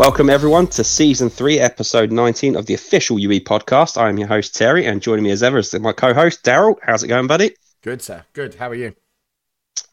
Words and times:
Welcome 0.00 0.30
everyone 0.30 0.66
to 0.68 0.82
season 0.82 1.28
three, 1.28 1.58
episode 1.60 2.10
19 2.10 2.56
of 2.56 2.64
the 2.64 2.72
official 2.72 3.18
UE 3.18 3.38
podcast. 3.38 3.98
I 4.00 4.08
am 4.08 4.16
your 4.16 4.28
host 4.28 4.54
Terry, 4.54 4.86
and 4.86 5.02
joining 5.02 5.24
me 5.24 5.30
as 5.30 5.42
ever 5.42 5.58
is 5.58 5.78
my 5.78 5.92
co-host 5.92 6.42
Daryl. 6.42 6.76
How's 6.82 7.02
it 7.02 7.08
going, 7.08 7.26
buddy? 7.26 7.54
Good, 7.82 8.00
sir. 8.00 8.24
Good. 8.32 8.54
How 8.54 8.70
are 8.70 8.74
you? 8.74 8.94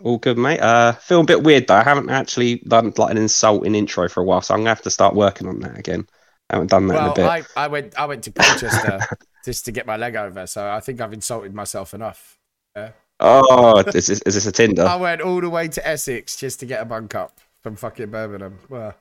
All 0.01 0.17
good, 0.17 0.37
mate. 0.37 0.61
Uh, 0.61 0.93
feel 0.93 1.19
a 1.19 1.25
bit 1.25 1.43
weird 1.43 1.67
though. 1.67 1.75
I 1.75 1.83
haven't 1.83 2.09
actually 2.09 2.59
done 2.59 2.93
like 2.95 3.11
an 3.11 3.17
insulting 3.17 3.75
intro 3.75 4.07
for 4.07 4.21
a 4.21 4.23
while, 4.23 4.39
so 4.39 4.53
I'm 4.53 4.61
gonna 4.61 4.69
have 4.69 4.81
to 4.83 4.89
start 4.89 5.13
working 5.13 5.45
on 5.45 5.59
that 5.59 5.77
again. 5.77 6.07
I 6.49 6.55
haven't 6.55 6.69
done 6.69 6.87
that 6.87 6.93
well, 6.93 7.05
in 7.07 7.11
a 7.11 7.15
bit. 7.15 7.25
I, 7.57 7.65
I 7.65 7.67
went 7.67 7.99
I 7.99 8.05
went 8.05 8.23
to 8.23 8.31
Colchester 8.31 9.01
just 9.43 9.65
to 9.65 9.73
get 9.73 9.85
my 9.85 9.97
leg 9.97 10.15
over, 10.15 10.47
so 10.47 10.69
I 10.69 10.79
think 10.79 11.01
I've 11.01 11.11
insulted 11.11 11.53
myself 11.53 11.93
enough. 11.93 12.39
Yeah. 12.77 12.91
Oh, 13.19 13.79
is 13.79 14.07
this, 14.07 14.21
is 14.21 14.35
this 14.35 14.45
a 14.45 14.53
Tinder? 14.53 14.85
I 14.85 14.95
went 14.95 15.19
all 15.19 15.41
the 15.41 15.49
way 15.49 15.67
to 15.67 15.85
Essex 15.85 16.37
just 16.37 16.61
to 16.61 16.65
get 16.65 16.81
a 16.81 16.85
bunk 16.85 17.13
up 17.13 17.41
from 17.61 17.75
fucking 17.75 18.09
Birmingham. 18.09 18.59
Well, 18.69 18.95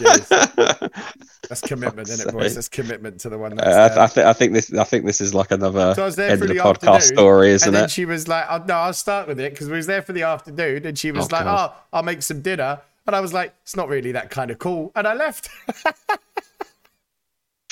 yes. 0.00 0.28
that's 1.48 1.60
commitment, 1.60 2.08
isn't 2.08 2.28
it, 2.28 2.32
boys? 2.32 2.54
That's 2.54 2.68
commitment 2.68 3.20
to 3.20 3.28
the 3.28 3.38
one. 3.38 3.54
That's 3.56 3.96
Uh, 3.96 4.00
I. 4.00 4.04
I, 4.04 4.06
think, 4.08 4.26
I 4.26 4.32
think 4.32 4.52
this. 4.54 4.72
I 4.72 4.84
think 4.84 5.04
this 5.06 5.20
is 5.20 5.34
like 5.34 5.50
another 5.50 5.94
So 5.94 6.02
I 6.02 6.06
was 6.06 6.16
there 6.16 6.30
end 6.30 6.42
of 6.42 6.48
the 6.48 6.54
the 6.54 6.60
podcast 6.60 7.02
story, 7.02 7.50
isn't 7.50 7.68
and 7.68 7.76
then 7.76 7.84
it? 7.84 7.90
she 7.90 8.04
was 8.04 8.26
like, 8.28 8.46
oh, 8.50 8.64
"No, 8.66 8.74
I'll 8.74 8.92
start 8.92 9.28
with 9.28 9.38
it 9.40 9.52
because 9.52 9.68
we 9.68 9.76
was 9.76 9.86
there 9.86 10.02
for 10.02 10.12
the 10.12 10.22
afternoon." 10.22 10.86
And 10.86 10.98
she 10.98 11.12
was 11.12 11.24
Oh, 11.26 11.36
like, 11.36 11.44
God. 11.44 11.70
"Oh, 11.72 11.82
I'll 11.92 12.02
make 12.02 12.22
some 12.22 12.40
dinner," 12.42 12.80
and 13.06 13.14
I 13.14 13.20
was 13.20 13.32
like, 13.32 13.54
"It's 13.62 13.76
not 13.76 13.88
really 13.88 14.12
that 14.12 14.30
kind 14.30 14.50
of 14.50 14.58
cool," 14.58 14.90
and 14.96 15.06
I 15.06 15.14
left. 15.14 15.48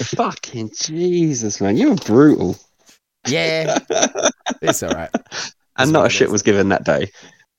Fucking 0.03 0.71
Jesus, 0.81 1.61
man, 1.61 1.77
you 1.77 1.91
were 1.91 1.97
brutal, 1.97 2.57
yeah, 3.27 3.79
it's 4.63 4.83
all 4.83 4.95
right. 4.95 5.11
and 5.77 5.93
not 5.93 6.07
a 6.07 6.09
shit 6.09 6.31
was 6.31 6.43
given 6.43 6.71
that 6.71 6.85
day. 6.85 7.11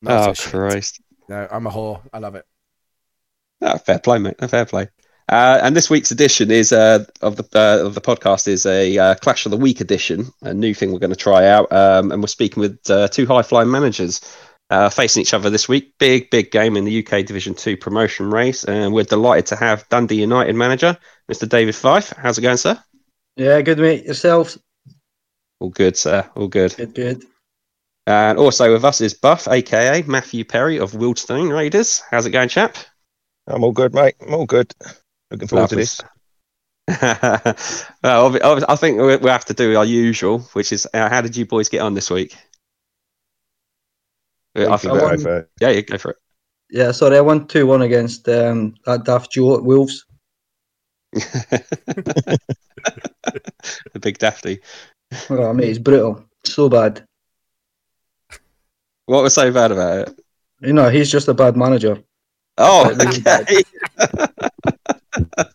Not 0.01 0.29
oh. 0.29 0.49
Christ! 0.49 0.99
No, 1.29 1.47
I'm 1.51 1.67
a 1.67 1.69
whore. 1.69 2.01
I 2.11 2.17
love 2.17 2.33
it. 2.33 2.45
Oh, 3.61 3.77
fair 3.77 3.99
play, 3.99 4.17
mate. 4.17 4.37
Fair 4.49 4.65
play. 4.65 4.87
Uh, 5.29 5.59
and 5.63 5.75
this 5.75 5.89
week's 5.89 6.11
edition 6.11 6.51
is 6.51 6.73
uh, 6.73 7.05
of 7.21 7.37
the 7.37 7.47
uh, 7.57 7.85
of 7.85 7.95
the 7.95 8.01
podcast 8.01 8.47
is 8.47 8.65
a 8.65 8.97
uh, 8.97 9.15
Clash 9.15 9.45
of 9.45 9.51
the 9.51 9.57
Week 9.57 9.79
edition, 9.79 10.27
a 10.41 10.53
new 10.53 10.73
thing 10.73 10.91
we're 10.91 10.99
going 10.99 11.11
to 11.11 11.15
try 11.15 11.47
out. 11.47 11.71
Um, 11.71 12.11
and 12.11 12.21
we're 12.21 12.27
speaking 12.27 12.59
with 12.59 12.89
uh, 12.89 13.07
two 13.07 13.25
high 13.25 13.43
flying 13.43 13.71
managers 13.71 14.19
uh, 14.71 14.89
facing 14.89 15.21
each 15.21 15.33
other 15.33 15.49
this 15.49 15.69
week. 15.69 15.93
Big 15.99 16.29
big 16.31 16.51
game 16.51 16.75
in 16.75 16.83
the 16.83 17.05
UK 17.05 17.25
Division 17.25 17.53
Two 17.53 17.77
promotion 17.77 18.29
race, 18.29 18.65
and 18.65 18.93
we're 18.93 19.05
delighted 19.05 19.45
to 19.47 19.55
have 19.55 19.87
Dundee 19.87 20.15
United 20.15 20.55
manager 20.55 20.97
Mr. 21.31 21.47
David 21.47 21.75
Fife. 21.75 22.11
How's 22.17 22.37
it 22.37 22.41
going, 22.41 22.57
sir? 22.57 22.77
Yeah, 23.37 23.61
good 23.61 23.79
mate. 23.79 24.03
Yourself? 24.03 24.57
All 25.61 25.69
good, 25.69 25.95
sir. 25.95 26.29
All 26.35 26.49
good. 26.49 26.75
Good, 26.75 26.93
good. 26.93 27.23
And 28.07 28.37
also 28.37 28.73
with 28.73 28.83
us 28.83 28.99
is 28.99 29.13
Buff, 29.13 29.47
aka 29.47 30.01
Matthew 30.01 30.43
Perry 30.43 30.79
of 30.79 30.91
Wealdstone 30.91 31.55
Raiders. 31.55 32.01
How's 32.11 32.25
it 32.25 32.31
going, 32.31 32.49
chap? 32.49 32.75
I'm 33.51 33.63
all 33.63 33.71
good, 33.71 33.93
mate. 33.93 34.15
I'm 34.21 34.33
all 34.33 34.45
good. 34.45 34.73
Looking 35.29 35.47
forward 35.47 35.69
to 35.69 35.75
Lovely. 35.75 35.83
this. 35.83 36.01
well, 38.03 38.29
obvi- 38.31 38.41
obvi- 38.41 38.65
I 38.67 38.75
think 38.75 38.99
we 38.99 39.15
we 39.17 39.29
have 39.29 39.45
to 39.45 39.53
do 39.53 39.77
our 39.77 39.85
usual, 39.85 40.39
which 40.53 40.73
is 40.73 40.87
uh, 40.93 41.09
how 41.09 41.21
did 41.21 41.37
you 41.37 41.45
boys 41.45 41.69
get 41.69 41.81
on 41.81 41.93
this 41.93 42.09
week? 42.09 42.35
I 44.55 44.65
Think 44.65 44.81
think, 44.81 44.93
about 44.93 45.23
won- 45.23 45.45
yeah, 45.61 45.69
you 45.69 45.81
go 45.83 45.97
for 45.97 46.11
it. 46.11 46.17
Yeah, 46.69 46.91
sorry, 46.91 47.17
I 47.17 47.21
won 47.21 47.47
2 47.47 47.67
1 47.67 47.81
against 47.81 48.27
um, 48.29 48.75
that 48.85 49.03
Daft 49.03 49.31
Joe 49.31 49.55
at 49.57 49.63
Wolves. 49.63 50.05
it. 51.13 52.41
the 53.93 53.99
big 53.99 54.17
dafty. 54.17 54.59
Oh, 55.29 55.53
mate, 55.53 55.69
it's 55.69 55.79
brutal. 55.79 56.23
So 56.45 56.69
bad. 56.69 57.05
What 59.05 59.23
was 59.23 59.33
so 59.33 59.51
bad 59.51 59.71
about 59.73 60.07
it? 60.07 60.19
You 60.61 60.71
know, 60.73 60.89
he's 60.89 61.11
just 61.11 61.27
a 61.27 61.33
bad 61.33 61.57
manager. 61.57 62.01
Oh, 62.57 62.89
Really 62.89 63.21
bad. 63.21 63.41
okay. 63.43 63.63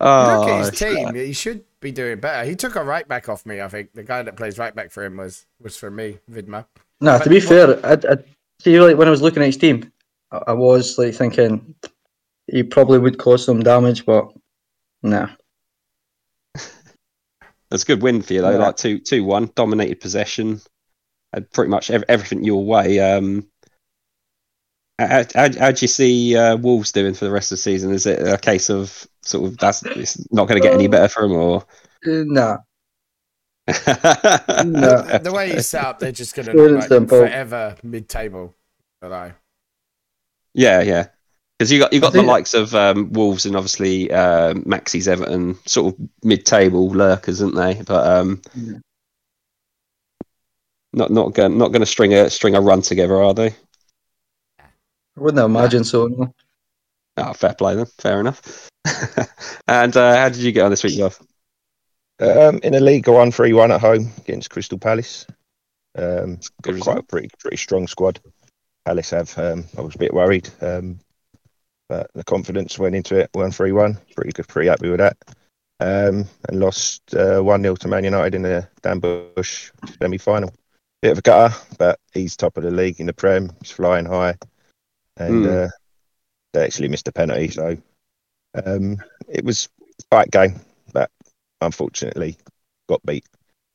oh, 0.00 0.40
Look 0.40 0.48
at 0.48 0.58
his 0.60 0.78
team. 0.78 1.14
He 1.14 1.32
should 1.32 1.64
be 1.80 1.92
doing 1.92 2.20
better. 2.20 2.48
He 2.48 2.54
took 2.56 2.76
a 2.76 2.82
right 2.84 3.06
back 3.06 3.28
off 3.28 3.46
me. 3.46 3.60
I 3.60 3.68
think 3.68 3.92
the 3.94 4.02
guy 4.02 4.22
that 4.22 4.36
plays 4.36 4.58
right 4.58 4.74
back 4.74 4.90
for 4.90 5.04
him 5.04 5.16
was 5.16 5.46
was 5.60 5.76
for 5.76 5.90
me, 5.90 6.18
Vidma. 6.30 6.66
Nah, 7.00 7.18
to 7.18 7.28
be 7.30 7.40
But 7.40 7.48
fair, 7.48 7.86
I, 7.86 7.92
I 8.12 8.16
see, 8.60 8.80
like, 8.80 8.96
when 8.96 9.06
I 9.06 9.10
was 9.10 9.22
looking 9.22 9.42
at 9.42 9.46
his 9.46 9.56
team, 9.56 9.92
I, 10.32 10.38
I 10.48 10.52
was 10.52 10.98
like 10.98 11.14
thinking 11.14 11.74
he 12.48 12.62
probably 12.62 12.98
would 12.98 13.18
cause 13.18 13.44
some 13.44 13.62
damage, 13.62 14.04
but 14.04 14.32
nah. 15.02 15.28
That's 17.70 17.82
a 17.82 17.86
good 17.86 18.02
win 18.02 18.22
for 18.22 18.32
you 18.34 18.42
though. 18.42 18.50
Yeah. 18.50 18.56
Like 18.58 18.76
two, 18.76 18.98
two, 18.98 19.24
one, 19.24 19.50
dominated 19.54 20.00
possession, 20.00 20.60
had 21.32 21.50
pretty 21.52 21.70
much 21.70 21.90
ev- 21.90 22.04
everything 22.08 22.42
your 22.44 22.64
way. 22.64 22.98
Um, 22.98 23.46
how, 24.98 25.24
how, 25.34 25.48
how 25.58 25.70
do 25.70 25.82
you 25.82 25.88
see 25.88 26.36
uh, 26.36 26.56
Wolves 26.56 26.92
doing 26.92 27.14
for 27.14 27.24
the 27.24 27.30
rest 27.30 27.52
of 27.52 27.56
the 27.56 27.62
season? 27.62 27.92
Is 27.92 28.06
it 28.06 28.26
a 28.26 28.36
case 28.36 28.68
of 28.68 29.06
sort 29.22 29.46
of 29.46 29.58
that's 29.58 29.84
it's 29.84 30.30
not 30.32 30.48
going 30.48 30.60
to 30.60 30.66
get 30.66 30.74
any 30.74 30.88
better 30.88 31.08
for 31.08 31.22
them, 31.22 31.32
or? 31.32 31.62
Uh, 32.06 32.24
Nah. 32.26 32.58
No. 34.64 35.02
The 35.18 35.30
way 35.32 35.52
he's 35.52 35.68
set 35.68 35.84
up, 35.84 35.98
they're 35.98 36.10
just 36.12 36.34
going 36.34 36.46
to 36.46 36.52
Pure 36.52 36.70
look 36.70 36.90
and 36.90 37.00
like 37.02 37.08
forever 37.08 37.76
mid-table. 37.82 38.54
But 39.00 39.12
I, 39.12 39.34
Yeah, 40.54 40.80
yeah. 40.80 41.08
Because 41.58 41.72
you 41.72 41.80
got 41.80 41.92
you 41.92 42.00
got 42.00 42.12
the 42.12 42.22
likes 42.22 42.54
of 42.54 42.74
um, 42.74 43.12
Wolves 43.12 43.44
and 43.44 43.56
obviously 43.56 44.10
uh, 44.12 44.54
Maxie's 44.64 45.08
Everton, 45.08 45.58
sort 45.66 45.94
of 45.94 46.08
mid-table 46.22 46.88
lurkers, 46.88 47.42
aren't 47.42 47.56
they? 47.56 47.82
But 47.82 48.06
um, 48.06 48.40
Yeah. 48.54 48.78
not 50.92 51.10
not 51.10 51.34
going 51.34 51.58
not 51.58 51.68
going 51.68 51.80
to 51.80 51.86
string 51.86 52.14
a 52.14 52.30
string 52.30 52.54
a 52.54 52.60
run 52.60 52.82
together, 52.82 53.20
are 53.22 53.34
they? 53.34 53.54
I 55.18 55.20
wouldn't 55.20 55.44
imagine 55.44 55.82
so. 55.82 56.06
No. 56.06 56.32
Oh, 57.16 57.32
fair 57.32 57.54
play 57.54 57.74
then. 57.74 57.86
Fair 57.98 58.20
enough. 58.20 58.70
and 59.68 59.96
uh, 59.96 60.16
how 60.16 60.28
did 60.28 60.38
you 60.38 60.52
get 60.52 60.64
on 60.64 60.70
this 60.70 60.84
week, 60.84 60.98
Love? 60.98 61.18
Um, 62.20 62.60
in 62.62 62.72
the 62.72 62.80
league, 62.80 63.08
I 63.08 63.12
won 63.12 63.32
3 63.32 63.52
1 63.52 63.72
at 63.72 63.80
home 63.80 64.12
against 64.18 64.50
Crystal 64.50 64.78
Palace. 64.78 65.26
Um, 65.96 66.38
Good 66.62 66.76
got 66.76 66.82
quite 66.82 66.92
a 66.92 66.96
result. 66.96 67.08
pretty 67.08 67.30
pretty 67.38 67.56
strong 67.56 67.88
squad. 67.88 68.20
Palace 68.84 69.10
have. 69.10 69.36
Um, 69.36 69.64
I 69.76 69.80
was 69.80 69.96
a 69.96 69.98
bit 69.98 70.14
worried, 70.14 70.48
um, 70.60 71.00
but 71.88 72.10
the 72.14 72.24
confidence 72.24 72.78
went 72.78 72.94
into 72.94 73.18
it. 73.18 73.30
Won 73.34 73.50
3 73.50 73.72
1. 73.72 73.98
Pretty 74.14 74.32
good, 74.32 74.46
pretty 74.46 74.68
happy 74.68 74.88
with 74.88 75.00
that. 75.00 75.16
Um, 75.80 76.26
and 76.48 76.60
lost 76.60 77.02
1 77.12 77.62
0 77.62 77.74
to 77.74 77.88
Man 77.88 78.04
United 78.04 78.36
in 78.36 78.42
the 78.42 78.68
Dan 78.82 79.00
Bush 79.00 79.72
semi 80.00 80.18
final. 80.18 80.54
Bit 81.02 81.12
of 81.12 81.18
a 81.18 81.22
gutter, 81.22 81.56
but 81.76 81.98
he's 82.12 82.36
top 82.36 82.56
of 82.56 82.62
the 82.62 82.70
league 82.70 83.00
in 83.00 83.06
the 83.06 83.12
Prem. 83.12 83.50
He's 83.60 83.72
flying 83.72 84.06
high. 84.06 84.36
And 85.18 85.44
Mm. 85.44 85.66
uh, 85.66 85.68
they 86.52 86.64
actually 86.64 86.88
missed 86.88 87.08
a 87.08 87.12
penalty. 87.12 87.48
So 87.48 87.76
um, 88.64 88.96
it 89.28 89.44
was 89.44 89.68
a 90.12 90.16
tight 90.16 90.30
game, 90.30 90.60
but 90.92 91.10
unfortunately 91.60 92.36
got 92.88 93.04
beat. 93.04 93.24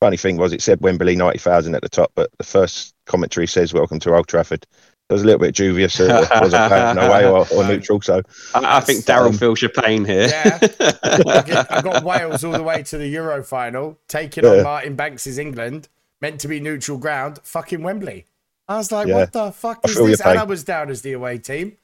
Funny 0.00 0.16
thing 0.16 0.36
was, 0.36 0.52
it 0.52 0.62
said 0.62 0.80
Wembley 0.80 1.16
90,000 1.16 1.74
at 1.74 1.82
the 1.82 1.88
top, 1.88 2.10
but 2.14 2.30
the 2.38 2.44
first 2.44 2.94
commentary 3.06 3.46
says 3.46 3.72
welcome 3.72 4.00
to 4.00 4.14
Old 4.14 4.26
Trafford. 4.26 4.66
It 5.08 5.12
was 5.12 5.22
a 5.22 5.26
little 5.26 5.38
bit 5.40 5.54
dubious. 5.54 6.00
Uh, 6.00 6.26
was 6.40 6.52
it 6.54 6.68
playing 6.68 6.96
away 6.98 7.26
or, 7.26 7.46
or 7.54 7.64
neutral? 7.68 8.00
So 8.00 8.22
I, 8.54 8.78
I 8.78 8.80
think 8.80 9.04
Daryl 9.04 9.26
Um, 9.28 9.32
feels 9.34 9.60
your 9.62 9.70
pain 9.70 10.04
here. 10.04 10.28
Yeah. 10.28 10.58
I, 10.62 11.42
get, 11.46 11.72
I 11.72 11.82
got 11.82 12.02
Wales 12.04 12.42
all 12.42 12.52
the 12.52 12.62
way 12.62 12.82
to 12.84 12.96
the 12.98 13.06
Euro 13.08 13.42
final, 13.44 13.98
taking 14.08 14.44
Yeah. 14.44 14.50
on 14.50 14.62
Martin 14.64 14.96
Banks' 14.96 15.26
England, 15.38 15.88
meant 16.22 16.40
to 16.40 16.48
be 16.48 16.58
neutral 16.58 16.96
ground, 16.98 17.38
fucking 17.44 17.82
Wembley. 17.82 18.24
I 18.68 18.76
was 18.76 18.90
like, 18.92 19.08
Yeah. 19.08 19.16
what 19.16 19.32
the 19.32 19.52
fuck 19.52 19.80
is 19.88 19.96
this? 19.96 20.20
And. 20.20 20.38
I 20.38 20.44
was 20.44 20.64
down 20.64 20.90
as 20.90 21.02
the 21.02 21.12
away 21.12 21.38
team. 21.38 21.76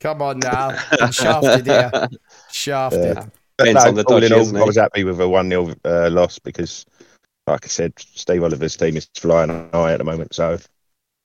Come 0.00 0.20
on 0.20 0.40
now. 0.40 0.76
I'm 1.00 1.12
shafted 1.12 1.66
here. 1.66 2.08
Shafted. 2.50 3.16
Yeah. 3.16 3.26
Depends 3.58 3.84
on 3.84 3.94
the 3.94 4.04
all 4.04 4.22
in 4.22 4.32
all, 4.32 4.56
I 4.58 4.64
was 4.64 4.76
happy 4.76 5.04
with 5.04 5.20
a 5.20 5.28
1 5.28 5.48
0 5.48 5.74
uh, 5.84 6.10
loss 6.10 6.38
because, 6.38 6.84
like 7.46 7.64
I 7.64 7.68
said, 7.68 7.92
Steve 7.98 8.42
Oliver's 8.42 8.76
team 8.76 8.96
is 8.96 9.08
flying 9.14 9.70
high 9.72 9.92
at 9.92 9.98
the 9.98 10.04
moment. 10.04 10.34
So 10.34 10.58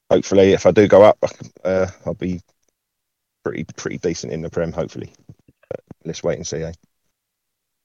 hopefully, 0.09 0.53
if 0.53 0.65
I 0.65 0.71
do 0.71 0.87
go 0.87 1.01
up, 1.03 1.17
uh, 1.65 1.87
I'll 2.05 2.13
be 2.13 2.39
pretty 3.43 3.65
pretty 3.75 3.97
decent 3.97 4.31
in 4.31 4.41
the 4.41 4.49
Prem, 4.49 4.71
hopefully. 4.71 5.11
But 5.69 5.79
let's 6.05 6.23
wait 6.23 6.37
and 6.37 6.47
see. 6.47 6.61
Eh? 6.63 6.71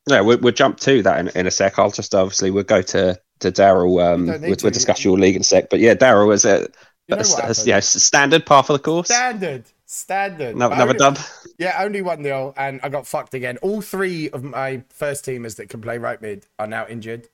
Yeah, 0.08 0.20
we'll, 0.20 0.38
we'll 0.38 0.52
jump 0.52 0.78
to 0.80 1.02
that 1.02 1.18
in, 1.18 1.28
in 1.28 1.46
a 1.46 1.50
sec. 1.50 1.78
I'll 1.78 1.90
just 1.90 2.14
obviously 2.14 2.50
we'll 2.52 2.62
go 2.64 2.82
to 2.82 3.18
to 3.40 3.50
Daryl. 3.50 4.04
Um, 4.04 4.26
You 4.26 4.32
don't 4.32 4.40
need 4.42 4.48
we'll, 4.48 4.56
to. 4.56 4.66
we'll 4.66 4.72
discuss 4.72 5.04
your 5.04 5.18
league 5.18 5.34
in 5.34 5.40
a 5.40 5.44
sec. 5.44 5.70
But 5.70 5.80
yeah, 5.80 5.94
Daryl 5.94 6.32
is 6.32 6.44
a, 6.44 6.68
You 7.08 7.16
know 7.16 7.22
a- 7.22 7.26
what 7.28 7.58
a- 7.58 7.66
yeah 7.68 7.80
standard 7.80 8.44
par 8.46 8.62
for 8.62 8.72
the 8.74 8.78
course. 8.78 9.06
Standard. 9.08 9.64
Standard. 9.88 10.56
No, 10.56 10.66
another 10.66 10.90
only- 10.90 10.98
dub. 10.98 11.18
Yeah, 11.58 11.76
only 11.82 12.02
1 12.02 12.22
0, 12.22 12.52
and 12.56 12.80
I 12.82 12.88
got 12.88 13.06
fucked 13.06 13.34
again. 13.34 13.56
All 13.58 13.80
three 13.80 14.28
of 14.30 14.42
my 14.42 14.82
first 14.88 15.24
teamers 15.24 15.56
that 15.56 15.68
can 15.68 15.80
play 15.80 15.96
right 15.98 16.20
mid 16.20 16.46
are 16.58 16.66
now 16.66 16.86
injured. 16.88 17.28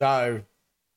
So 0.00 0.42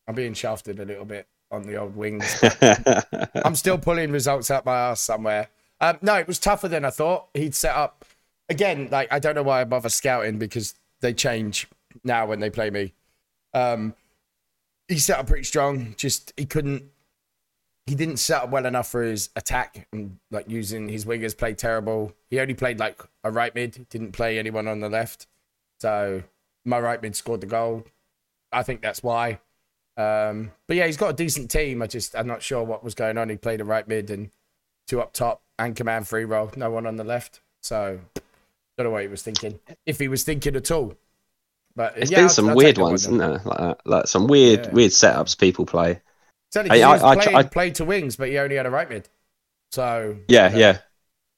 I'm 0.08 0.16
being 0.16 0.34
shafted 0.34 0.80
a 0.80 0.86
little 0.86 1.06
bit 1.06 1.28
on 1.52 1.64
the 1.64 1.78
old 1.78 1.96
wings. 1.96 2.44
I'm 3.44 3.56
still 3.56 3.78
pulling 3.78 4.12
results 4.12 4.52
out 4.52 4.66
my 4.66 4.76
ass 4.78 5.02
somewhere. 5.02 5.48
Um, 5.82 5.98
no, 6.02 6.16
it 6.16 6.28
was 6.28 6.40
tougher 6.40 6.68
than 6.68 6.86
I 6.86 6.90
thought. 6.92 7.28
He'd 7.34 7.56
set 7.56 7.76
up 7.76 8.06
again. 8.50 8.90
Like 8.92 9.12
I 9.12 9.20
don't 9.20 9.36
know 9.36 9.44
why 9.44 9.62
I 9.62 9.64
bother 9.64 9.90
scouting 9.90 10.38
because 10.38 10.76
they 11.02 11.14
change 11.14 11.68
now 12.04 12.26
when 12.28 12.40
they 12.40 12.50
play 12.50 12.70
me. 12.70 12.94
Um, 13.54 13.94
he 14.88 15.00
set 15.00 15.20
up 15.20 15.28
pretty 15.28 15.44
strong. 15.44 15.96
Just 15.98 16.34
he 16.38 16.46
couldn't 16.46 16.84
he 17.88 17.96
didn't 17.96 18.18
set 18.18 18.44
up 18.44 18.50
well 18.50 18.66
enough 18.66 18.90
for 18.90 19.02
his 19.02 19.30
attack 19.36 19.88
and 19.94 20.18
like 20.30 20.50
using 20.50 20.90
his 20.90 21.06
wingers 21.06 21.36
played 21.38 21.58
terrible. 21.58 22.14
He 22.30 22.40
only 22.40 22.54
played 22.54 22.78
like 22.80 23.02
a 23.24 23.32
right 23.32 23.56
mid, 23.56 23.88
didn't 23.90 24.12
play 24.12 24.38
anyone 24.38 24.68
on 24.68 24.82
the 24.82 24.90
left. 24.90 25.26
So 25.80 26.24
my 26.66 26.80
right 26.80 27.02
mid 27.02 27.16
scored 27.16 27.42
the 27.42 27.48
goal. 27.48 27.86
I 28.52 28.64
think 28.64 28.82
that's 28.82 29.02
why. 29.02 29.40
Um, 29.96 30.52
but 30.68 30.78
yeah, 30.78 30.86
he's 30.86 30.98
got 30.98 31.10
a 31.10 31.14
decent 31.14 31.50
team. 31.50 31.82
I 31.82 31.88
just 31.88 32.16
I'm 32.16 32.28
not 32.28 32.44
sure 32.44 32.64
what 32.64 32.84
was 32.84 32.94
going 32.94 33.18
on. 33.18 33.30
He 33.30 33.38
played 33.38 33.62
a 33.62 33.66
right 33.66 33.88
mid 33.88 34.10
and 34.12 34.30
two 34.88 35.02
up 35.02 35.14
top, 35.14 35.42
anchor 35.58 35.84
man 35.84 36.04
free 36.04 36.26
roll, 36.26 36.52
no 36.56 36.70
one 36.70 36.86
on 36.86 36.98
the 36.98 37.04
left. 37.04 37.42
So 37.62 38.00
don't 38.78 38.86
know 38.86 38.92
what 38.92 39.02
he 39.02 39.08
was 39.08 39.24
thinking, 39.24 39.60
if 39.86 39.98
he 40.00 40.08
was 40.08 40.24
thinking 40.24 40.56
at 40.56 40.70
all. 40.72 40.94
But 41.76 41.96
There's 41.96 42.12
yeah, 42.12 42.18
been 42.18 42.24
I'll- 42.26 42.30
some 42.30 42.50
I'll 42.50 42.56
weird 42.56 42.78
ones, 42.78 43.04
isn't 43.06 43.18
there? 43.18 43.42
Like, 43.44 43.78
like 43.86 44.08
some 44.08 44.28
weird, 44.28 44.66
Yeah. 44.66 44.72
weird 44.72 44.92
setups 44.92 45.38
people 45.38 45.66
play. 45.66 46.02
I- 46.72 46.78
he 46.78 46.84
was 46.86 47.04
I- 47.04 47.16
playing, 47.16 47.38
I- 47.38 47.44
played 47.44 47.76
to 47.76 47.86
wings, 47.86 48.16
but 48.16 48.30
he 48.30 48.38
only 48.38 48.56
had 48.56 48.66
a 48.66 48.70
right 48.72 48.90
mid. 48.90 49.08
So 49.72 50.18
Yeah, 50.28 50.48
you 50.48 50.54
know, 50.54 50.60
yeah. 50.60 50.78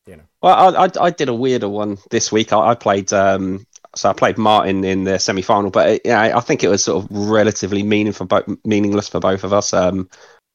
you 0.08 0.16
know. 0.18 0.24
Well, 0.42 0.76
I, 0.78 0.86
I 0.86 0.90
I 1.02 1.10
did 1.10 1.30
a 1.30 1.34
weirder 1.34 1.68
one 1.70 1.98
this 2.12 2.32
week. 2.32 2.54
I, 2.54 2.70
I 2.72 2.76
played 2.76 3.12
um 3.14 3.66
so 3.96 4.10
I 4.10 4.14
played 4.14 4.38
Martin 4.38 4.84
in 4.84 5.04
the 5.04 5.18
semi 5.18 5.42
final, 5.42 5.72
but 5.72 5.90
it, 5.90 6.02
yeah, 6.06 6.38
I 6.38 6.40
think 6.42 6.64
it 6.64 6.68
was 6.68 6.84
sort 6.84 7.04
of 7.04 7.10
relatively 7.12 7.82
meaningful, 7.82 8.28
both 8.28 8.46
meaningless 8.64 9.10
for 9.10 9.20
both 9.20 9.44
of 9.44 9.52
us. 9.52 9.74
Um, 9.74 10.10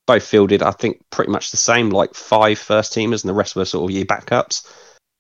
both 0.06 0.22
fielded, 0.22 0.62
I 0.62 0.70
think, 0.70 1.00
pretty 1.10 1.32
much 1.32 1.50
the 1.50 1.56
same, 1.56 1.88
like 1.90 2.14
five 2.14 2.58
first 2.58 2.93
teamers, 2.93 3.25
and 3.25 3.28
the 3.31 3.34
rest 3.34 3.56
were 3.56 3.64
sort 3.64 3.90
of 3.90 3.94
year 3.94 4.05
backups. 4.05 4.64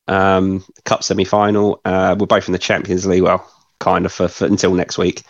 Um, 0.06 0.62
cup 0.84 1.02
semi 1.02 1.24
final. 1.24 1.80
Uh, 1.84 2.14
we're 2.18 2.26
both 2.26 2.46
in 2.48 2.52
the 2.52 2.58
Champions 2.58 3.04
League. 3.06 3.22
Well, 3.22 3.50
kind 3.80 4.06
of 4.06 4.12
for, 4.12 4.28
for 4.28 4.46
until 4.46 4.74
next 4.74 4.96
week. 4.98 5.22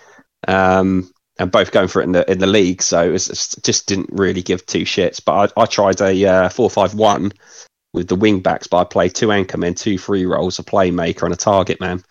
Um, 0.46 1.10
and 1.38 1.50
both 1.50 1.72
going 1.72 1.88
for 1.88 2.00
it 2.00 2.04
in 2.04 2.12
the 2.12 2.30
in 2.30 2.38
the 2.38 2.46
league, 2.46 2.82
so 2.82 3.08
it 3.08 3.10
was, 3.10 3.28
it 3.28 3.62
just 3.64 3.86
didn't 3.86 4.10
really 4.12 4.42
give 4.42 4.64
two 4.66 4.84
shits. 4.84 5.20
But 5.24 5.52
I, 5.56 5.62
I 5.62 5.66
tried 5.66 6.00
a 6.00 6.24
uh, 6.24 6.48
four 6.48 6.70
five 6.70 6.94
one 6.94 7.32
with 7.92 8.08
the 8.08 8.16
wing 8.16 8.40
backs, 8.40 8.66
but 8.66 8.78
I 8.78 8.84
played 8.84 9.14
two 9.14 9.32
anchor 9.32 9.58
men, 9.58 9.74
two 9.74 9.98
free 9.98 10.26
rolls, 10.26 10.58
a 10.58 10.62
playmaker, 10.62 11.22
and 11.22 11.32
a 11.32 11.36
target 11.36 11.80
man, 11.80 12.02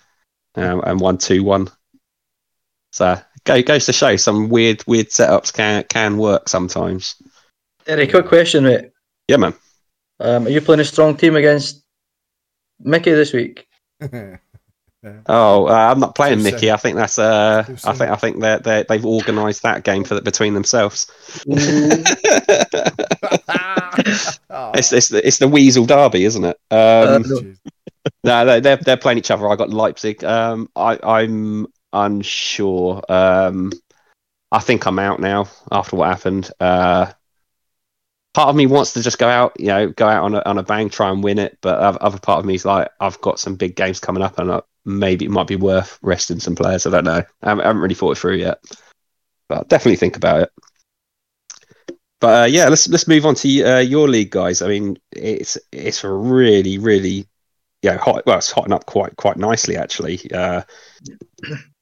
um, 0.56 0.82
and 0.86 1.00
one 1.00 1.18
two 1.18 1.44
one. 1.44 1.70
So 2.92 3.20
go, 3.46 3.62
goes 3.62 3.86
to 3.86 3.94
show 3.94 4.16
some 4.18 4.50
weird 4.50 4.84
weird 4.88 5.08
setups 5.08 5.54
can 5.54 5.84
can 5.86 6.18
work 6.18 6.50
sometimes. 6.50 7.16
Eric, 7.88 8.12
quick 8.12 8.28
question, 8.28 8.64
mate. 8.66 8.92
Yeah, 9.28 9.38
man. 9.38 9.54
Um, 10.20 10.48
are 10.48 10.50
you 10.50 10.62
playing 10.62 10.80
a 10.80 10.86
strong 10.86 11.18
team 11.18 11.36
against 11.36 11.84
Mickey 12.80 13.12
this 13.12 13.34
week? 13.34 13.68
Oh, 15.28 15.68
uh, 15.68 15.74
I'm 15.92 16.00
not 16.00 16.16
playing 16.16 16.40
Mickey. 16.54 16.72
I 16.72 16.78
think 16.78 16.96
that's 16.96 17.20
uh, 17.20 17.66
I 17.68 17.74
think 17.94 18.10
I 18.12 18.16
think 18.16 18.40
they 18.40 18.58
they 18.64 18.86
they've 18.88 19.06
organised 19.06 19.64
that 19.64 19.84
game 19.84 20.06
for 20.06 20.22
between 20.22 20.54
themselves. 20.54 21.12
Oh, 21.46 21.48
It's, 24.76 24.92
it's 24.94 25.10
the 25.10 25.26
it's 25.28 25.38
the 25.38 25.48
Weasel 25.48 25.86
Derby, 25.86 26.26
isn't 26.26 26.44
it? 26.46 26.58
Um, 26.72 27.24
jeez. 27.24 27.58
no, 28.24 28.46
they- 28.46 28.60
they're 28.60 28.78
they're 28.78 28.98
playing 28.98 29.18
each 29.18 29.32
other. 29.32 29.48
I 29.50 29.56
got 29.56 29.70
Leipzig. 29.70 30.24
Um, 30.24 30.70
I 30.76 31.00
I'm 31.04 31.68
unsure. 31.92 33.02
Um, 33.10 33.72
I 34.52 34.60
think 34.60 34.86
I'm 34.88 35.00
out 35.00 35.20
now 35.20 35.48
after 35.72 35.96
what 35.96 36.10
happened. 36.10 36.50
Uh, 36.60 37.12
part 38.34 38.50
of 38.50 38.56
me 38.56 38.66
wants 38.68 38.94
to 38.94 39.02
just 39.02 39.18
go 39.20 39.28
out, 39.28 39.54
you 39.60 39.68
know, 39.68 39.90
go 39.90 40.08
out 40.08 40.24
on 40.24 40.36
a 40.36 40.44
on 40.46 40.58
a 40.58 40.64
bang, 40.64 40.90
try 40.90 41.10
and 41.12 41.24
win 41.24 41.40
it. 41.40 41.58
But 41.62 41.80
other 41.80 42.20
part 42.20 42.40
of 42.40 42.46
me 42.46 42.56
is 42.56 42.66
like, 42.66 42.90
I've 43.00 43.20
got 43.22 43.40
some 43.40 43.56
big 43.56 43.76
games 43.76 44.00
coming 44.00 44.24
up, 44.24 44.38
and 44.40 44.50
uh, 44.52 44.62
maybe 44.86 45.26
it 45.26 45.32
might 45.32 45.48
be 45.48 45.56
worth 45.56 45.98
resting 46.02 46.40
some 46.40 46.56
players. 46.56 46.86
I 46.86 46.90
don't 46.90 47.06
know. 47.06 47.24
I 47.42 47.50
haven't, 47.50 47.78
really 47.78 47.96
thought 47.96 48.12
it 48.12 48.18
through 48.18 48.38
yet, 48.38 48.64
but 49.48 49.70
definitely 49.70 49.98
think 49.98 50.18
about 50.18 50.42
it. 50.42 50.52
But 52.20 52.44
uh, 52.44 52.46
yeah, 52.46 52.70
let's 52.70 52.88
let's 52.88 53.08
move 53.08 53.26
on 53.26 53.36
to 53.36 53.64
uh, 53.64 53.80
your 53.80 54.08
league, 54.08 54.32
guys. 54.32 54.62
I 54.62 54.68
mean, 54.68 54.98
it's 55.12 55.58
it's 55.74 56.06
a 56.06 56.10
really 56.10 56.78
really 56.78 57.28
yeah 57.82 57.98
hot. 57.98 58.26
Well, 58.26 58.38
it's 58.38 58.52
hotting 58.52 58.72
up 58.72 58.86
quite 58.86 59.18
quite 59.18 59.38
nicely 59.38 59.76
actually. 59.76 60.22
Uh, 60.32 60.62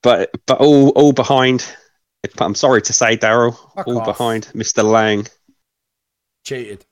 but 0.01 0.31
but 0.47 0.59
all 0.59 0.89
all 0.89 1.13
behind. 1.13 1.65
But 2.23 2.45
I'm 2.45 2.55
sorry 2.55 2.81
to 2.83 2.93
say, 2.93 3.17
Daryl, 3.17 3.57
all 3.85 3.99
off. 3.99 4.05
behind 4.05 4.47
Mr. 4.53 4.83
Lang. 4.83 5.27
cheated. 6.43 6.85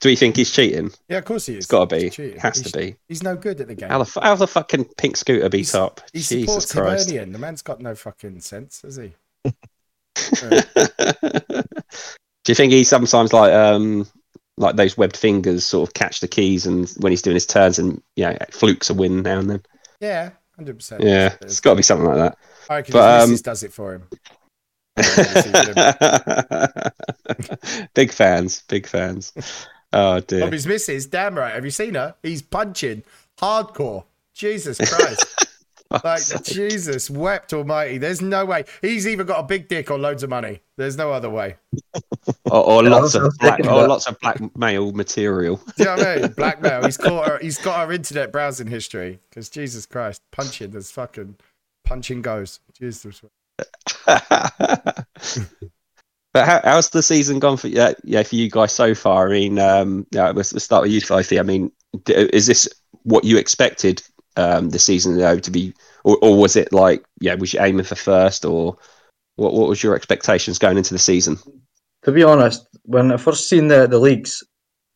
Do 0.00 0.08
we 0.08 0.16
think 0.16 0.36
he's 0.36 0.50
cheating? 0.50 0.90
Yeah, 1.08 1.18
of 1.18 1.24
course 1.24 1.46
he 1.46 1.54
is. 1.54 1.58
It's 1.58 1.66
got 1.66 1.88
to 1.90 1.96
be. 1.96 2.10
Cheating. 2.10 2.36
It 2.36 2.40
has 2.40 2.58
He's- 2.58 2.70
to 2.72 2.78
be. 2.78 2.96
He's 3.08 3.22
no 3.22 3.36
good 3.36 3.60
at 3.60 3.68
the 3.68 3.74
game. 3.74 3.88
How 3.88 4.02
the 4.02 4.20
how 4.20 4.34
the 4.36 4.46
fuck 4.46 4.68
can 4.68 4.84
Pink 4.84 5.16
Scooter 5.16 5.48
be 5.48 5.58
He's- 5.58 5.72
top? 5.72 6.00
he 6.12 6.18
Jesus 6.20 6.40
supports 6.46 6.72
Christ! 6.72 7.08
Hibernian. 7.10 7.32
The 7.32 7.38
man's 7.38 7.62
got 7.62 7.80
no 7.80 7.94
fucking 7.94 8.40
sense, 8.40 8.82
has 8.82 8.96
he? 8.96 9.14
Do 12.44 12.52
you 12.52 12.54
think 12.54 12.72
he 12.72 12.84
sometimes 12.84 13.32
like 13.32 13.52
um 13.52 14.06
like 14.56 14.76
those 14.76 14.96
webbed 14.96 15.16
fingers 15.16 15.64
sort 15.66 15.88
of 15.88 15.94
catch 15.94 16.20
the 16.20 16.28
keys 16.28 16.66
and 16.66 16.88
when 16.98 17.12
he's 17.12 17.22
doing 17.22 17.34
his 17.34 17.46
turns 17.46 17.78
and 17.78 18.02
you 18.16 18.24
know 18.24 18.36
flukes 18.50 18.90
a 18.90 18.94
win 18.94 19.22
now 19.22 19.38
and 19.38 19.50
then? 19.50 19.62
Yeah, 20.00 20.30
hundred 20.56 20.76
percent. 20.76 21.02
Yeah, 21.04 21.34
it's 21.42 21.60
got 21.60 21.70
to 21.70 21.76
be 21.76 21.82
something 21.82 22.06
like 22.06 22.16
that. 22.16 22.38
I 22.70 22.76
reckon 22.76 22.92
but, 22.92 23.22
um, 23.22 23.36
does 23.36 23.62
it 23.62 23.72
for 23.72 23.94
him. 23.94 24.08
I 25.00 26.90
big 27.94 28.12
fans, 28.12 28.62
big 28.68 28.86
fans. 28.86 29.32
Oh 29.92 30.20
dear. 30.20 30.50
his 30.50 30.66
missus, 30.66 31.06
damn 31.06 31.36
right. 31.36 31.54
Have 31.54 31.64
you 31.64 31.70
seen 31.70 31.94
her? 31.94 32.14
He's 32.22 32.42
punching 32.42 33.04
hardcore. 33.38 34.04
Jesus 34.34 34.78
Christ. 34.78 35.48
like, 36.04 36.44
Jesus, 36.44 37.08
wept 37.08 37.52
almighty. 37.52 37.98
There's 37.98 38.20
no 38.20 38.44
way. 38.44 38.64
He's 38.82 39.08
either 39.08 39.24
got 39.24 39.40
a 39.40 39.42
big 39.42 39.68
dick 39.68 39.90
or 39.90 39.98
loads 39.98 40.22
of 40.22 40.30
money. 40.30 40.60
There's 40.76 40.96
no 40.96 41.10
other 41.12 41.30
way. 41.30 41.56
or, 42.44 42.64
or 42.64 42.84
Yeah, 42.84 42.90
lots 42.90 43.14
of 43.14 43.32
black, 43.38 43.60
or 43.60 43.88
lots 43.88 44.06
of 44.06 44.18
blackmail 44.20 44.92
material. 44.92 45.56
Do 45.56 45.72
you 45.78 45.84
know 45.86 45.96
what 45.96 46.06
I 46.06 46.16
mean? 46.16 46.32
Blackmail. 46.32 46.84
He's 46.84 46.96
caught 46.96 47.28
her. 47.28 47.38
He's 47.38 47.58
got 47.58 47.86
her 47.86 47.92
internet 47.92 48.30
browsing 48.32 48.66
history. 48.66 49.18
Because 49.30 49.48
Jesus 49.48 49.86
Christ, 49.86 50.22
punching. 50.30 50.70
There's 50.70 50.90
fucking 50.90 51.36
punching 51.84 52.22
goes. 52.22 52.60
Jesus. 52.78 53.22
but 54.06 55.06
how, 56.34 56.60
how's 56.64 56.90
the 56.90 57.02
season 57.02 57.38
gone 57.38 57.56
for 57.56 57.68
yeah, 57.68 57.92
yeah 58.04 58.22
for 58.22 58.36
you 58.36 58.50
guys 58.50 58.72
so 58.72 58.94
far? 58.94 59.28
I 59.28 59.32
mean, 59.32 59.58
um, 59.58 60.06
yeah, 60.10 60.30
let's, 60.30 60.52
let's 60.52 60.64
start 60.64 60.82
with 60.82 60.92
you, 60.92 61.00
Fifey. 61.00 61.38
I 61.38 61.42
mean, 61.42 61.72
d- 62.04 62.14
is 62.32 62.46
this 62.46 62.68
what 63.02 63.24
you 63.24 63.38
expected 63.38 64.02
um, 64.36 64.70
this 64.70 64.84
season 64.84 65.16
know, 65.16 65.38
to 65.38 65.50
be, 65.50 65.74
or, 66.04 66.18
or 66.22 66.38
was 66.38 66.56
it 66.56 66.72
like, 66.72 67.04
yeah, 67.20 67.34
was 67.34 67.54
you 67.54 67.60
aiming 67.60 67.84
for 67.84 67.96
first, 67.96 68.44
or 68.44 68.76
what? 69.36 69.54
What 69.54 69.68
was 69.68 69.82
your 69.82 69.94
expectations 69.94 70.58
going 70.58 70.78
into 70.78 70.94
the 70.94 70.98
season? 70.98 71.38
To 72.04 72.12
be 72.12 72.22
honest, 72.22 72.66
when 72.84 73.12
I 73.12 73.16
first 73.16 73.48
seen 73.48 73.68
the, 73.68 73.86
the 73.86 73.98
leagues, 73.98 74.42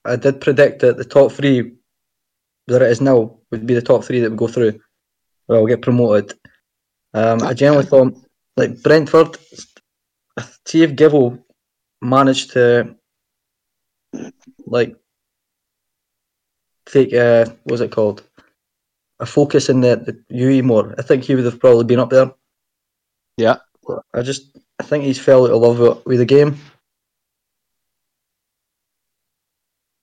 I 0.05 0.17
did 0.17 0.41
predict 0.41 0.81
that 0.81 0.97
the 0.97 1.05
top 1.05 1.33
three 1.33 1.73
that 2.69 2.83
it 2.83 2.91
is 2.91 3.01
now 3.01 3.39
would 3.51 3.67
be 3.67 3.75
the 3.75 3.83
top 3.83 4.05
three 4.05 4.21
that 4.21 4.31
would 4.31 4.39
go 4.39 4.49
through. 4.49 4.79
Well, 5.49 5.67
get 5.67 5.83
promoted. 5.83 6.35
Um, 7.15 7.43
I 7.43 7.53
generally 7.53 7.85
thought 7.85 8.15
like 8.57 8.83
Brentford. 8.83 9.37
See 10.67 10.83
if 10.83 10.97
Gibble 10.97 11.39
managed 12.01 12.53
to 12.53 12.97
like 14.67 14.97
take 16.87 17.15
uh 17.15 17.47
what's 17.65 17.81
it 17.81 17.93
called 17.93 18.23
a 19.21 19.27
focus 19.27 19.69
in 19.69 19.81
the, 19.81 19.97
the 19.97 20.37
UE 20.37 20.63
more. 20.63 20.95
I 20.99 21.03
think 21.03 21.25
he 21.25 21.35
would 21.35 21.45
have 21.45 21.61
probably 21.61 21.85
been 21.85 22.01
up 22.01 22.11
there. 22.11 22.33
Yeah. 23.37 23.57
I 24.13 24.23
just 24.23 24.57
I 24.81 24.83
think 24.83 25.05
he's 25.05 25.19
fell 25.19 25.45
out 25.45 25.53
of 25.53 25.63
love 25.63 25.79
with, 25.79 26.07
with 26.07 26.19
the 26.19 26.25
game. 26.25 26.57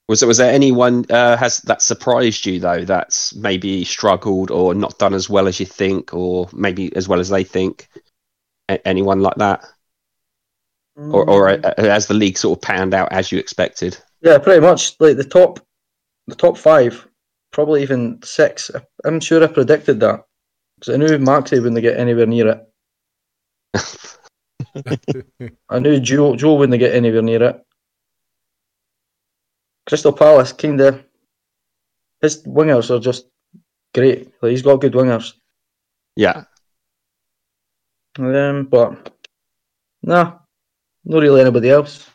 Was 0.08 0.22
there, 0.22 0.28
was 0.28 0.38
there 0.38 0.52
anyone 0.52 1.06
uh, 1.12 1.38
has 1.38 1.60
that 1.60 1.84
surprised 1.84 2.46
you 2.48 2.60
though? 2.60 2.84
That's 2.84 3.36
maybe 3.36 3.84
struggled 3.84 4.50
or 4.50 4.74
not 4.74 4.98
done 4.98 5.14
as 5.14 5.30
well 5.30 5.48
as 5.48 5.60
you 5.60 5.68
think, 5.68 6.16
or 6.16 6.50
maybe 6.52 6.96
as 6.96 7.08
well 7.08 7.20
as 7.20 7.30
they 7.30 7.44
think. 7.44 7.88
A- 8.70 8.88
anyone 8.88 9.22
like 9.22 9.36
that, 9.36 9.66
or 10.96 11.30
or 11.30 11.50
uh, 11.50 11.74
has 11.78 12.08
the 12.08 12.14
league 12.14 12.38
sort 12.38 12.58
of 12.58 12.62
panned 12.62 12.94
out 12.94 13.12
as 13.12 13.32
you 13.32 13.40
expected? 13.40 13.98
Yeah, 14.22 14.38
pretty 14.38 14.62
much. 14.62 14.96
Like 15.00 15.18
the 15.18 15.24
top, 15.24 15.60
the 16.28 16.36
top 16.36 16.58
five, 16.58 17.08
probably 17.52 17.82
even 17.82 18.20
six. 18.24 18.72
I- 18.74 18.86
I'm 19.06 19.20
sure 19.20 19.44
I 19.44 19.48
predicted 19.48 20.00
that 20.02 20.24
because 20.80 20.94
I 20.94 20.98
knew 20.98 21.08
Maxi 21.18 21.62
wouldn't 21.62 21.82
get 21.82 21.98
anywhere 21.98 22.26
near 22.26 22.48
it. 22.50 22.66
I 25.70 25.80
knew 25.80 26.00
Joe 26.00 26.36
Joe 26.36 26.56
wouldn't 26.56 26.80
get 26.80 26.94
anywhere 26.96 27.22
near 27.22 27.44
it. 27.44 27.66
Crystal 29.88 30.14
Palace, 30.14 30.54
kind 30.54 30.80
of, 30.82 31.04
his 32.22 32.44
wingers 32.44 32.92
are 32.92 33.00
just 33.00 33.26
great. 33.96 34.32
Like 34.42 34.52
he's 34.52 34.62
got 34.62 34.82
good 34.82 34.94
wingers. 34.94 35.34
Yeah, 36.16 36.44
Um, 38.18 38.66
but 38.66 39.14
no, 40.04 40.40
not 41.06 41.22
really 41.22 41.42
anybody 41.42 41.70
else. 41.70 42.10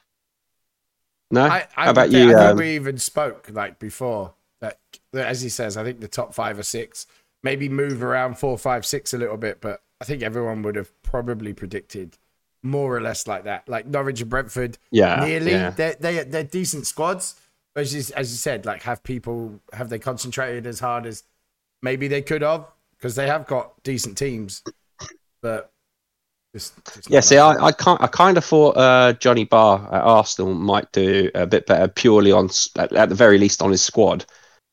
no. 1.31 1.43
I, 1.45 1.67
I 1.77 1.85
How 1.85 1.91
about 1.91 2.11
think- 2.11 2.15
you? 2.31 2.37
I 2.37 2.41
think 2.41 2.51
Um, 2.53 2.57
we 2.59 2.75
even 2.75 2.99
spoke 2.99 3.51
like 3.53 3.79
before 3.79 4.35
that, 4.61 4.79
that, 5.13 5.27
as 5.29 5.41
he 5.43 5.49
says, 5.49 5.77
I 5.77 5.85
think 5.85 6.01
the 6.01 6.09
top 6.09 6.35
five 6.35 6.59
or 6.59 6.63
six 6.63 7.07
maybe 7.43 7.69
move 7.69 8.03
around 8.03 8.39
four, 8.39 8.57
five, 8.59 8.87
six 8.87 9.13
a 9.13 9.19
little 9.19 9.37
bit, 9.37 9.61
but 9.61 9.83
I 10.01 10.05
think 10.05 10.23
everyone 10.23 10.63
would 10.63 10.77
have 10.77 10.91
probably 11.03 11.53
predicted 11.53 12.17
more 12.63 12.97
or 12.97 13.01
less 13.01 13.27
like 13.27 13.45
that. 13.45 13.69
Like 13.69 13.87
Norwich 13.87 14.21
and 14.23 14.31
Brentford, 14.31 14.79
Yeah, 14.91 15.25
nearly. 15.25 15.51
yeah. 15.53 15.71
They're, 15.71 15.95
they 16.01 16.25
they're 16.25 16.43
decent 16.45 16.87
squads. 16.87 17.39
As 17.77 17.93
you, 17.95 18.01
as 18.17 18.31
you 18.31 18.37
said, 18.39 18.65
like 18.65 18.83
have 18.85 19.03
people 19.03 19.61
have 19.73 19.89
they 19.91 19.99
concentrated 19.99 20.67
as 20.67 20.81
hard 20.81 21.05
as 21.07 21.25
maybe 21.83 22.09
they 22.09 22.23
could 22.23 22.41
have 22.43 22.67
because 22.97 23.15
they 23.17 23.27
have 23.27 23.47
got 23.47 23.83
decent 23.83 24.17
teams, 24.17 24.63
but 25.43 25.73
just, 26.55 26.85
just 26.95 27.11
Yeah, 27.11 27.21
see. 27.21 27.37
I, 27.37 27.53
I 27.53 27.73
can't. 27.73 28.01
I 28.01 28.07
kind 28.07 28.39
of 28.39 28.45
thought 28.45 28.77
uh, 28.77 29.13
Johnny 29.15 29.45
Barr 29.45 29.89
at 29.93 30.03
Arsenal 30.03 30.55
might 30.55 30.91
do 30.93 31.29
a 31.35 31.47
bit 31.47 31.67
better 31.67 31.89
purely 31.89 32.31
on, 32.31 32.49
at, 32.79 32.93
at 32.93 33.09
the 33.09 33.15
very 33.15 33.39
least, 33.39 33.61
on 33.61 33.73
his 33.73 33.83
squad. 33.83 34.25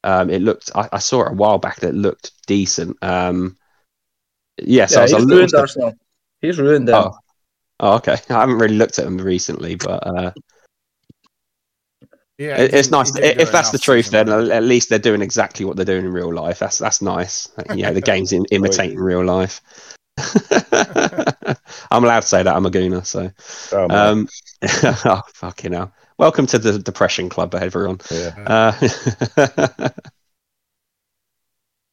Um, 0.03 0.29
it 0.29 0.43
looked. 0.43 0.69
I, 0.75 0.89
I 0.91 1.00
saw 1.00 1.25
it 1.25 1.31
a 1.31 1.35
while 1.35 1.57
back 1.57 1.79
that 1.79 1.89
it 1.89 1.95
looked 1.95 2.33
decent. 2.45 2.97
Um, 3.01 3.57
yeah, 4.61 4.85
so 4.85 5.00
yeah, 5.00 5.01
was 5.03 5.13
a 5.13 5.17
he's 5.17 5.25
ruined 5.25 5.50
sur- 5.50 5.59
Arsenal. 5.59 5.93
He's 6.41 6.59
ruined 6.59 6.88
them. 6.88 7.03
Oh. 7.03 7.17
oh, 7.79 7.95
okay. 7.95 8.17
I 8.29 8.41
haven't 8.41 8.59
really 8.59 8.75
looked 8.77 9.00
at 9.00 9.07
him 9.07 9.17
recently, 9.17 9.75
but 9.75 10.05
uh, 10.05 10.31
yeah, 12.38 12.57
it, 12.57 12.75
it's 12.75 12.91
nice. 12.91 13.13
he 13.13 13.21
didn't 13.21 13.38
do 13.38 13.43
If 13.43 13.51
that's 13.51 13.71
the 13.71 13.79
truth, 13.79 14.11
then 14.11 14.27
one. 14.27 14.45
at 14.45 14.57
at 14.57 14.63
least 14.63 14.89
they're 14.89 15.00
doing 15.00 15.23
exactly 15.23 15.65
what 15.65 15.77
they're 15.77 15.85
doing 15.85 16.05
in 16.05 16.11
real 16.11 16.31
life. 16.31 16.59
That's 16.59 16.77
that's 16.77 17.01
nice. 17.01 17.50
You 17.75 17.83
know, 17.83 17.93
the 17.93 18.01
game's 18.01 18.33
in, 18.33 18.45
imitating 18.51 19.00
real 19.00 19.25
life. 19.25 19.61
I'm 21.91 22.03
allowed 22.03 22.22
to 22.22 22.27
say 22.27 22.44
that 22.44 22.56
I'm 22.56 22.65
a 22.65 22.72
gooner, 22.72 23.06
so. 23.06 23.32
Oh. 23.75 23.88
Um, 23.89 24.27
oh, 25.06 25.22
fucking 25.34 25.74
hell. 25.74 25.94
Welcome 26.18 26.46
to 26.48 26.60
the 26.60 26.77
depression 26.80 27.30
club, 27.30 27.56
everyone. 27.56 28.00
yeah. 28.12 28.34
Uh, 28.46 29.89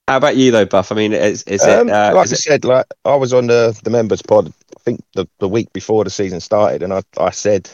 how 0.08 0.16
about 0.16 0.36
you, 0.36 0.50
though, 0.50 0.66
Buff? 0.66 0.92
I 0.92 0.94
mean, 0.96 1.12
is, 1.12 1.42
is 1.44 1.62
Um, 1.62 1.88
it? 1.88 1.92
Uh, 1.94 2.14
like 2.14 2.26
is 2.26 2.32
I 2.32 2.34
it 2.34 2.38
said, 2.38 2.64
like 2.64 2.86
I 3.04 3.14
was 3.16 3.32
on 3.32 3.46
the, 3.46 3.78
the 3.84 3.90
members 3.90 4.22
pod. 4.22 4.48
I 4.76 4.80
think 4.80 5.00
the, 5.14 5.26
the 5.38 5.48
week 5.48 5.72
before 5.72 6.04
the 6.04 6.10
season 6.10 6.40
started, 6.40 6.82
and 6.82 6.92
I, 6.92 7.02
I 7.18 7.30
said 7.30 7.70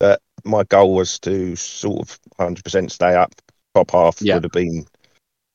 that 0.00 0.20
my 0.44 0.64
goal 0.64 0.94
was 0.94 1.18
to 1.20 1.56
sort 1.56 2.00
of 2.00 2.18
hundred 2.38 2.64
percent 2.64 2.90
stay 2.92 3.14
up. 3.14 3.32
Top 3.74 3.90
half 3.90 4.20
Yeah. 4.22 4.34
would 4.34 4.44
have 4.44 4.52
been. 4.52 4.86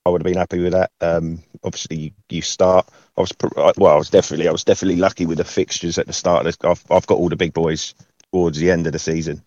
I 0.06 0.10
would 0.10 0.22
have 0.22 0.26
been 0.26 0.38
happy 0.38 0.60
with 0.60 0.74
that. 0.74 0.92
Um, 1.02 1.44
obviously, 1.64 1.98
you, 1.98 2.12
you 2.30 2.42
start. 2.42 2.88
I 3.18 3.22
was 3.22 3.34
well. 3.78 3.94
I 3.94 3.98
was 3.98 4.10
definitely. 4.10 4.48
I 4.48 4.52
was 4.52 4.64
definitely 4.64 5.00
lucky 5.00 5.26
with 5.26 5.38
the 5.38 5.46
fixtures 5.46 5.98
at 5.98 6.08
the 6.08 6.14
start. 6.14 6.46
Of 6.46 6.58
the, 6.58 6.70
I've 6.70 6.84
I've 6.92 7.08
got 7.08 7.18
all 7.18 7.30
the 7.30 7.36
big 7.36 7.54
boys 7.54 7.94
towards 8.32 8.58
the 8.58 8.72
end 8.72 8.88
of 8.88 8.94
the 8.94 9.00
season. 9.00 9.42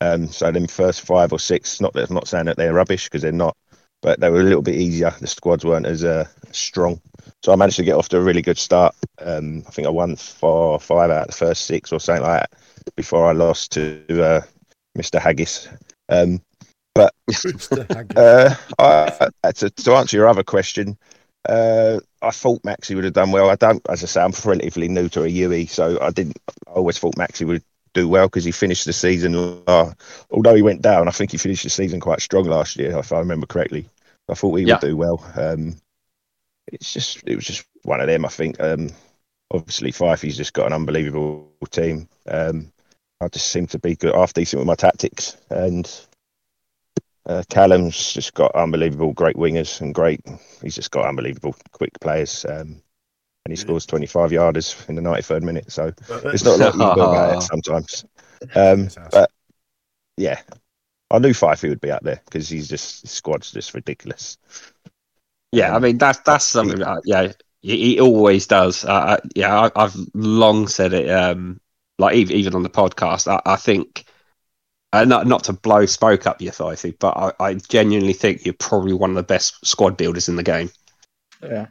Um, 0.00 0.28
so 0.28 0.50
them 0.50 0.66
first 0.66 1.02
five 1.02 1.32
or 1.32 1.38
six. 1.38 1.80
Not 1.80 1.92
that 1.94 2.08
I'm 2.08 2.14
not 2.14 2.28
saying 2.28 2.46
that 2.46 2.56
they're 2.56 2.72
rubbish 2.72 3.04
because 3.04 3.22
they're 3.22 3.32
not, 3.32 3.56
but 4.02 4.20
they 4.20 4.30
were 4.30 4.40
a 4.40 4.44
little 4.44 4.62
bit 4.62 4.76
easier. 4.76 5.14
The 5.20 5.26
squads 5.26 5.64
weren't 5.64 5.86
as 5.86 6.04
uh, 6.04 6.26
strong. 6.52 7.00
So 7.42 7.52
I 7.52 7.56
managed 7.56 7.76
to 7.76 7.84
get 7.84 7.96
off 7.96 8.08
to 8.10 8.18
a 8.18 8.22
really 8.22 8.42
good 8.42 8.58
start. 8.58 8.94
Um, 9.20 9.62
I 9.66 9.70
think 9.70 9.86
I 9.86 9.90
won 9.90 10.16
four, 10.16 10.80
five 10.80 11.10
out 11.10 11.22
of 11.22 11.26
the 11.28 11.36
first 11.36 11.64
six 11.64 11.92
or 11.92 12.00
something 12.00 12.22
like 12.22 12.40
that 12.50 12.96
before 12.96 13.26
I 13.26 13.32
lost 13.32 13.72
to 13.72 14.22
uh, 14.22 14.40
Mr. 14.96 15.20
Haggis. 15.20 15.68
Um, 16.08 16.42
but 16.94 17.14
uh, 18.16 18.54
I, 18.78 19.52
to, 19.52 19.70
to 19.70 19.92
answer 19.92 20.16
your 20.16 20.28
other 20.28 20.42
question, 20.42 20.98
uh, 21.48 22.00
I 22.22 22.30
thought 22.30 22.62
Maxi 22.62 22.94
would 22.94 23.04
have 23.04 23.14
done 23.14 23.32
well. 23.32 23.50
I 23.50 23.56
don't, 23.56 23.82
as 23.88 24.02
I 24.02 24.06
say, 24.06 24.20
I'm 24.22 24.32
relatively 24.44 24.88
new 24.88 25.08
to 25.10 25.22
a 25.24 25.28
UE, 25.28 25.66
so 25.66 25.98
I 26.00 26.10
didn't. 26.10 26.38
I 26.68 26.72
always 26.72 26.98
thought 26.98 27.16
Maxi 27.16 27.46
would 27.46 27.62
do 27.94 28.08
well 28.08 28.26
because 28.26 28.44
he 28.44 28.52
finished 28.52 28.84
the 28.84 28.92
season. 28.92 29.34
Uh, 29.66 29.92
although 30.30 30.54
he 30.54 30.62
went 30.62 30.82
down, 30.82 31.08
I 31.08 31.12
think 31.12 31.32
he 31.32 31.38
finished 31.38 31.64
the 31.64 31.70
season 31.70 32.00
quite 32.00 32.20
strong 32.20 32.44
last 32.44 32.76
year, 32.76 32.98
if 32.98 33.12
I 33.12 33.18
remember 33.18 33.46
correctly. 33.46 33.88
I 34.28 34.34
thought 34.34 34.54
he 34.56 34.64
Yeah. 34.64 34.74
would 34.74 34.80
do 34.80 34.96
well. 34.96 35.24
Um, 35.36 35.76
it's 36.68 36.92
just, 36.92 37.22
it 37.26 37.34
was 37.36 37.44
just 37.44 37.66
one 37.82 38.00
of 38.00 38.06
them. 38.06 38.24
I 38.24 38.28
think. 38.28 38.60
Um, 38.60 38.90
obviously, 39.50 39.92
Fifey's 39.92 40.36
just 40.36 40.52
got 40.52 40.66
an 40.66 40.72
unbelievable 40.72 41.52
team. 41.70 42.08
Um, 42.28 42.72
I 43.20 43.28
just 43.28 43.48
seem 43.48 43.66
to 43.68 43.78
be 43.78 43.96
good, 43.96 44.14
half 44.14 44.32
decent 44.32 44.60
with 44.60 44.66
my 44.66 44.74
tactics, 44.76 45.36
and 45.50 45.90
uh, 47.30 47.42
Callum's 47.48 48.12
just 48.12 48.34
got 48.34 48.54
unbelievable 48.54 49.12
great 49.12 49.36
wingers 49.36 49.80
and 49.80 49.94
great. 49.94 50.20
He's 50.62 50.74
just 50.74 50.90
got 50.90 51.06
unbelievable 51.06 51.54
quick 51.70 51.92
players, 52.00 52.44
um, 52.44 52.82
and 53.44 53.52
he 53.52 53.56
scores 53.56 53.86
25 53.86 54.30
yarders 54.30 54.88
in 54.88 54.96
the 54.96 55.02
93rd 55.02 55.42
minute. 55.42 55.70
So 55.70 55.92
it's 56.26 56.44
not 56.44 56.60
a 56.60 56.64
lot 56.64 56.74
you 56.74 56.80
can 56.80 56.94
do 56.94 57.02
about 57.02 57.36
it 57.36 57.42
sometimes. 57.42 58.04
Um, 58.54 58.88
but 59.12 59.30
yeah, 60.16 60.40
I 61.10 61.18
knew 61.20 61.30
Fifey 61.30 61.68
would 61.68 61.80
be 61.80 61.92
up 61.92 62.02
there 62.02 62.20
because 62.24 62.48
he's 62.48 62.68
just 62.68 63.02
his 63.02 63.12
squad's 63.12 63.52
just 63.52 63.74
ridiculous. 63.74 64.38
yeah, 65.52 65.74
I 65.74 65.78
mean, 65.78 65.98
that's 65.98 66.18
that's 66.20 66.44
something. 66.44 66.80
That, 66.80 67.02
yeah, 67.04 67.32
he, 67.62 67.94
he 67.94 68.00
always 68.00 68.46
does. 68.48 68.84
Uh, 68.84 69.18
I- 69.18 69.28
yeah, 69.36 69.56
I, 69.56 69.84
I've 69.84 69.96
long 70.14 70.66
said 70.66 70.92
it. 70.92 71.08
Um, 71.08 71.60
like 71.98 72.16
even, 72.16 72.36
even 72.36 72.54
on 72.56 72.62
the 72.64 72.70
podcast, 72.70 73.30
I, 73.30 73.40
I 73.46 73.56
think. 73.56 74.04
Uh, 74.92 75.04
not 75.04 75.26
not 75.26 75.44
to 75.44 75.52
blow 75.52 75.86
smoke 75.86 76.26
up 76.26 76.40
your 76.40 76.50
thigh, 76.52 76.74
but 76.98 77.16
I, 77.16 77.32
I 77.50 77.54
genuinely 77.54 78.12
think 78.12 78.44
you're 78.44 78.54
probably 78.54 78.92
one 78.92 79.10
of 79.10 79.16
the 79.16 79.22
best 79.22 79.64
squad 79.64 79.96
builders 79.96 80.28
in 80.28 80.34
the 80.36 80.42
game. 80.42 80.70
Yeah. 81.42 81.66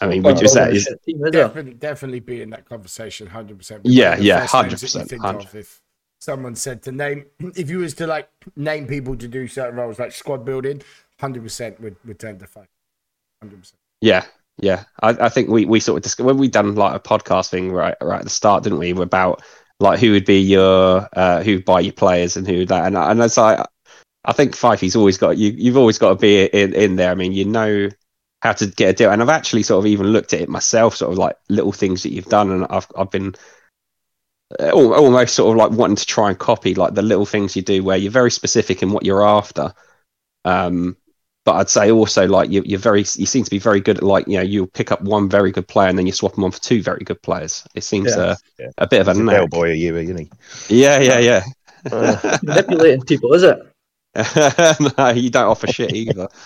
I 0.00 0.06
mean, 0.06 0.22
Quite 0.22 0.34
would 0.34 0.40
you 0.40 0.46
a 0.46 0.48
say 0.48 0.60
well-run 0.60 0.76
is- 0.76 0.82
shit 0.84 1.02
team, 1.04 1.16
is 1.16 1.32
there? 1.32 1.46
definitely, 1.48 1.74
definitely 1.74 2.20
be 2.20 2.42
in 2.42 2.50
that 2.50 2.64
conversation, 2.64 3.26
hundred 3.26 3.58
percent. 3.58 3.82
Yeah, 3.84 4.16
yeah, 4.18 4.46
100%, 4.46 5.18
100%. 5.18 5.54
If 5.54 5.82
someone 6.20 6.54
said 6.54 6.82
to 6.84 6.92
name, 6.92 7.26
if 7.56 7.68
you 7.68 7.78
was 7.78 7.92
to 7.94 8.06
like 8.06 8.28
name 8.56 8.86
people 8.86 9.16
to 9.16 9.26
do 9.28 9.46
certain 9.48 9.76
roles 9.76 9.98
like 9.98 10.12
squad 10.12 10.44
building, 10.44 10.80
hundred 11.20 11.42
percent 11.42 11.80
would 11.80 11.96
would 12.06 12.18
turn 12.20 12.38
to 12.38 12.46
fight. 12.46 12.68
Hundred 13.42 13.58
percent. 13.58 13.78
Yeah, 14.00 14.24
yeah. 14.58 14.84
I, 15.02 15.08
I 15.10 15.28
think 15.28 15.50
we, 15.50 15.66
we 15.66 15.80
sort 15.80 15.98
of 15.98 16.02
dis- 16.04 16.18
when 16.18 16.38
we 16.38 16.48
done 16.48 16.76
like 16.76 16.94
a 16.94 17.00
podcast 17.00 17.50
thing 17.50 17.72
right 17.72 17.96
right 18.00 18.20
at 18.20 18.24
the 18.24 18.30
start, 18.30 18.62
didn't 18.62 18.78
we? 18.78 18.92
We're 18.94 19.02
about 19.02 19.42
like 19.80 19.98
who 19.98 20.12
would 20.12 20.26
be 20.26 20.40
your 20.40 21.08
uh, 21.14 21.42
who 21.42 21.60
buy 21.62 21.80
your 21.80 21.92
players 21.92 22.36
and 22.36 22.46
who 22.46 22.64
that 22.66 22.86
and 22.86 22.96
and 22.96 23.20
it's 23.20 23.36
like 23.36 23.66
I 24.24 24.32
think 24.32 24.54
Fifey's 24.54 24.96
always 24.96 25.18
got 25.18 25.38
you. 25.38 25.50
You've 25.50 25.78
always 25.78 25.98
got 25.98 26.10
to 26.10 26.14
be 26.16 26.44
in 26.44 26.74
in 26.74 26.96
there. 26.96 27.10
I 27.10 27.14
mean, 27.14 27.32
you 27.32 27.44
know 27.44 27.88
how 28.42 28.52
to 28.52 28.66
get 28.66 28.90
a 28.90 28.92
deal, 28.92 29.10
and 29.10 29.22
I've 29.22 29.28
actually 29.28 29.62
sort 29.62 29.82
of 29.82 29.86
even 29.86 30.08
looked 30.08 30.32
at 30.34 30.40
it 30.42 30.48
myself, 30.48 30.96
sort 30.96 31.12
of 31.12 31.18
like 31.18 31.36
little 31.48 31.72
things 31.72 32.02
that 32.02 32.12
you've 32.12 32.26
done, 32.26 32.50
and 32.50 32.66
I've 32.68 32.86
I've 32.96 33.10
been 33.10 33.34
uh, 34.58 34.70
almost 34.72 35.34
sort 35.34 35.50
of 35.50 35.56
like 35.56 35.78
wanting 35.78 35.96
to 35.96 36.06
try 36.06 36.28
and 36.28 36.38
copy 36.38 36.74
like 36.74 36.94
the 36.94 37.02
little 37.02 37.26
things 37.26 37.56
you 37.56 37.62
do 37.62 37.82
where 37.82 37.96
you're 37.96 38.12
very 38.12 38.30
specific 38.30 38.82
in 38.82 38.92
what 38.92 39.04
you're 39.04 39.26
after. 39.26 39.72
Um, 40.44 40.96
but 41.44 41.52
I'd 41.56 41.70
say 41.70 41.90
also 41.90 42.26
like 42.26 42.50
you, 42.50 42.62
you're 42.66 42.78
very, 42.78 43.00
you 43.00 43.26
seem 43.26 43.44
to 43.44 43.50
be 43.50 43.58
very 43.58 43.80
good 43.80 43.96
at 43.98 44.02
like 44.02 44.26
you 44.28 44.36
know 44.36 44.42
you'll 44.42 44.66
pick 44.66 44.92
up 44.92 45.00
one 45.02 45.28
very 45.28 45.50
good 45.50 45.66
player 45.68 45.88
and 45.88 45.98
then 45.98 46.06
you 46.06 46.12
swap 46.12 46.34
them 46.34 46.44
on 46.44 46.50
for 46.50 46.60
two 46.60 46.82
very 46.82 47.04
good 47.04 47.20
players. 47.22 47.64
It 47.74 47.82
seems 47.84 48.14
Yeah. 48.16 48.22
uh, 48.22 48.36
Yeah. 48.58 48.66
a 48.78 48.86
bit 48.86 49.00
of 49.00 49.08
a 49.08 49.12
He's 49.12 49.20
a 49.20 49.24
knack. 49.24 49.36
bellboy, 49.50 49.72
you, 49.72 49.96
isn't 49.96 50.18
he? 50.18 50.30
Yeah, 50.68 50.98
yeah, 51.00 51.18
yeah. 51.18 51.42
Uh, 51.90 52.38
manipulating 52.42 53.02
people, 53.06 53.32
is 53.32 53.42
it? 53.42 53.58
no, 54.98 55.08
you 55.10 55.30
don't 55.30 55.46
offer 55.48 55.66
shit 55.66 55.94
either. 55.94 56.28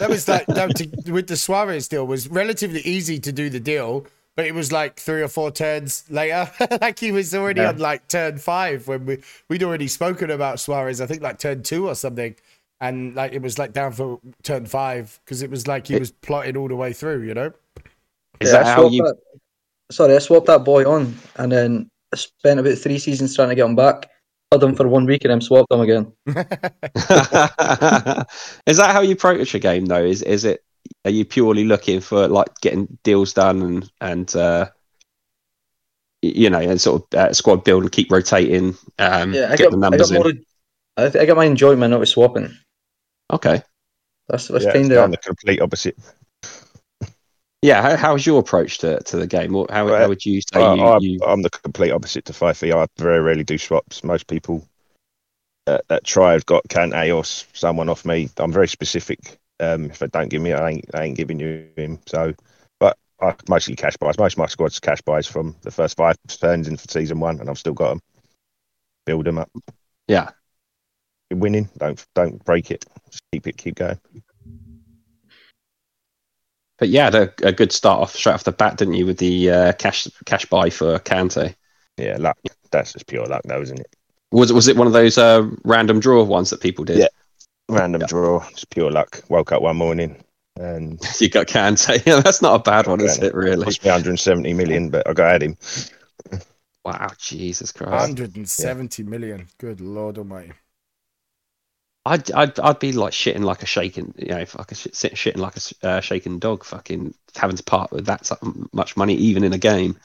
That 0.00 0.10
was 0.10 0.26
like 0.26 0.46
that 0.48 0.74
to, 0.76 1.12
with 1.12 1.28
the 1.28 1.36
Suarez 1.36 1.86
deal 1.86 2.04
was 2.08 2.26
relatively 2.28 2.80
easy 2.80 3.20
to 3.20 3.30
do 3.30 3.48
the 3.48 3.60
deal, 3.60 4.04
but 4.34 4.44
it 4.44 4.52
was 4.52 4.72
like 4.72 4.98
three 4.98 5.22
or 5.22 5.28
four 5.28 5.52
turns 5.52 6.02
later. 6.10 6.50
like 6.80 6.98
he 6.98 7.12
was 7.12 7.32
already 7.32 7.60
Yeah. 7.60 7.68
on 7.68 7.78
like 7.78 8.08
turn 8.08 8.38
five 8.38 8.88
when 8.88 9.06
we 9.06 9.18
we'd 9.48 9.62
already 9.62 9.86
spoken 9.86 10.28
about 10.28 10.58
Suarez. 10.58 11.00
I 11.00 11.06
think 11.06 11.22
like 11.22 11.38
turn 11.38 11.62
two 11.62 11.86
or 11.88 11.94
something, 11.94 12.34
and 12.80 13.14
like 13.14 13.32
it 13.32 13.42
was 13.42 13.58
like 13.58 13.72
down 13.72 13.92
for 13.92 14.20
turn 14.42 14.66
five 14.66 15.18
because 15.24 15.42
it 15.42 15.50
was 15.50 15.66
like 15.66 15.86
he 15.86 15.98
was 15.98 16.10
plotting 16.10 16.56
all 16.56 16.68
the 16.68 16.76
way 16.76 16.92
through. 16.92 17.22
You 17.22 17.34
know. 17.34 17.52
Is 18.40 18.52
Yeah, 18.52 18.62
that 18.62 18.66
how 18.66 18.88
you? 18.88 19.02
that- 19.02 19.16
sorry, 19.90 20.14
I 20.14 20.18
swapped 20.18 20.46
that 20.46 20.64
boy 20.64 20.84
on 20.84 21.14
and 21.36 21.50
then 21.52 21.90
I 22.12 22.16
spent 22.16 22.60
about 22.60 22.76
three 22.78 22.98
seasons 22.98 23.34
trying 23.34 23.48
to 23.50 23.54
get 23.54 23.64
him 23.66 23.76
back. 23.76 24.10
Had 24.52 24.62
him 24.62 24.74
for 24.76 24.86
one 24.86 25.06
week 25.06 25.24
and 25.24 25.30
then 25.32 25.40
swapped 25.40 25.72
him 25.72 25.80
again. 25.80 26.12
is 28.66 28.76
that 28.76 28.90
how 28.92 29.00
you 29.00 29.12
approach 29.12 29.54
a 29.54 29.58
game 29.58 29.86
though? 29.86 30.04
Is 30.04 30.22
is 30.22 30.44
it? 30.44 30.62
Are 31.04 31.10
you 31.10 31.24
purely 31.24 31.64
looking 31.64 32.00
for 32.00 32.28
like 32.28 32.48
getting 32.60 32.86
deals 33.02 33.32
done 33.32 33.60
and 33.62 33.90
and 34.00 34.36
uh, 34.36 34.68
you 36.22 36.48
know 36.50 36.60
and 36.60 36.80
sort 36.80 37.02
of 37.12 37.18
uh, 37.18 37.32
squad 37.32 37.64
build 37.64 37.82
and 37.82 37.92
keep 37.92 38.10
rotating? 38.12 38.76
Um, 38.98 39.34
Yeah, 39.34 39.46
I 39.50 39.56
get 39.56 39.64
got, 39.64 39.70
the 39.72 39.76
I 39.78 39.80
numbers 39.80 40.10
got 40.10 40.16
in. 40.16 40.22
more. 40.22 40.32
I, 40.96 41.08
th- 41.10 41.22
I 41.22 41.26
got 41.26 41.36
my 41.36 41.44
enjoyment 41.44 41.92
out 41.92 42.02
of 42.02 42.08
swapping. 42.08 42.56
Okay. 43.32 43.62
That's 44.28 44.48
that's 44.48 44.64
yeah, 44.64 44.72
kind 44.72 44.92
of 44.92 45.10
the 45.10 45.18
complete 45.18 45.60
opposite. 45.60 45.96
Yeah. 47.62 47.82
How, 47.82 47.96
how's 47.96 48.26
your 48.26 48.40
approach 48.40 48.78
to, 48.78 49.00
to 49.00 49.16
the 49.16 49.26
game? 49.26 49.52
How, 49.52 49.86
Well, 49.86 49.96
how 49.96 50.08
would 50.08 50.24
you 50.24 50.40
say 50.40 50.60
I, 50.60 50.74
you, 50.74 50.82
I, 50.82 50.98
you? 50.98 51.20
I'm 51.26 51.42
the 51.42 51.50
complete 51.50 51.90
opposite 51.90 52.24
to 52.26 52.32
Fifey. 52.32 52.74
I 52.74 52.86
very 52.98 53.20
rarely 53.20 53.44
do 53.44 53.58
swaps. 53.58 54.04
Most 54.04 54.26
people 54.26 54.66
that, 55.66 55.86
that 55.88 56.04
try 56.04 56.32
have 56.32 56.46
got 56.46 56.66
Kante 56.68 57.14
or 57.14 57.24
someone 57.24 57.88
off 57.88 58.04
me. 58.04 58.28
I'm 58.36 58.52
very 58.52 58.68
specific. 58.68 59.38
Um, 59.58 59.86
if 59.86 59.98
they 59.98 60.06
don't 60.08 60.28
give 60.28 60.42
me, 60.42 60.52
I 60.52 60.70
ain't, 60.70 60.84
I 60.94 61.04
ain't 61.04 61.16
giving 61.16 61.40
you 61.40 61.66
him. 61.76 61.98
So, 62.06 62.34
but 62.78 62.98
I 63.20 63.34
mostly 63.48 63.74
cash 63.74 63.96
buys. 63.96 64.18
Most 64.18 64.34
of 64.34 64.38
my 64.38 64.46
squad's 64.46 64.80
cash 64.80 65.00
buys 65.02 65.26
from 65.26 65.56
the 65.62 65.70
first 65.70 65.96
five 65.96 66.16
turns 66.28 66.68
in 66.68 66.76
for 66.76 66.88
season 66.88 67.20
one, 67.20 67.40
and 67.40 67.48
I've 67.48 67.58
still 67.58 67.72
got 67.72 67.90
them. 67.90 68.02
Build 69.06 69.24
them 69.24 69.38
up. 69.38 69.50
Yeah. 70.08 70.30
You're 71.30 71.38
winning. 71.38 71.68
Don't 71.78 72.04
don't 72.14 72.44
break 72.44 72.70
it. 72.70 72.84
Just 73.10 73.22
keep 73.32 73.46
it. 73.46 73.56
Keep 73.56 73.76
going. 73.76 73.98
But 76.78 76.88
yeah, 76.90 77.10
a, 77.14 77.28
a 77.46 77.52
good 77.52 77.72
start 77.72 78.00
off 78.00 78.14
straight 78.14 78.34
off 78.34 78.44
the 78.44 78.52
bat, 78.52 78.76
didn't 78.76 78.94
you, 78.94 79.06
with 79.06 79.18
the 79.18 79.50
uh, 79.50 79.72
cash 79.74 80.06
cash 80.26 80.44
buy 80.46 80.70
for 80.70 80.98
Kante? 81.00 81.54
Yeah, 81.96 82.16
luck. 82.18 82.36
that's 82.70 82.92
just 82.92 83.06
pure 83.06 83.24
luck, 83.24 83.42
though, 83.44 83.62
isn't 83.62 83.80
it? 83.80 83.96
Was 84.30 84.50
it 84.50 84.54
was 84.54 84.68
it 84.68 84.76
one 84.76 84.86
of 84.86 84.92
those 84.92 85.16
uh, 85.16 85.48
random 85.64 86.00
draw 86.00 86.22
ones 86.22 86.50
that 86.50 86.60
people 86.60 86.84
did? 86.84 86.98
Yeah. 86.98 87.08
Random 87.68 88.02
draw, 88.06 88.46
just 88.50 88.70
pure 88.70 88.92
luck. 88.92 89.22
Woke 89.28 89.50
up 89.52 89.62
one 89.62 89.76
morning 89.76 90.22
and 90.58 91.00
you 91.20 91.28
got 91.28 91.46
Kante. 91.46 92.02
Yeah, 92.06 92.20
that's 92.20 92.42
not 92.42 92.54
a 92.54 92.62
bad 92.62 92.86
one, 92.86 93.00
is 93.00 93.18
it? 93.18 93.34
Really? 93.34 93.64
cost 93.64 93.84
me 93.84 93.90
170 93.90 94.52
million, 94.54 94.90
but 94.90 95.08
I 95.08 95.12
got 95.12 95.34
at 95.34 95.42
him. 95.42 95.56
Wow, 96.84 97.08
Jesus 97.18 97.72
Christ! 97.72 97.90
170 97.90 99.02
million. 99.02 99.48
Good 99.58 99.80
lord 99.80 100.18
almighty. 100.18 100.52
I'd, 102.06 102.30
I'd 102.32 102.60
I'd 102.60 102.78
be 102.78 102.92
like 102.92 103.12
shitting 103.12 103.40
like 103.44 103.62
a 103.62 103.66
shaken, 103.66 104.14
you 104.16 104.28
know, 104.28 104.44
could 104.44 104.76
shit, 104.76 104.94
shitting 104.94 105.38
like 105.38 105.56
a 105.56 105.88
uh, 105.88 106.00
shaken 106.00 106.38
dog, 106.38 106.64
fucking 106.64 107.14
having 107.34 107.56
to 107.56 107.62
part 107.62 107.90
with 107.92 108.06
that 108.06 108.30
much 108.72 108.96
money 108.96 109.14
even 109.14 109.44
in 109.44 109.52
a 109.52 109.58
game. 109.58 109.98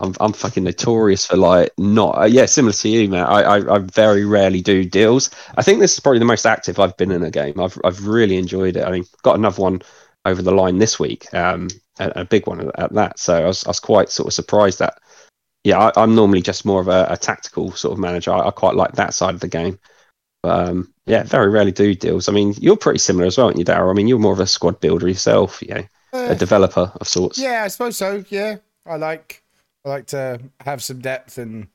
I'm 0.00 0.14
I'm 0.20 0.32
fucking 0.32 0.64
notorious 0.64 1.26
for 1.26 1.36
like 1.36 1.72
not 1.78 2.18
uh, 2.18 2.24
yeah, 2.24 2.46
similar 2.46 2.72
to 2.72 2.88
you, 2.88 3.08
man. 3.08 3.24
I, 3.24 3.42
I 3.42 3.74
I 3.76 3.78
very 3.78 4.24
rarely 4.24 4.60
do 4.60 4.84
deals. 4.84 5.30
I 5.56 5.62
think 5.62 5.80
this 5.80 5.94
is 5.94 6.00
probably 6.00 6.18
the 6.18 6.26
most 6.26 6.46
active 6.46 6.78
I've 6.78 6.96
been 6.96 7.12
in 7.12 7.22
a 7.22 7.30
game. 7.30 7.60
I've 7.60 7.78
I've 7.84 8.06
really 8.06 8.36
enjoyed 8.36 8.76
it. 8.76 8.84
I 8.84 8.90
mean, 8.90 9.04
got 9.22 9.36
another 9.36 9.62
one 9.62 9.82
over 10.24 10.42
the 10.42 10.52
line 10.52 10.78
this 10.78 10.98
week, 10.98 11.32
um, 11.34 11.68
a, 11.98 12.12
a 12.16 12.24
big 12.24 12.46
one 12.46 12.70
at 12.76 12.92
that. 12.94 13.18
So 13.18 13.42
I 13.44 13.46
was 13.46 13.64
I 13.64 13.70
was 13.70 13.80
quite 13.80 14.10
sort 14.10 14.28
of 14.28 14.34
surprised 14.34 14.80
that. 14.80 14.98
Yeah, 15.64 15.78
I, 15.78 16.02
I'm 16.02 16.14
normally 16.14 16.42
just 16.42 16.64
more 16.64 16.80
of 16.80 16.88
a, 16.88 17.06
a 17.10 17.16
tactical 17.16 17.72
sort 17.72 17.92
of 17.92 17.98
manager. 17.98 18.32
I, 18.32 18.48
I 18.48 18.50
quite 18.50 18.76
like 18.76 18.92
that 18.92 19.14
side 19.14 19.34
of 19.34 19.40
the 19.40 19.48
game. 19.48 19.78
But 20.46 20.68
um, 20.68 20.94
yeah, 21.06 21.24
very 21.24 21.50
rarely 21.50 21.72
do 21.72 21.92
deals. 21.92 22.28
I 22.28 22.32
mean, 22.32 22.54
you're 22.58 22.76
pretty 22.76 23.00
similar 23.00 23.26
as 23.26 23.36
well, 23.36 23.46
aren't 23.46 23.58
you, 23.58 23.64
Darryl? 23.64 23.90
I 23.90 23.94
mean, 23.94 24.06
you're 24.06 24.20
more 24.20 24.32
of 24.32 24.38
a 24.38 24.46
squad 24.46 24.78
builder 24.78 25.08
yourself, 25.08 25.60
you 25.60 25.74
know, 25.74 25.82
Uh, 26.12 26.28
a 26.30 26.34
developer 26.36 26.92
of 27.00 27.08
sorts. 27.08 27.36
yeah, 27.36 27.64
I 27.64 27.68
suppose 27.68 27.96
so. 27.96 28.24
Yeah, 28.28 28.58
I 28.86 28.94
like 28.94 29.42
I 29.84 29.88
like 29.88 30.06
to 30.08 30.40
have 30.60 30.84
some 30.84 31.00
depth 31.00 31.38
and 31.38 31.66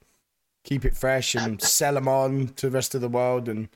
keep 0.64 0.86
it 0.86 0.96
fresh 0.96 1.36
and 1.36 1.62
sell 1.62 1.96
them 1.96 2.08
on 2.08 2.48
to 2.56 2.70
the 2.70 2.74
rest 2.74 2.96
of 2.96 3.02
the 3.02 3.10
world 3.10 3.50
and 3.50 3.68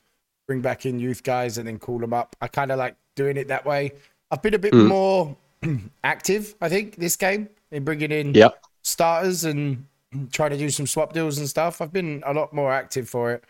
bring 0.47 0.61
back 0.61 0.85
in 0.85 0.97
youth 0.97 1.23
guys 1.23 1.57
and 1.57 1.67
then 1.67 1.77
call 1.77 1.97
them 1.99 2.13
up. 2.13 2.37
I 2.39 2.47
kind 2.47 2.71
of 2.71 2.77
like 2.79 2.95
doing 3.17 3.35
it 3.35 3.49
that 3.49 3.65
way. 3.65 3.91
I've 4.31 4.41
been 4.41 4.53
a 4.53 4.59
bit 4.59 4.73
Mm. 4.73 4.87
more 4.87 5.35
active, 6.05 6.55
I 6.61 6.69
think, 6.69 6.95
this 6.95 7.17
game 7.17 7.49
in 7.71 7.83
bringing 7.83 8.11
in 8.13 8.33
Yep. 8.33 8.63
starters 8.81 9.43
and 9.43 9.87
trying 10.31 10.51
to 10.51 10.57
do 10.57 10.69
some 10.69 10.87
swap 10.87 11.11
deals 11.11 11.37
and 11.37 11.49
stuff. 11.49 11.81
I've 11.81 11.91
been 11.91 12.23
a 12.25 12.33
lot 12.33 12.53
more 12.53 12.71
active 12.71 13.09
for 13.09 13.33
it. 13.33 13.43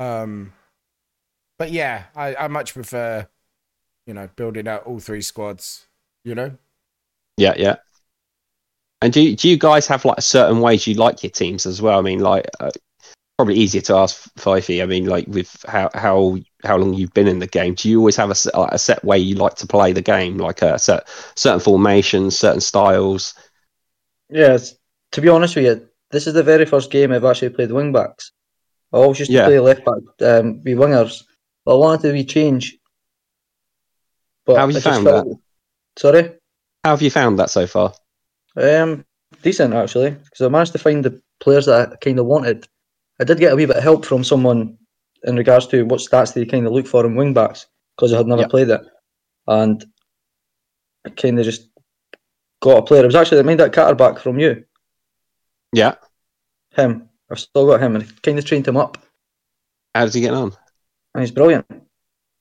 Um, 0.00 0.52
but 1.60 1.70
yeah, 1.70 2.04
I, 2.16 2.34
I 2.34 2.48
much 2.48 2.72
prefer, 2.72 3.28
you 4.06 4.14
know, 4.14 4.30
building 4.34 4.66
out 4.66 4.84
all 4.86 4.98
three 4.98 5.20
squads. 5.20 5.86
You 6.24 6.34
know, 6.34 6.56
Yeah, 7.36 7.52
yeah. 7.56 7.76
And 9.02 9.12
do 9.12 9.20
you, 9.20 9.36
do 9.36 9.48
you 9.48 9.58
guys 9.58 9.86
have 9.86 10.04
like 10.06 10.22
certain 10.22 10.60
ways 10.60 10.86
you 10.86 10.94
like 10.94 11.22
your 11.22 11.30
teams 11.30 11.66
as 11.66 11.82
well? 11.82 11.98
I 11.98 12.02
mean, 12.02 12.20
like 12.20 12.46
uh, 12.60 12.70
probably 13.36 13.56
easier 13.56 13.82
to 13.82 13.94
ask 13.96 14.32
Fifey. 14.38 14.82
I 14.82 14.86
mean, 14.86 15.04
like 15.04 15.26
with 15.28 15.64
how 15.68 15.90
how 15.94 16.38
how 16.64 16.78
long 16.78 16.94
you've 16.94 17.12
been 17.12 17.28
in 17.28 17.40
the 17.40 17.46
game, 17.46 17.74
do 17.74 17.90
you 17.90 17.98
always 17.98 18.16
have 18.16 18.30
a, 18.30 18.34
set- 18.34 18.54
like, 18.54 18.72
a 18.72 18.78
set 18.78 19.04
way 19.04 19.18
you 19.18 19.34
like 19.34 19.54
to 19.56 19.66
play 19.66 19.92
the 19.92 20.02
game, 20.02 20.38
like 20.38 20.62
a 20.62 20.78
set 20.78 21.08
certain 21.36 21.60
formations, 21.60 22.38
certain 22.38 22.60
styles? 22.60 23.34
Yeah, 24.30 24.54
it's, 24.54 24.76
to 25.12 25.20
be 25.20 25.28
honest 25.28 25.56
with 25.56 25.66
you, 25.66 25.88
this 26.10 26.26
is 26.26 26.32
the 26.32 26.42
very 26.42 26.64
first 26.64 26.90
game 26.90 27.12
I've 27.12 27.24
actually 27.24 27.50
played 27.50 27.72
wing 27.72 27.92
backs. 27.92 28.32
I 28.92 28.96
always 28.98 29.18
used 29.18 29.30
to 29.30 29.36
Yeah. 29.36 29.46
play 29.46 29.58
left 29.58 29.84
back, 29.84 29.98
um, 30.22 30.58
be 30.58 30.72
wingers. 30.72 31.24
I 31.66 31.74
wanted 31.74 32.02
to 32.08 32.12
be 32.12 32.24
change. 32.24 32.76
But 34.46 34.56
How 34.56 34.62
have 34.66 34.70
you 34.72 34.78
I 34.78 34.80
found 34.80 35.04
felt- 35.04 35.38
Sorry, 35.98 36.22
How 36.84 36.90
have 36.90 37.02
you 37.02 37.10
found 37.10 37.38
that 37.38 37.50
so 37.50 37.66
far? 37.66 37.92
um, 38.56 39.04
decent 39.42 39.74
actually, 39.74 40.10
because 40.10 40.40
I 40.40 40.48
managed 40.48 40.72
to 40.72 40.78
find 40.78 41.04
the 41.04 41.20
players 41.40 41.66
that 41.66 41.92
I 41.92 41.96
kind 41.96 42.18
of 42.18 42.26
wanted. 42.26 42.66
I 43.20 43.24
did 43.24 43.38
get 43.38 43.52
a 43.52 43.56
wee 43.56 43.66
bit 43.66 43.76
of 43.76 43.82
help 43.82 44.04
from 44.06 44.24
someone 44.24 44.78
in 45.24 45.36
regards 45.36 45.66
to 45.68 45.84
what 45.84 46.00
stats 46.00 46.32
they 46.32 46.46
kind 46.46 46.66
of 46.66 46.72
look 46.72 46.86
for 46.86 47.04
in 47.04 47.14
wing 47.14 47.34
backs 47.34 47.66
because 47.96 48.12
I 48.12 48.16
had 48.16 48.26
never 48.26 48.42
Yeah. 48.42 48.48
played 48.48 48.70
it, 48.70 48.80
and 49.46 49.84
I 51.06 51.10
kind 51.10 51.38
of 51.38 51.44
just 51.44 51.68
got 52.62 52.78
a 52.78 52.82
player. 52.82 53.02
It 53.02 53.06
was 53.06 53.14
actually 53.14 53.40
I 53.40 53.42
made 53.42 53.58
that 53.58 53.72
catter 53.72 53.94
back 53.94 54.18
from 54.18 54.38
you. 54.38 54.64
Yeah. 55.72 55.96
Him, 56.74 57.08
I've 57.30 57.40
still 57.40 57.66
got 57.66 57.82
him, 57.82 57.94
and 57.96 58.04
I 58.04 58.06
kind 58.22 58.38
of 58.38 58.44
trained 58.44 58.66
him 58.66 58.76
up, 58.78 58.96
How 59.94 60.04
does 60.04 60.14
he 60.14 60.20
get 60.22 60.32
on? 60.34 60.52
And 61.14 61.22
he's 61.22 61.30
brilliant. 61.30 61.66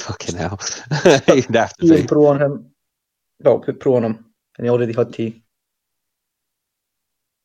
Fucking 0.02 0.36
hell. 0.36 0.60
You'd 1.28 1.56
have 1.56 1.76
to 1.78 1.86
He 1.86 1.92
was 1.92 2.02
be. 2.02 2.08
pro 2.08 2.26
on 2.28 2.42
him. 2.42 2.72
Well, 3.42 3.60
put 3.60 3.80
pro 3.80 3.96
on 3.96 4.04
him, 4.04 4.26
and 4.58 4.66
he 4.66 4.70
already 4.70 4.94
had 4.94 5.14
tea. 5.14 5.44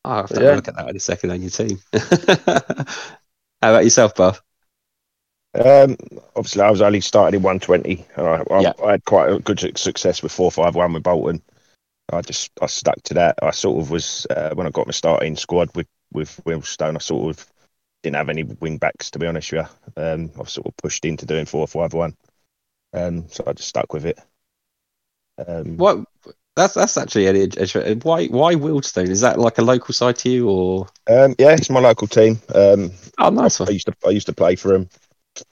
Oh, 0.03 0.09
I'll 0.11 0.17
have 0.21 0.29
to 0.29 0.43
Yeah. 0.43 0.55
look 0.55 0.67
at 0.67 0.75
that 0.75 0.89
in 0.89 0.95
a 0.95 0.99
second 0.99 1.31
on 1.31 1.41
your 1.41 1.49
team. 1.49 1.79
How 1.93 3.71
about 3.71 3.83
yourself, 3.83 4.15
Buff? 4.15 4.41
Um, 5.55 5.95
obviously, 6.35 6.61
I 6.61 6.69
was 6.69 6.81
only 6.81 7.01
started 7.01 7.37
in 7.37 7.43
120, 7.43 8.05
and 8.17 8.27
I, 8.27 8.43
I, 8.53 8.59
Yeah. 8.61 8.73
I 8.83 8.91
had 8.91 9.05
quite 9.05 9.31
a 9.31 9.39
good 9.39 9.59
success 9.77 10.21
with 10.21 10.31
451 10.33 10.93
with 10.93 11.03
Bolton. 11.03 11.41
I 12.11 12.21
just 12.21 12.51
I 12.61 12.67
stuck 12.67 13.01
to 13.03 13.13
that. 13.15 13.39
I 13.41 13.49
sort 13.51 13.81
of 13.81 13.89
was 13.89 14.27
uh, 14.29 14.51
when 14.53 14.67
I 14.67 14.69
got 14.69 14.85
my 14.85 14.91
starting 14.91 15.35
squad 15.35 15.69
with 15.75 15.87
with 16.13 16.39
Wealdstone. 16.45 16.95
I 16.95 16.99
sort 16.99 17.35
of 17.35 17.47
didn't 18.05 18.17
have 18.17 18.29
any 18.29 18.43
wing 18.43 18.77
backs 18.77 19.11
to 19.11 19.19
be 19.19 19.27
honest 19.27 19.51
with 19.51 19.67
you. 19.97 20.01
Um, 20.03 20.31
I 20.35 20.39
was 20.39 20.51
sort 20.53 20.67
of 20.67 20.77
pushed 20.77 21.05
into 21.05 21.25
doing 21.25 21.45
451, 21.45 22.15
um, 22.93 23.27
so 23.29 23.43
I 23.47 23.53
just 23.53 23.69
stuck 23.69 23.93
with 23.93 24.05
it. 24.05 24.19
Um, 25.47 25.77
What? 25.77 26.05
That's 26.55 26.73
that's 26.75 26.97
actually 26.97 27.27
an 27.27 27.35
interesting. 27.35 27.99
Why 27.99 28.27
why 28.27 28.55
Wealdstone? 28.55 29.09
Is 29.09 29.21
that 29.21 29.39
like 29.39 29.57
a 29.57 29.61
local 29.61 29.93
side 29.93 30.17
to 30.19 30.29
you, 30.29 30.49
or 30.49 30.87
Um, 31.07 31.35
yeah, 31.37 31.51
it's 31.53 31.69
my 31.69 31.79
local 31.79 32.07
team. 32.07 32.39
Um, 32.53 32.91
oh, 33.17 33.29
nice 33.29 33.59
I 33.65 33.65
one. 33.65 33.73
used 33.73 33.87
to 33.87 33.93
I 34.05 34.09
used 34.09 34.27
to 34.27 34.33
play 34.33 34.55
for 34.55 34.73
him 34.73 34.89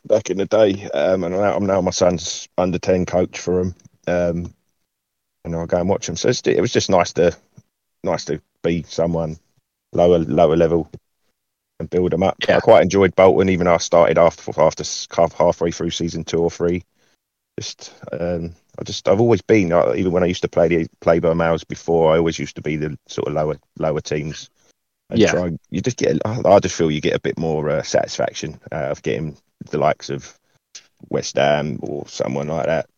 back 0.06 0.30
in 0.30 0.38
the 0.38 0.46
day, 0.46 0.90
um, 0.94 1.24
and 1.24 1.36
now, 1.36 1.56
I'm 1.56 1.66
now 1.66 1.82
my 1.82 1.92
son's 1.92 2.48
under 2.58 2.80
ten 2.80 3.06
coach 3.06 3.40
for 3.40 3.62
him. 3.62 3.76
Um, 4.08 4.54
and 5.46 5.56
I 5.56 5.66
go 5.66 5.78
and 5.80 5.90
watch 5.90 6.08
him. 6.10 6.16
So 6.16 6.30
it's, 6.30 6.42
it 6.46 6.62
was 6.62 6.72
just 6.74 6.90
nice 6.90 7.14
to 7.14 7.36
nice 8.04 8.26
to 8.26 8.42
be 8.64 8.84
someone 8.84 9.38
lower 9.94 10.20
lower 10.20 10.58
level 10.58 10.90
and 11.80 11.90
build 11.90 12.12
them 12.12 12.24
up. 12.24 12.38
Yeah. 12.48 12.58
I 12.58 12.60
quite 12.60 12.84
enjoyed 12.84 13.16
Bolton, 13.16 13.50
even 13.50 13.66
though 13.66 13.76
I 13.76 13.78
started 13.78 14.18
after 14.18 14.52
after 14.60 14.84
halfway 15.38 15.72
through 15.72 15.92
season 15.92 16.24
two 16.24 16.40
or 16.40 16.52
three. 16.52 16.84
Just 17.60 17.94
um, 18.12 18.56
I 18.80 18.84
just 18.84 19.08
I've 19.08 19.22
always 19.22 19.42
been 19.42 19.72
uh, 19.72 19.94
even 19.96 20.12
when 20.12 20.24
I 20.24 20.28
used 20.28 20.42
to 20.42 20.48
play 20.50 20.68
the 20.68 20.88
play 21.02 21.20
by 21.20 21.34
miles 21.34 21.64
before. 21.64 22.14
I 22.14 22.18
always 22.18 22.40
used 22.40 22.56
to 22.56 22.62
be 22.62 22.78
the 22.78 22.98
sort 23.08 23.28
of 23.28 23.34
lower 23.34 23.58
lower 23.78 24.02
teams. 24.02 24.50
And 25.10 25.20
Yeah. 25.20 25.32
try, 25.32 25.52
you 25.70 25.82
just 25.82 25.98
get. 25.98 26.18
I 26.26 26.42
I 26.46 26.60
just 26.60 26.76
feel 26.76 26.90
you 26.90 27.02
get 27.02 27.16
a 27.16 27.20
bit 27.20 27.38
more 27.38 27.70
uh, 27.70 27.84
satisfaction 27.84 28.60
out 28.72 28.92
of 28.92 29.04
getting 29.04 29.38
the 29.70 29.78
likes 29.78 30.10
of 30.10 30.38
West 31.10 31.36
Ham 31.36 31.80
or 31.82 32.08
someone 32.08 32.48
like 32.48 32.66
that. 32.66 32.90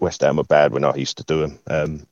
West 0.00 0.22
Ham 0.22 0.36
were 0.36 0.44
bad 0.44 0.72
when 0.72 0.84
I 0.84 0.94
used 0.96 1.18
to 1.18 1.24
do 1.24 1.40
them. 1.40 1.58
Um, 1.66 2.06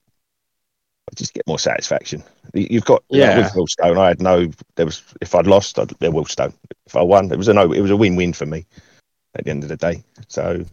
I 1.10 1.14
just 1.16 1.34
get 1.34 1.46
more 1.46 1.58
satisfaction. 1.58 2.22
You- 2.54 2.68
You've 2.70 2.84
got 2.84 3.02
yeah. 3.10 3.38
Yeah. 3.38 3.38
with 3.38 3.52
Wealdstone, 3.54 3.98
I 3.98 4.08
had 4.08 4.22
no. 4.22 4.50
There 4.76 4.86
was 4.86 5.02
if 5.20 5.34
I'd 5.34 5.46
lost, 5.46 5.78
I'd, 5.78 5.90
there 6.00 6.10
Wealdstone. 6.12 6.54
If 6.86 6.96
I 6.96 7.02
won, 7.02 7.30
it 7.32 7.38
was 7.38 7.48
a 7.48 7.54
no. 7.54 7.72
It 7.72 7.80
was 7.80 7.90
a 7.90 7.96
win-win 7.96 8.32
for 8.32 8.46
me 8.46 8.66
at 9.34 9.44
the 9.44 9.50
end 9.50 9.62
of 9.62 9.68
the 9.68 9.76
day. 9.76 10.02
So 10.28 10.64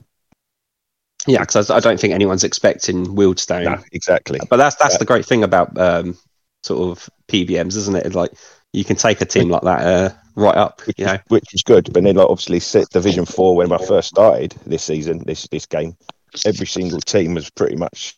Yeah, 1.27 1.39
because 1.41 1.69
I, 1.69 1.77
I 1.77 1.79
don't 1.79 1.99
think 1.99 2.13
anyone's 2.13 2.43
expecting 2.43 3.05
Wealdstone. 3.07 3.63
no, 3.65 3.83
exactly. 3.91 4.39
But 4.49 4.57
that's 4.57 4.75
that's 4.75 4.95
Yeah. 4.95 4.99
the 4.99 5.05
great 5.05 5.25
thing 5.25 5.43
about 5.43 5.77
um, 5.77 6.17
sort 6.63 6.91
of 6.97 7.09
PBMs, 7.27 7.75
isn't 7.75 7.95
it? 7.95 8.13
Like 8.13 8.31
you 8.73 8.83
can 8.85 8.95
take 8.97 9.21
a 9.21 9.25
team 9.25 9.49
like 9.49 9.63
that 9.63 9.81
uh, 9.81 10.13
right 10.35 10.55
up. 10.55 10.85
which, 10.85 10.99
You 10.99 11.05
know, 11.05 11.17
which 11.29 11.53
is 11.53 11.63
good. 11.63 11.91
But 11.91 12.03
then, 12.03 12.15
like, 12.15 12.29
obviously, 12.29 12.59
set 12.59 12.87
Division 12.89 13.25
Four 13.25 13.55
when 13.55 13.71
I 13.71 13.77
first 13.83 14.09
started 14.09 14.51
this 14.65 14.83
season, 14.83 15.23
this 15.25 15.47
this 15.47 15.65
game, 15.65 15.97
every 16.45 16.67
single 16.67 16.99
team 16.99 17.33
was 17.33 17.49
pretty 17.49 17.75
much 17.77 18.15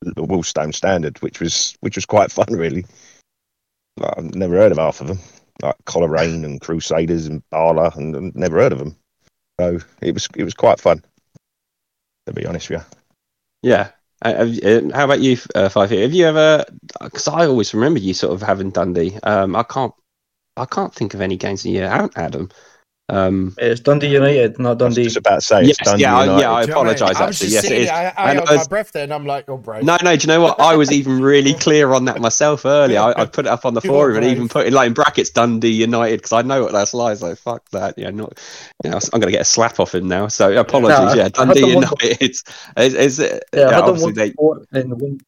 the 0.00 0.22
Wealdstone 0.22 0.74
standard, 0.74 1.20
which 1.22 1.40
was 1.40 1.76
which 1.80 1.96
was 1.96 2.06
quite 2.06 2.32
fun, 2.32 2.46
really. 2.50 2.84
Like, 3.96 4.14
I've 4.16 4.34
never 4.34 4.56
heard 4.56 4.72
of 4.72 4.78
half 4.78 5.00
of 5.00 5.08
them, 5.08 5.18
like 5.62 5.76
Coleraine 5.84 6.44
and 6.44 6.60
Crusaders 6.60 7.26
and 7.26 7.42
Barla, 7.52 7.94
and, 7.96 8.16
and 8.16 8.34
never 8.34 8.58
heard 8.58 8.72
of 8.72 8.78
them. 8.78 8.96
So 9.60 9.78
it 10.00 10.14
was 10.14 10.28
it 10.36 10.44
was 10.44 10.54
quite 10.54 10.80
fun, 10.80 11.04
to 12.26 12.32
be 12.32 12.46
honest 12.46 12.70
with 12.70 12.80
you. 12.80 13.70
yeah. 13.70 13.90
Uh, 14.22 14.46
uh, 14.62 14.80
how 14.94 15.06
about 15.06 15.20
you, 15.20 15.38
uh, 15.54 15.70
Five? 15.70 15.90
Have 15.90 16.12
you 16.12 16.26
ever? 16.26 16.64
Because 17.00 17.26
I 17.26 17.46
always 17.46 17.72
remember 17.72 18.00
you 18.00 18.12
sort 18.12 18.34
of 18.34 18.42
having 18.42 18.70
Dundee. 18.70 19.18
Um, 19.22 19.56
I 19.56 19.62
can't. 19.62 19.94
I 20.56 20.66
can't 20.66 20.94
think 20.94 21.14
of 21.14 21.22
any 21.22 21.36
games 21.36 21.62
that 21.62 21.70
you 21.70 21.80
haven't 21.80 22.16
had 22.16 22.32
them. 22.32 22.50
Um, 23.10 23.54
It's 23.58 23.80
Dundee 23.80 24.08
United, 24.08 24.58
not 24.60 24.80
I 24.80 24.84
was 24.86 24.94
Dundee. 24.94 25.04
just 25.04 25.16
about 25.16 25.34
to 25.36 25.40
say 25.40 25.62
yes, 25.62 25.70
it's 25.80 25.88
Dundee 25.90 26.02
yeah, 26.02 26.16
I- 26.16 26.24
United. 26.24 26.40
yeah. 26.42 26.52
I 26.52 26.60
Do 26.62 26.68
you 26.68 26.74
know 26.74 26.80
apologise. 26.80 27.02
I 27.02 27.06
was 27.08 27.16
Actually, 27.20 27.30
just 27.30 27.52
yes, 27.52 27.64
it 27.64 27.68
sitting 27.68 27.88
I, 27.90 27.94
I 27.94 28.30
And 28.30 28.38
held 28.38 28.48
I 28.48 28.52
my 28.52 28.58
was- 28.58 28.68
breath 28.68 28.92
then. 28.92 29.10
I'm 29.12 29.26
like, 29.26 29.44
oh, 29.48 29.56
bro. 29.56 29.80
No, 29.80 29.96
no. 30.04 30.16
Do 30.16 30.22
you 30.22 30.26
know 30.28 30.40
what? 30.40 30.60
I 30.60 30.76
was 30.76 30.92
even 30.92 31.20
really 31.20 31.54
clear 31.54 31.92
on 31.92 32.04
that 32.04 32.20
myself 32.20 32.64
earlier. 32.64 33.00
I, 33.00 33.22
I 33.22 33.24
put 33.26 33.46
it 33.46 33.48
up 33.48 33.66
on 33.66 33.74
the 33.74 33.80
forum 33.80 34.14
are 34.14 34.18
and 34.18 34.26
even 34.26 34.48
put 34.48 34.66
it 34.66 34.72
like 34.72 34.86
in 34.86 34.94
brackets 34.94 35.30
Dundee 35.30 35.70
United 35.70 36.18
because 36.18 36.32
I 36.32 36.42
know 36.42 36.62
what 36.62 36.72
that's 36.72 36.94
like. 36.94 37.18
So 37.18 37.34
fuck 37.34 37.68
that. 37.70 37.98
Yeah, 37.98 38.10
not. 38.10 38.38
You 38.84 38.90
know, 38.90 39.00
I'm 39.12 39.18
gonna 39.20 39.32
get 39.32 39.40
a 39.42 39.44
slap 39.44 39.80
off 39.80 39.94
him 39.94 40.06
now. 40.06 40.28
So 40.28 40.56
apologies. 40.56 40.98
I- 40.98 41.14
yeah, 41.16 41.28
Dundee 41.30 41.60
them 41.62 41.70
United. 41.70 42.22
Is, 42.22 42.44
is, 42.76 42.94
is 42.94 43.18
it? 43.18 43.42
Yeah, 43.52 43.68
I 43.68 43.72
had 43.74 43.80
them 43.80 43.88
obviously 43.90 44.04
one 44.06 44.14
they. 44.14 44.30
before 44.30 44.62
in 44.72 44.88
the 44.90 44.96
win. 44.96 45.20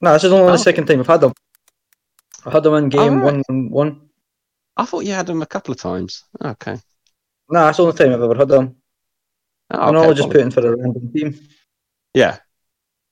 No, 0.00 0.12
this 0.14 0.24
is 0.24 0.32
only 0.32 0.48
Oh. 0.48 0.52
the 0.52 0.58
second 0.58 0.86
time 0.86 1.00
I've 1.00 1.06
had 1.06 1.20
them. 1.20 1.32
I 2.46 2.50
had 2.50 2.62
them 2.62 2.74
in 2.74 2.88
game 2.88 3.20
Alright. 3.20 3.44
one 3.48 3.68
one. 3.70 4.00
I 4.76 4.86
thought 4.86 5.04
you 5.04 5.12
had 5.12 5.26
them 5.26 5.42
a 5.42 5.46
couple 5.46 5.72
of 5.72 5.78
times. 5.78 6.24
Okay. 6.42 6.78
Nah, 7.50 7.66
that's 7.66 7.76
the 7.76 7.82
only 7.82 7.96
time 7.96 8.12
I've 8.14 8.22
ever 8.22 8.34
had 8.34 8.48
them. 8.48 8.76
Oh, 9.70 9.88
I'm 9.88 9.96
okay, 9.96 10.10
all 10.10 10.14
just 10.14 10.30
putting 10.30 10.50
for 10.50 10.66
a 10.66 10.76
random 10.76 11.12
team. 11.12 11.38
Yeah. 12.14 12.38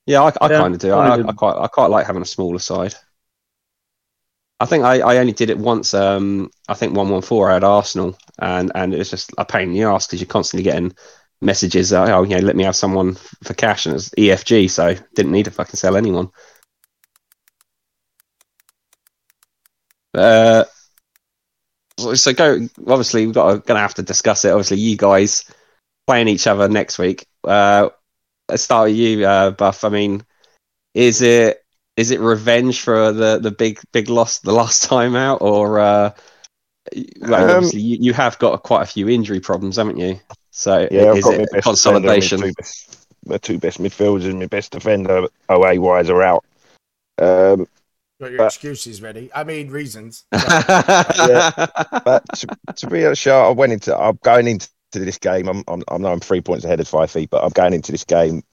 Yeah, 0.07 0.23
I, 0.23 0.33
I 0.41 0.49
Yeah, 0.49 0.49
kind 0.49 0.73
of 0.75 0.81
do. 0.81 0.93
probably 0.93 1.11
I. 1.13 1.15
I 1.15 1.33
quite 1.33 1.57
I 1.57 1.67
quite 1.67 1.87
like 1.89 2.07
having 2.07 2.21
a 2.23 2.25
smaller 2.25 2.59
side. 2.59 2.95
I 4.59 4.65
think 4.65 4.83
I, 4.83 4.99
I 4.99 5.17
only 5.17 5.31
did 5.31 5.49
it 5.49 5.57
once. 5.57 5.93
Um, 5.93 6.51
I 6.67 6.73
think 6.73 6.95
one 6.95 7.09
one 7.09 7.21
four 7.21 7.49
I 7.49 7.53
had 7.53 7.63
Arsenal, 7.63 8.17
and 8.39 8.71
and 8.75 8.93
it 8.93 8.97
was 8.97 9.09
just 9.09 9.31
a 9.37 9.45
pain 9.45 9.69
in 9.69 9.73
the 9.73 9.83
ass 9.83 10.05
because 10.07 10.19
you're 10.19 10.27
constantly 10.27 10.63
getting 10.63 10.93
messages. 11.41 11.93
Uh, 11.93 12.05
oh, 12.09 12.23
you 12.23 12.35
know, 12.35 12.45
let 12.45 12.55
me 12.57 12.63
have 12.65 12.75
someone 12.75 13.15
for 13.43 13.53
cash, 13.53 13.85
and 13.85 13.95
it's 13.95 14.11
EFG, 14.17 14.67
so 14.67 14.95
didn't 15.15 15.31
need 15.31 15.45
to 15.45 15.51
fucking 15.51 15.75
sell 15.77 15.95
anyone. 15.95 16.29
Uh, 20.13 20.63
so- 22.15 22.33
go. 22.33 22.67
Obviously, 22.87 23.25
we've 23.25 23.35
got 23.35 23.51
to, 23.51 23.59
gonna 23.59 23.79
have 23.79 23.95
to 23.95 24.03
discuss 24.03 24.45
it. 24.45 24.51
Obviously, 24.51 24.77
you 24.77 24.97
guys 24.97 25.45
playing 26.07 26.27
each 26.27 26.47
other 26.47 26.67
next 26.67 26.97
week. 26.97 27.27
Uh, 27.43 27.89
let's 28.47 28.63
start 28.63 28.89
with 28.89 28.97
you, 28.97 29.25
uh, 29.25 29.51
Buff. 29.51 29.83
I 29.83 29.89
mean, 29.89 30.23
is 30.93 31.21
it 31.21 31.63
is 31.97 32.11
it 32.11 32.19
revenge 32.19 32.81
for 32.81 33.11
the 33.11 33.39
the 33.39 33.51
big 33.51 33.79
big 33.91 34.09
loss 34.09 34.39
the 34.39 34.53
last 34.53 34.83
time 34.89 35.15
out, 35.15 35.41
or 35.41 35.79
uh, 35.79 36.11
Um, 36.95 37.33
obviously 37.33 37.81
you, 37.81 37.97
you 38.01 38.13
have 38.13 38.39
got 38.39 38.63
quite 38.63 38.83
a 38.83 38.85
few 38.87 39.09
injury 39.09 39.39
problems, 39.39 39.75
haven't 39.77 39.97
you? 39.97 40.19
So 40.51 40.87
Yeah, 40.91 41.13
is 41.13 41.27
it 41.27 41.49
consolidation? 41.61 42.39
defender 42.41 42.47
My 42.47 42.47
two, 42.47 42.53
best, 42.53 43.07
my 43.25 43.37
two 43.37 43.59
best 43.59 43.81
midfielders 43.81 44.25
and 44.25 44.39
my 44.39 44.47
best 44.47 44.71
defender, 44.71 45.27
away 45.47 45.77
wise, 45.77 46.09
are 46.09 46.21
out. 46.23 46.43
Um, 47.17 47.67
Got 48.19 48.31
your 48.31 48.37
But- 48.39 48.47
excuses 48.47 49.01
ready. 49.01 49.29
I 49.33 49.43
mean, 49.43 49.69
reasons. 49.69 50.25
but 50.31 50.43
to, 52.35 52.47
to 52.75 52.87
be 52.89 53.05
honest, 53.05 53.21
Shah, 53.21 53.47
I 53.47 53.51
went 53.51 53.71
into. 53.71 53.97
I'm 53.97 54.19
going 54.23 54.47
into 54.47 54.69
this 54.91 55.17
game. 55.17 55.47
I'm, 55.47 55.63
I'm, 55.67 55.83
I 55.87 55.97
know 55.97 56.11
I'm 56.11 56.19
three 56.19 56.41
points 56.41 56.65
ahead 56.65 56.79
of 56.79 56.87
five 56.87 57.11
feet, 57.11 57.29
but 57.29 57.43
I'm 57.43 57.51
going 57.51 57.73
into 57.73 57.91
this 57.91 58.03
game 58.03 58.43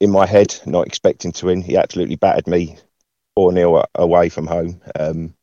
in 0.00 0.10
my 0.10 0.26
head, 0.26 0.54
not 0.64 0.86
expecting 0.86 1.32
to 1.32 1.46
win. 1.46 1.60
He 1.60 1.76
absolutely 1.76 2.16
battered 2.16 2.46
me 2.46 2.78
four 3.34 3.52
0 3.52 3.84
away 3.94 4.28
from 4.30 4.46
home. 4.46 4.80
Um, 4.98 5.34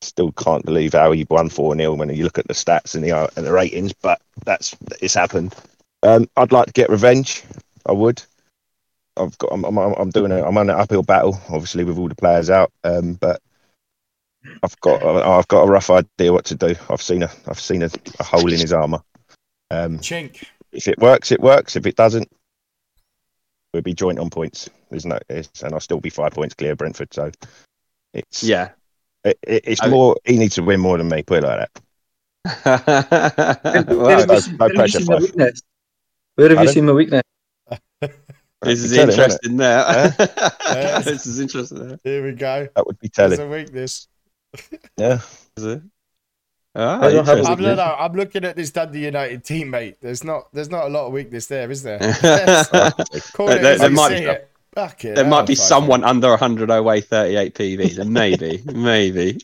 still 0.00 0.32
can't 0.32 0.64
believe 0.64 0.92
how 0.92 1.12
he 1.12 1.26
won 1.28 1.48
four 1.50 1.76
0 1.76 1.94
when 1.94 2.14
you 2.14 2.24
look 2.24 2.38
at 2.38 2.46
the 2.48 2.54
stats 2.54 2.94
and 2.94 3.04
the 3.04 3.12
uh, 3.12 3.28
and 3.36 3.44
the 3.44 3.52
ratings, 3.52 3.92
but 3.92 4.20
that's 4.44 4.74
it's 5.02 5.14
happened. 5.14 5.54
Um, 6.02 6.28
I'd 6.36 6.52
like 6.52 6.66
to 6.66 6.72
get 6.72 6.88
revenge. 6.90 7.42
I 7.84 7.92
would. 7.92 8.22
I've 9.16 9.36
got. 9.38 9.52
I'm. 9.52 9.64
I'm, 9.64 9.76
I'm 9.78 10.10
doing. 10.10 10.32
A, 10.32 10.44
I'm 10.46 10.56
on 10.58 10.70
an 10.70 10.76
uphill 10.78 11.02
battle, 11.02 11.38
obviously, 11.48 11.84
with 11.84 11.98
all 11.98 12.08
the 12.08 12.14
players 12.14 12.50
out. 12.50 12.72
Um, 12.84 13.14
but 13.14 13.40
I've 14.62 14.78
got. 14.80 15.02
I've 15.04 15.48
got 15.48 15.62
a 15.62 15.70
rough 15.70 15.90
idea 15.90 16.32
what 16.32 16.44
to 16.46 16.54
do. 16.54 16.74
I've 16.90 17.02
seen 17.02 17.22
a. 17.22 17.30
I've 17.46 17.60
seen 17.60 17.82
a, 17.82 17.90
a 18.18 18.24
hole 18.24 18.52
in 18.52 18.58
his 18.60 18.72
armor. 18.72 19.00
Um, 19.70 19.98
Chink. 19.98 20.44
if 20.72 20.86
it 20.88 20.98
works, 20.98 21.32
it 21.32 21.40
works. 21.40 21.76
If 21.76 21.86
it 21.86 21.96
doesn't, 21.96 22.30
we'll 23.72 23.82
be 23.82 23.94
joint 23.94 24.18
on 24.18 24.30
points. 24.30 24.68
There's 24.90 25.04
no, 25.06 25.18
it's, 25.28 25.62
and 25.62 25.72
I'll 25.74 25.80
still 25.80 26.00
be 26.00 26.10
five 26.10 26.32
points 26.32 26.54
clear 26.54 26.72
of 26.72 26.78
Brentford. 26.78 27.12
So 27.12 27.30
it's 28.14 28.42
yeah. 28.44 28.70
it, 29.24 29.38
it- 29.42 29.64
it's 29.66 29.82
I 29.82 29.86
mean- 29.86 29.92
more. 29.94 30.16
He 30.24 30.38
needs 30.38 30.54
to 30.56 30.62
win 30.62 30.80
more 30.80 30.98
than 30.98 31.08
me. 31.08 31.22
Put 31.22 31.42
it 31.42 31.46
like 31.46 31.68
that. 31.68 31.82
Where 33.88 33.96
well, 33.96 34.08
have 34.20 34.28
no- 34.28 34.34
you 34.36 34.52
no 34.52 34.56
where 34.58 34.68
have 34.68 34.70
you 34.70 34.74
pressure, 34.76 34.98
seen 34.98 35.06
my 35.06 35.18
Fluff. 35.18 35.22
weakness? 35.22 35.62
Where 36.36 36.48
have 36.50 36.62
you 36.62 36.68
seen 36.72 36.86
my 36.86 36.92
weakness? 36.92 37.22
this 38.66 38.84
is 38.84 38.92
telling, 38.92 39.08
wouldn't 39.08 39.18
it? 39.18 39.22
interesting 39.22 39.56
there. 39.56 40.14
Yes. 40.18 41.04
this 41.06 41.26
is 41.26 41.40
interesting 41.40 41.88
there. 41.88 42.00
Here 42.04 42.24
we 42.24 42.32
go. 42.32 42.68
That 42.76 42.86
would 42.86 42.98
be 43.00 43.10
There's 43.14 43.36
telling. 43.36 43.52
a 43.52 43.56
weakness. 43.56 44.08
Yeah. 44.96 45.20
Is 45.56 45.64
it? 45.64 45.82
Ah, 46.78 47.00
I 47.00 47.10
don't 47.10 47.24
have. 47.26 47.46
I'm 47.46 47.58
no, 47.60 47.74
no, 47.74 47.82
I'm 47.98 48.12
looking 48.12 48.44
at 48.44 48.54
this 48.54 48.70
Dundee 48.70 49.06
United 49.06 49.42
teammate. 49.44 49.96
There's 50.02 50.22
not 50.22 50.52
there's 50.52 50.68
not 50.68 50.84
a 50.84 50.88
lot 50.88 51.06
of 51.06 51.12
weakness 51.14 51.46
there, 51.46 51.70
is 51.70 51.82
there? 51.82 51.98
Call 53.32 53.48
it 53.48 53.62
There- 53.62 53.78
there 53.78 53.90
might 53.90 54.08
see 54.18 54.24
be- 54.24 54.30
it. 54.30 54.50
There 55.14 55.24
might 55.24 55.46
be 55.46 55.54
fucking- 55.54 55.56
someone 55.56 56.04
under 56.04 56.28
100 56.28 56.68
away 56.68 57.00
38 57.00 57.54
PV. 57.54 57.94
Then 57.96 58.12
maybe, 58.12 58.62
maybe. 58.66 59.38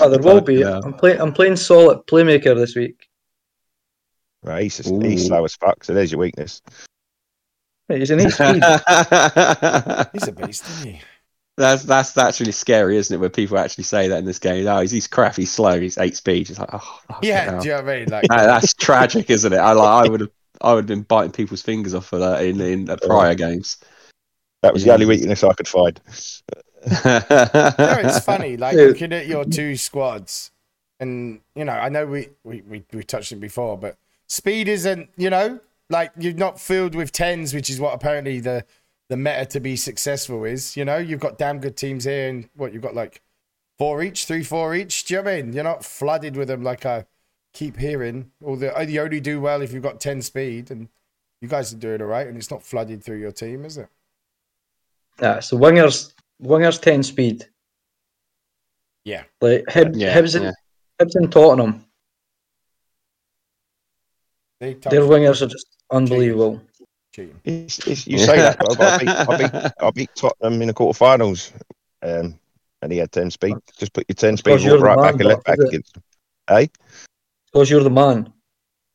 Oh, 0.00 0.08
there 0.08 0.20
will 0.22 0.40
be. 0.40 0.54
Yeah. 0.56 0.80
I'm 0.82 0.94
playing. 0.94 1.20
I'm 1.20 1.32
playing 1.34 1.56
solid 1.56 2.06
playmaker 2.06 2.54
this 2.56 2.74
week. 2.74 3.08
Right, 4.44 4.64
he's, 4.64 4.76
just, 4.76 5.02
he's 5.02 5.26
slow 5.26 5.44
as 5.44 5.54
fuck. 5.54 5.82
So 5.84 5.94
there's 5.94 6.12
your 6.12 6.20
weakness. 6.20 6.60
Right, 7.88 7.98
He's 7.98 8.10
an 8.10 8.20
eight 8.20 8.30
speed. 8.30 8.62
He's 10.12 10.28
a 10.28 10.32
beast, 10.36 10.68
isn't 10.68 10.90
he? 10.92 11.00
that's 11.56 11.84
that's 11.84 12.12
that's 12.12 12.40
really 12.40 12.52
scary, 12.52 12.96
isn't 12.96 13.14
it? 13.14 13.18
When 13.20 13.30
people 13.30 13.58
actually 13.58 13.84
say 13.84 14.08
that 14.08 14.18
in 14.18 14.24
this 14.24 14.38
game, 14.40 14.66
oh, 14.66 14.80
he's, 14.80 14.90
he's 14.90 15.06
crap, 15.06 15.36
he's 15.36 15.52
slow, 15.52 15.80
he's 15.80 15.96
eight 15.98 16.16
speed. 16.16 16.50
It's 16.50 16.58
like, 16.58 16.68
oh, 16.72 17.00
Yeah, 17.22 17.44
hell. 17.52 17.60
do 17.60 17.68
you 17.68 17.74
know 17.74 17.82
what 17.82 17.90
I 17.94 17.98
mean? 18.00 18.08
Like, 18.08 18.24
That- 18.28 18.46
that's 18.46 18.74
tragic, 18.74 19.30
isn't 19.30 19.52
it? 19.52 19.56
I 19.58 19.72
like, 19.72 20.06
I 20.06 20.10
would 20.10 20.20
have, 20.20 20.30
I 20.60 20.74
would 20.74 20.80
have 20.80 20.86
been 20.88 21.02
biting 21.02 21.32
people's 21.32 21.62
fingers 21.62 21.94
off 21.94 22.06
for 22.06 22.18
that 22.18 22.44
in 22.44 22.60
in 22.60 22.90
uh, 22.90 22.96
prior 23.02 23.34
games. 23.34 23.78
That 24.62 24.72
was 24.72 24.84
the 24.84 24.92
only 24.92 25.06
weakness 25.06 25.42
I 25.44 25.52
could 25.54 25.68
find. 25.68 26.00
No, 26.86 27.00
it's 28.04 28.22
funny, 28.22 28.58
like 28.58 28.76
looking 28.76 29.14
at 29.14 29.26
your 29.26 29.46
two 29.46 29.74
squads, 29.76 30.50
and 31.00 31.40
you 31.54 31.64
know, 31.64 31.72
I 31.72 31.88
know 31.88 32.04
we, 32.04 32.28
we, 32.44 32.60
we, 32.60 32.84
we 32.92 33.02
touched 33.02 33.32
it 33.32 33.36
before, 33.40 33.78
but 33.78 33.96
speed 34.26 34.68
isn't, 34.68 35.10
you 35.16 35.30
know, 35.30 35.60
like 35.90 36.12
you're 36.18 36.34
not 36.34 36.60
filled 36.60 36.94
with 36.94 37.12
tens, 37.12 37.54
which 37.54 37.70
is 37.70 37.80
what 37.80 37.94
apparently 37.94 38.40
the 38.40 38.64
the 39.10 39.16
meta 39.16 39.44
to 39.46 39.60
be 39.60 39.76
successful 39.76 40.44
is. 40.44 40.76
You 40.76 40.84
know, 40.84 40.96
you've 40.96 41.20
got 41.20 41.38
damn 41.38 41.60
good 41.60 41.76
teams 41.76 42.04
here, 42.04 42.28
and 42.28 42.48
what 42.54 42.72
you've 42.72 42.82
got 42.82 42.94
like 42.94 43.22
four 43.78 44.02
each, 44.02 44.24
three, 44.24 44.42
four 44.42 44.74
each. 44.74 45.04
Do 45.04 45.14
you 45.14 45.20
know 45.20 45.24
what 45.24 45.32
I 45.32 45.42
mean? 45.42 45.52
You're 45.52 45.64
not 45.64 45.84
flooded 45.84 46.36
with 46.36 46.48
them 46.48 46.62
like 46.62 46.86
I 46.86 47.06
keep 47.52 47.76
hearing. 47.76 48.30
Or 48.42 48.56
the 48.56 48.76
oh, 48.76 48.82
you 48.82 49.00
only 49.02 49.20
do 49.20 49.40
well 49.40 49.62
if 49.62 49.72
you've 49.72 49.82
got 49.82 50.00
ten 50.00 50.22
speed, 50.22 50.70
and 50.70 50.88
you 51.40 51.48
guys 51.48 51.72
are 51.72 51.76
doing 51.76 52.00
all 52.00 52.08
right, 52.08 52.26
and 52.26 52.36
it's 52.36 52.50
not 52.50 52.62
flooded 52.62 53.04
through 53.04 53.18
your 53.18 53.32
team, 53.32 53.64
is 53.64 53.78
it? 53.78 53.88
Yeah, 55.20 55.40
so 55.40 55.56
wingers, 55.56 56.12
wingers 56.42 56.80
ten 56.80 57.02
speed. 57.02 57.46
Yeah. 59.04 59.24
Like 59.40 59.64
Hib, 59.68 59.94
Yeah, 59.94 60.16
Hibs, 60.16 60.34
and, 60.34 60.44
yeah. 60.44 60.52
Hibs 61.00 61.14
and 61.14 61.30
Tottenham. 61.30 61.83
They 64.64 64.72
Their 64.74 65.02
wingers 65.02 65.42
are 65.42 65.46
just 65.46 65.66
unbelievable. 65.90 66.62
cheating. 67.14 67.38
It's, 67.44 67.86
it's, 67.86 68.06
you 68.06 68.16
say 68.18 68.38
that, 68.38 68.58
but 68.58 68.80
I 68.80 68.98
beat, 68.98 69.08
I, 69.10 69.36
beat, 69.36 69.72
I 69.78 69.90
beat 69.90 70.10
Tottenham 70.16 70.62
in 70.62 70.68
the 70.68 70.74
quarterfinals, 70.74 71.52
um, 72.02 72.38
and 72.80 72.90
he 72.90 72.96
had 72.96 73.12
ten 73.12 73.30
speed. 73.30 73.56
Just 73.76 73.92
put 73.92 74.06
your 74.08 74.14
ten 74.14 74.38
speed, 74.38 74.52
Because 74.52 74.64
you're 74.64 74.78
right 74.78 74.96
man, 74.96 75.04
back 75.04 75.20
and 75.20 75.24
left 75.24 75.44
back 75.44 75.58
is 75.58 75.64
it? 75.64 75.68
against. 75.68 75.98
Hey, 76.48 76.70
Because 77.52 77.68
you're 77.68 77.82
the 77.82 77.90
man. 77.90 78.32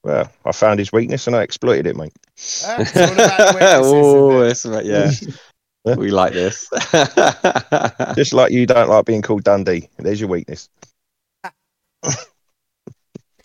well, 0.03 0.31
I 0.43 0.51
found 0.53 0.79
his 0.79 0.91
weakness 0.91 1.27
and 1.27 1.35
I 1.35 1.43
exploited 1.43 1.85
it, 1.85 1.95
mate. 1.95 2.13
Ah, 2.65 2.77
it's 2.79 2.97
all 2.97 3.13
about 3.13 3.53
weaknesses, 3.53 3.85
oh, 3.85 4.41
isn't 4.41 4.49
it's 4.51 4.65
about, 4.65 4.85
yeah. 4.85 5.11
Yeah. 5.85 5.95
we 5.95 6.09
like 6.11 6.33
this. 6.33 6.67
Just 8.15 8.33
like 8.33 8.51
you 8.51 8.65
don't 8.65 8.89
like 8.89 9.05
being 9.05 9.21
called 9.21 9.43
Dundee. 9.45 9.87
There's 9.97 10.19
your 10.19 10.29
weakness. 10.29 10.67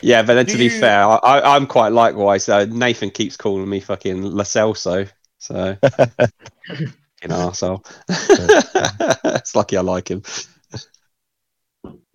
yeah, 0.01 0.23
but 0.23 0.35
then 0.35 0.47
Do 0.47 0.53
to 0.53 0.59
be 0.59 0.65
you- 0.65 0.81
fair, 0.81 1.05
I, 1.05 1.17
I, 1.17 1.57
I'm 1.57 1.67
quite 1.67 1.93
likewise. 1.93 2.49
Uh, 2.49 2.65
Nathan 2.67 3.11
keeps 3.11 3.37
calling 3.37 3.69
me 3.69 3.81
fucking 3.81 4.23
Lacelso, 4.23 5.09
so 5.39 5.77
fucking 5.83 6.93
arsehole. 7.25 7.85
it's 9.37 9.55
lucky 9.55 9.77
I 9.77 9.81
like 9.81 10.11
him. 10.11 10.23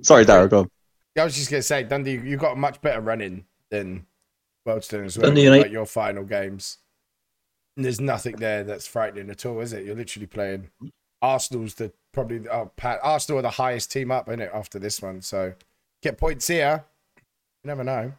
Sorry, 0.02 0.26
Daryl, 0.26 0.50
go 0.50 0.60
on. 0.60 0.70
I 1.18 1.24
was 1.26 1.36
just 1.36 1.50
gonna 1.50 1.62
say, 1.62 1.84
Dundee, 1.84 2.20
you 2.24 2.38
got 2.38 2.54
a 2.54 2.56
much 2.56 2.82
better 2.82 3.02
running 3.02 3.46
than 3.70 4.06
Wealdstone 4.68 5.06
as 5.06 5.18
well. 5.18 5.28
Dundee 5.28 5.50
like 5.50 5.58
United- 5.58 5.74
your 5.74 5.86
final 5.86 6.24
games. 6.24 6.78
And 7.76 7.86
there's 7.86 8.02
nothing 8.02 8.36
there 8.38 8.64
that's 8.64 8.88
frightening 8.88 9.30
at 9.30 9.46
all, 9.46 9.60
is 9.62 9.74
it? 9.74 9.86
You're 9.86 9.96
literally 9.96 10.28
playing 10.28 10.70
Arsenal's 11.22 11.76
the 11.76 11.92
probably 12.14 12.48
oh, 12.50 12.72
Pat, 12.76 13.00
Arsenal 13.04 13.40
are 13.40 13.44
the 13.44 13.50
highest 13.52 13.92
team 13.92 14.12
up 14.12 14.28
in 14.30 14.42
it 14.42 14.52
after 14.54 14.80
this 14.80 15.02
one. 15.02 15.22
So 15.22 15.54
get 16.02 16.18
points 16.18 16.48
here. 16.48 16.86
You 17.64 17.68
never 17.68 17.84
know. 17.84 18.14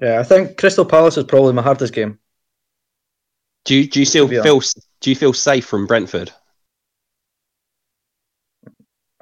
Yeah, 0.00 0.18
I 0.20 0.22
think 0.22 0.56
Crystal 0.56 0.84
Palace 0.84 1.16
is 1.16 1.24
probably 1.24 1.52
my 1.52 1.62
hardest 1.62 1.92
game. 1.92 2.18
Do 3.64 3.74
you, 3.76 3.86
do 3.86 4.00
you 4.00 4.06
still 4.06 4.26
To 4.26 4.30
be 4.30 4.42
feel 4.42 4.60
do 5.00 5.10
you 5.10 5.16
feel 5.16 5.32
safe 5.32 5.66
from 5.66 5.86
Brentford? 5.86 6.32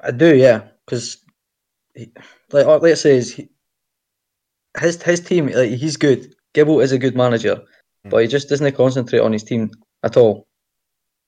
I 0.01 0.11
do, 0.11 0.35
yeah, 0.35 0.69
because 0.85 1.17
like 1.95 2.65
like 2.65 2.81
let's 2.81 3.01
say 3.01 3.17
is 3.17 3.33
he, 3.33 3.49
his 4.79 5.01
his 5.01 5.19
team 5.19 5.47
like 5.47 5.71
he's 5.71 5.97
good. 5.97 6.33
Gibble 6.53 6.79
is 6.79 6.91
a 6.93 6.97
good 6.97 7.15
manager, 7.15 7.61
Hmm. 8.05 8.09
but 8.09 8.21
he 8.21 8.27
just 8.27 8.47
doesn't 8.47 8.75
concentrate 8.75 9.19
on 9.19 9.33
his 9.33 9.43
team 9.43 9.71
at 10.03 10.15
all. 10.15 10.47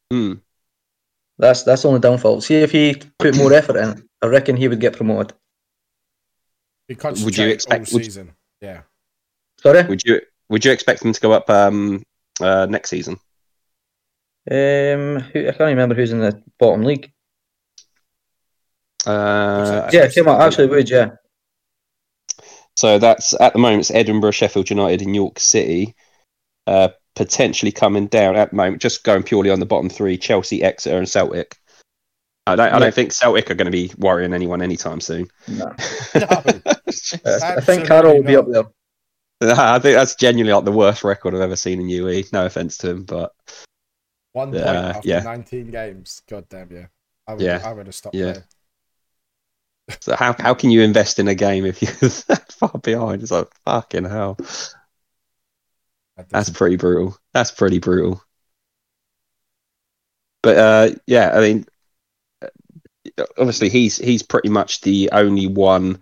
Hmm. 0.10 0.36
That's 1.38 1.64
that's 1.64 1.82
the 1.82 1.90
only 1.90 2.00
downfall. 2.00 2.40
See 2.40 2.56
if 2.56 2.72
he 2.72 2.96
put 3.20 3.36
more 3.36 3.52
effort 3.60 3.76
in, 3.76 4.08
I 4.22 4.28
reckon 4.28 4.56
he 4.56 4.70
would 4.70 4.80
get 4.80 4.96
promoted. 4.96 5.36
You 6.92 6.96
Would 6.96 7.00
concentrate 7.02 7.38
you 7.38 7.44
all 7.46 7.54
expect- 7.54 7.94
would- 7.94 8.04
season. 8.06 8.34
Yeah. 8.60 8.82
Sorry, 9.62 9.84
Would 9.84 10.04
you 10.04 10.22
would 10.50 10.66
you 10.66 10.72
expect 10.72 11.02
them 11.02 11.14
to 11.14 11.22
go 11.22 11.32
up 11.32 11.50
um, 11.50 12.04
uh, 12.42 12.66
next 12.70 12.90
season? 12.90 13.14
um, 14.50 15.20
who, 15.20 15.48
I 15.48 15.52
can't 15.52 15.60
remember 15.62 15.96
who's 15.96 16.12
in 16.12 16.20
the 16.20 16.42
bottom 16.60 16.84
league. 16.84 17.12
Uh, 19.06 19.90
Yeah, 19.94 20.04
it 20.06 20.14
came 20.14 20.28
out. 20.28 20.42
Actually, 20.42 20.68
would 20.68 20.90
yeah. 20.90 21.12
So 22.76 23.00
that's 23.00 23.40
at 23.40 23.54
the 23.54 23.60
moment 23.60 23.82
it's 23.82 23.92
Edinburgh, 23.92 24.32
Sheffield 24.32 24.70
United, 24.70 25.02
and 25.02 25.16
York 25.16 25.40
City. 25.40 25.96
Uh, 26.68 26.90
potentially 27.16 27.72
coming 27.72 28.08
down 28.08 28.36
at 28.36 28.50
the 28.52 28.56
moment, 28.56 28.82
just 28.82 29.04
going 29.04 29.24
purely 29.24 29.50
on 29.50 29.60
the 29.60 29.66
bottom 29.66 29.90
three: 29.90 30.18
Chelsea, 30.18 30.64
Exeter, 30.64 30.98
and 30.98 31.08
Celtic. 31.10 31.58
I 32.48 32.56
don't. 32.56 32.74
I 32.74 32.80
don't 32.80 32.94
think 32.94 33.12
Celtic 33.12 33.52
are 33.52 33.56
going 33.56 33.66
to 33.66 33.72
be 33.72 33.92
worrying 33.98 34.34
anyone 34.34 34.62
anytime 34.62 35.00
soon. 35.02 35.28
No. 35.48 35.74
No. 36.16 36.26
Uh, 36.28 36.54
I 37.44 37.62
think 37.62 37.88
Carroll 37.88 38.16
will 38.18 38.24
be 38.24 38.36
up 38.36 38.48
there. 38.50 38.66
I 39.42 39.80
think 39.80 39.96
that's 39.96 40.16
genuinely 40.16 40.54
like 40.54 40.66
the 40.66 40.72
worst 40.72 41.04
record 41.04 41.34
I've 41.34 41.42
ever 41.42 41.56
seen 41.56 41.80
in 41.80 41.90
UE. 41.90 42.24
No 42.34 42.46
offense 42.46 42.78
to 42.80 42.92
him, 42.92 43.04
but 43.04 43.34
One 44.34 44.52
point 44.52 44.64
Yeah, 44.64 44.72
after 44.96 45.08
yeah. 45.08 45.20
19 45.22 45.72
games. 45.72 46.22
God 46.30 46.48
damn, 46.50 46.72
yeah. 46.72 46.88
I 47.28 47.34
would, 47.34 47.42
Yeah, 47.42 47.62
I 47.64 47.74
would 47.74 47.88
have 47.88 47.96
stopped 47.96 48.16
yeah. 48.16 48.34
there. 48.34 48.48
so 50.02 50.16
how 50.16 50.36
how 50.38 50.54
can 50.54 50.70
you 50.72 50.82
invest 50.82 51.20
in 51.20 51.28
a 51.28 51.36
game 51.36 51.66
if 51.66 51.82
you're 51.82 51.92
that 52.28 52.52
far 52.52 52.78
behind? 52.82 53.22
It's 53.24 53.32
like 53.32 53.48
fucking 53.66 54.06
hell. 54.06 54.38
That's 56.30 56.50
pretty 56.50 56.76
brutal. 56.76 57.18
That's 57.34 57.52
pretty 57.52 57.80
brutal. 57.80 58.22
But 60.44 60.58
uh, 60.58 60.90
yeah, 61.08 61.32
I 61.36 61.40
mean, 61.40 61.62
uh, 61.62 61.71
obviously 63.38 63.70
he's 63.70 63.98
he's 63.98 64.24
pretty 64.24 64.50
much 64.50 64.82
the 64.82 65.10
only 65.12 65.48
one 65.48 66.02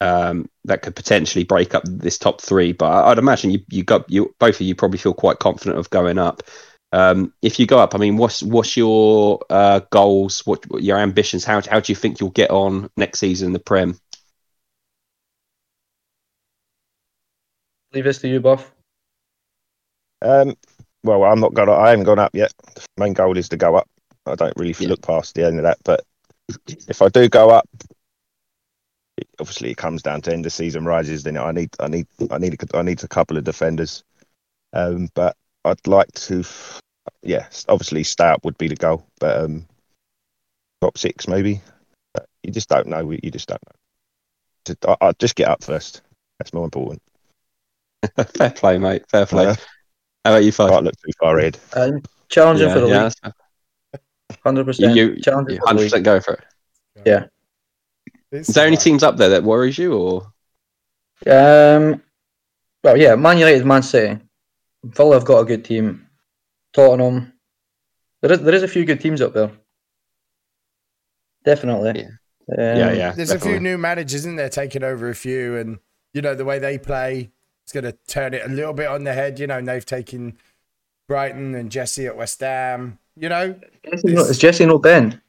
um, 0.00 0.48
that 0.64 0.82
could 0.82 0.96
potentially 0.96 1.44
break 1.44 1.74
up 1.74 1.84
this 1.86 2.18
top 2.18 2.40
three. 2.40 2.72
But 2.72 2.86
I- 2.92 3.10
I'd 3.10 3.18
imagine 3.18 3.50
you 3.50 3.60
you 3.70 3.84
got 3.84 4.10
you 4.10 4.34
both 4.38 4.56
of 4.56 4.62
you 4.62 4.74
probably 4.74 4.98
feel 4.98 5.14
quite 5.14 5.38
confident 5.38 5.78
of 5.78 5.90
going 5.90 6.18
up. 6.18 6.42
Um, 6.92 7.32
if 7.40 7.58
you 7.58 7.66
go 7.66 7.78
up, 7.78 7.94
I 7.94 7.98
mean, 7.98 8.16
what's 8.18 8.42
what's 8.42 8.76
your 8.76 9.40
uh, 9.50 9.80
goals? 9.90 10.40
What, 10.46 10.68
what 10.70 10.82
your 10.82 10.98
ambitions? 10.98 11.44
How 11.44 11.60
how 11.62 11.80
do 11.80 11.92
you 11.92 11.96
think 11.96 12.20
you'll 12.20 12.30
get 12.30 12.50
on 12.50 12.90
next 12.96 13.20
season 13.20 13.46
in 13.48 13.52
the 13.52 13.58
Prem? 13.60 13.98
Leave 17.92 18.04
this 18.04 18.18
to 18.20 18.28
you, 18.28 18.40
Buff. 18.40 18.74
Um, 20.22 20.54
well, 21.04 21.24
I'm 21.24 21.40
not 21.40 21.54
gonna. 21.54 21.72
I 21.72 21.90
haven't 21.90 22.04
gone 22.04 22.18
up 22.18 22.34
yet. 22.34 22.52
The 22.74 22.82
main 22.98 23.12
goal 23.12 23.36
is 23.36 23.48
to 23.50 23.56
go 23.56 23.76
up. 23.76 23.88
I 24.26 24.34
don't 24.34 24.56
really 24.56 24.74
Yeah. 24.78 24.88
look 24.88 25.02
past 25.02 25.34
the 25.34 25.44
end 25.46 25.58
of 25.58 25.64
that. 25.64 25.78
But 25.84 26.04
if 26.66 27.02
I 27.02 27.08
do 27.08 27.28
go 27.28 27.50
up, 27.50 27.68
obviously 29.40 29.70
it 29.70 29.76
comes 29.76 30.02
down 30.02 30.20
to 30.22 30.32
end 30.32 30.46
of 30.46 30.52
season 30.52 30.84
rises. 30.84 31.22
Then 31.22 31.36
I 31.36 31.52
need, 31.52 31.70
I 31.80 31.88
need, 31.88 32.06
I 32.30 32.38
need, 32.38 32.60
a, 32.62 32.76
I 32.76 32.82
need 32.82 33.02
a 33.02 33.08
couple 33.08 33.36
of 33.36 33.44
defenders. 33.44 34.04
Um, 34.72 35.08
but 35.14 35.36
I'd 35.64 35.86
like 35.86 36.10
to, 36.12 36.44
yeah, 37.22 37.46
obviously 37.68 38.02
stay 38.04 38.24
up 38.28 38.44
would 38.44 38.58
be 38.58 38.68
the 38.68 38.76
goal. 38.76 39.06
But 39.20 39.38
um, 39.44 39.66
top 40.80 40.98
six 40.98 41.28
maybe. 41.28 41.60
But 42.14 42.26
you 42.42 42.52
just 42.52 42.68
don't 42.68 42.86
know. 42.88 43.10
You 43.10 43.30
just 43.30 43.48
don't 43.48 43.62
know. 43.66 43.76
Just, 44.64 44.86
I, 44.86 44.96
I'll 45.00 45.12
just 45.18 45.36
get 45.36 45.48
up 45.48 45.62
first. 45.64 46.02
That's 46.38 46.52
more 46.52 46.64
important. 46.64 47.02
Fair 48.36 48.50
play, 48.50 48.78
mate. 48.78 49.04
Fair 49.10 49.26
play. 49.26 49.46
Uh, 49.46 49.54
How 50.24 50.32
about 50.32 50.44
you, 50.44 50.52
Fudge? 50.52 50.70
can't 50.70 50.84
look 50.84 50.94
too 50.96 51.12
far 51.20 51.38
ahead. 51.38 51.58
Um, 51.74 52.02
challenging 52.28 52.68
Yeah, 52.68 52.74
for 52.74 52.80
the 52.80 52.88
yeah, 52.88 53.04
league, 53.04 53.12
that's- 53.22 53.34
hundred 54.44 54.60
you, 54.60 54.64
percent. 54.64 54.96
you, 54.96 55.04
you 55.16 55.22
for 55.22 55.42
100% 55.42 55.92
league. 55.92 56.04
go 56.04 56.20
for 56.20 56.34
it. 56.34 56.44
Yeah. 57.04 57.26
It's 58.30 58.48
Is 58.48 58.54
there 58.54 58.66
any 58.66 58.76
teams 58.76 59.02
up 59.02 59.16
there 59.16 59.28
that 59.30 59.44
worries 59.44 59.78
you, 59.78 59.94
or 59.94 60.32
Um, 61.26 62.02
well, 62.82 62.96
yeah, 62.96 63.14
Man 63.14 63.38
United, 63.38 63.64
Man 63.66 63.82
City, 63.82 64.20
Villa 64.84 65.14
have 65.14 65.24
got 65.24 65.40
a 65.40 65.44
good 65.44 65.64
team. 65.64 66.06
Tottenham, 66.72 67.32
there 68.22 68.32
is 68.32 68.40
there 68.40 68.54
is 68.54 68.62
a 68.62 68.68
few 68.68 68.84
good 68.84 69.00
teams 69.00 69.20
up 69.20 69.34
there. 69.34 69.50
Definitely. 71.44 72.00
Yeah. 72.00 72.08
Um, 72.50 72.78
yeah, 72.78 72.92
yeah, 72.92 73.12
There's 73.12 73.30
a 73.30 73.38
few 73.38 73.60
new 73.60 73.78
managers 73.78 74.24
in 74.26 74.36
there 74.36 74.48
taking 74.48 74.82
over 74.82 75.08
a 75.08 75.14
few, 75.14 75.56
and 75.56 75.78
you 76.12 76.22
know 76.22 76.34
the 76.34 76.44
way 76.44 76.58
they 76.58 76.78
play, 76.78 77.30
it's 77.64 77.72
going 77.72 77.84
to 77.84 77.96
turn 78.08 78.34
it 78.34 78.44
a 78.44 78.48
little 78.48 78.72
bit 78.72 78.88
on 78.88 79.04
the 79.04 79.12
head. 79.12 79.38
You 79.38 79.46
know, 79.46 79.58
and 79.58 79.68
they've 79.68 79.84
taken 79.84 80.38
Brighton 81.08 81.54
and 81.54 81.70
Jesse 81.70 82.06
at 82.06 82.16
West 82.16 82.40
Ham. 82.40 82.98
You 83.16 83.28
know, 83.28 83.54
Is 83.84 84.38
Jesse 84.38 84.66
no 84.66 84.78
Ben? 84.78 85.20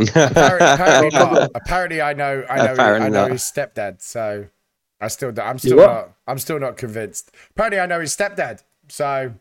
apparently, 0.00 0.66
apparently 0.66 1.10
not. 1.18 1.50
Apparently, 1.54 2.02
I 2.02 2.12
know, 2.12 2.44
I 2.48 2.56
know, 2.66 2.72
Apparently 2.72 3.06
I 3.06 3.08
know 3.10 3.22
not. 3.22 3.30
his 3.32 3.42
stepdad. 3.42 4.02
So 4.02 4.46
I 5.00 5.08
still, 5.08 5.32
I'm 5.40 5.58
still 5.58 5.76
not, 5.76 6.12
I'm 6.26 6.38
still 6.38 6.58
not 6.58 6.76
convinced. 6.76 7.30
Apparently, 7.50 7.80
I 7.80 7.86
know 7.86 8.00
his 8.00 8.16
stepdad. 8.16 8.62
So 8.88 9.32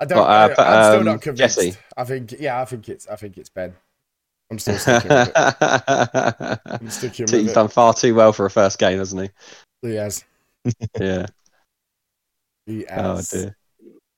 I 0.00 0.04
don't. 0.04 0.18
Well, 0.18 0.26
uh, 0.26 0.30
I, 0.30 0.48
but, 0.48 0.58
I'm 0.60 0.84
still 0.84 0.98
um, 1.00 1.04
not 1.04 1.22
convinced. 1.22 1.56
Jesse. 1.58 1.78
I 1.96 2.04
think, 2.04 2.34
yeah, 2.38 2.60
I 2.60 2.64
think 2.64 2.88
it's, 2.88 3.06
I 3.08 3.16
think 3.16 3.36
it's 3.38 3.48
Ben. 3.50 3.74
I'm 4.50 4.58
still 4.58 4.74
sticking 4.78 5.08
with 5.08 5.32
it. 5.34 6.60
I'm 6.66 6.90
sticking 6.90 7.26
He's 7.28 7.50
it. 7.50 7.54
done 7.54 7.68
far 7.68 7.94
too 7.94 8.14
well 8.14 8.32
for 8.32 8.46
a 8.46 8.50
first 8.50 8.78
game, 8.78 8.98
hasn't 8.98 9.30
He 9.80 9.94
has. 9.94 10.24
Yeah. 11.00 11.26
He 12.66 12.86
Oh 12.86 13.20
dear. 13.28 13.56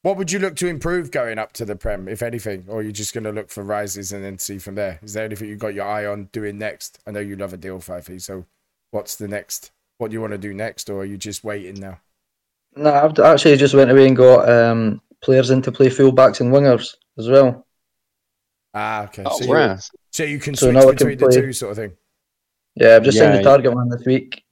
What 0.05 0.19
would 0.19 0.31
you 0.31 0.39
look 0.39 0.55
to 0.57 0.67
improve 0.69 1.11
going 1.11 1.39
up 1.39 1.55
to 1.55 1.65
the 1.65 1.77
Prem, 1.77 2.09
if 2.09 2.23
anything? 2.23 2.67
Or 2.69 2.83
you're 2.83 2.89
you 2.89 2.93
just 2.93 3.15
going 3.15 3.25
to 3.25 3.33
look 3.33 3.49
for 3.49 3.63
rises 3.63 4.13
and 4.13 4.23
then 4.23 4.39
see 4.39 4.59
from 4.59 4.75
there? 4.75 4.99
Is 5.03 5.15
there 5.15 5.25
anything 5.25 5.49
you've 5.49 5.59
got 5.59 5.73
your 5.73 5.87
eye 5.87 6.05
on 6.05 6.29
doing 6.31 6.59
next? 6.59 6.99
I 7.07 7.11
know 7.11 7.21
you 7.21 7.37
love 7.37 7.55
a 7.55 7.57
deal, 7.57 7.79
Fifey. 7.79 8.21
So 8.21 8.45
what's 8.91 9.17
the 9.17 9.29
next? 9.29 9.73
What 9.97 10.11
do 10.11 10.15
you 10.15 10.21
want 10.21 10.33
to 10.33 10.39
do 10.39 10.53
next? 10.53 10.91
Or 10.91 10.99
are 10.99 11.05
you 11.07 11.17
just 11.17 11.43
waiting 11.43 11.81
now? 11.81 12.01
No, 12.77 12.93
I've 12.93 13.19
actually 13.19 13.57
just 13.57 13.73
went 13.75 13.91
away 13.91 14.07
and 14.07 14.15
got 14.15 14.47
um, 14.47 15.01
players 15.23 15.49
in 15.49 15.63
to 15.63 15.73
play 15.73 15.89
fullbacks 15.89 16.43
and 16.43 16.53
wingers 16.53 16.97
as 17.17 17.27
well. 17.31 17.67
Ah, 18.75 19.05
okay. 19.05 19.23
Oh, 19.25 19.39
so, 19.41 19.45
you, 19.57 19.79
so 20.11 20.25
you 20.25 20.39
can 20.39 20.55
So 20.55 20.67
switch 20.67 20.75
now 20.75 20.81
I 20.91 20.95
can 20.97 21.09
the 21.09 21.17
play- 21.17 21.41
two 21.41 21.53
sort 21.55 21.71
of 21.71 21.77
thing. 21.79 21.93
Yeah, 22.75 22.97
I've 22.97 23.05
just 23.05 23.17
signed 23.17 23.33
Yeah, 23.33 23.39
the 23.39 23.45
target 23.45 23.75
man 23.75 23.89
this 23.89 24.05
week. 24.05 24.45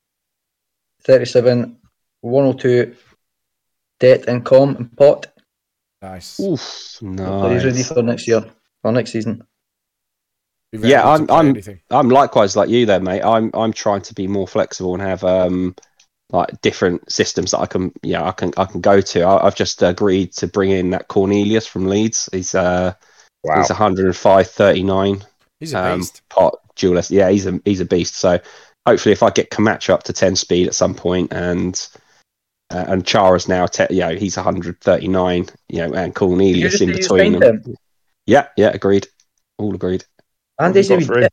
37, 1.03 1.77
102, 2.23 2.97
debt 4.01 4.29
and 4.29 4.43
com 4.47 4.77
and 4.77 4.97
pot. 4.97 5.27
Nice. 6.03 6.41
Oof, 6.41 6.61
So 6.61 7.49
he's 7.51 7.65
ready 7.65 7.83
for 7.85 8.03
next 8.03 8.27
year 8.27 8.45
or 8.83 8.93
next 8.93 9.13
season. 9.13 9.45
Yeah, 10.73 11.07
I'm- 11.07 11.31
I'm- 11.31 11.49
anything. 11.51 11.81
I'm 11.91 12.09
likewise 12.09 12.57
like 12.57 12.71
you, 12.71 12.87
there, 12.87 13.01
mate. 13.01 13.23
I'm 13.23 13.51
I'm 13.55 13.73
trying 13.73 14.01
to 14.03 14.15
be 14.15 14.27
more 14.27 14.49
flexible 14.49 14.95
and 14.95 15.03
have 15.03 15.23
um 15.23 15.77
like 16.31 16.61
different 16.63 17.13
systems 17.13 17.51
that 17.51 17.59
I 17.61 17.67
can 17.67 17.93
yeah 18.03 18.25
I 18.27 18.33
can 18.33 18.53
I 18.57 18.65
can 18.65 18.81
go 18.81 19.01
to. 19.01 19.23
I, 19.23 19.47
I've 19.47 19.55
just 19.55 19.83
agreed 19.83 20.33
to 20.35 20.47
bring 20.47 20.71
in 20.71 20.91
that 20.91 21.09
Cornelius 21.09 21.67
from 21.67 21.87
Leeds. 21.87 22.29
He's 22.33 22.55
uh 22.55 22.95
Wow. 23.45 23.59
he's 23.59 23.69
105 23.71 24.49
39 24.51 25.23
He's 25.61 25.75
a 25.75 25.85
um, 25.85 25.99
beast. 25.99 26.23
pot 26.31 26.59
duelist. 26.77 27.11
Yeah, 27.11 27.29
he's 27.29 27.47
a 27.47 27.61
he's 27.65 27.81
a 27.81 27.85
beast. 27.85 28.15
So 28.17 28.41
hopefully, 28.87 29.13
if 29.13 29.23
I 29.23 29.31
get 29.31 29.51
Camacho 29.51 29.93
up 29.95 30.05
to 30.05 30.13
ten 30.13 30.37
speed 30.37 30.67
at 30.69 30.75
some 30.75 30.95
point, 30.95 31.33
and 31.33 31.75
uh, 32.73 32.85
and 32.89 33.07
Chara's 33.07 33.49
now, 33.49 33.67
te- 33.67 33.87
you 33.91 34.01
know, 34.01 34.15
he's 34.15 34.37
139, 34.37 35.47
you 35.69 35.79
know, 35.79 35.93
and 35.93 36.15
Cornelius 36.15 36.73
just 36.73 36.83
in 36.83 36.93
between 36.93 37.33
signed 37.33 37.43
them. 37.43 37.77
Yeah, 38.27 38.49
yeah, 38.57 38.69
agreed. 38.69 39.07
All 39.59 39.75
agreed. 39.75 40.05
Andy's 40.59 40.89
Got 40.89 41.03
a, 41.03 41.05
through. 41.05 41.21
dick. 41.23 41.33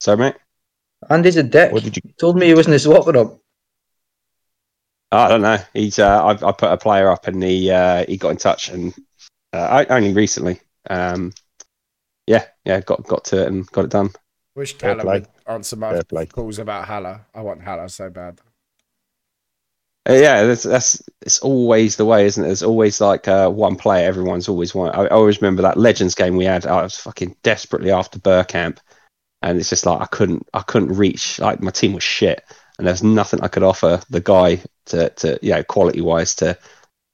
So, 0.00 0.16
mate, 0.16 0.34
Andy's 1.08 1.36
a 1.36 1.42
dick. 1.42 1.72
What 1.72 1.84
did 1.84 1.96
you? 1.96 2.02
He 2.04 2.12
told 2.12 2.36
me 2.36 2.46
he 2.46 2.54
wasn't 2.54 2.76
a 2.76 2.78
swapping 2.78 3.14
him. 3.14 3.38
I 5.10 5.28
don't 5.28 5.42
know. 5.42 5.58
He's 5.72 5.98
uh, 5.98 6.24
I, 6.24 6.48
I 6.48 6.52
put 6.52 6.70
a 6.70 6.76
player 6.76 7.10
up, 7.10 7.26
and 7.26 7.42
he 7.42 7.70
uh, 7.70 8.04
he 8.06 8.16
got 8.16 8.30
in 8.30 8.36
touch, 8.36 8.68
and 8.68 8.94
uh, 9.52 9.58
I, 9.58 9.86
only 9.86 10.12
recently. 10.12 10.60
Um, 10.90 11.32
yeah, 12.26 12.44
yeah, 12.64 12.80
got 12.80 13.06
got 13.06 13.24
to 13.26 13.42
it 13.42 13.48
and 13.48 13.66
got 13.68 13.86
it 13.86 13.90
done. 13.90 14.10
Wish 14.54 14.74
Fair 14.74 14.96
Callum 14.96 15.06
would 15.06 15.28
answer 15.46 15.76
my 15.76 16.26
calls 16.26 16.58
about 16.58 16.86
Haller. 16.86 17.22
I 17.34 17.40
want 17.40 17.62
Haller 17.62 17.88
so 17.88 18.10
bad. 18.10 18.40
Uh, 20.08 20.14
yeah, 20.14 20.44
that's, 20.44 20.62
that's 20.62 21.02
it's 21.20 21.38
always 21.40 21.96
the 21.96 22.04
way, 22.04 22.24
isn't 22.24 22.42
it? 22.42 22.46
There's 22.46 22.62
always 22.62 23.00
like 23.00 23.28
uh, 23.28 23.50
one 23.50 23.76
player. 23.76 24.08
Everyone's 24.08 24.48
always 24.48 24.74
one. 24.74 24.90
I, 24.90 25.02
I 25.02 25.08
always 25.08 25.42
remember 25.42 25.62
that 25.62 25.76
Legends 25.76 26.14
game 26.14 26.36
we 26.36 26.46
had. 26.46 26.64
I 26.66 26.82
was 26.82 26.96
fucking 26.96 27.36
desperately 27.42 27.90
after 27.90 28.18
Bergkamp, 28.18 28.78
and 29.42 29.58
it's 29.58 29.68
just 29.68 29.84
like 29.84 30.00
I 30.00 30.06
couldn't, 30.06 30.48
I 30.54 30.62
couldn't 30.62 30.96
reach. 30.96 31.38
Like 31.38 31.60
my 31.60 31.70
team 31.70 31.92
was 31.92 32.02
shit, 32.02 32.42
and 32.78 32.86
there's 32.86 33.02
nothing 33.02 33.42
I 33.42 33.48
could 33.48 33.62
offer 33.62 34.00
the 34.08 34.20
guy 34.20 34.62
to, 34.86 35.10
to 35.10 35.38
you 35.42 35.52
know, 35.52 35.62
quality 35.62 36.00
wise 36.00 36.34
to 36.36 36.56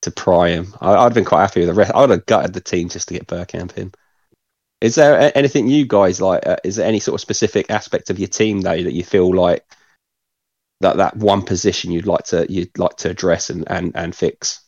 to 0.03 0.11
pry 0.13 0.51
him. 0.51 0.73
I, 0.81 0.93
I'd 0.93 1.03
have 1.05 1.15
been 1.15 1.25
quite 1.25 1.41
happy 1.41 1.61
with 1.61 1.71
the 1.71 1.75
rest. 1.75 1.93
I 1.93 2.01
would 2.01 2.11
have 2.11 2.27
gutted 2.27 2.53
the 2.53 2.61
team 2.61 2.91
just 2.91 3.09
to 3.09 3.15
get 3.15 3.27
Bergkamp 3.27 3.77
in. 3.77 3.93
Is 4.81 4.95
there 4.95 5.37
anything 5.37 5.67
you 5.67 5.85
guys 5.85 6.21
like? 6.21 6.47
Uh, 6.47 6.57
is 6.63 6.77
there 6.77 6.87
any 6.87 7.01
sort 7.01 7.15
of 7.15 7.21
specific 7.21 7.71
aspect 7.71 8.11
of 8.11 8.21
your 8.21 8.29
team 8.29 8.61
though 8.61 8.83
that 8.83 8.93
you 8.93 9.03
feel 9.03 9.35
like 9.35 9.65
that 10.85 10.99
that 10.99 11.17
one 11.17 11.43
position 11.43 11.91
you'd 11.91 12.07
like 12.07 12.25
to 12.27 12.47
you'd 12.49 12.79
like 12.79 12.97
to 12.99 13.11
address 13.11 13.51
and 13.51 13.65
and, 13.71 13.93
and 13.95 14.15
fix? 14.15 14.61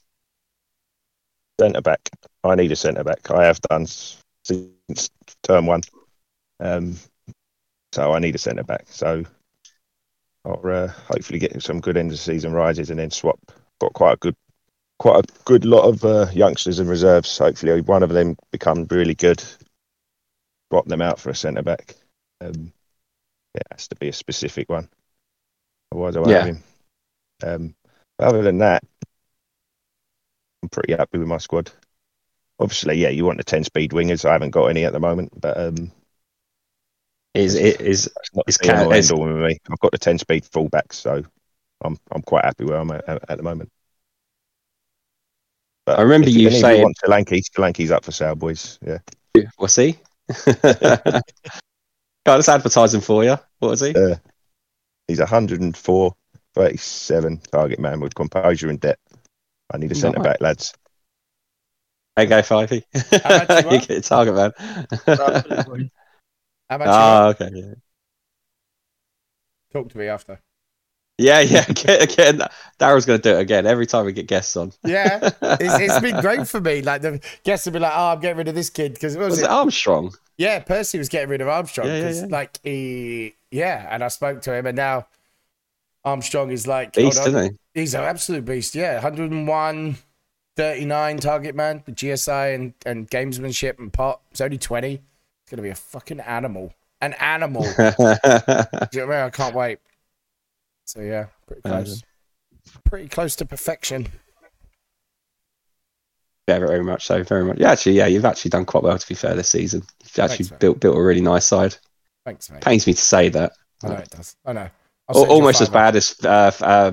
Centre 1.60 1.82
back. 1.82 2.08
I 2.44 2.54
need 2.54 2.72
a 2.72 2.76
centre 2.76 3.04
back. 3.04 3.30
I 3.30 3.46
have 3.46 3.60
done 3.60 3.86
since 3.86 5.10
term 5.42 5.66
one. 5.66 5.82
Um, 6.60 6.96
so 7.92 8.12
I 8.12 8.18
need 8.18 8.34
a 8.34 8.38
centre 8.38 8.64
back. 8.64 8.84
So 8.88 9.24
I'll 10.44 10.60
uh, 10.64 10.88
hopefully 10.88 11.38
get 11.38 11.62
some 11.62 11.80
good 11.80 11.96
end 11.96 12.12
of 12.12 12.18
season 12.18 12.52
rises 12.52 12.90
and 12.90 12.98
then 12.98 13.10
swap. 13.10 13.40
Got 13.80 13.92
quite 13.94 14.14
a 14.14 14.16
good, 14.16 14.36
quite 14.98 15.24
a 15.24 15.28
good 15.44 15.64
lot 15.64 15.84
of 15.84 16.04
uh, 16.04 16.26
youngsters 16.32 16.78
and 16.78 16.88
reserves. 16.88 17.36
Hopefully 17.38 17.80
one 17.80 18.02
of 18.02 18.10
them 18.10 18.36
become 18.52 18.86
really 18.90 19.14
good. 19.14 19.42
swap 20.70 20.86
them 20.86 21.02
out 21.02 21.18
for 21.18 21.30
a 21.30 21.34
centre 21.34 21.62
back. 21.62 21.94
Um, 22.40 22.72
it 23.54 23.62
has 23.70 23.88
to 23.88 23.96
be 23.96 24.08
a 24.08 24.12
specific 24.12 24.68
one. 24.68 24.88
Otherwise, 25.96 26.16
I 26.16 26.20
won't 26.20 26.30
Yeah. 26.30 26.38
have 26.38 26.46
him. 26.46 26.62
Um, 27.42 27.74
but 28.18 28.28
other 28.28 28.42
than 28.42 28.58
that, 28.58 28.82
I'm 30.62 30.68
pretty 30.68 30.92
happy 30.94 31.18
with 31.18 31.28
my 31.28 31.38
squad. 31.38 31.70
Obviously, 32.58 32.96
yeah, 32.98 33.08
you 33.08 33.24
want 33.24 33.38
the 33.38 33.44
10 33.44 33.64
speed 33.64 33.92
wingers. 33.92 34.24
I 34.24 34.32
haven't 34.32 34.50
got 34.50 34.66
any 34.66 34.84
at 34.84 34.92
the 34.92 35.00
moment, 35.00 35.38
but 35.40 35.56
um, 35.58 35.90
Is 37.34 37.54
it 37.54 37.80
is 37.80 38.10
that's 38.14 38.34
not 38.34 38.44
It's 38.48 38.58
the 38.58 38.64
be 38.64 38.70
all 38.70 38.74
ca- 38.76 38.82
and 38.84 38.92
it's- 38.92 39.10
end 39.10 39.18
all 39.20 39.26
with 39.26 39.36
me. 39.36 39.58
I've 39.70 39.78
got 39.80 39.92
the 39.92 39.98
10 39.98 40.18
speed 40.18 40.44
fullbacks, 40.44 40.94
so 40.94 41.22
I'm 41.82 41.98
I'm 42.10 42.22
quite 42.22 42.44
happy 42.44 42.64
where 42.64 42.78
I'm 42.78 42.90
at, 42.90 43.08
at 43.08 43.36
the 43.36 43.42
moment. 43.42 43.70
But 45.84 45.98
I 45.98 46.02
remember 46.02 46.28
you 46.30 46.50
saying- 46.50 46.82
want 46.82 46.96
Solanke, 47.04 47.40
Solanke's 47.54 47.90
up 47.90 48.04
for 48.04 48.12
sale, 48.12 48.34
boys. 48.34 48.78
Yeah. 48.84 48.98
what's 49.56 49.76
he? 49.76 49.98
God, 50.54 52.40
it's 52.40 52.48
advertising 52.48 53.00
for 53.02 53.22
you. 53.22 53.36
What 53.60 53.68
was 53.70 53.80
he? 53.80 53.94
Uh, 53.94 54.16
He's 55.08 55.18
104, 55.20 56.14
37 56.54 57.38
target 57.52 57.78
man 57.78 58.00
with 58.00 58.14
composure 58.14 58.68
and 58.68 58.80
depth. 58.80 59.16
I 59.72 59.78
need 59.78 59.92
a 59.92 59.94
centre 59.94 60.20
back, 60.20 60.40
lads. 60.40 60.74
There 62.16 62.24
you 62.24 62.28
go, 62.30 62.40
Fivey. 62.40 62.82
How 63.22 63.32
much 63.34 63.54
you 63.56 63.62
you 63.68 63.68
want? 63.68 63.88
get 63.88 63.90
a 63.98 64.00
target 64.00 64.34
man. 64.34 64.52
Absolutely. 65.18 65.92
How 66.70 66.78
much? 66.78 66.98
Ah, 66.98 67.28
okay. 67.30 67.50
Yeah, 67.52 67.74
Talk 69.72 69.90
to 69.90 69.98
me 69.98 70.08
after. 70.08 70.42
yeah. 71.18 71.40
yeah. 71.40 71.64
Again, 71.68 72.02
again 72.02 72.40
Daryl's 72.78 73.06
going 73.06 73.20
to 73.20 73.30
do 73.32 73.36
it 73.36 73.40
again 73.40 73.66
every 73.66 73.86
time 73.86 74.04
we 74.04 74.12
get 74.12 74.26
guests 74.26 74.56
on. 74.56 74.72
Yeah, 74.84 75.20
it's, 75.58 75.78
it's 75.78 75.98
been 75.98 76.16
great 76.18 76.46
for 76.46 76.60
me. 76.60 76.82
Like 76.82 77.02
the 77.02 77.20
guests 77.44 77.66
would 77.66 77.72
be 77.74 77.80
like, 77.80 77.92
"Oh, 77.94 78.12
I'm 78.12 78.20
getting 78.20 78.38
rid 78.38 78.48
of 78.48 78.54
this 78.54 78.70
kid 78.70 78.94
because 78.94 79.16
what 79.16 79.26
was 79.26 79.36
Was 79.36 79.42
it? 79.42 79.44
it 79.44 79.50
Armstrong? 79.50 80.14
Yeah, 80.38 80.60
Percy 80.60 80.98
was 80.98 81.08
getting 81.08 81.28
rid 81.30 81.40
of 81.40 81.48
Armstrong 81.48 81.90
Yeah, 81.90 81.96
yeah, 81.98 82.00
because, 82.02 82.22
yeah. 82.22 82.26
like, 82.28 82.58
he, 82.62 83.36
yeah, 83.56 83.86
and 83.90 84.04
I 84.04 84.08
spoke 84.08 84.42
to 84.42 84.54
him, 84.54 84.66
and 84.66 84.76
now 84.76 85.06
Armstrong 86.04 86.50
is 86.50 86.66
like, 86.66 86.92
Beast, 86.92 87.20
on. 87.20 87.28
isn't 87.28 87.52
he? 87.74 87.80
he's 87.80 87.94
an 87.94 88.02
absolute 88.02 88.44
beast. 88.44 88.74
Yeah, 88.74 88.94
101, 88.94 89.96
39 90.56 91.18
target 91.18 91.54
man 91.54 91.82
with 91.86 91.96
GSI 91.96 92.54
and, 92.54 92.74
and 92.84 93.10
gamesmanship 93.10 93.78
and 93.78 93.92
pot. 93.92 94.20
It's 94.30 94.40
only 94.40 94.58
20. 94.58 94.94
It's 94.94 95.02
going 95.50 95.56
to 95.56 95.62
be 95.62 95.70
a 95.70 95.74
fucking 95.74 96.20
animal. 96.20 96.72
An 97.00 97.14
animal. 97.14 97.64
You 97.78 97.84
know 97.88 97.96
what 97.98 98.92
I 98.92 98.92
mean? 98.92 99.10
I 99.10 99.30
can't 99.30 99.54
wait. 99.54 99.78
So, 100.84 101.00
yeah, 101.00 101.26
pretty 101.46 101.62
close. 101.62 102.02
Pretty 102.84 103.08
close 103.08 103.36
to 103.36 103.44
perfection. 103.44 104.08
Yeah, 106.48 106.60
very 106.60 106.84
much 106.84 107.06
so. 107.06 107.22
Very 107.24 107.44
much. 107.44 107.58
Yeah, 107.58 107.72
actually, 107.72 107.96
yeah, 107.96 108.06
you've 108.06 108.24
actually 108.24 108.50
done 108.50 108.64
quite 108.64 108.84
well 108.84 108.96
to 108.96 109.08
be 109.08 109.14
fair 109.14 109.34
this 109.34 109.48
season. 109.48 109.82
You've 110.02 110.18
actually 110.18 110.44
Thanks, 110.44 110.60
built 110.60 110.78
built 110.80 110.96
a 110.96 111.02
really 111.02 111.20
nice 111.20 111.44
side. 111.44 111.76
Thanks, 112.26 112.50
mate. 112.50 112.60
Pains 112.60 112.86
me 112.86 112.92
to 112.92 113.00
say 113.00 113.30
that. 113.30 113.52
I 113.82 113.88
know 113.88 113.94
it 113.94 114.10
does. 114.10 114.36
I 114.44 114.52
know. 114.52 114.68
I'll 115.08 115.14
send 115.14 115.26
you 115.28 115.32
a 115.32 115.34
Almost 115.36 115.60
as 115.62 115.68
bad 115.70 115.94
as 115.96 116.16
uh, 116.24 116.50
uh, 116.60 116.92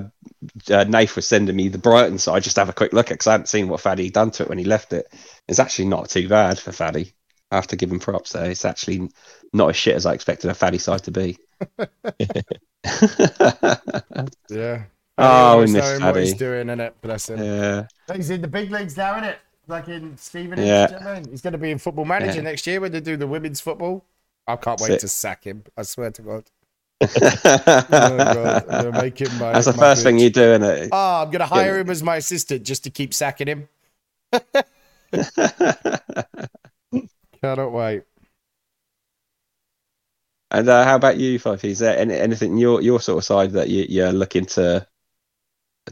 uh, 0.72 0.84
Nath 0.84 1.16
was 1.16 1.26
sending 1.26 1.56
me 1.56 1.68
the 1.68 1.76
Brighton 1.78 2.16
side. 2.18 2.42
Just 2.44 2.56
have 2.56 2.68
a 2.68 2.72
quick 2.72 2.92
look 2.92 3.08
at 3.08 3.14
because 3.14 3.26
I 3.26 3.32
hadn't 3.32 3.48
seen 3.48 3.68
what 3.68 3.80
Faddy 3.80 4.08
done 4.10 4.30
to 4.32 4.44
it 4.44 4.48
when 4.48 4.58
he 4.58 4.64
left 4.64 4.92
it. 4.92 5.12
It's 5.48 5.58
actually 5.58 5.86
not 5.88 6.08
too 6.08 6.28
bad 6.28 6.58
for 6.58 6.70
Faddy. 6.70 7.12
I 7.50 7.56
have 7.56 7.66
to 7.68 7.76
give 7.76 7.90
him 7.90 7.98
props 7.98 8.32
there. 8.32 8.48
It's 8.50 8.64
actually 8.64 9.10
not 9.52 9.70
as 9.70 9.76
shit 9.76 9.96
as 9.96 10.06
I 10.06 10.14
expected 10.14 10.50
a 10.50 10.54
Faddy 10.54 10.78
side 10.78 11.02
to 11.04 11.10
be. 11.10 11.36
Yeah. 14.50 14.82
Oh, 15.16 15.22
Always 15.24 15.70
we 15.70 15.78
miss 15.78 15.84
knowing 15.90 16.02
what 16.02 16.16
he's 16.16 16.32
Paddy. 16.32 16.38
doing, 16.40 16.66
innit? 16.66 16.92
Bless 17.00 17.28
him. 17.30 17.38
yeah. 17.38 17.86
He's 18.16 18.30
in 18.30 18.42
the 18.42 18.48
big 18.48 18.72
leagues 18.72 18.96
now, 18.96 19.14
isn't 19.14 19.28
it? 19.28 19.38
Like 19.68 19.86
in 19.86 20.16
Stevenage. 20.16 20.66
Yeah. 20.66 20.90
you 20.90 20.98
know 21.04 21.10
I 21.12 21.20
mean? 21.20 21.30
He's 21.30 21.40
going 21.40 21.52
to 21.52 21.58
be 21.58 21.70
in 21.70 21.78
football 21.78 22.04
manager 22.04 22.34
Yeah. 22.38 22.40
next 22.42 22.66
year 22.66 22.80
when 22.80 22.90
they 22.90 22.98
do 22.98 23.16
the 23.16 23.28
women's 23.28 23.60
football. 23.60 24.04
I 24.46 24.56
can't 24.56 24.80
wait 24.80 24.88
Sick. 24.88 25.00
to 25.00 25.08
sack 25.08 25.44
him. 25.44 25.64
I 25.76 25.82
swear 25.82 26.10
to 26.10 26.22
God. 26.22 26.44
Oh, 27.00 27.06
God. 27.18 28.64
I'm 28.68 28.82
going 28.82 28.92
to 28.92 29.02
make 29.02 29.20
him 29.20 29.30
my. 29.38 29.52
That's 29.52 29.66
the 29.66 29.72
my 29.72 29.78
first 29.78 30.02
thing 30.02 30.18
you 30.18 30.30
do, 30.30 30.42
isn't 30.42 30.62
it? 30.62 30.88
Oh, 30.92 31.22
I'm 31.22 31.30
going 31.30 31.40
to 31.40 31.46
hire 31.46 31.78
him 31.78 31.90
as 31.90 32.02
my 32.02 32.16
assistant 32.16 32.62
just 32.64 32.84
to 32.84 32.90
keep 32.90 33.12
sacking 33.14 33.46
him. 33.48 33.68
Cannot 37.42 37.72
wait. 37.72 38.02
and 40.50 40.68
uh, 40.68 40.84
how 40.84 40.96
about 40.96 41.16
you, 41.18 41.38
Fife? 41.38 41.64
Is 41.64 41.78
there 41.80 41.96
any, 41.98 42.14
anything 42.14 42.56
your 42.58 42.80
your 42.80 43.00
sort 43.00 43.18
of 43.18 43.24
side 43.24 43.52
that 43.52 43.68
you, 43.68 43.86
you're 43.88 44.12
looking 44.12 44.46
to 44.46 44.86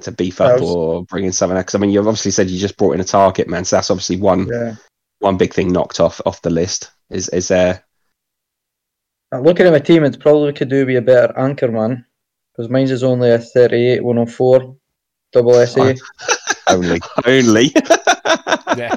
to 0.00 0.12
beef 0.12 0.40
up 0.40 0.60
was- 0.60 0.70
or 0.70 1.04
bring 1.04 1.24
in 1.24 1.32
something? 1.32 1.56
Because 1.58 1.74
I 1.74 1.78
mean, 1.78 1.90
you've 1.90 2.06
obviously 2.08 2.30
said 2.30 2.48
you 2.50 2.58
just 2.58 2.76
brought 2.76 2.92
in 2.92 3.00
a 3.00 3.04
target 3.04 3.48
man, 3.48 3.64
so 3.64 3.76
that's 3.76 3.90
obviously 3.90 4.16
one 4.16 4.46
Yeah. 4.48 4.76
one 5.18 5.36
big 5.36 5.52
thing 5.52 5.72
knocked 5.72 6.00
off 6.00 6.20
off 6.24 6.42
the 6.42 6.50
list. 6.50 6.90
Is 7.10 7.28
is 7.30 7.48
there? 7.48 7.84
Looking 9.40 9.66
at 9.66 9.72
my 9.72 9.78
team, 9.78 10.04
it's 10.04 10.16
probably 10.16 10.52
could 10.52 10.68
do 10.68 10.84
be 10.84 10.96
a 10.96 11.02
better 11.02 11.36
anchor 11.38 11.70
man 11.70 12.04
because 12.52 12.70
mine's 12.70 12.90
is 12.90 13.02
only 13.02 13.30
a 13.30 13.38
38 13.38 14.04
104 14.04 14.76
double 15.32 15.66
SA. 15.66 15.94
Only. 16.68 17.00
Only. 17.26 17.74
Yeah. 18.74 18.96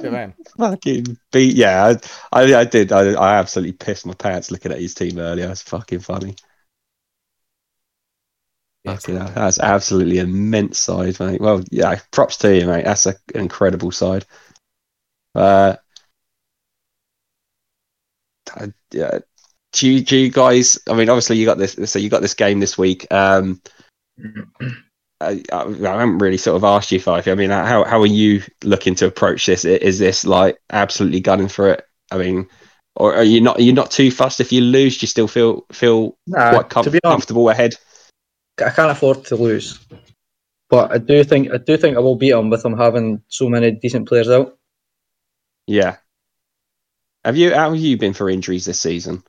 Good 0.00 0.12
man. 0.12 0.34
fucking 0.56 1.18
beat. 1.32 1.56
Yeah, 1.56 1.96
I, 2.32 2.42
I, 2.44 2.54
I 2.60 2.64
did. 2.64 2.92
I, 2.92 3.12
I 3.14 3.34
absolutely 3.38 3.72
pissed 3.72 4.06
my 4.06 4.14
pants 4.14 4.52
looking 4.52 4.70
at 4.70 4.80
his 4.80 4.94
team 4.94 5.18
earlier. 5.18 5.50
It's 5.50 5.62
fucking 5.62 5.98
funny. 5.98 6.36
Fucking 8.84 9.16
hell, 9.16 9.32
that's 9.34 9.58
absolutely 9.58 10.18
immense 10.18 10.78
side, 10.78 11.18
mate. 11.18 11.40
Well, 11.40 11.64
yeah, 11.72 11.98
props 12.12 12.36
to 12.38 12.56
you, 12.56 12.68
mate. 12.68 12.84
That's 12.84 13.06
a, 13.06 13.16
an 13.34 13.40
incredible 13.40 13.90
side. 13.90 14.24
Uh, 15.34 15.74
uh, 18.54 18.68
yeah. 18.92 19.18
Do 19.76 19.90
you, 19.90 20.02
do 20.02 20.16
you 20.16 20.30
guys? 20.30 20.78
I 20.88 20.94
mean, 20.94 21.10
obviously, 21.10 21.36
you 21.36 21.44
got 21.44 21.58
this. 21.58 21.76
So 21.84 21.98
you 21.98 22.08
got 22.08 22.22
this 22.22 22.32
game 22.32 22.60
this 22.60 22.78
week. 22.78 23.06
Um, 23.12 23.60
I, 25.20 25.42
I, 25.52 25.58
haven't 25.58 26.18
really 26.18 26.38
sort 26.38 26.56
of 26.56 26.64
asked 26.64 26.90
you, 26.92 26.98
Fife. 26.98 27.28
I 27.28 27.34
mean, 27.34 27.50
how 27.50 27.84
how 27.84 28.00
are 28.00 28.06
you 28.06 28.42
looking 28.64 28.94
to 28.96 29.06
approach 29.06 29.44
this? 29.44 29.66
Is 29.66 29.98
this 29.98 30.24
like 30.24 30.58
absolutely 30.70 31.20
gunning 31.20 31.48
for 31.48 31.72
it? 31.72 31.84
I 32.10 32.16
mean, 32.16 32.48
or 32.94 33.14
are 33.14 33.22
you 33.22 33.42
not? 33.42 33.60
You're 33.60 33.74
not 33.74 33.90
too 33.90 34.10
fussed 34.10 34.40
if 34.40 34.50
you 34.50 34.62
lose? 34.62 34.96
Do 34.96 35.04
you 35.04 35.08
still 35.08 35.28
feel 35.28 35.66
feel 35.72 36.16
Nah, 36.26 36.52
quite 36.52 36.70
com- 36.70 36.86
honest, 36.86 37.02
comfortable 37.02 37.50
ahead? 37.50 37.74
I 38.58 38.70
can't 38.70 38.90
afford 38.90 39.26
to 39.26 39.36
lose. 39.36 39.78
But 40.70 40.90
I 40.90 40.96
do 40.96 41.22
think 41.22 41.52
I 41.52 41.58
do 41.58 41.76
think 41.76 41.98
I 41.98 42.00
will 42.00 42.16
beat 42.16 42.30
them 42.30 42.48
with 42.48 42.62
them 42.62 42.78
having 42.78 43.20
so 43.28 43.50
many 43.50 43.72
decent 43.72 44.08
players 44.08 44.30
out. 44.30 44.56
Yeah. 45.66 45.96
Have 47.26 47.36
you? 47.36 47.54
How 47.54 47.70
have 47.70 47.78
you 47.78 47.98
been 47.98 48.14
for 48.14 48.30
injuries 48.30 48.64
this 48.64 48.80
season? 48.80 49.22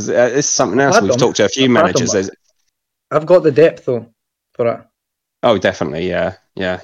Uh, 0.00 0.12
It's 0.12 0.48
something 0.48 0.80
else 0.80 1.00
we've 1.00 1.10
them. 1.10 1.18
talked 1.18 1.36
to 1.36 1.44
a 1.44 1.48
few 1.48 1.64
I've 1.64 1.70
managers. 1.70 2.30
I've 3.10 3.26
got 3.26 3.42
the 3.42 3.52
depth 3.52 3.84
though 3.84 4.06
for 4.54 4.66
it. 4.66 4.80
Oh, 5.42 5.58
definitely. 5.58 6.08
Yeah, 6.08 6.36
yeah. 6.54 6.80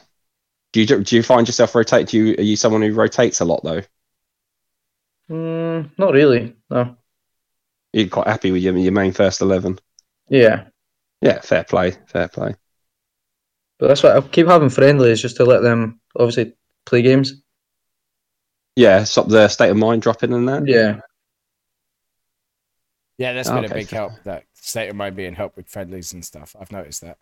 Do 0.73 0.81
you 0.81 0.87
do 0.87 1.17
you 1.17 1.23
find 1.23 1.47
yourself 1.49 1.75
rotate? 1.75 2.09
Do 2.09 2.19
you 2.19 2.35
are 2.37 2.43
you 2.43 2.57
someone 2.57 2.83
who 2.83 2.93
rotates 2.93 3.41
a 3.41 3.45
lot 3.45 3.63
though? 3.65 3.83
Mm, 5.31 5.91
not 5.99 6.13
really. 6.13 6.57
No. 6.71 6.97
You're 7.93 8.09
quite 8.09 8.27
happy 8.27 8.51
with 8.51 8.63
your 8.63 8.77
your 8.77 8.93
main 8.93 9.13
first 9.13 9.41
eleven. 9.41 9.79
Yeah. 10.29 10.69
Yeah, 11.21 11.41
fair 11.41 11.65
play, 11.65 11.93
fair 12.07 12.29
play. 12.29 12.55
But 13.79 13.89
that's 13.89 14.03
why 14.03 14.17
I 14.17 14.21
keep 14.21 14.47
having 14.47 14.69
friendlies 14.71 15.23
just 15.23 15.37
to 15.37 15.45
let 15.45 15.63
them 15.63 16.01
obviously 16.17 16.55
play 16.85 17.03
games. 17.03 17.43
Yeah, 18.77 19.05
stop 19.05 19.29
the 19.29 19.49
state 19.49 19.71
of 19.71 19.77
mind 19.77 20.03
dropping 20.03 20.33
in 20.33 20.45
that. 20.47 20.67
Yeah. 20.67 21.01
Yeah, 23.19 23.33
that's 23.33 23.51
been 23.51 23.65
a 23.65 23.69
big 23.69 23.89
fair. 23.89 24.01
help. 24.01 24.13
That 24.25 24.45
state 24.55 24.89
of 24.89 24.97
mind 24.97 25.17
being 25.17 25.35
helped 25.35 25.57
with 25.57 25.69
friendlies 25.69 26.13
and 26.13 26.25
stuff. 26.25 26.55
I've 26.59 26.73
noticed 26.73 27.01
that. 27.03 27.19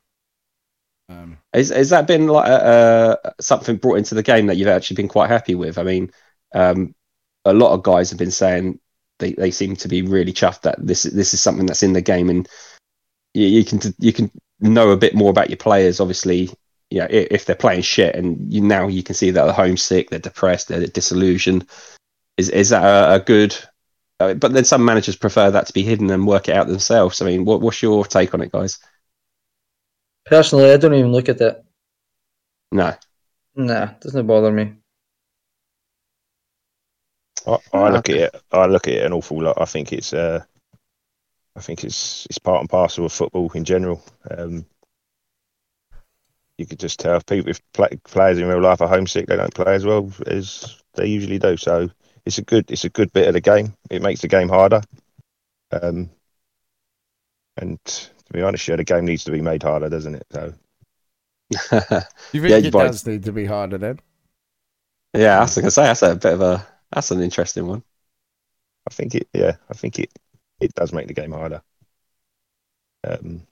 Um, 1.09 1.39
Is 1.55 1.71
has 1.71 1.91
that 1.91 2.07
been 2.07 2.27
like 2.27 2.49
uh, 2.49 3.17
something 3.41 3.77
brought 3.77 3.97
into 3.97 4.15
the 4.15 4.23
game 4.23 4.47
that 4.47 4.57
you've 4.57 4.69
actually 4.69 4.97
been 4.97 5.09
quite 5.09 5.31
happy 5.31 5.55
with? 5.55 5.79
I 5.79 5.85
mean, 5.85 6.11
um, 6.55 6.95
a 7.45 7.55
lot 7.55 7.73
of 7.73 7.83
guys 7.83 8.11
have 8.11 8.19
been 8.19 8.31
saying 8.31 8.79
they, 9.19 9.33
they 9.33 9.51
seem 9.51 9.77
to 9.77 9.89
be 9.89 10.03
really 10.03 10.33
chuffed 10.33 10.63
that 10.63 10.85
this 10.85 11.05
this 11.05 11.33
is 11.33 11.41
something 11.41 11.65
that's 11.65 11.83
in 11.83 11.93
the 11.93 12.03
game, 12.03 12.29
and 12.29 12.49
you, 13.35 13.47
you 13.47 13.65
can 13.65 13.81
you 13.99 14.13
can 14.13 14.31
know 14.61 14.91
a 14.91 14.97
bit 14.97 15.15
more 15.15 15.31
about 15.31 15.49
your 15.49 15.57
players. 15.57 16.01
Obviously, 16.01 16.51
yeah, 16.91 17.07
if 17.09 17.47
they're 17.47 17.57
playing 17.57 17.83
shit, 17.83 18.15
and 18.15 18.53
you 18.53 18.61
now 18.61 18.89
you 18.89 19.03
can 19.03 19.15
see 19.15 19.31
that 19.31 19.45
they're 19.45 19.53
homesick, 19.53 20.11
they're 20.11 20.19
depressed, 20.19 20.69
they're 20.69 20.87
disillusioned. 20.89 21.67
Is 22.37 22.51
is 22.51 22.69
that 22.71 22.85
a, 22.85 23.15
a 23.15 23.21
good? 23.21 23.57
Uh, 24.19 24.35
but 24.35 24.53
then 24.53 24.65
some 24.65 24.85
managers 24.85 25.17
prefer 25.17 25.51
that 25.51 25.67
to 25.67 25.73
be 25.73 25.83
hidden 25.83 26.11
and 26.11 26.27
work 26.27 26.49
it 26.49 26.57
out 26.57 26.69
themselves. 26.69 27.21
I 27.21 27.27
mean, 27.27 27.45
what, 27.45 27.61
what's 27.61 27.83
your 27.83 28.05
take 28.05 28.33
on 28.33 28.41
it, 28.41 28.53
guys? 28.53 28.79
Personally, 30.25 30.73
I 30.73 30.77
don't 30.79 30.95
even 30.95 31.13
look 31.13 31.29
at 31.29 31.41
it. 31.41 31.65
No. 32.73 32.95
Nah, 33.55 33.87
doesn't 34.01 34.27
bother 34.27 34.51
me. 34.51 34.75
I, 37.47 37.59
I 37.73 37.91
look 37.91 38.09
okay. 38.09 38.23
at 38.25 38.35
it. 38.35 38.43
I 38.51 38.67
look 38.67 38.89
at 38.89 38.95
it 38.95 39.05
an 39.05 39.13
awful 39.13 39.43
lot. 39.43 39.61
I 39.61 39.67
think 39.67 39.93
it's. 39.93 40.13
Uh, 40.13 40.43
I 41.55 41.61
think 41.61 41.85
it's 41.85 42.27
it's 42.27 42.39
part 42.39 42.61
and 42.61 42.69
parcel 42.69 43.07
of 43.07 43.13
football 43.13 43.51
in 43.55 43.65
general. 43.65 44.03
Um, 44.31 44.67
you 46.59 46.67
could 46.67 46.79
just 46.79 46.99
tell 46.99 47.17
if 47.17 47.27
people 47.27 47.51
if 47.51 47.61
play, 47.73 47.89
players 48.05 48.39
in 48.39 48.47
real 48.47 48.61
life 48.61 48.81
are 48.81 48.89
homesick, 48.89 49.27
they 49.27 49.37
don't 49.37 49.55
play 49.55 49.75
as 49.75 49.85
well 49.85 50.11
as 50.27 50.77
they 50.95 51.07
usually 51.07 51.39
do. 51.39 51.57
So 51.57 51.91
it's 52.27 52.39
a 52.39 52.43
good 52.43 52.71
it's 52.71 52.85
a 52.85 52.91
good 52.91 53.13
bit 53.13 53.29
of 53.29 53.35
the 53.35 53.41
game. 53.41 53.75
It 53.91 54.03
makes 54.03 54.21
the 54.21 54.29
game 54.29 54.49
harder. 54.49 54.83
Um, 55.73 56.11
and 57.57 57.79
to 57.85 58.33
be 58.33 58.43
honest, 58.43 58.69
yeah, 58.69 58.77
the 58.77 58.85
game 58.85 59.05
needs 59.07 59.25
to 59.25 59.31
be 59.31 59.41
made 59.41 59.63
harder, 59.63 59.89
doesn't 59.89 60.15
it? 60.15 60.27
So 60.33 60.53
You 62.33 62.41
think 62.41 62.51
Yeah, 62.51 62.57
it 62.59 62.65
you 62.65 62.71
might- 62.73 62.93
does 62.93 63.05
need 63.07 63.25
to 63.25 63.33
be 63.33 63.47
harder 63.47 63.79
then? 63.79 63.99
yeah, 65.15 65.39
I 65.39 65.43
was 65.43 65.55
gonna 65.55 65.71
say 65.71 65.85
that's 65.85 66.03
a 66.03 66.15
bit 66.15 66.35
of 66.35 66.41
a 66.41 66.67
that's 66.93 67.11
an 67.11 67.21
interesting 67.23 67.67
one. 67.67 67.83
I 68.89 68.95
think 68.95 69.15
it 69.15 69.29
yeah, 69.33 69.57
I 69.69 69.75
think 69.75 69.99
it 69.99 70.13
it 70.61 70.75
does 70.75 70.93
make 70.93 71.09
the 71.09 71.15
game 71.15 71.33
harder. 71.33 71.63
Um, 73.05 73.47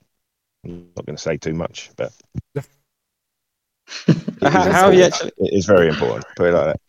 I'm 0.65 0.91
not 0.95 1.05
going 1.05 1.15
to 1.15 1.21
say 1.21 1.37
too 1.37 1.53
much, 1.53 1.91
but 1.95 2.11
How, 4.41 4.71
how 4.71 4.89
you 4.91 5.03
actually 5.03 5.31
it 5.37 5.53
is 5.53 5.65
very 5.65 5.87
important. 5.89 6.25
Put 6.35 6.47
it 6.49 6.53
like 6.53 6.65
that. 6.65 6.79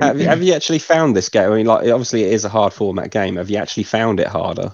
Have 0.00 0.20
you, 0.20 0.26
have 0.26 0.42
you 0.42 0.54
actually 0.54 0.78
found 0.78 1.16
this 1.16 1.28
game? 1.28 1.50
I 1.50 1.56
mean, 1.56 1.66
like 1.66 1.88
obviously 1.88 2.24
it 2.24 2.32
is 2.32 2.44
a 2.44 2.48
hard 2.48 2.72
format 2.72 3.10
game. 3.10 3.36
Have 3.36 3.50
you 3.50 3.56
actually 3.56 3.84
found 3.84 4.20
it 4.20 4.26
harder 4.26 4.72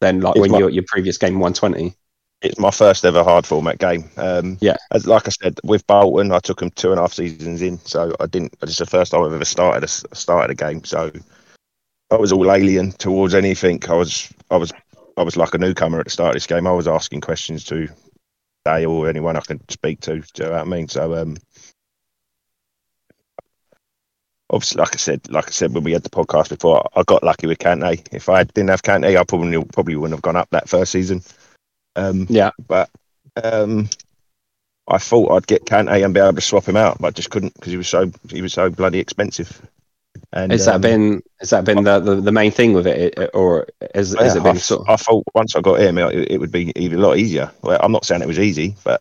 than 0.00 0.20
like 0.20 0.36
It's 0.36 0.40
when 0.40 0.50
my- 0.52 0.58
you 0.58 0.68
your 0.68 0.84
previous 0.86 1.18
game 1.18 1.38
120? 1.38 1.94
It's 2.40 2.58
my 2.58 2.70
first 2.70 3.04
ever 3.04 3.24
hard 3.24 3.44
format 3.46 3.78
game. 3.78 4.08
Um, 4.16 4.58
Yeah. 4.60 4.76
as 4.92 5.06
like 5.08 5.26
I 5.26 5.30
said 5.30 5.58
with 5.64 5.84
Bolton, 5.88 6.30
I 6.30 6.38
took 6.38 6.60
them 6.60 6.70
two 6.70 6.90
and 6.92 6.98
a 7.00 7.02
half 7.02 7.12
seasons 7.12 7.62
in, 7.62 7.78
so 7.80 8.14
I 8.20 8.26
didn't. 8.26 8.54
It's 8.62 8.78
the 8.78 8.86
first 8.86 9.10
time 9.10 9.24
I've 9.24 9.32
ever 9.32 9.44
started 9.44 9.82
a 9.82 9.88
started 10.14 10.52
a 10.52 10.54
game, 10.54 10.84
so 10.84 11.10
I 12.12 12.16
was 12.16 12.30
all 12.30 12.52
alien 12.52 12.92
towards 12.92 13.34
anything. 13.34 13.82
I 13.88 13.94
was 13.94 14.32
I 14.52 14.56
was 14.56 14.72
I 15.16 15.22
was 15.22 15.36
like 15.36 15.54
a 15.54 15.58
newcomer 15.58 15.98
at 15.98 16.04
the 16.04 16.10
start 16.10 16.28
of 16.30 16.34
this 16.34 16.46
game. 16.46 16.66
I 16.68 16.72
was 16.72 16.86
asking 16.86 17.22
questions 17.22 17.64
to 17.64 17.88
Day 18.64 18.84
or 18.84 19.08
anyone 19.08 19.36
I 19.36 19.40
could 19.40 19.68
speak 19.70 20.00
to. 20.02 20.20
Do 20.20 20.24
you 20.36 20.44
know 20.44 20.52
what 20.52 20.60
I 20.60 20.64
mean? 20.64 20.86
So 20.88 21.16
um, 21.16 21.36
obviously, 24.50 24.80
like 24.80 24.94
I 24.94 24.98
said, 24.98 25.30
like 25.30 25.48
I 25.48 25.50
said 25.50 25.72
when 25.74 25.84
we 25.84 25.92
had 25.92 26.02
the 26.02 26.10
podcast 26.10 26.50
before, 26.50 26.88
I 26.94 27.02
got 27.04 27.22
lucky 27.22 27.46
with 27.46 27.58
Kante. 27.58 28.06
If 28.12 28.28
I 28.28 28.44
didn't 28.44 28.70
have 28.70 28.82
Kante, 28.82 29.16
I 29.16 29.24
probably 29.24 29.62
probably 29.72 29.96
wouldn't 29.96 30.16
have 30.16 30.22
gone 30.22 30.36
up 30.36 30.48
that 30.50 30.68
first 30.68 30.92
season. 30.92 31.22
Um, 31.96 32.26
Yeah. 32.28 32.50
but 32.66 32.90
um, 33.42 33.88
I 34.88 34.98
thought 34.98 35.32
I'd 35.32 35.46
get 35.46 35.66
Kante 35.66 36.04
and 36.04 36.14
be 36.14 36.20
able 36.20 36.34
to 36.34 36.40
swap 36.40 36.66
him 36.66 36.76
out, 36.76 36.98
but 36.98 37.08
I 37.08 37.10
just 37.10 37.30
couldn't 37.30 37.54
because 37.54 37.72
he 37.72 37.76
was 37.78 37.88
so 37.88 38.10
he 38.30 38.42
was 38.42 38.52
so 38.52 38.70
bloody 38.70 38.98
expensive. 38.98 39.60
And 40.32 40.52
Has 40.52 40.64
that 40.66 40.76
um, 40.76 40.80
been 40.80 41.22
has 41.40 41.50
that 41.50 41.64
been 41.64 41.84
the, 41.84 42.00
the, 42.00 42.16
the 42.16 42.32
main 42.32 42.50
thing 42.50 42.72
with 42.72 42.86
it, 42.86 43.18
or 43.34 43.66
has, 43.94 44.14
has 44.18 44.34
it 44.34 44.42
been 44.42 44.56
I, 44.56 44.58
sort? 44.58 44.82
Of, 44.82 44.88
I 44.88 44.96
thought 44.96 45.24
once 45.34 45.54
I 45.54 45.60
got 45.60 45.80
him, 45.80 45.98
it, 45.98 46.32
it 46.32 46.38
would 46.38 46.50
be 46.52 46.72
even 46.76 46.98
a 46.98 47.02
lot 47.02 47.18
easier. 47.18 47.50
Well, 47.62 47.78
I'm 47.82 47.92
not 47.92 48.04
saying 48.04 48.22
it 48.22 48.28
was 48.28 48.38
easy, 48.38 48.74
but 48.84 49.00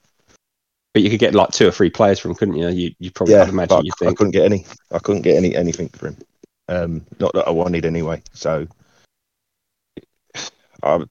but 0.98 1.04
you 1.04 1.12
could 1.12 1.20
get 1.20 1.36
like 1.36 1.52
two 1.52 1.68
or 1.68 1.72
three 1.72 1.92
players 1.92 2.18
from, 2.18 2.34
couldn't 2.34 2.56
you? 2.56 2.70
You 2.70 2.96
you 2.98 3.12
probably 3.12 3.36
yeah, 3.36 3.48
imagine 3.48 3.68
but 3.68 3.86
you 3.86 3.92
I 4.02 4.14
couldn't 4.16 4.32
get 4.32 4.46
any. 4.46 4.66
I 4.92 4.98
couldn't 4.98 5.22
get 5.22 5.36
any 5.38 5.56
anything 5.56 5.90
for 5.90 6.08
him. 6.08 6.18
Um, 6.68 7.06
not 7.20 7.34
that 7.34 7.48
I 7.48 7.52
wanted 7.52 7.86
anyway. 7.86 8.24
So 8.34 8.66
I've 10.82 11.08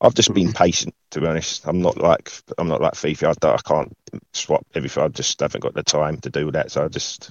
I've 0.00 0.14
just 0.14 0.32
been 0.32 0.54
patient. 0.54 0.94
To 1.10 1.20
be 1.20 1.26
honest, 1.26 1.66
I'm 1.66 1.82
not 1.82 1.98
like 1.98 2.32
I'm 2.56 2.68
not 2.68 2.80
like 2.80 2.94
FIFA. 2.94 3.36
I, 3.44 3.52
I 3.52 3.58
can't 3.58 3.94
swap 4.32 4.64
everything. 4.74 5.02
I 5.02 5.08
just 5.08 5.38
haven't 5.38 5.60
got 5.60 5.74
the 5.74 5.82
time 5.82 6.16
to 6.22 6.30
do 6.30 6.50
that. 6.52 6.70
So 6.70 6.86
I 6.86 6.88
just 6.88 7.30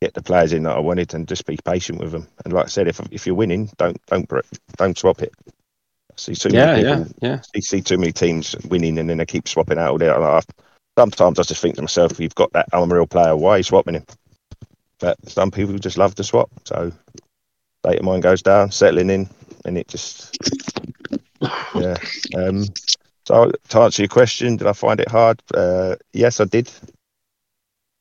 get 0.00 0.14
the 0.14 0.22
players 0.22 0.52
in 0.52 0.62
that 0.62 0.76
I 0.76 0.80
wanted 0.80 1.12
and 1.14 1.26
just 1.26 1.44
be 1.44 1.58
patient 1.64 1.98
with 1.98 2.12
them. 2.12 2.28
And 2.44 2.52
like 2.52 2.66
I 2.66 2.68
said, 2.68 2.86
if 2.86 3.00
if 3.10 3.26
you're 3.26 3.34
winning, 3.34 3.68
don't 3.78 4.00
don't 4.06 4.30
don't 4.76 4.96
swap 4.96 5.22
it. 5.22 5.32
I 5.48 6.14
see 6.18 6.36
too 6.36 6.50
Yeah, 6.50 6.66
many 6.66 6.84
people 6.84 7.16
yeah. 7.20 7.42
you 7.52 7.62
see 7.62 7.80
too 7.80 7.98
many 7.98 8.12
teams 8.12 8.54
winning 8.68 8.96
and 9.00 9.10
then 9.10 9.16
they 9.16 9.26
keep 9.26 9.48
swapping 9.48 9.78
out 9.78 9.90
all 9.90 9.98
there. 9.98 10.14
And 10.14 10.24
I, 10.24 10.40
sometimes 10.98 11.38
I 11.38 11.42
just 11.42 11.60
think 11.60 11.76
to 11.76 11.82
myself, 11.82 12.20
you've 12.20 12.34
got 12.34 12.52
that 12.52 12.68
unreal 12.72 13.06
player, 13.06 13.36
why 13.36 13.50
are 13.50 13.56
you 13.58 13.62
swapping 13.62 13.94
him? 13.94 14.04
But 15.00 15.18
some 15.28 15.50
people 15.50 15.76
just 15.78 15.98
love 15.98 16.14
to 16.16 16.24
swap. 16.24 16.50
So 16.64 16.92
data 17.82 18.02
mine 18.02 18.20
goes 18.20 18.42
down, 18.42 18.70
settling 18.70 19.10
in, 19.10 19.28
and 19.64 19.76
it 19.76 19.88
just, 19.88 20.36
yeah. 21.74 21.96
Um, 22.36 22.64
so 23.26 23.50
to 23.68 23.80
answer 23.80 24.02
your 24.02 24.08
question, 24.08 24.56
did 24.56 24.66
I 24.66 24.72
find 24.72 25.00
it 25.00 25.08
hard? 25.08 25.40
Uh, 25.52 25.96
yes, 26.12 26.40
I 26.40 26.44
did. 26.44 26.70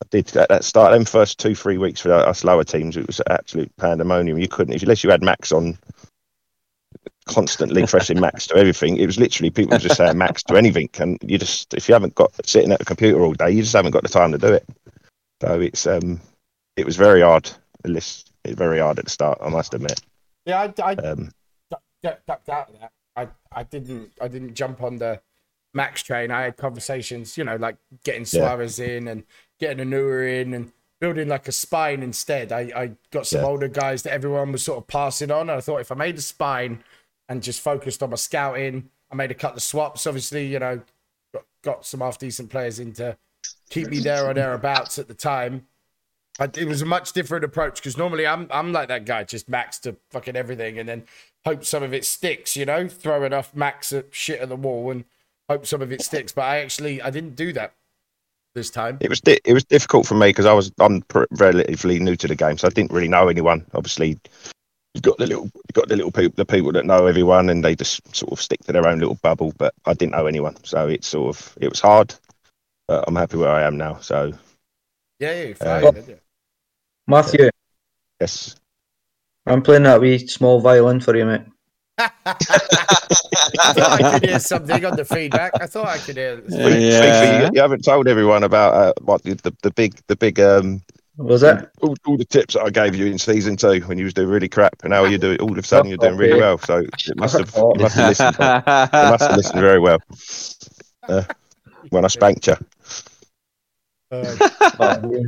I 0.03 0.05
did 0.11 0.35
at 0.35 0.49
that 0.49 0.63
start. 0.63 0.91
Them 0.91 1.05
first 1.05 1.39
two, 1.39 1.55
three 1.55 1.77
weeks 1.77 2.01
for 2.01 2.11
us 2.11 2.43
lower 2.43 2.63
teams, 2.63 2.97
it 2.97 3.07
was 3.07 3.21
absolute 3.29 3.75
pandemonium. 3.77 4.37
You 4.37 4.47
couldn't, 4.47 4.81
unless 4.81 5.03
you 5.03 5.09
had 5.09 5.23
Max 5.23 5.51
on 5.51 5.77
constantly 7.25 7.85
pressing 7.85 8.19
max 8.19 8.47
to 8.47 8.55
everything. 8.55 8.97
It 8.97 9.05
was 9.05 9.19
literally 9.19 9.49
people 9.49 9.77
just 9.77 9.97
saying 9.97 10.17
max 10.17 10.43
to 10.43 10.55
anything, 10.55 10.89
and 10.99 11.17
you 11.21 11.37
just 11.37 11.73
if 11.73 11.87
you 11.87 11.93
haven't 11.93 12.15
got 12.15 12.31
sitting 12.45 12.71
at 12.71 12.81
a 12.81 12.85
computer 12.85 13.21
all 13.21 13.33
day, 13.33 13.51
you 13.51 13.61
just 13.61 13.73
haven't 13.75 13.91
got 13.91 14.03
the 14.03 14.09
time 14.09 14.31
to 14.31 14.37
do 14.37 14.53
it. 14.53 14.67
So 15.41 15.59
it's 15.59 15.85
um, 15.87 16.19
it 16.77 16.85
was 16.85 16.95
very 16.95 17.21
hard. 17.21 17.49
It's 17.85 18.25
very 18.45 18.79
hard 18.79 18.99
at 18.99 19.05
the 19.05 19.11
start, 19.11 19.39
I 19.41 19.49
must 19.49 19.73
admit. 19.73 20.01
Yeah, 20.45 20.61
I, 20.61 20.91
I 20.91 20.93
Um, 20.93 21.31
ducked 22.01 22.27
ducked 22.27 22.49
out 22.49 22.69
of 22.69 22.79
that. 22.79 22.91
I, 23.15 23.27
I 23.51 23.63
didn't 23.63 24.11
I 24.21 24.27
didn't 24.27 24.55
jump 24.55 24.81
on 24.81 24.97
the 24.97 25.21
Max 25.73 26.03
train. 26.03 26.29
I 26.31 26.43
had 26.43 26.57
conversations, 26.57 27.37
you 27.37 27.43
know, 27.43 27.55
like 27.55 27.77
getting 28.03 28.21
Yeah. 28.21 28.25
Suarez 28.25 28.79
in 28.79 29.07
and 29.07 29.23
getting 29.59 29.79
a 29.79 29.85
newer 29.85 30.27
in 30.27 30.53
and 30.53 30.71
building 30.99 31.27
like 31.27 31.47
a 31.47 31.51
spine 31.51 32.03
instead. 32.03 32.51
I, 32.51 32.71
I 32.75 32.91
got 33.11 33.27
some 33.27 33.41
Yeah. 33.41 33.47
older 33.47 33.67
guys 33.67 34.03
that 34.03 34.13
everyone 34.13 34.51
was 34.51 34.63
sort 34.63 34.77
of 34.77 34.87
passing 34.87 35.31
on. 35.31 35.49
And 35.49 35.51
I 35.51 35.61
thought 35.61 35.81
if 35.81 35.91
I 35.91 35.95
made 35.95 36.17
a 36.17 36.21
spine 36.21 36.83
and 37.29 37.41
just 37.41 37.61
focused 37.61 38.03
on 38.03 38.09
my 38.09 38.15
scouting, 38.15 38.89
I 39.11 39.15
made 39.15 39.31
a 39.31 39.35
couple 39.35 39.57
of 39.57 39.63
swaps. 39.63 40.07
Obviously, 40.07 40.47
you 40.47 40.59
know, 40.59 40.81
got, 41.33 41.43
got 41.63 41.85
some 41.85 42.01
half 42.01 42.17
decent 42.17 42.49
players 42.49 42.79
in 42.79 42.93
to 42.93 43.17
keep 43.69 43.87
me 43.87 43.99
there 43.99 44.25
or 44.25 44.33
thereabouts 44.33 44.99
at 44.99 45.07
the 45.07 45.13
time. 45.13 45.67
I, 46.39 46.45
it 46.45 46.67
was 46.67 46.81
a 46.81 46.85
much 46.85 47.13
different 47.13 47.45
approach 47.45 47.75
because 47.75 47.97
normally 47.97 48.25
I'm 48.25 48.47
I'm 48.49 48.71
like 48.71 48.87
that 48.87 49.05
guy, 49.05 49.23
just 49.23 49.47
max 49.47 49.77
to 49.79 49.95
fucking 50.09 50.35
everything, 50.35 50.79
and 50.79 50.89
then 50.89 51.03
hope 51.45 51.63
some 51.63 51.83
of 51.83 51.93
it 51.93 52.05
sticks. 52.05 52.55
You 52.55 52.65
know, 52.65 52.87
throw 52.87 53.23
enough 53.23 53.55
max 53.55 53.93
at 53.93 54.07
shit 54.11 54.41
at 54.41 54.49
the 54.49 54.55
wall 54.55 54.89
and 54.89 55.05
hope 55.47 55.65
some 55.65 55.81
of 55.81 55.91
it 55.91 56.01
sticks. 56.01 56.31
But 56.31 56.43
I 56.43 56.59
actually 56.59 57.01
I 57.01 57.11
didn't 57.11 57.35
do 57.35 57.53
that 57.53 57.73
this 58.55 58.69
time. 58.69 58.97
it 58.99 59.09
was 59.09 59.21
di- 59.21 59.39
it 59.45 59.53
was 59.53 59.63
difficult 59.63 60.07
for 60.07 60.15
me 60.15 60.29
because 60.29 60.45
I 60.45 60.53
was 60.53 60.71
I'm 60.79 61.01
pr- 61.03 61.25
relatively 61.31 61.99
new 61.99 62.15
to 62.15 62.27
the 62.27 62.35
game, 62.35 62.57
so 62.57 62.67
I 62.67 62.71
didn't 62.71 62.91
really 62.91 63.07
know 63.07 63.27
anyone. 63.27 63.65
Obviously, 63.73 64.19
you've 64.93 65.03
got 65.03 65.17
the 65.17 65.27
little 65.27 65.45
you've 65.45 65.73
got 65.73 65.87
the 65.87 65.95
little 65.95 66.11
people 66.11 66.33
the 66.35 66.45
people 66.45 66.71
that 66.73 66.85
know 66.85 67.05
everyone, 67.07 67.49
and 67.49 67.63
they 67.63 67.75
just 67.75 68.15
sort 68.15 68.31
of 68.31 68.41
stick 68.41 68.61
to 68.65 68.71
their 68.71 68.87
own 68.87 68.99
little 68.99 69.15
bubble. 69.15 69.53
But 69.57 69.73
I 69.85 69.93
didn't 69.93 70.11
know 70.13 70.27
anyone, 70.27 70.55
so 70.63 70.87
it's 70.87 71.07
sort 71.07 71.35
of 71.35 71.57
it 71.59 71.69
was 71.69 71.79
hard. 71.79 72.13
But 72.87 73.05
I'm 73.07 73.15
happy 73.15 73.37
where 73.37 73.49
I 73.49 73.63
am 73.63 73.77
now. 73.77 73.99
So 73.99 74.33
Yeah, 75.19 75.31
yeah, 75.31 75.43
you're 75.43 75.55
Uh, 75.61 75.81
fine, 75.81 75.93
didn't 75.93 76.09
you? 76.09 76.19
Matthew, 77.07 77.49
yes, 78.19 78.55
I'm 79.45 79.61
playing 79.61 79.83
that 79.83 79.99
wee 80.01 80.25
small 80.27 80.61
violin 80.61 80.99
for 80.99 81.15
you, 81.15 81.25
mate. 81.25 81.41
I 81.97 83.73
thought 83.73 84.01
I 84.01 84.11
could 84.19 84.29
hear 84.29 84.39
something 84.39 84.85
on 84.85 84.95
the 84.95 85.05
feedback. 85.05 85.53
I 85.61 85.67
thought 85.67 85.87
I 85.87 85.97
could 85.99 86.17
hear. 86.17 86.37
Speak- 86.49 86.49
speak 86.49 86.81
Yeah. 86.81 87.47
you, 87.47 87.49
you 87.53 87.61
haven't 87.61 87.83
told 87.83 88.07
everyone 88.07 88.43
about 88.43 88.73
uh, 88.73 88.93
what 89.01 89.21
the, 89.23 89.33
the 89.35 89.55
the 89.61 89.71
big 89.71 89.95
the 90.07 90.15
big 90.15 90.39
um 90.39 90.81
Was 91.17 91.43
it? 91.43 91.69
all, 91.81 91.95
all 92.07 92.17
the 92.17 92.25
tips 92.25 92.55
that 92.55 92.63
I 92.63 92.69
gave 92.69 92.95
you 92.95 93.05
in 93.05 93.19
season 93.19 93.55
two 93.55 93.81
when 93.81 93.97
you 93.97 94.05
was 94.05 94.13
doing 94.13 94.29
really 94.29 94.49
crap, 94.49 94.75
and 94.83 94.89
now 94.91 95.03
you 95.03 95.17
do 95.17 95.35
all 95.37 95.51
of 95.51 95.57
a 95.57 95.63
sudden 95.63 95.89
you're 95.89 95.97
doing 95.97 96.17
really 96.17 96.39
well. 96.39 96.57
So 96.57 96.79
you 96.79 96.89
must 97.15 97.37
have 97.37 97.53
you 97.55 97.81
must 97.81 97.95
have 97.95 98.07
listened. 98.07 98.35
You 98.39 99.09
must 99.09 99.27
have 99.27 99.37
listened 99.37 99.61
very 99.61 99.79
well 99.79 99.99
uh, 101.07 101.23
when 101.89 102.03
I 102.03 102.07
spanked 102.07 102.47
you. 102.47 102.55
Uh, 104.11 104.35
Oh, 104.79 104.99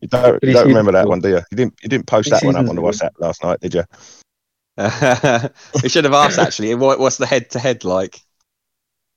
You 0.00 0.08
don't, 0.08 0.42
you 0.44 0.52
don't 0.52 0.68
remember 0.68 0.92
that 0.92 1.08
one, 1.08 1.20
do 1.20 1.28
you? 1.28 1.40
You 1.50 1.56
didn't 1.56 1.74
you 1.82 1.88
didn't 1.88 2.06
post 2.06 2.30
that 2.30 2.44
one 2.44 2.54
up 2.54 2.68
on 2.68 2.76
the 2.76 2.82
WhatsApp 2.82 3.10
last 3.18 3.42
night, 3.42 3.58
did 3.60 3.74
you? 3.74 3.82
we 5.82 5.88
should 5.88 6.04
have 6.04 6.14
asked 6.14 6.38
actually. 6.38 6.72
What, 6.76 7.00
what's 7.00 7.16
the 7.16 7.26
head 7.26 7.50
to 7.50 7.58
head 7.58 7.84
like? 7.84 8.20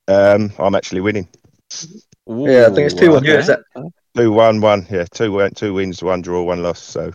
Um, 0.08 0.52
I'm 0.58 0.74
actually 0.74 1.02
winning 1.02 1.28
yeah, 2.26 2.66
I 2.66 2.74
think 2.74 2.86
it's 2.86 2.94
two 2.94 3.12
one. 3.12 3.24
Ooh, 3.24 3.28
You 3.28 3.34
is 3.34 3.48
it? 3.48 3.60
Two 4.16 4.32
one 4.32 4.60
one. 4.60 4.86
Yeah, 4.90 5.04
two 5.12 5.32
win- 5.32 5.54
two 5.54 5.74
wins, 5.74 6.02
one 6.02 6.22
draw, 6.22 6.42
one 6.42 6.62
loss. 6.62 6.80
So 6.80 7.12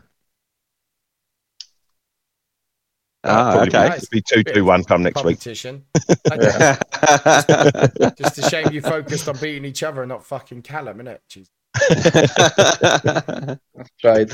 Ah, 3.24 3.52
probably 3.54 3.70
okay. 3.70 3.90
Nice. 3.90 4.10
be 4.10 4.22
two 4.22 4.44
two 4.44 4.66
one 4.66 4.84
come 4.84 5.04
next 5.04 5.24
week. 5.24 5.38
competition. 5.38 5.86
Just 8.18 8.38
a 8.40 8.48
shame 8.50 8.72
you 8.72 8.82
focused 8.82 9.28
on 9.30 9.38
beating 9.38 9.66
each 9.66 9.84
other 9.84 10.02
and 10.02 10.10
not 10.10 10.26
fucking 10.26 10.64
Callum, 10.64 10.98
innit? 11.00 11.20
Jeez. 11.30 11.48
Tried. 14.02 14.32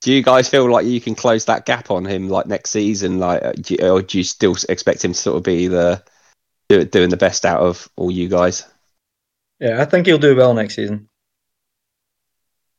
do 0.00 0.12
you 0.12 0.22
guys 0.22 0.48
feel 0.48 0.70
like 0.70 0.86
you 0.86 1.00
can 1.02 1.14
close 1.14 1.44
that 1.44 1.66
gap 1.66 1.90
on 1.90 2.06
him 2.06 2.30
like 2.30 2.46
next 2.46 2.70
season? 2.70 3.18
Like, 3.18 3.44
uh, 3.44 3.52
do 3.52 3.74
you, 3.74 3.88
or 3.88 4.00
do 4.00 4.16
you 4.18 4.24
still 4.24 4.56
expect 4.70 5.04
him 5.04 5.12
to 5.12 5.18
sort 5.18 5.36
of 5.36 5.42
be 5.42 5.68
the 5.68 6.02
do, 6.70 6.82
doing 6.84 7.10
the 7.10 7.16
best 7.18 7.44
out 7.44 7.60
of 7.60 7.90
all 7.96 8.10
you 8.10 8.28
guys? 8.28 8.64
Yeah, 9.60 9.80
I 9.80 9.84
think 9.86 10.06
he'll 10.06 10.18
do 10.18 10.36
well 10.36 10.54
next 10.54 10.74
season. 10.74 11.08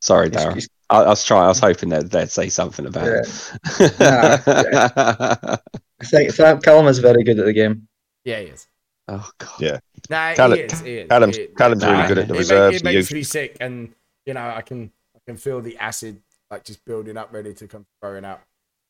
Sorry, 0.02 0.30
Darren. 0.30 0.66
I, 0.90 1.02
I 1.02 1.08
was 1.10 1.24
trying. 1.24 1.44
I 1.44 1.48
was 1.48 1.60
hoping 1.60 1.90
that 1.90 2.12
they'd 2.12 2.30
say 2.32 2.50
something 2.50 2.86
about 2.86 3.06
Yeah. 3.08 3.22
it. 3.24 4.02
I 6.00 6.06
think, 6.06 6.30
I 6.30 6.32
think 6.34 6.64
Callum 6.64 6.88
is 6.88 7.00
very 7.00 7.24
good 7.24 7.40
at 7.40 7.46
the 7.46 7.54
game. 7.54 7.88
Yeah, 8.24 8.40
he 8.42 8.48
is. 8.48 8.68
oh 9.08 9.30
god. 9.40 9.50
Yeah. 9.60 9.80
Nah, 10.10 10.34
Callum- 10.36 10.58
he 10.58 10.64
is. 10.64 10.80
He 10.82 10.98
is. 10.98 11.10
Callum's- 11.10 11.38
He- 11.38 11.48
Callum's 11.48 11.84
really 11.86 12.08
good 12.08 12.18
at 12.20 12.28
the 12.28 12.34
it 12.34 12.36
ma- 12.36 12.40
reserves, 12.40 12.76
It 12.78 12.84
makes 12.84 12.96
youth. 12.96 13.12
me 13.12 13.24
sick, 13.24 13.58
and 13.60 13.94
you 14.26 14.34
know, 14.34 14.48
I 14.48 14.62
can 14.62 14.92
I 15.16 15.20
can 15.26 15.38
feel 15.38 15.62
the 15.62 15.78
acid 15.78 16.22
like 16.52 16.64
just 16.64 16.86
building 16.86 17.18
up, 17.18 17.34
ready 17.34 17.54
to 17.56 17.68
come 17.68 17.86
throwing 18.02 18.24
out. 18.24 18.42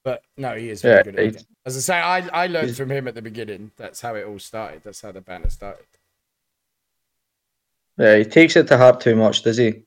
But 0.03 0.23
no, 0.37 0.55
he 0.55 0.69
is 0.69 0.81
very 0.81 0.97
Yeah, 0.97 1.03
good 1.03 1.15
at 1.19 1.35
it. 1.35 1.45
As 1.65 1.75
I 1.77 1.79
say, 1.79 1.95
I, 1.97 2.43
I 2.43 2.47
learned 2.47 2.75
from 2.77 2.91
him 2.91 3.07
at 3.07 3.15
the 3.15 3.21
beginning. 3.21 3.71
That's 3.77 3.99
how 4.01 4.15
it 4.15 4.25
all 4.25 4.39
started. 4.39 4.83
That's 4.83 5.01
how 5.01 5.11
the 5.11 5.21
banner 5.21 5.49
started. 5.49 5.85
Yeah, 7.97 8.17
he 8.17 8.25
takes 8.25 8.55
it 8.55 8.67
to 8.67 8.77
heart 8.77 9.01
too 9.01 9.15
much, 9.15 9.43
does 9.43 9.57
he? 9.57 9.83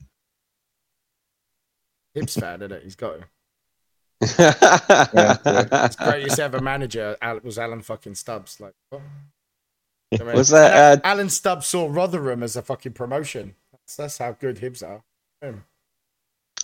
Hibs 2.16 2.38
fan, 2.40 2.60
isn't 2.62 2.72
it? 2.72 2.82
He's 2.82 2.96
got 2.96 3.20
to. 3.20 3.24
yeah, 4.38 5.86
His 5.86 5.96
greatest 5.96 6.38
ever 6.40 6.60
manager 6.60 7.16
was 7.42 7.58
Alan 7.58 7.82
fucking 7.82 8.16
Stubbs. 8.16 8.60
Like, 8.60 8.74
what? 8.90 9.02
I 10.20 10.24
mean, 10.24 10.34
Was 10.34 10.48
that, 10.48 10.94
and 10.94 11.00
Alan 11.04 11.28
Stubbs 11.28 11.66
saw 11.66 11.88
Rotherham 11.88 12.42
as 12.42 12.56
a 12.56 12.62
fucking 12.62 12.92
promotion. 12.92 13.54
That's, 13.72 13.96
that's 13.96 14.18
how 14.18 14.32
good 14.32 14.56
Hibs 14.56 14.82
are. 14.82 15.02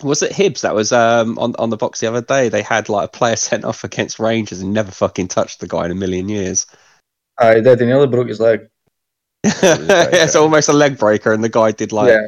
Was 0.03 0.21
it 0.21 0.33
Hibs 0.33 0.61
that 0.61 0.75
was 0.75 0.91
um, 0.91 1.39
on 1.39 1.55
on 1.57 1.69
the 1.69 1.77
box 1.77 2.01
the 2.01 2.07
other 2.07 2.21
day? 2.21 2.49
They 2.49 2.61
had 2.61 2.89
like 2.89 3.07
a 3.07 3.11
player 3.11 3.37
sent 3.37 3.63
off 3.63 3.83
against 3.83 4.19
Rangers 4.19 4.59
and 4.61 4.73
never 4.73 4.91
fucking 4.91 5.29
touched 5.29 5.61
the 5.61 5.67
guy 5.67 5.85
in 5.85 5.91
a 5.91 5.95
million 5.95 6.29
years. 6.29 6.67
Aye, 7.39 7.55
he 7.55 7.61
did. 7.61 7.79
He 7.79 7.85
nearly 7.85 8.07
broke 8.07 8.27
his 8.27 8.39
leg. 8.39 8.67
It's 9.61 10.35
almost 10.35 10.69
a 10.69 10.73
leg 10.73 10.97
breaker, 10.97 11.33
and 11.33 11.43
the 11.43 11.49
guy 11.49 11.71
did 11.71 11.91
like 11.91 12.09
yeah, 12.09 12.27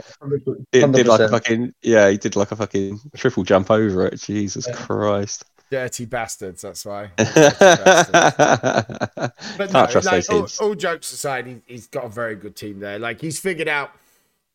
did, 0.72 0.92
did 0.92 1.08
like 1.08 1.20
a 1.20 1.30
fucking 1.30 1.74
yeah, 1.82 2.10
he 2.10 2.18
did 2.18 2.36
like 2.36 2.52
a 2.52 2.56
fucking 2.56 3.00
triple 3.16 3.44
jump 3.44 3.72
over 3.72 4.08
it. 4.08 4.20
Jesus 4.20 4.68
Yeah. 4.68 4.76
Christ! 4.76 5.46
dirty 5.70 6.06
bastards. 6.06 6.62
That's 6.62 6.86
why. 6.86 7.12
Bastards. 7.18 8.10
But 8.12 9.34
Can't 9.58 9.74
no, 9.74 9.86
trust 9.88 10.08
like, 10.08 10.26
those 10.26 10.60
all, 10.60 10.68
all 10.68 10.76
jokes 10.76 11.12
aside, 11.12 11.48
he, 11.48 11.62
he's 11.66 11.88
got 11.88 12.06
a 12.06 12.10
very 12.10 12.36
good 12.36 12.56
team 12.56 12.80
there. 12.80 13.00
Like 13.00 13.22
he's 13.22 13.40
figured 13.40 13.68
out 13.68 13.92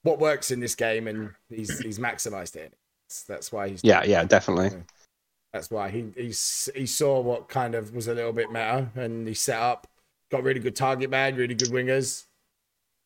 what 0.02 0.18
works 0.18 0.50
in 0.50 0.60
this 0.60 0.74
game, 0.74 1.08
and 1.08 1.30
he's 1.48 1.78
he's 1.78 1.98
maximised 1.98 2.56
it. 2.56 2.74
That's, 3.06 3.22
that's 3.24 3.52
why 3.52 3.68
he's 3.68 3.82
Yeah, 3.82 4.04
yeah, 4.04 4.24
definitely. 4.24 4.72
That's 5.52 5.70
why 5.70 5.88
he 5.88 6.12
he's, 6.16 6.68
he 6.74 6.86
saw 6.86 7.20
what 7.20 7.48
kind 7.48 7.74
of 7.74 7.94
was 7.94 8.08
a 8.08 8.14
little 8.14 8.32
bit 8.32 8.50
meta, 8.50 8.88
and 8.96 9.26
he 9.26 9.34
set 9.34 9.60
up, 9.60 9.86
got 10.30 10.42
really 10.42 10.60
good 10.60 10.76
target 10.76 11.10
man, 11.10 11.36
really 11.36 11.54
good 11.54 11.70
wingers. 11.70 12.24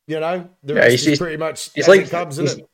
You 0.09 0.21
know, 0.21 0.49
the 0.65 0.75
Yeah, 0.75 0.81
rest 0.81 0.91
he's- 0.91 1.01
is 1.03 1.07
he's- 1.07 1.19
pretty 1.19 1.37
much 1.37 1.71
he's 1.75 1.85
as 1.85 1.89
like- 1.89 2.01
it 2.01 2.11
comes, 2.11 2.37
he's- 2.39 2.51
isn't 2.53 2.65
it? 2.65 2.71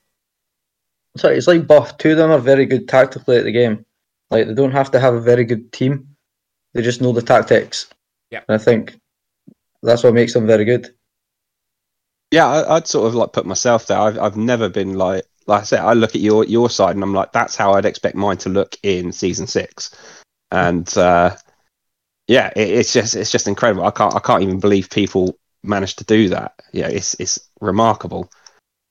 So 1.16 1.28
it's 1.28 1.46
like 1.46 1.66
both. 1.66 1.98
Two 1.98 2.12
of 2.12 2.16
them 2.16 2.30
are 2.30 2.38
very 2.38 2.64
good 2.64 2.88
tactically 2.88 3.36
at 3.36 3.44
the 3.44 3.52
game. 3.52 3.84
Like 4.30 4.46
they 4.46 4.54
don't 4.54 4.72
have 4.72 4.90
to 4.92 5.00
have 5.00 5.14
a 5.14 5.20
very 5.20 5.44
good 5.44 5.72
team. 5.72 6.16
They 6.72 6.82
just 6.82 7.00
know 7.02 7.12
the 7.12 7.22
tactics. 7.22 7.86
Yeah. 8.30 8.40
And 8.48 8.54
I 8.54 8.58
think 8.58 8.98
that's 9.82 10.02
what 10.02 10.14
makes 10.14 10.32
them 10.32 10.46
very 10.46 10.64
good. 10.64 10.94
Yeah, 12.30 12.46
I, 12.48 12.76
I'd 12.76 12.88
sort 12.88 13.06
of 13.06 13.14
like 13.14 13.32
put 13.32 13.46
myself 13.46 13.86
there. 13.86 13.98
I've 13.98 14.18
I've 14.18 14.36
never 14.36 14.68
been 14.68 14.94
like 14.94 15.24
like 15.46 15.60
I 15.60 15.64
said. 15.64 15.80
I 15.80 15.92
look 15.92 16.14
at 16.16 16.20
your 16.20 16.44
your 16.44 16.68
side 16.70 16.94
and 16.96 17.02
I'm 17.04 17.14
like, 17.14 17.32
that's 17.32 17.54
how 17.54 17.74
I'd 17.74 17.84
expect 17.84 18.16
mine 18.16 18.38
to 18.38 18.48
look 18.48 18.76
in 18.82 19.12
season 19.12 19.46
six. 19.46 19.90
And 20.50 20.96
uh, 20.98 21.36
yeah, 22.26 22.50
it, 22.56 22.70
it's 22.70 22.92
just 22.92 23.14
it's 23.14 23.30
just 23.30 23.46
incredible. 23.46 23.84
I 23.84 23.90
can't 23.92 24.14
I 24.16 24.20
can't 24.20 24.42
even 24.42 24.58
believe 24.58 24.90
people 24.90 25.38
managed 25.64 25.98
to 25.98 26.04
do 26.04 26.28
that. 26.30 26.54
Yeah, 26.72 26.88
it's 26.88 27.14
it's 27.20 27.38
remarkable. 27.60 28.30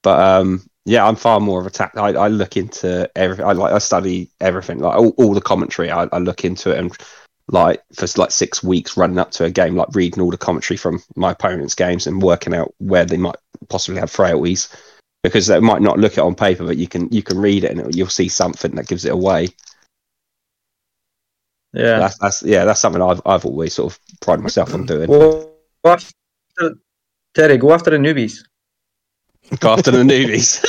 But 0.01 0.19
um, 0.19 0.63
yeah, 0.86 1.05
I'm 1.05 1.15
far 1.15 1.39
more 1.39 1.61
of 1.61 1.67
a 1.67 1.69
tact. 1.69 1.97
I, 1.97 2.09
I 2.09 2.28
look 2.28 2.57
into 2.57 3.09
everything. 3.15 3.45
I 3.45 3.53
like 3.53 3.74
I 3.74 3.78
study 3.78 4.30
everything, 4.41 4.80
like 4.80 4.97
all, 4.97 5.13
all 5.17 5.34
the 5.34 5.41
commentary. 5.41 5.89
I, 5.91 6.03
I 6.11 6.17
look 6.17 6.43
into 6.43 6.71
it 6.71 6.80
and 6.80 6.95
like 7.49 7.82
for 7.93 8.07
like 8.17 8.32
six 8.32 8.63
weeks 8.63 8.97
running 8.97 9.19
up 9.19 9.32
to 9.32 9.45
a 9.45 9.49
game, 9.51 9.76
like 9.76 9.93
reading 9.93 10.21
all 10.21 10.32
the 10.32 10.38
commentary 10.38 10.78
from 10.78 11.01
my 11.15 11.32
opponent's 11.32 11.76
games 11.76 12.07
and 12.07 12.21
working 12.21 12.53
out 12.53 12.74
where 12.80 13.05
they 13.05 13.17
might 13.17 13.36
possibly 13.69 13.99
have 13.99 14.11
frailties 14.11 14.69
because 15.24 15.47
they 15.47 15.59
might 15.59 15.82
not 15.82 15.99
look 15.99 16.13
it 16.13 16.19
on 16.19 16.36
paper, 16.36 16.65
but 16.65 16.78
you 16.78 16.88
can 16.88 17.09
you 17.11 17.24
can 17.24 17.38
read 17.38 17.63
it 17.63 17.71
and 17.71 17.80
it'll- 17.80 17.95
you'll 17.95 18.07
see 18.07 18.28
something 18.28 18.76
that 18.76 18.88
gives 18.88 19.05
it 19.05 19.13
away. 19.13 19.49
Yeah. 21.74 21.99
That's, 21.99 22.17
that's 22.19 22.43
yeah, 22.43 22.65
that's 22.65 22.80
something 22.80 23.01
I've 23.01 23.21
I've 23.26 23.45
always 23.45 23.74
sort 23.74 23.93
of 23.93 23.99
prided 24.21 24.43
myself 24.43 24.74
on 24.74 24.86
doing. 24.86 25.07
Go 25.07 25.97
after, 26.61 26.75
Terry, 27.33 27.57
go 27.57 27.73
after 27.73 27.89
the 27.91 27.97
newbies. 27.97 28.39
Go 29.59 29.73
after 29.73 29.91
the 29.91 29.99
newbies. 30.03 30.63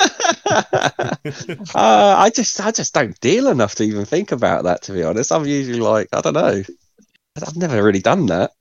uh, 1.75 2.15
I 2.19 2.31
just 2.31 2.61
I 2.61 2.71
just 2.71 2.93
don't 2.95 3.19
deal 3.21 3.49
enough 3.49 3.75
to 3.77 3.85
even 3.85 4.05
think 4.05 4.33
about 4.33 4.65
that. 4.65 4.83
To 4.83 4.93
be 4.93 5.03
honest, 5.03 5.33
I'm 5.33 5.47
usually 5.47 5.81
like 5.81 6.09
I 6.13 6.21
don't 6.21 6.35
know. 6.35 6.63
I've 7.37 7.57
never 7.57 7.83
really 7.83 8.01
done 8.01 8.27
that. 8.27 8.53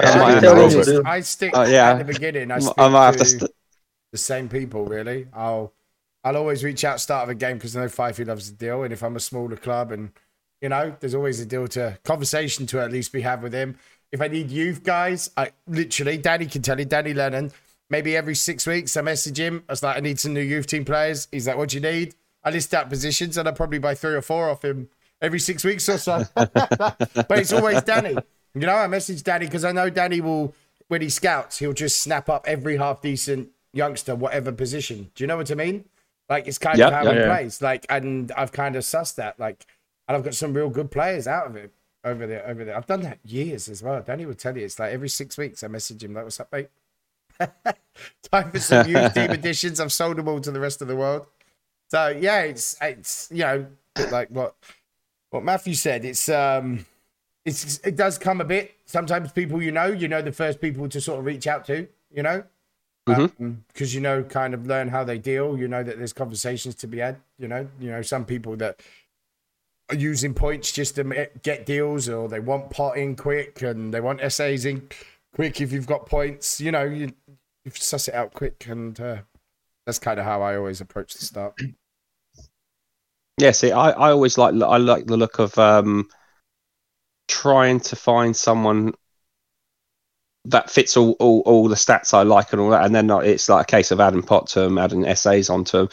I 0.00 0.04
Yeah, 0.10 0.16
might 0.16 0.22
I 0.24 0.30
have 0.32 0.42
tell 0.42 0.54
to 0.54 0.56
you 0.56 0.60
roll 0.62 0.70
to 0.70 0.76
with- 0.78 0.86
do. 0.86 1.02
I 1.04 1.20
stick 1.20 1.52
Oh, 1.54 1.64
yeah. 1.64 1.90
at 1.92 1.98
the 1.98 2.04
beginning. 2.04 2.50
I, 2.50 2.56
I 2.56 2.58
stick 2.60 2.76
might 2.76 3.06
have 3.06 3.16
to. 3.16 3.24
to 3.24 3.26
St- 3.26 3.50
the 4.12 4.18
same 4.18 4.48
people. 4.48 4.84
Really, 4.86 5.26
I'll 5.32 5.72
I'll 6.22 6.36
always 6.36 6.62
reach 6.64 6.84
out 6.84 7.00
start 7.00 7.24
of 7.24 7.28
a 7.30 7.34
game 7.34 7.56
because 7.56 7.76
I 7.76 7.82
know 7.82 7.86
Fifey 7.88 8.26
loves 8.26 8.50
the 8.50 8.56
deal, 8.56 8.82
and 8.82 8.92
if 8.92 9.02
I'm 9.02 9.16
a 9.16 9.20
smaller 9.20 9.56
club 9.56 9.90
and 9.92 10.10
you 10.60 10.68
know, 10.70 10.96
there's 11.00 11.14
always 11.14 11.40
a 11.40 11.46
deal 11.46 11.68
to 11.68 11.98
conversation 12.04 12.66
to 12.66 12.80
at 12.80 12.90
least 12.90 13.12
be 13.12 13.20
had 13.20 13.42
with 13.42 13.52
him. 13.52 13.76
If 14.14 14.20
I 14.20 14.28
need 14.28 14.48
youth 14.48 14.84
guys, 14.84 15.28
I 15.36 15.50
literally 15.66 16.16
Danny 16.18 16.46
can 16.46 16.62
tell 16.62 16.78
you, 16.78 16.84
Danny 16.84 17.12
Lennon. 17.12 17.50
Maybe 17.90 18.16
every 18.16 18.36
six 18.36 18.64
weeks 18.64 18.96
I 18.96 19.02
message 19.02 19.40
him. 19.40 19.64
I 19.68 19.72
was 19.72 19.82
like, 19.82 19.96
I 19.96 20.00
need 20.00 20.20
some 20.20 20.32
new 20.32 20.40
youth 20.40 20.68
team 20.68 20.84
players. 20.84 21.26
He's 21.32 21.48
like, 21.48 21.56
What 21.56 21.70
do 21.70 21.78
you 21.78 21.80
need? 21.82 22.14
I 22.44 22.50
list 22.50 22.72
out 22.74 22.88
positions 22.88 23.36
and 23.36 23.48
I 23.48 23.50
probably 23.50 23.80
buy 23.80 23.96
three 23.96 24.14
or 24.14 24.22
four 24.22 24.48
off 24.48 24.64
him 24.64 24.88
every 25.20 25.40
six 25.40 25.64
weeks 25.64 25.88
or 25.88 25.98
so. 25.98 26.24
but 26.36 27.28
it's 27.32 27.52
always 27.52 27.82
Danny. 27.82 28.12
You 28.54 28.60
know, 28.60 28.76
I 28.76 28.86
message 28.86 29.24
Danny 29.24 29.46
because 29.46 29.64
I 29.64 29.72
know 29.72 29.90
Danny 29.90 30.20
will, 30.20 30.54
when 30.86 31.02
he 31.02 31.08
scouts, 31.08 31.58
he'll 31.58 31.72
just 31.72 32.00
snap 32.00 32.28
up 32.28 32.44
every 32.46 32.76
half 32.76 33.02
decent 33.02 33.48
youngster, 33.72 34.14
whatever 34.14 34.52
position. 34.52 35.10
Do 35.16 35.24
you 35.24 35.26
know 35.26 35.38
what 35.38 35.50
I 35.50 35.56
mean? 35.56 35.86
Like 36.28 36.46
it's 36.46 36.58
kind 36.58 36.78
Yeah, 36.78 36.86
of 36.86 36.92
how 36.92 37.02
yeah. 37.02 37.12
he 37.14 37.18
Yeah. 37.18 37.26
plays. 37.36 37.60
Like, 37.60 37.84
and 37.88 38.30
I've 38.36 38.52
kind 38.52 38.76
of 38.76 38.84
sussed 38.84 39.16
that. 39.16 39.40
Like, 39.40 39.66
and 40.06 40.16
I've 40.16 40.22
got 40.22 40.34
some 40.36 40.54
real 40.54 40.70
good 40.70 40.92
players 40.92 41.26
out 41.26 41.48
of 41.48 41.56
it 41.56 41.72
over 42.04 42.26
there. 42.26 42.46
Over 42.46 42.64
there, 42.64 42.76
I've 42.76 42.86
done 42.86 43.02
that 43.02 43.18
years 43.24 43.68
as 43.68 43.82
well. 43.82 44.02
Danny 44.02 44.26
would 44.26 44.38
tell 44.38 44.56
you 44.56 44.64
it's 44.64 44.78
like 44.78 44.92
every 44.92 45.08
six 45.08 45.36
weeks 45.38 45.62
I 45.64 45.68
message 45.68 46.02
him 46.04 46.14
like, 46.14 46.24
"What's 46.24 46.40
up, 46.40 46.52
mate?" 46.52 46.68
Time 48.30 48.50
for 48.50 48.58
some 48.60 48.86
youth 48.86 49.14
team 49.14 49.30
additions. 49.30 49.80
I've 49.80 49.92
sold 49.92 50.16
them 50.16 50.28
all 50.28 50.40
to 50.40 50.50
the 50.50 50.60
rest 50.60 50.82
of 50.82 50.88
the 50.88 50.96
world. 50.96 51.26
So 51.90 52.08
yeah, 52.08 52.40
it's 52.42 52.76
it's 52.80 53.28
you 53.30 53.44
know 53.44 53.66
like 54.10 54.28
what 54.28 54.54
what 55.30 55.44
Matthew 55.44 55.74
said. 55.74 56.04
It's 56.04 56.28
um 56.28 56.86
it's 57.44 57.78
it 57.80 57.96
does 57.96 58.18
come 58.18 58.40
a 58.40 58.44
bit. 58.44 58.74
Sometimes 58.86 59.32
people 59.32 59.62
you 59.62 59.72
know, 59.72 59.86
you 59.86 60.08
know 60.08 60.22
the 60.22 60.32
first 60.32 60.60
people 60.60 60.88
to 60.88 61.00
sort 61.00 61.18
of 61.18 61.24
reach 61.24 61.46
out 61.46 61.64
to, 61.66 61.86
you 62.10 62.22
know, 62.22 62.44
because 63.06 63.30
Mhm. 63.38 63.92
you 63.92 64.00
know 64.00 64.22
kind 64.24 64.54
of 64.54 64.66
learn 64.66 64.88
how 64.88 65.04
they 65.04 65.18
deal. 65.18 65.56
You 65.58 65.68
know 65.68 65.82
that 65.82 65.98
there's 65.98 66.12
conversations 66.12 66.74
to 66.76 66.86
be 66.86 66.98
had. 66.98 67.16
You 67.38 67.48
know, 67.48 67.68
you 67.78 67.90
know 67.90 68.02
some 68.02 68.24
people 68.24 68.56
that 68.56 68.80
are 69.90 69.96
using 69.96 70.34
points 70.34 70.72
just 70.72 70.96
to 70.96 71.28
get 71.42 71.66
deals, 71.66 72.08
or 72.08 72.28
they 72.28 72.40
want 72.40 72.70
pot 72.70 72.96
in 72.96 73.16
quick 73.16 73.62
and 73.62 73.92
they 73.92 74.00
want 74.00 74.20
essays 74.20 74.64
in 74.64 74.88
quick. 75.34 75.60
If 75.60 75.72
you've 75.72 75.86
got 75.86 76.06
points, 76.06 76.60
you 76.60 76.72
know 76.72 76.84
you 76.84 77.12
you 77.64 77.70
suss 77.74 78.08
it 78.08 78.14
out 78.14 78.32
quick, 78.32 78.66
and 78.68 78.98
uh, 79.00 79.18
that's 79.86 79.98
kind 79.98 80.18
of 80.18 80.24
how 80.24 80.42
I 80.42 80.56
always 80.56 80.80
approach 80.80 81.14
the 81.14 81.24
start. 81.24 81.58
Yeah, 83.38 83.50
see, 83.50 83.72
I, 83.72 83.90
I 83.90 84.10
always 84.10 84.38
like 84.38 84.54
I 84.54 84.76
like 84.76 85.06
the 85.06 85.16
look 85.16 85.38
of 85.38 85.58
um, 85.58 86.08
trying 87.28 87.80
to 87.80 87.96
find 87.96 88.36
someone 88.36 88.94
that 90.46 90.70
fits 90.70 90.96
all, 90.96 91.12
all, 91.18 91.40
all 91.46 91.68
the 91.68 91.74
stats 91.74 92.12
I 92.12 92.22
like 92.22 92.52
and 92.52 92.60
all 92.60 92.70
that, 92.70 92.84
and 92.84 92.94
then 92.94 93.10
it's 93.10 93.48
like 93.48 93.62
a 93.62 93.70
case 93.70 93.90
of 93.90 94.00
adding 94.00 94.22
pot 94.22 94.46
to 94.48 94.60
them, 94.60 94.78
adding 94.78 95.06
essays 95.06 95.48
onto 95.50 95.78
them. 95.78 95.88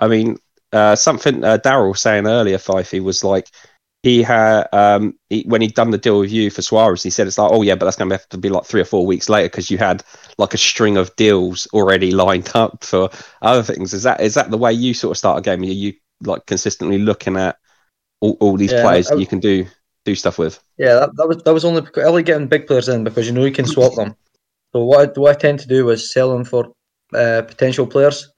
I 0.00 0.08
mean, 0.08 0.38
uh, 0.72 0.96
something 0.96 1.44
uh, 1.44 1.58
Daryl 1.58 1.90
was 1.90 2.00
saying 2.00 2.26
earlier, 2.26 2.58
Fifey 2.58 3.02
was 3.02 3.24
like 3.24 3.48
he 4.02 4.22
had 4.22 4.68
um, 4.72 5.14
he, 5.30 5.42
when 5.48 5.60
he'd 5.62 5.74
done 5.74 5.90
the 5.90 5.98
deal 5.98 6.20
with 6.20 6.30
you 6.30 6.50
for 6.50 6.62
Suarez, 6.62 7.02
he 7.02 7.10
said 7.10 7.26
it's 7.26 7.38
like, 7.38 7.50
oh 7.52 7.62
yeah, 7.62 7.74
but 7.74 7.86
that's 7.86 7.96
going 7.96 8.08
to 8.10 8.16
have 8.16 8.28
to 8.28 8.38
be 8.38 8.48
like 8.48 8.64
three 8.64 8.80
or 8.80 8.84
four 8.84 9.06
weeks 9.06 9.28
later 9.28 9.48
because 9.48 9.70
you 9.70 9.78
had 9.78 10.02
like 10.38 10.54
a 10.54 10.58
string 10.58 10.96
of 10.96 11.14
deals 11.16 11.66
already 11.72 12.12
lined 12.12 12.50
up 12.54 12.84
for 12.84 13.10
other 13.42 13.62
things. 13.62 13.94
Is 13.94 14.04
that 14.04 14.20
is 14.20 14.34
that 14.34 14.50
the 14.50 14.58
way 14.58 14.72
you 14.72 14.94
sort 14.94 15.12
of 15.12 15.18
start 15.18 15.38
a 15.38 15.42
game? 15.42 15.62
Are 15.62 15.66
you 15.66 15.94
like 16.22 16.46
consistently 16.46 16.98
looking 16.98 17.36
at 17.36 17.56
all, 18.20 18.36
all 18.40 18.56
these 18.56 18.72
Yeah, 18.72 18.82
players 18.82 19.10
I- 19.10 19.14
you 19.14 19.26
can 19.26 19.40
do 19.40 19.66
do 20.04 20.14
stuff 20.14 20.38
with? 20.38 20.60
Yeah, 20.78 20.94
that, 20.94 21.10
that 21.16 21.28
was 21.28 21.42
that 21.42 21.54
was 21.54 21.64
only 21.64 21.80
because 21.80 22.04
I 22.04 22.10
like 22.10 22.26
getting 22.26 22.48
big 22.48 22.66
players 22.66 22.88
in 22.88 23.02
because 23.02 23.26
you 23.26 23.32
know 23.32 23.44
you 23.44 23.52
can 23.52 23.66
swap 23.66 23.94
them. 23.94 24.14
So 24.72 24.84
what 24.84 25.00
I, 25.16 25.20
what 25.20 25.36
I 25.36 25.38
tend 25.38 25.60
to 25.60 25.68
do 25.68 25.88
is 25.90 26.12
sell 26.12 26.30
them 26.32 26.44
for 26.44 26.72
uh, 27.14 27.42
potential 27.42 27.86
players. 27.86 28.30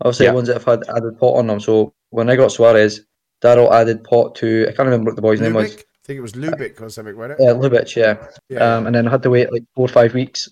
Obviously, 0.00 0.26
Yeah. 0.26 0.32
ones 0.32 0.48
that 0.48 0.54
have 0.54 0.64
had 0.64 0.88
added 0.96 1.18
pot 1.18 1.36
on 1.38 1.46
them. 1.48 1.60
So 1.60 1.92
when 2.10 2.30
I 2.30 2.36
got 2.36 2.52
Suarez, 2.52 3.00
Daryl 3.42 3.70
added 3.72 4.04
pot 4.04 4.34
to 4.36 4.62
I 4.68 4.72
can't 4.72 4.80
remember 4.86 5.10
what 5.10 5.16
the 5.16 5.22
boy's 5.22 5.40
name 5.40 5.54
was. 5.54 5.74
I 5.74 5.82
think 6.04 6.18
it 6.18 6.22
was 6.22 6.32
Lubick 6.32 6.80
or 6.80 6.88
something, 6.88 7.16
wasn't 7.16 7.40
it? 7.40 7.44
Yeah, 7.44 7.50
Lubitsch, 7.52 7.96
yeah. 7.96 8.26
Yeah. 8.48 8.76
Um, 8.76 8.86
and 8.86 8.94
then 8.94 9.06
I 9.06 9.10
had 9.10 9.22
to 9.24 9.30
wait 9.30 9.52
like 9.52 9.64
four 9.74 9.84
or 9.84 9.88
five 9.88 10.14
weeks, 10.14 10.48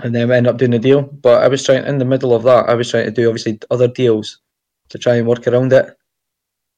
and 0.00 0.14
then 0.14 0.28
we 0.28 0.34
ended 0.36 0.50
up 0.52 0.58
doing 0.58 0.70
the 0.70 0.78
deal. 0.78 1.02
But 1.02 1.42
I 1.42 1.48
was 1.48 1.64
trying 1.64 1.84
in 1.86 1.98
the 1.98 2.04
middle 2.04 2.34
of 2.34 2.42
that. 2.44 2.68
I 2.68 2.74
was 2.74 2.90
trying 2.90 3.06
to 3.06 3.10
do 3.10 3.28
obviously 3.28 3.58
other 3.70 3.88
deals 3.88 4.40
to 4.90 4.98
try 4.98 5.16
and 5.16 5.26
work 5.26 5.46
around 5.48 5.72
it. 5.72 5.96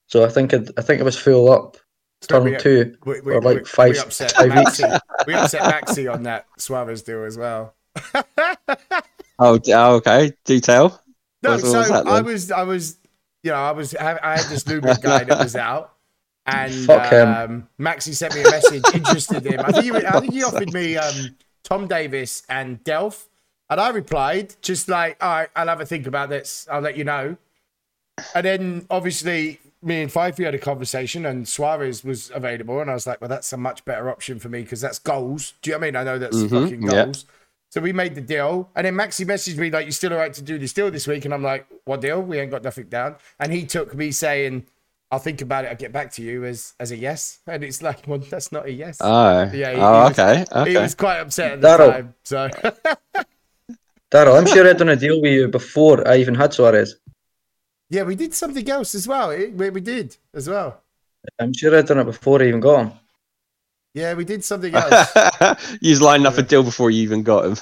So 0.09 0.25
I 0.25 0.29
think 0.29 0.53
it, 0.53 0.71
I 0.79 0.83
think 0.83 1.01
it 1.01 1.05
was 1.05 1.19
full 1.19 1.51
up 1.51 1.77
So 2.23 2.29
turn 2.41 2.45
we- 2.45 2.57
two 2.57 2.97
we, 3.05 3.21
we, 3.21 3.35
or 3.35 3.43
like 3.43 3.59
we- 3.59 3.65
five- 3.65 3.93
we 3.93 3.99
upset 3.99 4.33
five 4.33 4.55
weeks. 4.57 4.81
Maxi. 4.81 5.01
we 5.27 5.35
upset 5.35 5.63
Maxi 5.63 6.13
on 6.13 6.23
that 6.23 6.47
Suarez 6.59 7.03
deal 7.03 7.25
as 7.25 7.37
well. 7.37 7.75
Oh, 9.39 9.61
oh, 9.69 9.95
okay. 9.97 10.33
Do 10.47 10.59
tell. 10.61 11.03
No, 11.47 11.59
so 11.59 11.79
was 11.79 11.91
I 12.07 12.21
was, 12.21 12.51
I 12.53 12.63
was, 12.63 12.99
you 13.43 13.51
know, 13.51 13.57
I 13.59 13.73
was 13.73 13.95
I, 13.97 14.19
I 14.23 14.37
had 14.37 14.49
this 14.49 14.65
Lubick 14.65 15.01
guy 15.01 15.25
that 15.25 15.39
was 15.39 15.57
out, 15.57 15.95
and 16.47 16.95
um, 16.95 17.69
Maxi 17.81 18.15
sent 18.15 18.35
me 18.35 18.43
a 18.43 18.47
message 18.49 18.91
interested 18.93 19.47
in 19.47 19.53
him. 19.53 19.65
I 19.65 19.73
think 19.73 19.85
he, 19.85 20.07
I 20.07 20.19
think 20.19 20.33
he 20.33 20.43
offered 20.51 20.73
me 20.73 20.97
um, 20.97 21.37
Tom 21.65 21.87
Davies 21.87 22.43
and 22.49 22.83
Delph, 22.85 23.27
and 23.71 23.81
I 23.81 23.91
replied 23.91 24.57
just 24.63 24.89
like, 24.89 25.17
all 25.23 25.29
right, 25.29 25.49
I'll 25.57 25.69
have 25.69 25.81
a 25.81 25.87
think 25.87 26.07
about 26.07 26.29
this. 26.29 26.67
I'll 26.71 26.81
let 26.81 26.97
you 26.97 27.05
know. 27.05 27.37
And 28.35 28.45
then 28.45 28.87
obviously 28.91 29.61
me 29.83 30.03
and 30.03 30.11
Fifey 30.11 30.45
had 30.45 30.55
a 30.55 30.59
conversation, 30.59 31.25
and 31.27 31.49
Suarez 31.49 32.05
was 32.05 32.31
available, 32.35 32.81
and 32.81 32.91
I 32.91 32.95
was 32.95 33.07
like, 33.07 33.21
well, 33.21 33.29
that's 33.29 33.53
a 33.53 33.57
much 33.57 33.85
better 33.85 34.11
option 34.11 34.39
for 34.39 34.49
me 34.49 34.63
because 34.63 34.81
that's 34.81 34.99
goals. 34.99 35.55
Do 35.63 35.71
you 35.71 35.75
know 35.75 35.79
what 35.79 35.85
I 35.85 35.87
mean? 35.89 35.97
I 35.97 36.05
know 36.05 36.19
that's 36.19 36.43
Mhm, 36.43 36.51
fucking 36.51 36.81
goals. 36.83 37.25
So 37.77 37.83
we 37.83 37.93
made 37.93 38.15
the 38.15 38.23
deal, 38.23 38.71
and 38.75 38.87
then 38.87 38.95
Maxi 38.95 39.27
messaged 39.27 39.59
me 39.59 39.71
like, 39.71 39.85
"You 39.85 39.93
still 39.93 40.11
alright 40.15 40.33
to 40.33 40.41
do 40.41 40.57
this 40.57 40.73
deal 40.73 40.91
this 40.91 41.07
week?" 41.07 41.27
And 41.27 41.35
I'm 41.35 41.43
like, 41.43 41.67
"What 41.85 42.01
deal? 42.01 42.23
We 42.23 42.39
ain't 42.39 42.51
got 42.51 42.65
nothing 42.65 42.87
down." 42.89 43.17
And 43.39 43.53
he 43.53 43.67
took 43.67 43.95
me 43.95 44.13
saying, 44.13 44.65
"I'll 45.11 45.19
think 45.19 45.43
about 45.43 45.67
it. 45.67 45.69
I'll 45.69 45.77
get 45.77 45.93
back 45.93 46.11
to 46.13 46.23
you 46.23 46.47
as 46.47 46.73
as 46.81 46.91
a 46.91 46.97
yes." 46.97 47.41
And 47.47 47.63
it's 47.63 47.83
like, 47.83 47.99
well, 48.07 48.19
that's 48.19 48.51
not 48.51 48.65
a 48.65 48.73
yes. 48.73 48.97
Oh, 49.03 49.51
Yeah, 49.53 49.73
he- 49.75 49.77
oh, 49.77 49.93
he 49.93 50.09
was- 50.09 50.19
okay, 50.19 50.71
He 50.71 50.77
was 50.79 50.95
quite 50.95 51.19
upset 51.19 51.53
at 51.53 51.61
the 51.61 51.77
time. 51.77 52.15
So 52.25 52.49
Daryl, 54.11 54.39
I'm 54.39 54.47
sure 54.47 54.67
I'd 54.67 54.79
done 54.79 54.89
a 54.89 54.97
deal 54.97 55.21
with 55.21 55.33
you 55.35 55.49
before 55.49 56.09
I 56.09 56.17
even 56.17 56.35
had 56.35 56.55
Suarez. 56.55 56.97
yeah, 57.91 58.05
we 58.05 58.15
did 58.15 58.33
something 58.33 58.67
else 58.71 58.95
as 58.95 59.07
well. 59.07 59.29
It- 59.33 59.53
we, 59.53 59.69
we 59.69 59.83
did 59.83 60.17
as 60.33 60.49
well. 60.49 60.81
I'm 61.39 61.53
sure 61.53 61.77
I'd 61.77 61.85
done 61.89 61.99
it 61.99 62.05
before 62.05 62.41
I 62.41 62.47
even 62.47 62.61
got 62.61 62.87
him. 62.87 62.93
Yeah, 63.97 64.13
we 64.13 64.27
did 64.27 64.45
something 64.45 64.75
else. 64.75 65.11
He's 65.81 66.01
was 66.01 66.03
lining 66.03 66.27
up 66.27 66.37
a 66.37 66.43
deal 66.43 66.63
before 66.63 66.91
you 66.91 67.03
even 67.03 67.23
got 67.23 67.47
him. 67.47 67.57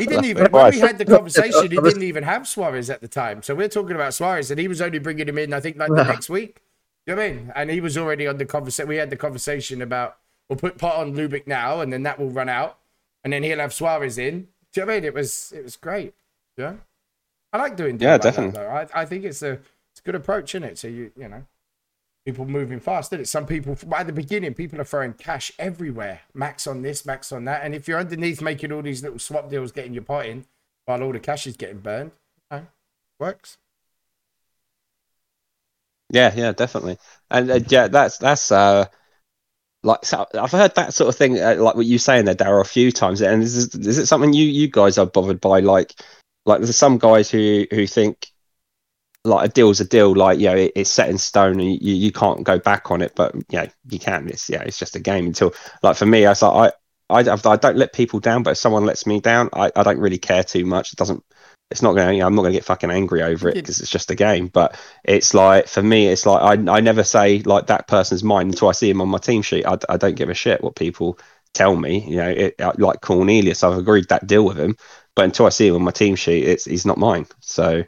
He 0.00 0.06
didn't 0.06 0.24
even 0.24 0.50
when 0.50 0.72
we 0.72 0.80
had 0.80 0.98
the 0.98 1.04
conversation. 1.04 1.62
He 1.62 1.68
didn't 1.80 2.02
even 2.02 2.24
have 2.24 2.48
Suarez 2.48 2.90
at 2.90 3.00
the 3.00 3.06
time. 3.06 3.44
So 3.44 3.54
we're 3.54 3.68
talking 3.68 3.94
about 3.94 4.14
Suarez, 4.14 4.50
and 4.50 4.58
he 4.58 4.66
was 4.66 4.80
only 4.82 4.98
bringing 4.98 5.28
him 5.28 5.38
in. 5.38 5.52
I 5.52 5.60
think 5.60 5.76
like 5.76 5.90
the 5.90 6.02
next 6.08 6.28
week. 6.28 6.60
You 7.06 7.14
know 7.14 7.22
what 7.22 7.30
I 7.30 7.32
mean? 7.34 7.52
And 7.54 7.70
he 7.70 7.80
was 7.80 7.96
already 7.96 8.26
on 8.26 8.38
the 8.38 8.46
conversation. 8.46 8.88
We 8.88 8.96
had 8.96 9.10
the 9.10 9.16
conversation 9.16 9.80
about 9.80 10.16
we'll 10.48 10.58
put 10.58 10.76
pot 10.76 10.96
on 10.96 11.14
Lubick 11.14 11.46
now, 11.46 11.80
and 11.82 11.92
then 11.92 12.02
that 12.02 12.18
will 12.18 12.30
run 12.30 12.48
out, 12.48 12.78
and 13.22 13.32
then 13.32 13.44
he'll 13.44 13.60
have 13.60 13.72
Suarez 13.72 14.18
in. 14.18 14.48
Do 14.72 14.80
you 14.80 14.82
know 14.82 14.86
what 14.86 14.92
I 14.92 14.96
mean? 14.96 15.04
It 15.04 15.14
was 15.14 15.52
it 15.56 15.62
was 15.62 15.76
great. 15.76 16.14
Yeah, 16.56 16.74
I 17.52 17.58
like 17.58 17.76
doing. 17.76 18.00
Yeah, 18.00 18.14
like 18.14 18.22
that, 18.22 18.34
definitely. 18.34 18.60
though. 18.60 18.70
I 18.70 19.02
I 19.02 19.04
think 19.04 19.24
it's 19.24 19.42
a 19.42 19.52
it's 19.92 20.00
a 20.00 20.02
good 20.02 20.16
approach, 20.16 20.56
isn't 20.56 20.68
it? 20.68 20.78
So 20.78 20.88
you 20.88 21.12
you 21.16 21.28
know. 21.28 21.44
People 22.28 22.44
moving 22.44 22.78
fast, 22.78 23.10
isn't 23.14 23.22
it? 23.22 23.26
Some 23.26 23.46
people 23.46 23.74
at 23.96 24.06
the 24.06 24.12
beginning, 24.12 24.52
people 24.52 24.78
are 24.78 24.84
throwing 24.84 25.14
cash 25.14 25.50
everywhere. 25.58 26.20
Max 26.34 26.66
on 26.66 26.82
this, 26.82 27.06
max 27.06 27.32
on 27.32 27.46
that. 27.46 27.62
And 27.64 27.74
if 27.74 27.88
you're 27.88 27.98
underneath 27.98 28.42
making 28.42 28.70
all 28.70 28.82
these 28.82 29.02
little 29.02 29.18
swap 29.18 29.48
deals, 29.48 29.72
getting 29.72 29.94
your 29.94 30.02
pot 30.02 30.26
in, 30.26 30.44
while 30.84 31.02
all 31.02 31.12
the 31.12 31.20
cash 31.20 31.46
is 31.46 31.56
getting 31.56 31.78
burned, 31.78 32.10
okay, 32.52 32.66
works. 33.18 33.56
Yeah, 36.10 36.34
yeah, 36.36 36.52
definitely. 36.52 36.98
And 37.30 37.50
uh, 37.50 37.60
yeah, 37.66 37.88
that's 37.88 38.18
that's 38.18 38.52
uh 38.52 38.84
like 39.82 40.04
so 40.04 40.26
I've 40.34 40.52
heard 40.52 40.74
that 40.74 40.92
sort 40.92 41.08
of 41.08 41.16
thing, 41.16 41.40
uh, 41.40 41.56
like 41.58 41.76
what 41.76 41.86
you 41.86 41.96
saying 41.96 42.26
there, 42.26 42.34
Darryl, 42.34 42.60
a 42.60 42.64
few 42.64 42.92
times. 42.92 43.22
And 43.22 43.42
is, 43.42 43.56
is 43.56 43.74
is 43.74 43.96
it 43.96 44.04
something 44.04 44.34
you 44.34 44.44
you 44.44 44.68
guys 44.68 44.98
are 44.98 45.06
bothered 45.06 45.40
by? 45.40 45.60
Like, 45.60 45.94
like 46.44 46.60
there's 46.60 46.76
some 46.76 46.98
guys 46.98 47.30
who 47.30 47.64
who 47.70 47.86
think 47.86 48.30
like 49.28 49.48
a 49.48 49.52
deal's 49.52 49.80
a 49.80 49.84
deal, 49.84 50.14
like 50.14 50.38
you 50.38 50.46
know 50.46 50.56
it, 50.56 50.72
it's 50.74 50.90
set 50.90 51.08
in 51.08 51.18
stone 51.18 51.60
and 51.60 51.82
you, 51.82 51.94
you 51.94 52.12
can't 52.12 52.44
go 52.44 52.58
back 52.58 52.90
on 52.90 53.02
it. 53.02 53.12
But 53.14 53.34
you 53.34 53.44
know 53.52 53.66
you 53.88 53.98
can. 53.98 54.28
It's 54.28 54.48
yeah, 54.48 54.62
it's 54.62 54.78
just 54.78 54.96
a 54.96 55.00
game 55.00 55.26
until 55.26 55.54
like 55.82 55.96
for 55.96 56.06
me, 56.06 56.26
I 56.26 56.30
was 56.30 56.42
like 56.42 56.72
I. 56.72 56.76
I, 57.10 57.20
I 57.20 57.56
don't 57.56 57.78
let 57.78 57.94
people 57.94 58.20
down, 58.20 58.42
but 58.42 58.50
if 58.50 58.58
someone 58.58 58.84
lets 58.84 59.06
me 59.06 59.18
down, 59.18 59.48
I, 59.54 59.72
I 59.74 59.82
don't 59.82 59.98
really 59.98 60.18
care 60.18 60.44
too 60.44 60.66
much. 60.66 60.92
It 60.92 60.98
doesn't. 60.98 61.24
It's 61.70 61.80
not 61.80 61.94
going. 61.94 62.16
You 62.16 62.20
know, 62.20 62.26
I'm 62.26 62.34
not 62.34 62.42
going 62.42 62.52
to 62.52 62.58
get 62.58 62.66
fucking 62.66 62.90
angry 62.90 63.22
over 63.22 63.48
it 63.48 63.54
because 63.54 63.80
it's 63.80 63.88
just 63.88 64.10
a 64.10 64.14
game. 64.14 64.48
But 64.48 64.78
it's 65.04 65.32
like 65.32 65.68
for 65.68 65.82
me, 65.82 66.08
it's 66.08 66.26
like 66.26 66.42
I 66.42 66.70
I 66.70 66.80
never 66.80 67.02
say 67.02 67.38
like 67.38 67.68
that 67.68 67.88
person's 67.88 68.22
mine 68.22 68.48
until 68.48 68.68
I 68.68 68.72
see 68.72 68.90
him 68.90 69.00
on 69.00 69.08
my 69.08 69.16
team 69.16 69.40
sheet. 69.40 69.64
I, 69.64 69.78
I 69.88 69.96
don't 69.96 70.16
give 70.16 70.28
a 70.28 70.34
shit 70.34 70.62
what 70.62 70.76
people 70.76 71.18
tell 71.54 71.76
me. 71.76 72.08
You 72.08 72.16
know, 72.16 72.28
it, 72.28 72.60
uh, 72.60 72.72
like 72.78 73.00
Cornelius, 73.00 73.64
I've 73.64 73.78
agreed 73.78 74.08
that 74.08 74.26
deal 74.26 74.44
with 74.44 74.58
him, 74.58 74.76
but 75.14 75.24
until 75.24 75.46
I 75.46 75.50
see 75.50 75.68
him 75.68 75.74
on 75.74 75.82
my 75.82 75.90
team 75.90 76.14
sheet, 76.14 76.44
it's 76.44 76.64
he's 76.64 76.86
not 76.86 76.98
mine. 76.98 77.26
So, 77.40 77.84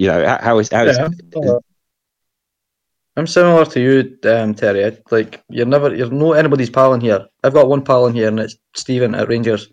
you 0.00 0.06
know, 0.06 0.26
how, 0.26 0.38
how 0.40 0.58
is 0.58 0.70
how 0.70 0.84
is 0.84 0.96
Yeah, 0.96 1.04
I'm, 1.04 1.60
I'm 3.16 3.26
similar 3.26 3.66
to 3.66 3.80
you, 3.80 4.18
um, 4.30 4.54
Terry. 4.54 4.96
Like 5.10 5.42
you're 5.50 5.66
never, 5.66 5.94
you're 5.94 6.10
no 6.10 6.32
anybody's 6.32 6.70
pal 6.70 6.94
in 6.94 7.02
here. 7.02 7.26
I've 7.44 7.52
got 7.52 7.68
one 7.68 7.84
pal 7.84 8.06
in 8.06 8.14
here, 8.14 8.28
and 8.28 8.40
it's 8.40 8.56
Stephen 8.74 9.14
at 9.14 9.28
Rangers. 9.28 9.68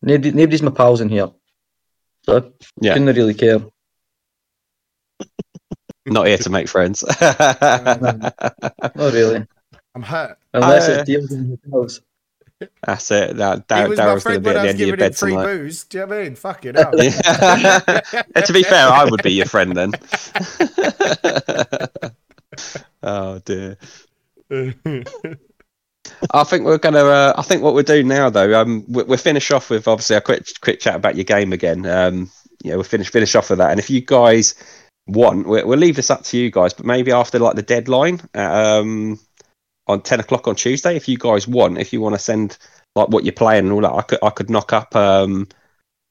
Nobody, 0.00 0.30
nobody's 0.30 0.62
my 0.62 0.70
pals 0.70 1.02
in 1.02 1.10
here, 1.10 1.28
so 2.24 2.38
I 2.38 2.42
Yeah. 2.80 2.94
couldn't 2.94 3.14
really 3.14 3.34
care. 3.34 3.60
not 6.06 6.26
here 6.28 6.38
to 6.38 6.48
make 6.48 6.68
friends? 6.68 7.04
Not 7.20 8.32
really, 8.96 9.44
I'm 9.94 10.02
hurt. 10.02 10.38
unless 10.54 10.88
Uh, 10.88 10.92
it's 10.92 11.04
deals 11.06 11.30
in 11.32 11.58
hotels. 11.62 12.00
That's 12.84 13.10
it. 13.10 13.36
That, 13.36 13.68
Dar- 13.68 13.88
was 13.88 13.98
Daryl's 13.98 14.24
going 14.24 14.36
to 14.36 14.40
be 14.40 14.50
at 14.50 14.62
the 14.62 14.68
end 14.68 14.80
of 14.80 14.88
your 14.88 14.96
bed 14.96 15.16
free 15.16 15.32
tonight. 15.32 15.44
booze. 15.44 15.84
Do 15.84 15.98
you 15.98 16.04
know 16.04 16.08
what 16.08 16.18
I 16.18 16.22
mean? 16.24 16.34
Fuck 16.34 16.64
it 16.64 16.76
up. 16.76 16.94
Yeah. 16.96 17.10
to 18.42 18.52
be 18.52 18.62
fair, 18.62 18.88
I 18.88 19.04
would 19.04 19.22
be 19.22 19.32
your 19.32 19.46
friend 19.46 19.76
then. 19.76 19.92
oh 23.02 23.38
dear. 23.44 23.76
I 26.32 26.44
think 26.44 26.64
we're 26.64 26.78
gonna. 26.78 27.04
Uh, 27.04 27.34
I 27.36 27.42
think 27.42 27.62
what 27.62 27.74
we'll 27.74 27.84
do 27.84 28.02
now, 28.02 28.30
though, 28.30 28.60
um, 28.60 28.84
we, 28.88 29.02
we'll 29.04 29.18
finish 29.18 29.50
off 29.50 29.70
with 29.70 29.86
obviously 29.86 30.16
a 30.16 30.20
quick 30.20 30.46
quick 30.60 30.80
chat 30.80 30.96
about 30.96 31.16
your 31.16 31.24
game 31.24 31.52
again. 31.52 31.86
Um, 31.86 32.30
yeah, 32.64 32.74
we'll 32.74 32.84
finish 32.84 33.10
finish 33.10 33.34
off 33.34 33.50
with 33.50 33.58
that. 33.58 33.70
And 33.70 33.78
if 33.78 33.88
you 33.88 34.00
guys 34.00 34.54
want, 35.06 35.46
we'll, 35.46 35.66
we'll 35.66 35.78
leave 35.78 35.96
this 35.96 36.10
up 36.10 36.24
to 36.24 36.38
you 36.38 36.50
guys. 36.50 36.74
But 36.74 36.86
maybe 36.86 37.12
after 37.12 37.38
like 37.38 37.54
the 37.54 37.62
deadline, 37.62 38.20
um, 38.34 39.20
on 39.88 40.02
ten 40.02 40.20
o'clock 40.20 40.46
on 40.46 40.54
Tuesday, 40.54 40.96
if 40.96 41.08
you 41.08 41.18
guys 41.18 41.48
want, 41.48 41.78
if 41.78 41.92
you 41.92 42.00
want 42.00 42.14
to 42.14 42.18
send 42.18 42.58
like 42.94 43.08
what 43.08 43.24
you're 43.24 43.32
playing 43.32 43.64
and 43.64 43.72
all 43.72 43.80
that, 43.80 43.92
I 43.92 44.02
could 44.02 44.18
I 44.22 44.30
could 44.30 44.50
knock 44.50 44.72
up 44.72 44.94
um 44.94 45.48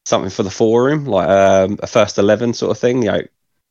something 0.07 0.29
for 0.29 0.43
the 0.43 0.49
forum, 0.51 1.05
like 1.05 1.27
um, 1.27 1.77
a 1.83 1.87
first 1.87 2.17
eleven 2.17 2.53
sort 2.53 2.71
of 2.71 2.79
thing, 2.79 3.03
you 3.03 3.11
know, 3.11 3.21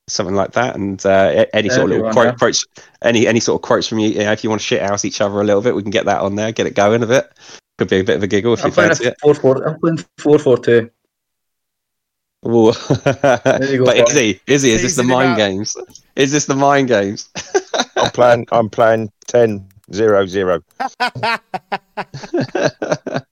something 0.08 0.36
like 0.36 0.52
that, 0.52 0.76
and 0.76 1.04
uh, 1.04 1.46
any 1.52 1.68
sort 1.68 1.84
of 1.84 1.96
little 1.96 2.12
quote, 2.12 2.26
yeah. 2.26 2.32
quotes, 2.32 2.64
any 3.02 3.26
any 3.26 3.40
sort 3.40 3.60
of 3.60 3.66
quotes 3.66 3.88
from 3.88 3.98
you. 3.98 4.10
you 4.10 4.18
know, 4.18 4.32
if 4.32 4.44
you 4.44 4.50
want 4.50 4.60
to 4.60 4.66
shit 4.66 4.82
house 4.82 5.04
each 5.04 5.20
other 5.20 5.40
a 5.40 5.44
little 5.44 5.62
bit, 5.62 5.74
we 5.74 5.82
can 5.82 5.90
get 5.90 6.04
that 6.04 6.20
on 6.20 6.36
there, 6.36 6.52
get 6.52 6.66
it 6.66 6.74
going 6.74 7.02
a 7.02 7.06
bit. 7.06 7.32
Could 7.78 7.88
be 7.88 8.00
a 8.00 8.04
bit 8.04 8.16
of 8.16 8.22
a 8.22 8.26
giggle 8.26 8.54
if 8.54 8.60
I'm 8.60 8.68
you 8.68 8.74
playing 8.74 8.88
fancy 8.90 9.06
it. 9.06 9.20
four 9.20 9.34
four. 9.34 9.68
I'm 9.68 9.80
playing 9.80 10.04
four 10.18 10.38
four 10.38 10.58
two. 10.58 10.90
Ooh. 12.46 12.66
you 12.68 12.72
go, 12.72 13.84
but 13.84 13.96
Bob. 13.96 14.08
is 14.08 14.14
he? 14.14 14.40
Is 14.46 14.62
he? 14.62 14.72
Is 14.72 14.82
this 14.82 14.96
the 14.96 15.02
Teasing 15.02 15.16
mind 15.16 15.32
out. 15.32 15.36
games? 15.36 15.76
Is 16.14 16.32
this 16.32 16.46
the 16.46 16.54
mind 16.54 16.88
games? 16.88 17.28
I'm 17.96 18.10
playing. 18.10 18.46
I'm 18.52 18.70
playing 18.70 19.10
10 19.26 19.68
0 19.92 20.26
0. 20.26 20.60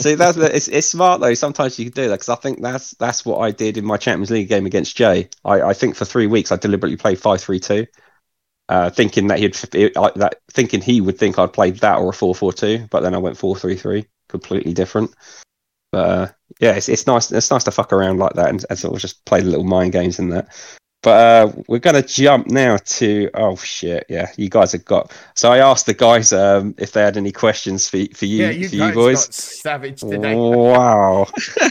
See, 0.00 0.14
that's 0.14 0.38
it's, 0.38 0.68
it's 0.68 0.88
smart 0.88 1.20
though. 1.20 1.34
Sometimes 1.34 1.78
you 1.78 1.86
can 1.86 1.92
do 1.92 2.08
that 2.08 2.14
because 2.14 2.30
I 2.30 2.36
think 2.36 2.62
that's 2.62 2.92
that's 2.92 3.26
what 3.26 3.38
I 3.38 3.50
did 3.50 3.76
in 3.76 3.84
my 3.84 3.98
Champions 3.98 4.30
League 4.30 4.48
game 4.48 4.64
against 4.64 4.96
Jay. 4.96 5.28
I, 5.44 5.60
I 5.60 5.72
think 5.74 5.94
for 5.94 6.06
three 6.06 6.26
weeks 6.26 6.50
I 6.50 6.56
deliberately 6.56 6.96
played 6.96 7.18
five 7.18 7.42
three 7.42 7.60
two, 7.60 7.86
uh, 8.70 8.88
thinking 8.88 9.26
that 9.26 9.38
he'd 9.38 9.56
I, 9.98 10.10
that 10.16 10.36
thinking 10.50 10.80
he 10.80 11.02
would 11.02 11.18
think 11.18 11.38
I'd 11.38 11.52
played 11.52 11.76
that 11.80 11.98
or 11.98 12.08
a 12.08 12.12
four 12.14 12.34
four 12.34 12.52
two, 12.52 12.86
but 12.90 13.00
then 13.00 13.14
I 13.14 13.18
went 13.18 13.36
four 13.36 13.56
three 13.56 13.76
three, 13.76 14.06
completely 14.30 14.72
different. 14.72 15.14
But 15.92 16.08
uh, 16.08 16.28
yeah, 16.60 16.76
it's, 16.76 16.88
it's 16.88 17.06
nice. 17.06 17.30
It's 17.30 17.50
nice 17.50 17.64
to 17.64 17.70
fuck 17.70 17.92
around 17.92 18.18
like 18.18 18.34
that 18.34 18.48
and, 18.48 18.64
and 18.70 18.78
sort 18.78 18.94
of 18.94 19.00
just 19.00 19.22
play 19.26 19.40
the 19.40 19.50
little 19.50 19.64
mind 19.64 19.92
games 19.92 20.18
in 20.18 20.30
that. 20.30 20.48
But 21.02 21.10
uh, 21.48 21.52
we're 21.66 21.78
gonna 21.78 22.02
jump 22.02 22.48
now 22.48 22.76
to 22.76 23.30
oh 23.32 23.56
shit, 23.56 24.04
yeah, 24.10 24.30
you 24.36 24.50
guys 24.50 24.72
have 24.72 24.84
got. 24.84 25.10
So 25.34 25.50
I 25.50 25.56
asked 25.58 25.86
the 25.86 25.94
guys 25.94 26.30
um, 26.30 26.74
if 26.76 26.92
they 26.92 27.00
had 27.00 27.16
any 27.16 27.32
questions 27.32 27.88
for 27.88 27.98
for 28.14 28.26
you, 28.26 28.44
yeah, 28.44 28.50
you 28.50 28.68
for 28.68 28.76
guys 28.76 28.88
you 28.88 28.94
boys. 28.94 29.24
got 29.24 29.34
savage 29.34 30.00
today. 30.00 30.34
Wow. 30.34 31.26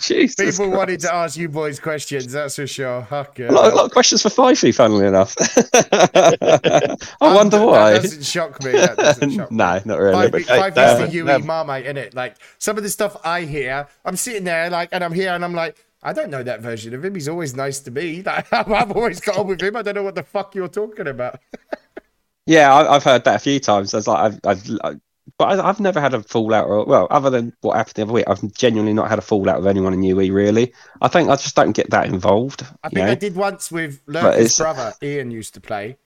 Jesus. 0.00 0.34
People 0.34 0.66
Christ. 0.66 0.76
wanted 0.76 1.00
to 1.00 1.14
ask 1.14 1.36
you 1.36 1.48
boys 1.48 1.78
questions, 1.78 2.32
that's 2.32 2.56
for 2.56 2.66
sure. 2.66 3.06
Fuck 3.08 3.38
a 3.38 3.52
lot, 3.52 3.72
a 3.72 3.76
lot 3.76 3.84
of 3.84 3.92
questions 3.92 4.22
for 4.22 4.30
Fifey, 4.30 4.74
funnily 4.74 5.06
enough. 5.06 5.36
I 5.72 6.96
Um, 7.20 7.34
wonder 7.34 7.58
that- 7.58 7.66
why. 7.66 7.92
That 7.92 8.02
doesn't 8.02 8.24
shock 8.24 8.62
me. 8.64 8.72
That 8.72 8.96
doesn't 8.96 9.30
shock 9.32 9.50
me. 9.50 9.56
no, 9.58 9.80
not 9.84 9.98
really. 10.00 10.12
Five, 10.12 10.32
But 10.32 10.42
five 10.44 10.78
uh, 10.78 10.80
is 11.04 11.10
the 11.10 11.16
UE 11.18 11.24
never- 11.24 11.44
Marmite, 11.44 11.86
in 11.86 11.96
it. 11.96 12.14
Like 12.14 12.34
some 12.58 12.76
of 12.76 12.82
the 12.82 12.88
stuff 12.90 13.16
I 13.24 13.42
hear, 13.42 13.86
I'm 14.04 14.16
sitting 14.16 14.44
there 14.44 14.70
like, 14.70 14.88
and 14.92 15.04
I'm 15.04 15.12
here, 15.12 15.30
and 15.32 15.44
I'm 15.44 15.54
like, 15.54 15.76
I 16.02 16.12
don't 16.12 16.30
know 16.30 16.42
that 16.42 16.60
version 16.60 16.94
of 16.94 17.04
him. 17.04 17.14
He's 17.14 17.28
always 17.28 17.54
nice 17.54 17.80
to 17.80 17.90
me. 17.90 18.24
I've 18.26 18.92
always 18.92 19.20
got 19.20 19.36
on 19.36 19.46
with 19.46 19.62
him. 19.62 19.76
I 19.76 19.82
don't 19.82 19.94
know 19.94 20.02
what 20.02 20.14
the 20.14 20.22
fuck 20.22 20.54
you're 20.54 20.68
talking 20.68 21.08
about. 21.08 21.40
yeah, 22.46 22.74
I, 22.74 22.96
I've 22.96 23.04
heard 23.04 23.24
that 23.24 23.36
a 23.36 23.38
few 23.38 23.60
times. 23.60 23.92
I 23.92 23.98
was 23.98 24.08
like, 24.08 24.18
I've, 24.18 24.40
I've, 24.44 24.70
I, 24.82 24.94
but 25.36 25.60
I, 25.60 25.68
I've 25.68 25.80
never 25.80 26.00
had 26.00 26.14
a 26.14 26.22
fallout. 26.22 26.66
Or, 26.68 26.84
well, 26.86 27.06
other 27.10 27.28
than 27.28 27.52
what 27.60 27.76
happened 27.76 27.94
the 27.96 28.02
other 28.02 28.12
week, 28.12 28.24
I've 28.28 28.52
genuinely 28.54 28.94
not 28.94 29.08
had 29.10 29.18
a 29.18 29.22
fallout 29.22 29.58
with 29.58 29.66
anyone 29.68 29.92
in 29.92 30.02
UE. 30.02 30.32
Really, 30.32 30.72
I 31.02 31.08
think 31.08 31.28
I 31.28 31.36
just 31.36 31.54
don't 31.54 31.72
get 31.72 31.90
that 31.90 32.06
involved. 32.06 32.66
I 32.82 32.88
think 32.88 33.06
know? 33.06 33.12
I 33.12 33.14
did 33.14 33.36
once 33.36 33.70
with 33.70 34.00
But 34.06 34.38
Lurker's 34.38 34.56
brother. 34.56 34.94
Ian 35.02 35.30
used 35.30 35.54
to 35.54 35.60
play. 35.60 35.98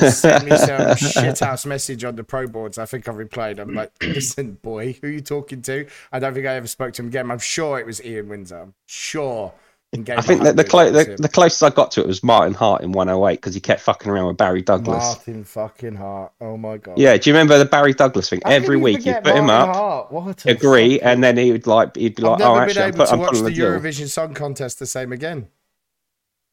He 0.00 0.10
sent 0.10 0.44
me 0.44 0.56
some 0.56 0.68
shithouse 0.96 1.66
message 1.66 2.02
on 2.04 2.16
the 2.16 2.24
pro 2.24 2.46
boards. 2.46 2.78
I 2.78 2.86
think 2.86 3.08
I 3.08 3.12
replied. 3.12 3.58
I'm 3.58 3.74
like, 3.74 3.92
listen, 4.02 4.52
boy, 4.62 4.96
who 5.00 5.08
are 5.08 5.10
you 5.10 5.20
talking 5.20 5.60
to? 5.62 5.86
I 6.12 6.18
don't 6.18 6.32
think 6.34 6.46
I 6.46 6.54
ever 6.54 6.66
spoke 6.66 6.94
to 6.94 7.02
him 7.02 7.08
again. 7.08 7.30
I'm 7.30 7.38
sure 7.38 7.78
it 7.78 7.86
was 7.86 8.02
Ian 8.04 8.28
Windsor. 8.28 8.60
I'm 8.62 8.74
sure. 8.86 9.52
in 9.92 10.04
I 10.10 10.20
think 10.22 10.42
that 10.44 10.56
the, 10.56 10.64
clo- 10.64 10.90
the, 10.90 11.16
the 11.18 11.28
closest 11.28 11.62
I 11.62 11.70
got 11.70 11.90
to 11.92 12.00
it 12.00 12.06
was 12.06 12.22
Martin 12.22 12.54
Hart 12.54 12.82
in 12.82 12.92
108 12.92 13.36
because 13.36 13.54
he 13.54 13.60
kept 13.60 13.80
fucking 13.82 14.10
around 14.10 14.28
with 14.28 14.36
Barry 14.38 14.62
Douglas. 14.62 15.04
Martin 15.04 15.44
fucking 15.44 15.94
Hart. 15.96 16.32
Oh 16.40 16.56
my 16.56 16.78
god. 16.78 16.98
Yeah, 16.98 17.16
do 17.18 17.28
you 17.28 17.34
remember 17.34 17.58
the 17.58 17.64
Barry 17.66 17.92
Douglas 17.92 18.28
thing? 18.30 18.40
How 18.44 18.50
Every 18.52 18.76
week 18.78 18.98
you 19.04 19.12
forget 19.12 19.24
put 19.24 19.36
him 19.36 19.50
up, 19.50 20.10
What 20.10 20.44
agree, 20.46 20.94
fucking- 20.98 21.06
and 21.06 21.22
then 21.22 21.36
he 21.36 21.52
would 21.52 21.66
like 21.66 21.94
he'd 21.96 22.14
be 22.16 22.22
I've 22.24 22.30
like, 22.30 22.38
never 22.40 22.50
"Oh, 22.50 22.54
been 22.54 22.62
actually, 22.64 22.82
I'm, 22.82 22.88
able 22.88 22.96
put, 22.98 23.06
to 23.08 23.12
I'm 23.12 23.18
watch 23.20 23.36
the 23.36 23.42
the 23.44 23.50
deal." 23.52 23.66
Eurovision 23.72 24.08
Song 24.08 24.32
Contest 24.34 24.78
the 24.78 24.86
same 24.86 25.12
again. 25.12 25.48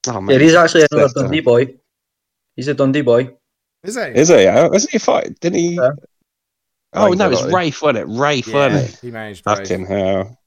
Oh, 0.07 0.13
Yeah, 0.15 0.19
man. 0.19 0.39
he's 0.41 0.53
actually 0.53 0.85
another 0.91 1.03
That's, 1.07 1.13
Dundee 1.13 1.39
boy. 1.39 1.75
He's 2.55 2.67
a 2.67 2.73
Dundee 2.73 3.01
boy. 3.01 3.31
Is 3.83 3.95
he? 3.95 4.01
Is 4.01 4.29
he? 4.29 4.47
Uh, 4.47 4.69
Wasn't 4.69 4.91
he 4.91 4.97
fight? 4.97 5.39
Didn't 5.39 5.59
he? 5.59 5.75
Yeah. 5.75 5.89
Oh 6.93 7.05
Thanks 7.07 7.17
no, 7.17 7.25
a 7.25 7.27
it 7.27 7.31
was 7.31 7.41
lot? 7.43 7.51
Rafe, 7.53 7.81
wasn't 7.81 7.97
it? 8.09 8.17
Rafe, 8.19 8.47
yeah, 8.47 8.53
wasn't 8.53 8.93
it? 8.93 8.99
he 9.01 9.11
managed. 9.11 9.43
Brave. 9.43 9.57
Fucking 9.57 9.85
hell. 9.87 10.39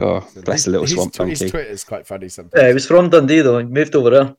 Oh, 0.00 0.26
bless 0.44 0.64
the 0.64 0.70
little 0.70 0.86
his, 0.86 0.94
swamp 0.94 1.14
His 1.16 1.38
donkey. 1.38 1.50
Twitter's 1.50 1.84
quite 1.84 2.06
funny 2.06 2.28
sometimes. 2.28 2.60
Yeah, 2.60 2.68
he 2.68 2.74
was 2.74 2.86
from 2.86 3.10
Dundee 3.10 3.42
though. 3.42 3.58
He 3.58 3.64
moved 3.64 3.94
over 3.94 4.10
there. 4.10 4.36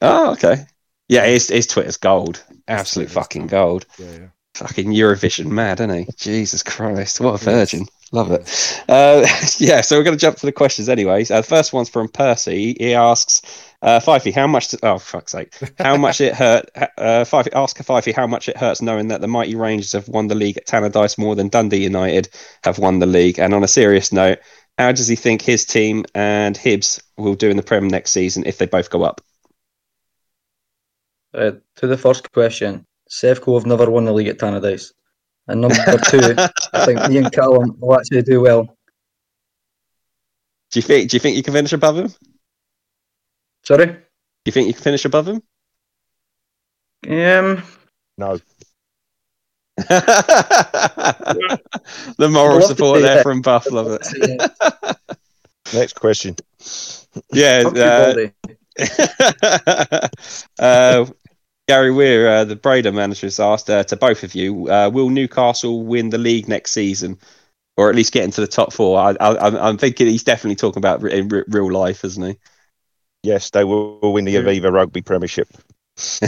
Oh, 0.00 0.32
okay. 0.32 0.64
Yeah, 1.08 1.26
his, 1.26 1.48
his 1.48 1.66
Twitter's 1.66 1.96
gold. 1.96 2.42
Absolute 2.68 3.04
Twitter's 3.06 3.14
fucking 3.14 3.46
gold. 3.48 3.86
gold. 3.98 4.08
Yeah, 4.10 4.18
yeah. 4.20 4.26
Fucking 4.54 4.92
Eurovision 4.92 5.46
mad, 5.46 5.80
isn't 5.80 5.94
he? 5.94 6.06
Jesus 6.16 6.62
Christ, 6.62 7.20
what 7.20 7.30
a 7.42 7.44
Yes. 7.44 7.44
virgin. 7.44 7.86
Love 8.12 8.30
it. 8.30 8.84
Uh, 8.90 9.26
yeah, 9.58 9.80
so 9.80 9.96
we're 9.96 10.04
going 10.04 10.16
to 10.16 10.20
jump 10.20 10.36
to 10.36 10.46
the 10.46 10.52
questions 10.52 10.88
anyways. 10.90 11.30
Uh, 11.30 11.40
the 11.40 11.46
first 11.46 11.72
one's 11.72 11.88
from 11.88 12.08
Percy. 12.08 12.76
He 12.78 12.94
asks, 12.94 13.40
uh, 13.80 14.00
Fifey, 14.00 14.32
how 14.32 14.46
much, 14.46 14.74
oh, 14.82 14.98
fuck's 14.98 15.32
sake, 15.32 15.54
how 15.78 15.96
much 15.96 16.20
it 16.20 16.34
hurt, 16.34 16.68
uh, 16.76 17.24
Fifey, 17.24 17.48
ask 17.54 17.78
Fifey 17.78 18.14
how 18.14 18.26
much 18.26 18.50
it 18.50 18.56
hurts 18.58 18.82
knowing 18.82 19.08
that 19.08 19.22
the 19.22 19.28
mighty 19.28 19.54
Rangers 19.54 19.92
have 19.92 20.08
won 20.08 20.28
the 20.28 20.34
league 20.34 20.58
at 20.58 20.66
Tannadice 20.66 21.16
more 21.16 21.34
than 21.34 21.48
Dundee 21.48 21.82
United 21.82 22.28
have 22.64 22.78
won 22.78 22.98
the 22.98 23.06
league. 23.06 23.38
And 23.38 23.54
on 23.54 23.64
a 23.64 23.68
serious 23.68 24.12
note, 24.12 24.38
how 24.76 24.92
does 24.92 25.08
he 25.08 25.16
think 25.16 25.40
his 25.40 25.64
team 25.64 26.04
and 26.14 26.56
Hibs 26.56 27.02
will 27.16 27.34
do 27.34 27.48
in 27.48 27.56
the 27.56 27.62
Prem 27.62 27.88
next 27.88 28.10
season 28.10 28.44
if 28.44 28.58
they 28.58 28.66
both 28.66 28.90
go 28.90 29.04
up? 29.04 29.22
Uh, 31.32 31.52
to 31.76 31.86
the 31.86 31.96
first 31.96 32.30
question, 32.32 32.84
Sevco 33.10 33.54
have 33.54 33.66
never 33.66 33.90
won 33.90 34.04
the 34.04 34.12
league 34.12 34.28
at 34.28 34.38
Tannadice. 34.38 34.92
And 35.48 35.60
number 35.60 35.98
two, 36.08 36.34
I 36.72 36.84
think 36.84 37.08
me 37.08 37.18
and 37.18 37.32
Callum 37.32 37.76
will 37.80 37.98
actually 37.98 38.22
do 38.22 38.40
well. 38.40 38.64
Do 40.70 40.78
you 40.78 40.82
think, 40.82 41.10
do 41.10 41.16
you 41.16 41.20
think 41.20 41.36
you 41.36 41.42
can 41.42 41.52
finish 41.52 41.72
above 41.72 41.98
him? 41.98 42.08
Sorry. 43.64 43.86
Do 43.86 43.92
Sorry? 43.92 44.02
you 44.46 44.52
think 44.52 44.66
you 44.68 44.74
can 44.74 44.82
finish 44.82 45.04
above 45.04 45.28
him? 45.28 45.42
Um, 47.08 47.62
No. 48.16 48.38
the 49.76 51.58
moral 52.30 52.60
support 52.62 53.00
there 53.00 53.16
that. 53.16 53.22
from 53.22 53.40
Buff, 53.40 53.70
love 53.70 53.98
it. 54.00 54.50
Next 55.74 55.94
question. 55.94 56.36
Yeah, 57.32 57.64
uh, 57.66 58.28
uh, 60.58 61.06
Gary 61.68 61.92
Weir, 61.92 62.28
uh, 62.28 62.44
the 62.44 62.56
Brader 62.56 62.92
manager, 62.92 63.26
has 63.26 63.40
asked 63.40 63.70
uh, 63.70 63.84
to 63.84 63.96
both 63.96 64.24
of 64.24 64.34
you: 64.34 64.68
uh, 64.70 64.90
Will 64.92 65.10
Newcastle 65.10 65.84
win 65.84 66.10
the 66.10 66.18
league 66.18 66.48
next 66.48 66.72
season, 66.72 67.18
or 67.76 67.90
at 67.90 67.96
least 67.96 68.12
get 68.12 68.24
into 68.24 68.40
the 68.40 68.46
top 68.48 68.72
four? 68.72 68.98
I, 69.00 69.12
I, 69.20 69.34
I'm- 69.36 69.56
I'm 69.56 69.78
thinking 69.78 70.08
he's 70.08 70.24
definitely 70.24 70.56
talking 70.56 70.80
about 70.80 71.02
re- 71.02 71.18
in 71.18 71.28
re- 71.28 71.44
real 71.48 71.72
life, 71.72 72.04
isn't 72.04 72.22
he? 72.24 72.38
Yes, 73.24 73.50
they 73.50 73.64
will 73.64 74.00
win 74.14 74.24
the 74.26 74.36
Aviva 74.36 74.72
Rugby 74.72 75.02
Premiership. 75.02 75.48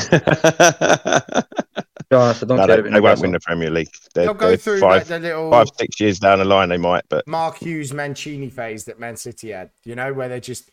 To 2.10 2.18
I 2.18 2.32
don't 2.46 2.60
No, 2.60 2.66
care 2.66 2.80
they, 2.82 2.82
they 2.82 3.00
won't 3.00 3.20
win 3.20 3.32
the 3.32 3.40
Premier 3.40 3.70
League. 3.70 3.90
They're, 4.14 4.28
They'll 4.28 4.34
go 4.34 4.54
they're 4.54 4.56
through 4.56 4.86
like 4.86 5.06
five, 5.06 5.08
the 5.08 5.18
little 5.18 5.50
five, 5.50 5.66
six 5.76 6.00
years 6.00 6.18
down 6.18 6.38
the 6.38 6.44
line. 6.44 6.68
They 6.68 6.76
might, 6.78 7.04
but 7.08 7.26
Mark 7.26 7.58
Hughes 7.58 7.92
Mancini 7.92 8.50
phase 8.50 8.84
that 8.84 8.98
Man 8.98 9.16
City 9.16 9.50
had, 9.50 9.70
you 9.84 9.94
know, 9.94 10.12
where 10.12 10.28
they 10.28 10.40
just 10.40 10.70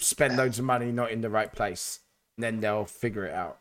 spend 0.00 0.36
loads 0.36 0.58
of 0.58 0.64
money 0.64 0.92
not 0.92 1.10
in 1.12 1.20
the 1.22 1.30
right 1.30 1.52
place. 1.52 2.00
And 2.36 2.44
then 2.44 2.60
they'll 2.60 2.86
figure 2.86 3.26
it 3.26 3.34
out. 3.34 3.60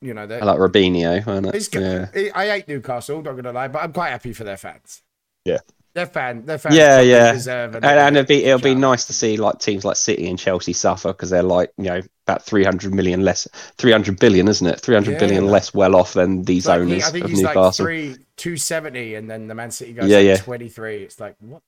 You 0.00 0.14
know, 0.14 0.22
I 0.22 0.26
like 0.44 0.58
Robinho, 0.58 1.54
it? 1.54 1.68
good. 1.72 2.08
Yeah. 2.14 2.30
I 2.34 2.46
hate 2.46 2.68
Newcastle, 2.68 3.20
not 3.20 3.34
gonna 3.34 3.52
lie, 3.52 3.68
but 3.68 3.82
I'm 3.82 3.92
quite 3.92 4.10
happy 4.10 4.32
for 4.32 4.44
their 4.44 4.56
fans. 4.56 5.02
Yeah. 5.44 5.58
their 5.94 6.06
fan, 6.06 6.46
their 6.46 6.58
fans. 6.58 6.76
Yeah, 6.76 7.00
yeah. 7.00 7.32
deserve 7.32 7.74
And, 7.74 7.84
and 7.84 8.16
it'd 8.16 8.28
be 8.28 8.44
it'll 8.44 8.60
be 8.60 8.76
nice 8.76 9.06
to 9.06 9.12
see 9.12 9.36
like 9.36 9.58
teams 9.58 9.84
like 9.84 9.96
City 9.96 10.28
and 10.28 10.38
Chelsea 10.38 10.72
suffer 10.72 11.08
because 11.08 11.30
they're 11.30 11.42
like 11.42 11.72
you 11.78 11.84
know 11.84 12.00
about 12.28 12.44
three 12.44 12.62
hundred 12.62 12.94
million 12.94 13.22
less, 13.22 13.48
three 13.76 13.90
hundred 13.90 14.20
billion, 14.20 14.46
isn't 14.46 14.66
it? 14.68 14.78
Three 14.80 14.94
hundred 14.94 15.18
billion 15.18 15.46
Yeah. 15.46 15.50
less 15.50 15.74
well 15.74 15.96
off 15.96 16.12
than 16.12 16.42
these 16.44 16.66
like 16.68 16.78
he- 16.80 16.82
owners 16.86 17.04
I 17.04 17.10
think 17.10 17.24
of 17.24 17.30
he's 17.30 17.42
like 17.42 17.74
three, 17.74 18.16
two 18.36 18.56
seventy, 18.56 19.16
and 19.16 19.28
then 19.28 19.48
the 19.48 19.54
Man 19.56 19.72
City 19.72 19.94
goes 19.94 20.08
Yeah, 20.08 20.18
like 20.18 20.26
yeah. 20.26 20.36
twenty 20.36 20.68
three. 20.68 21.02
It's 21.02 21.18
like 21.18 21.34
what? 21.40 21.62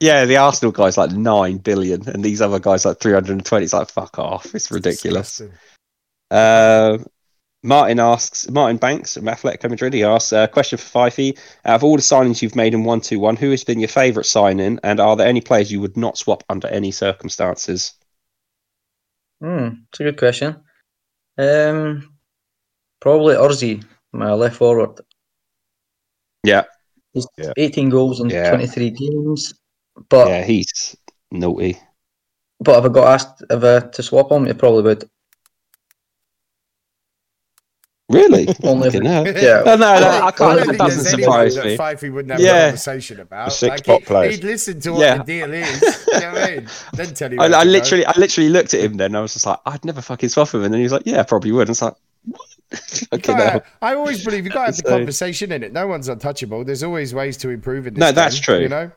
Yeah, 0.00 0.24
the 0.24 0.38
Arsenal 0.38 0.72
guy's 0.72 0.96
like 0.96 1.10
nine 1.10 1.58
billion, 1.58 2.08
and 2.08 2.24
these 2.24 2.40
other 2.40 2.60
guys 2.60 2.86
like 2.86 2.98
three 3.00 3.12
hundred 3.12 3.32
and 3.32 3.44
twenty. 3.44 3.64
It's 3.64 3.74
like 3.74 3.90
fuck 3.90 4.18
off. 4.18 4.54
It's 4.54 4.70
ridiculous. 4.70 5.42
Uh, 6.30 6.96
Martin 7.62 8.00
asks, 8.00 8.50
Martin 8.50 8.76
Banks 8.76 9.14
from 9.14 9.28
Athletic 9.28 9.62
Madrid, 9.70 9.92
he 9.94 10.02
asks, 10.02 10.32
uh, 10.32 10.46
question 10.48 10.78
for 10.78 10.84
Fifey. 10.98 11.38
Out 11.64 11.76
of 11.76 11.84
all 11.84 11.94
the 11.96 12.02
signings 12.02 12.42
you've 12.42 12.56
made 12.56 12.74
in 12.74 12.80
121, 12.80 13.36
who 13.36 13.50
has 13.50 13.62
been 13.62 13.78
your 13.78 13.88
favourite 13.88 14.26
signing, 14.26 14.80
and 14.82 14.98
are 14.98 15.14
there 15.16 15.28
any 15.28 15.40
players 15.40 15.70
you 15.70 15.80
would 15.80 15.96
not 15.96 16.18
swap 16.18 16.42
under 16.48 16.66
any 16.68 16.90
circumstances? 16.90 17.94
Hmm, 19.40 19.68
it's 19.88 20.00
a 20.00 20.04
good 20.04 20.18
question. 20.18 20.56
Um, 21.38 22.16
probably 23.00 23.36
Urzi, 23.36 23.84
my 24.12 24.32
left 24.32 24.56
forward. 24.56 25.00
Yeah, 26.44 26.64
He's 27.12 27.26
Yeah. 27.36 27.52
18 27.56 27.90
goals 27.90 28.20
in 28.20 28.30
Yeah. 28.30 28.50
23 28.50 28.90
games. 28.90 29.54
But 30.08 30.28
yeah, 30.28 30.42
he's 30.44 30.96
naughty. 31.30 31.78
but 32.60 32.78
if 32.78 32.90
I 32.90 32.92
got 32.92 33.08
asked 33.14 33.44
if 33.50 33.62
I, 33.62 33.86
to 33.86 34.02
swap 34.02 34.32
him, 34.32 34.46
I 34.46 34.52
probably 34.54 34.82
would. 34.82 35.08
Really? 38.12 38.48
Only 38.62 38.86
if- 38.88 38.92
Fucking 38.94 39.04
hell. 39.06 39.26
Yeah. 39.26 39.62
No, 39.64 39.76
no, 39.76 39.76
no, 39.76 39.86
I 39.86 40.26
I 40.26 40.30
can't. 40.30 40.58
think 40.60 40.72
That 40.72 40.78
doesn't 40.78 41.02
there's 41.02 41.14
anyone 41.14 41.32
surprise 41.50 41.54
that 41.56 41.64
me. 41.64 41.76
Fifey 41.76 42.12
wouldn't 42.12 42.32
have 42.32 42.40
Yeah. 42.40 42.56
a 42.56 42.62
conversation 42.68 43.20
about. 43.20 43.52
six 43.52 43.70
like, 43.70 43.82
top 43.84 44.00
he, 44.00 44.06
players. 44.06 44.34
He'd 44.36 44.44
listen 44.44 44.80
to 44.80 44.92
what 44.92 45.00
Yeah. 45.00 45.18
the 45.18 45.24
deal 45.24 45.52
is. 45.52 45.82
you 45.82 46.20
know 46.20 46.32
what 46.32 46.42
I 46.42 46.50
mean? 46.56 46.68
Then 46.94 47.14
tell 47.14 47.32
you. 47.32 47.40
I, 47.40 47.44
I 47.44 47.48
to 47.48 47.54
go. 47.64 47.70
literally, 47.70 48.06
I 48.06 48.12
literally 48.18 48.50
looked 48.50 48.74
at 48.74 48.80
him 48.80 48.94
then. 48.96 49.14
I 49.16 49.20
was 49.20 49.32
just 49.34 49.46
like, 49.46 49.58
I'd 49.66 49.84
never 49.84 50.00
fucking 50.00 50.28
swap 50.28 50.52
him, 50.52 50.62
and 50.64 50.72
then 50.72 50.78
he 50.80 50.84
was 50.84 50.92
like, 50.92 51.02
Yeah, 51.06 51.22
probably 51.22 51.52
would. 51.52 51.62
And 51.68 51.70
it's 51.70 51.82
like, 51.82 51.94
what? 52.24 52.40
You 52.72 52.78
Fucking 52.78 53.36
gotta- 53.36 53.50
hell. 53.50 53.62
I 53.82 53.94
always 53.94 54.24
believe 54.24 54.44
you've 54.44 54.54
got 54.54 54.60
to 54.60 54.66
have 54.66 54.76
the 54.76 54.82
So- 54.88 54.96
conversation 54.96 55.52
in 55.52 55.62
it. 55.62 55.72
No 55.72 55.86
one's 55.86 56.08
untouchable. 56.08 56.64
There's 56.64 56.82
always 56.82 57.12
ways 57.14 57.36
to 57.38 57.50
improve 57.50 57.86
in 57.86 57.94
this. 57.94 58.00
No, 58.00 58.12
that's 58.12 58.36
game, 58.36 58.42
true. 58.42 58.58
You 58.60 58.68
know, 58.68 58.90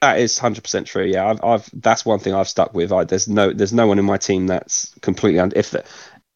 That 0.00 0.18
is 0.18 0.38
hundred 0.38 0.62
percent 0.64 0.86
true. 0.86 1.04
Yeah, 1.04 1.26
I've, 1.30 1.44
I've 1.44 1.70
that's 1.74 2.04
one 2.04 2.18
thing 2.18 2.34
I've 2.34 2.48
stuck 2.48 2.74
with. 2.74 2.90
I, 2.90 3.04
there's 3.04 3.28
no 3.28 3.52
there's 3.52 3.72
no 3.72 3.86
one 3.86 3.98
in 3.98 4.04
my 4.04 4.16
team 4.16 4.46
that's 4.48 4.92
completely 5.00 5.38
un- 5.40 5.52
if 5.54 5.70
the, 5.70 5.84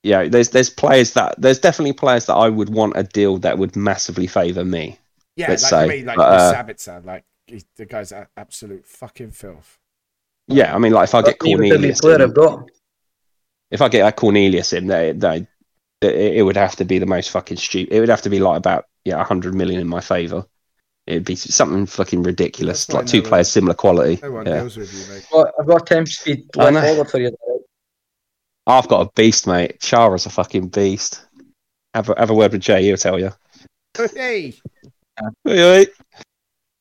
yeah 0.07 0.29
there's 0.29 0.51
there's 0.51 0.71
players 0.71 1.13
that 1.15 1.35
there's 1.41 1.59
definitely 1.59 1.93
players 1.93 2.27
that 2.27 2.35
I 2.35 2.49
would 2.49 2.71
want 2.71 2.97
a 2.97 3.03
deal 3.03 3.39
that 3.39 3.59
would 3.59 3.75
massively 3.77 4.27
favour 4.27 4.65
me. 4.65 4.99
yeah, 5.37 5.49
like 5.51 5.59
say, 5.59 5.77
I 5.85 5.87
mean, 5.89 6.07
like 6.07 6.17
but, 6.17 6.29
uh, 6.29 6.55
Sabitzer, 6.55 7.05
like 7.05 7.25
he, 7.47 7.63
the 7.77 7.87
guy's 7.87 8.13
a- 8.13 8.29
absolute 8.37 8.87
fucking 8.87 9.33
filth. 9.33 9.79
Yeah, 10.49 10.75
I 10.75 10.79
mean 10.79 10.93
like 10.93 11.09
if 11.09 11.15
I 11.15 11.23
get 11.23 11.39
But 11.41 11.49
even 11.49 11.65
every 11.73 11.93
Cornelius, 11.95 12.05
in, 12.05 12.67
if 13.71 13.83
I 13.83 13.89
get 13.89 14.05
like 14.05 14.17
Cornelius 14.17 14.73
in, 14.73 14.87
they, 14.87 15.13
they, 15.13 15.47
it, 16.01 16.37
it 16.39 16.43
would 16.43 16.57
have 16.57 16.77
to 16.77 16.85
be 16.85 16.99
the 16.99 17.07
most 17.07 17.31
fucking 17.31 17.57
stupid. 17.57 17.93
It 17.95 18.01
would 18.01 18.09
have 18.09 18.23
to 18.23 18.31
be 18.31 18.39
like 18.41 18.59
about 18.59 18.87
yeah 19.05 19.23
hundred 19.25 19.55
million 19.55 19.81
in 19.81 19.89
my 19.89 20.01
favour. 20.01 20.45
It'd 21.07 21.25
be 21.25 21.37
something 21.37 21.87
fucking 21.87 22.23
ridiculous, 22.25 22.87
That's 22.87 22.95
why 22.95 23.01
like 23.01 23.09
two 23.09 23.21
one- 23.23 23.29
players 23.29 23.49
similar 23.51 23.75
quality. 23.75 24.19
No 24.23 24.33
one 24.33 24.47
yeah. 24.47 24.61
deals 24.61 24.77
with 24.77 24.93
you, 24.93 25.15
mate. 25.15 25.27
Well, 25.33 25.53
I've 25.61 25.67
got 25.67 25.87
10 25.87 26.07
speed 26.07 26.47
I 26.59 26.71
left 26.71 26.75
know. 26.75 26.81
forward 26.83 27.11
for 27.11 27.19
you. 27.21 27.37
I've 28.67 28.89
got 28.89 29.07
a 29.07 29.11
beast, 29.14 29.47
mate. 29.47 29.81
Chara's 29.81 30.27
a 30.27 30.31
fucking 30.31 30.69
beast. 30.69 31.25
Have 31.95 32.09
a, 32.11 32.19
have 32.19 32.31
a 32.31 32.35
word 32.35 32.53
with 32.53 32.62
Jay, 32.62 32.83
he'll 32.83 32.97
tell 32.97 33.19
you. 33.19 33.33
Hey. 34.14 34.55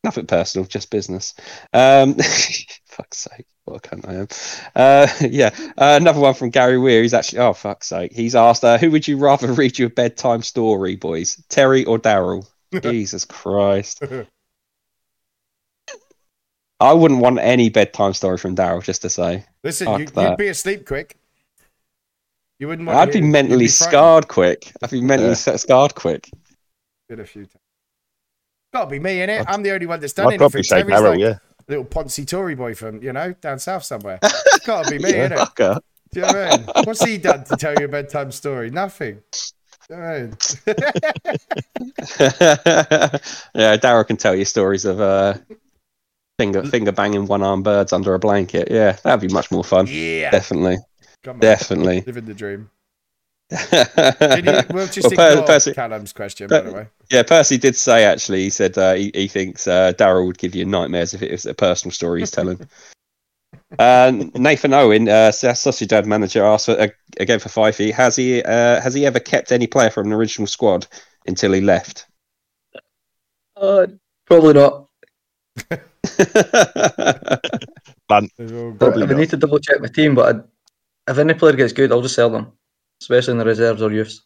Nothing 0.04 0.28
personal, 0.28 0.68
just 0.68 0.92
business. 0.92 1.34
Um, 1.74 2.16
fuck's 2.86 3.18
sake, 3.18 3.46
what 3.64 3.78
a 3.86 3.90
cunt 3.90 4.08
I 4.08 4.14
am. 4.16 4.28
Uh, 4.76 5.08
yeah, 5.30 5.52
uh, 5.78 5.98
another 6.00 6.20
one 6.20 6.34
from 6.34 6.50
Gary 6.50 6.78
Weir. 6.78 7.02
He's 7.02 7.14
actually, 7.14 7.40
oh 7.40 7.54
fuck's 7.54 7.88
sake, 7.88 8.14
he's 8.14 8.36
asked, 8.36 8.64
uh, 8.64 8.78
who 8.78 8.92
would 8.92 9.08
you 9.08 9.18
rather 9.18 9.52
read 9.54 9.80
you 9.80 9.86
a 9.86 9.90
bedtime 9.90 10.42
story, 10.42 10.96
boys, 10.96 11.42
Terry 11.50 11.86
or 11.86 11.98
Daryl? 11.98 12.48
Jesus 12.82 13.24
Christ. 13.24 14.04
I 16.82 16.92
wouldn't 16.92 17.22
want 17.22 17.40
any 17.40 17.70
bedtime 17.70 18.14
story 18.14 18.38
from 18.38 18.56
Daryl, 18.56 18.84
just 18.84 19.04
to 19.04 19.10
say. 19.10 19.46
listen, 19.64 19.88
you, 20.00 20.08
you'd 20.18 20.38
be 20.38 20.50
asleep 20.50 20.86
quick. 20.86 21.16
You 22.60 22.68
wouldn't 22.68 22.88
want. 22.88 22.98
I'd 23.00 23.12
be 23.12 23.20
you'd 23.20 23.26
mentally 23.28 23.68
frightened. 23.68 23.72
scarred 23.72 24.28
quick. 24.28 24.72
I'd 24.82 24.90
be 24.92 25.02
mentally 25.12 25.30
Yeah. 25.30 25.56
scarred 25.58 25.96
quick. 25.96 26.30
Did 27.10 27.20
a 27.20 27.26
few 27.26 27.44
times. 27.44 27.56
Got 28.74 28.86
to 28.86 28.90
be 28.92 29.00
me, 29.00 29.18
innit? 29.18 29.40
I'd- 29.42 29.46
I'm 29.48 29.62
the 29.64 29.72
only 29.72 29.86
one 29.86 30.00
that's 30.00 30.14
done 30.14 30.28
I'd 30.34 30.38
probably 30.38 30.60
anything. 30.60 30.64
say 30.64 30.82
Terry's 30.84 31.00
Barrow. 31.00 31.10
like 31.12 31.20
yeah, 31.20 31.38
little 31.68 31.86
Ponzi 31.86 32.26
Tory 32.28 32.56
boy 32.56 32.74
from 32.76 33.02
you 33.04 33.12
know 33.14 33.34
down 33.34 33.60
south 33.60 33.84
somewhere. 33.84 34.20
It's 34.24 34.66
got 34.66 34.86
to 34.86 34.92
be 34.92 35.00
me, 35.00 35.12
Yeah, 35.12 35.30
innit? 35.30 35.38
fucker. 35.38 35.80
Do 36.14 36.20
you 36.22 36.26
know 36.26 36.28
what 36.28 36.36
I 36.54 36.58
mean? 36.58 36.66
What's 36.86 37.04
he 37.04 37.18
done 37.18 37.44
to 37.46 37.58
tell 37.58 37.74
you 37.78 37.86
a 37.86 37.88
bedtime 37.90 38.32
story? 38.32 38.70
Nothing. 38.72 39.22
Do 39.90 39.96
you 39.96 40.02
know 40.02 40.02
what 40.02 40.16
I 40.16 40.22
mean? 40.22 40.36
yeah, 43.56 43.78
Daryl 43.78 44.08
can 44.08 44.18
tell 44.18 44.36
you 44.36 44.46
stories 44.46 44.86
of 44.86 45.00
uh, 45.02 45.36
finger 46.40 46.64
finger 46.66 46.92
banging 46.92 47.26
one 47.28 47.44
arm 47.44 47.64
birds 47.64 47.94
under 47.94 48.14
a 48.14 48.20
blanket. 48.20 48.70
Yeah, 48.72 48.94
that'd 49.04 49.28
be 49.28 49.34
much 49.34 49.52
more 49.52 49.64
fun. 49.64 49.88
Yeah. 49.90 50.32
Definitely, 50.32 50.78
Come 51.26 51.38
on. 51.38 51.40
definitely. 51.40 52.02
Living 52.02 52.26
the 52.26 52.36
dream. 52.36 52.70
Did 53.50 54.46
he, 54.46 54.74
we'll 54.74 54.88
just 54.88 55.04
Well, 55.04 55.12
Per- 55.12 55.32
ignore 55.32 55.48
Percy- 55.48 55.74
Callum's 55.74 56.14
question, 56.14 56.48
by 56.48 56.62
the 56.62 56.72
way. 56.72 56.88
Yeah, 57.10 57.24
Percy 57.24 57.58
did 57.58 57.76
say 57.76 58.04
actually. 58.04 58.44
He 58.44 58.50
said 58.52 58.78
uh, 58.78 58.94
he, 58.94 59.12
he 59.14 59.28
thinks 59.28 59.68
uh, 59.68 59.94
Daryl 59.94 60.28
would 60.28 60.38
give 60.38 60.54
you 60.56 60.66
nightmares 60.66 61.16
if 61.16 61.24
it 61.24 61.32
was 61.32 61.48
a 61.48 61.54
personal 61.56 61.92
story 61.92 62.22
he's 62.22 62.30
telling. 62.32 62.60
uh, 63.80 64.12
Nathan 64.36 64.74
Owen, 64.74 65.10
uh, 65.10 65.32
dad 65.32 66.06
manager, 66.06 66.44
asked 66.44 66.68
for, 66.68 66.80
uh, 66.80 66.88
again 67.20 67.40
for 67.40 67.50
Fifey. 67.50 67.92
Has 67.92 68.16
he 68.16 68.44
uh, 68.44 68.82
has 68.82 68.94
he 68.94 69.06
ever 69.06 69.20
kept 69.20 69.52
any 69.52 69.66
player 69.68 69.90
from 69.90 70.08
an 70.08 70.14
original 70.14 70.48
squad 70.48 70.88
until 71.28 71.52
he 71.54 71.62
left? 71.62 72.06
Uh, 73.58 73.88
probably 74.26 74.54
not. 74.54 74.88
It's. 78.08 78.52
Probably 78.78 79.04
I 79.04 79.06
would 79.06 79.10
not. 79.10 79.18
need 79.18 79.30
to 79.32 79.38
double 79.38 79.60
check 79.60 79.82
my 79.82 79.88
team, 79.88 80.16
but 80.16 80.36
I'd, 80.36 80.44
if 81.08 81.18
any 81.18 81.34
player 81.34 81.54
gets 81.54 81.74
good, 81.74 81.92
I'll 81.92 82.02
just 82.02 82.16
sell 82.16 82.30
them, 82.30 82.52
especially 83.02 83.34
in 83.34 83.38
the 83.38 83.46
reserves 83.46 83.82
or 83.82 83.92
youths. 83.92 84.22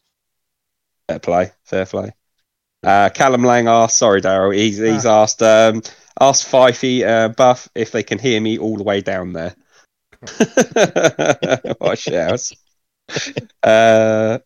fair 1.08 1.18
play, 1.18 1.52
fair 1.64 1.86
play. 1.86 2.12
Uh, 2.82 3.10
Callum 3.10 3.44
Lang 3.44 3.68
asked, 3.68 3.98
sorry, 3.98 4.22
Daryl. 4.22 4.56
He's 4.56 4.78
he's 4.78 5.04
asked 5.04 5.42
um, 5.42 5.82
asked 6.18 6.50
Fifey 6.50 7.06
uh, 7.06 7.28
Buff 7.28 7.68
if 7.74 7.92
they 7.92 8.02
can 8.02 8.18
hear 8.18 8.40
me 8.40 8.58
all 8.58 8.76
the 8.76 8.84
way 8.84 9.00
down 9.00 9.32
there. 9.32 9.54
what 10.20 11.92
a 11.92 11.96
shout! 11.96 12.50
Uh, 13.62 14.38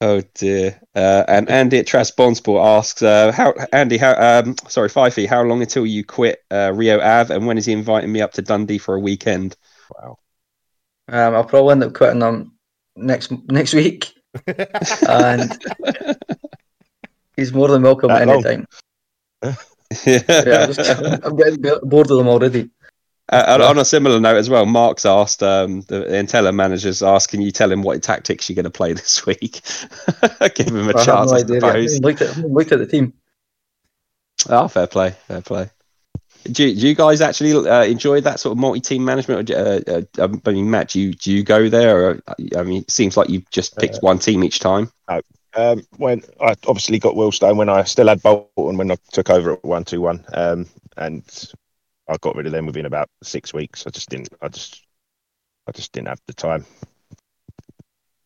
oh 0.00 0.22
dear. 0.34 0.80
Uh, 0.94 1.24
and 1.26 1.48
Andy 1.50 1.78
at 1.78 1.86
Trabzonspor 1.86 2.64
asks, 2.64 3.02
uh, 3.02 3.32
"How 3.32 3.54
Andy? 3.72 3.96
How 3.98 4.12
um, 4.12 4.54
sorry, 4.68 4.88
Fifey? 4.88 5.26
How 5.26 5.42
long 5.42 5.62
until 5.62 5.86
you 5.86 6.04
quit 6.04 6.44
uh, 6.50 6.72
Rio 6.74 7.00
Ave? 7.00 7.34
And 7.34 7.46
when 7.46 7.58
is 7.58 7.66
he 7.66 7.72
inviting 7.72 8.12
me 8.12 8.20
up 8.20 8.34
to 8.34 8.42
Dundee 8.42 8.78
for 8.78 8.94
a 8.94 9.00
weekend?" 9.00 9.56
Wow. 9.96 10.18
Um, 11.08 11.34
I'll 11.34 11.44
probably 11.44 11.72
end 11.72 11.84
up 11.84 11.94
quitting 11.94 12.18
them 12.18 12.52
next 12.96 13.30
next 13.48 13.74
week, 13.74 14.12
and 15.08 15.56
he's 17.36 17.52
more 17.52 17.68
than 17.68 17.82
welcome 17.82 18.08
That 18.08 18.22
at 18.22 18.28
long? 18.28 18.44
any 18.46 18.64
time. 19.42 19.56
Yeah, 20.04 20.18
I'm, 20.28 20.72
just, 20.72 21.24
I'm 21.24 21.36
getting 21.36 21.62
bored 21.84 22.10
of 22.10 22.16
them 22.18 22.26
already. 22.26 22.70
Uh, 23.32 23.58
on 23.68 23.78
a 23.78 23.84
similar 23.84 24.18
note 24.18 24.36
as 24.36 24.50
well, 24.50 24.66
Mark's 24.66 25.04
asked 25.06 25.44
um, 25.44 25.82
the 25.82 26.00
Intella 26.04 26.52
managers 26.52 27.04
asked, 27.04 27.30
"Can 27.30 27.40
you 27.40 27.52
tell 27.52 27.70
him 27.70 27.82
what 27.82 28.02
tactics 28.02 28.48
you're 28.48 28.54
going 28.56 28.64
to 28.64 28.70
play 28.70 28.92
this 28.94 29.24
week? 29.24 29.60
Give 30.56 30.66
him 30.66 30.88
a 30.88 30.96
I 30.96 30.98
have 30.98 31.06
chance, 31.06 31.30
no 31.30 31.36
I 31.36 31.40
idea. 31.40 31.56
I 31.56 31.86
suppose." 31.86 31.92
haven't 31.94 32.02
looked 32.04 32.20
at, 32.22 32.28
I 32.28 32.32
haven't 32.34 32.52
looked 32.52 32.72
at 32.72 32.78
the 32.80 32.86
team. 32.86 33.12
Oh, 34.48 34.66
fair 34.66 34.88
play, 34.88 35.10
fair 35.28 35.40
play. 35.40 35.70
Do, 36.52 36.74
do 36.74 36.88
you 36.88 36.94
guys 36.94 37.20
actually 37.20 37.52
uh, 37.68 37.84
enjoy 37.84 38.20
that 38.22 38.40
sort 38.40 38.52
of 38.52 38.58
multi-team 38.58 39.04
management? 39.04 39.50
Or, 39.50 39.56
uh, 39.56 40.02
uh, 40.18 40.28
I 40.46 40.50
mean, 40.50 40.70
Matt, 40.70 40.90
do 40.90 41.00
you 41.00 41.14
do 41.14 41.32
you 41.32 41.42
go 41.42 41.68
there? 41.68 42.08
Or, 42.08 42.22
I 42.56 42.62
mean, 42.62 42.82
it 42.82 42.90
seems 42.90 43.16
like 43.16 43.28
you've 43.28 43.48
just 43.50 43.76
picked 43.78 43.98
one 44.02 44.18
team 44.18 44.44
each 44.44 44.58
time. 44.60 44.90
Um, 45.54 45.86
when 45.96 46.22
I 46.40 46.54
obviously 46.66 46.98
got 46.98 47.14
Wealdstone 47.14 47.56
when 47.56 47.70
I 47.70 47.84
still 47.84 48.08
had 48.08 48.22
Bolton 48.22 48.76
when 48.76 48.90
I 48.90 48.96
took 49.12 49.30
over 49.30 49.54
at 49.54 49.64
one 49.64 49.84
two 49.84 50.02
one, 50.02 50.22
um, 50.34 50.66
and 50.98 51.22
I 52.08 52.16
got 52.18 52.36
rid 52.36 52.46
of 52.46 52.52
them 52.52 52.66
within 52.66 52.84
about 52.86 53.08
six 53.22 53.54
weeks. 53.54 53.86
I 53.86 53.90
just 53.90 54.10
didn't. 54.10 54.28
I 54.42 54.48
just, 54.48 54.84
I 55.66 55.72
just 55.72 55.92
didn't 55.92 56.08
have 56.08 56.20
the 56.26 56.34
time. 56.34 56.66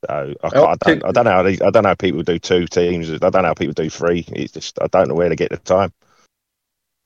So 0.04 0.34
I, 0.42 0.50
Oh, 0.54 0.64
I, 0.66 0.76
don't, 0.76 1.04
I 1.04 1.12
don't 1.12 1.24
know. 1.24 1.30
How 1.30 1.42
they, 1.42 1.52
I 1.60 1.70
don't 1.70 1.82
know 1.84 1.90
how 1.90 1.94
people 1.94 2.22
do 2.22 2.38
two 2.38 2.66
teams. 2.66 3.10
I 3.10 3.18
don't 3.18 3.34
know 3.34 3.42
how 3.42 3.54
people 3.54 3.74
do 3.74 3.90
three. 3.90 4.24
It's 4.28 4.52
just 4.52 4.80
I 4.82 4.88
don't 4.88 5.08
know 5.08 5.14
where 5.14 5.28
to 5.28 5.36
get 5.36 5.50
the 5.50 5.58
time. 5.58 5.92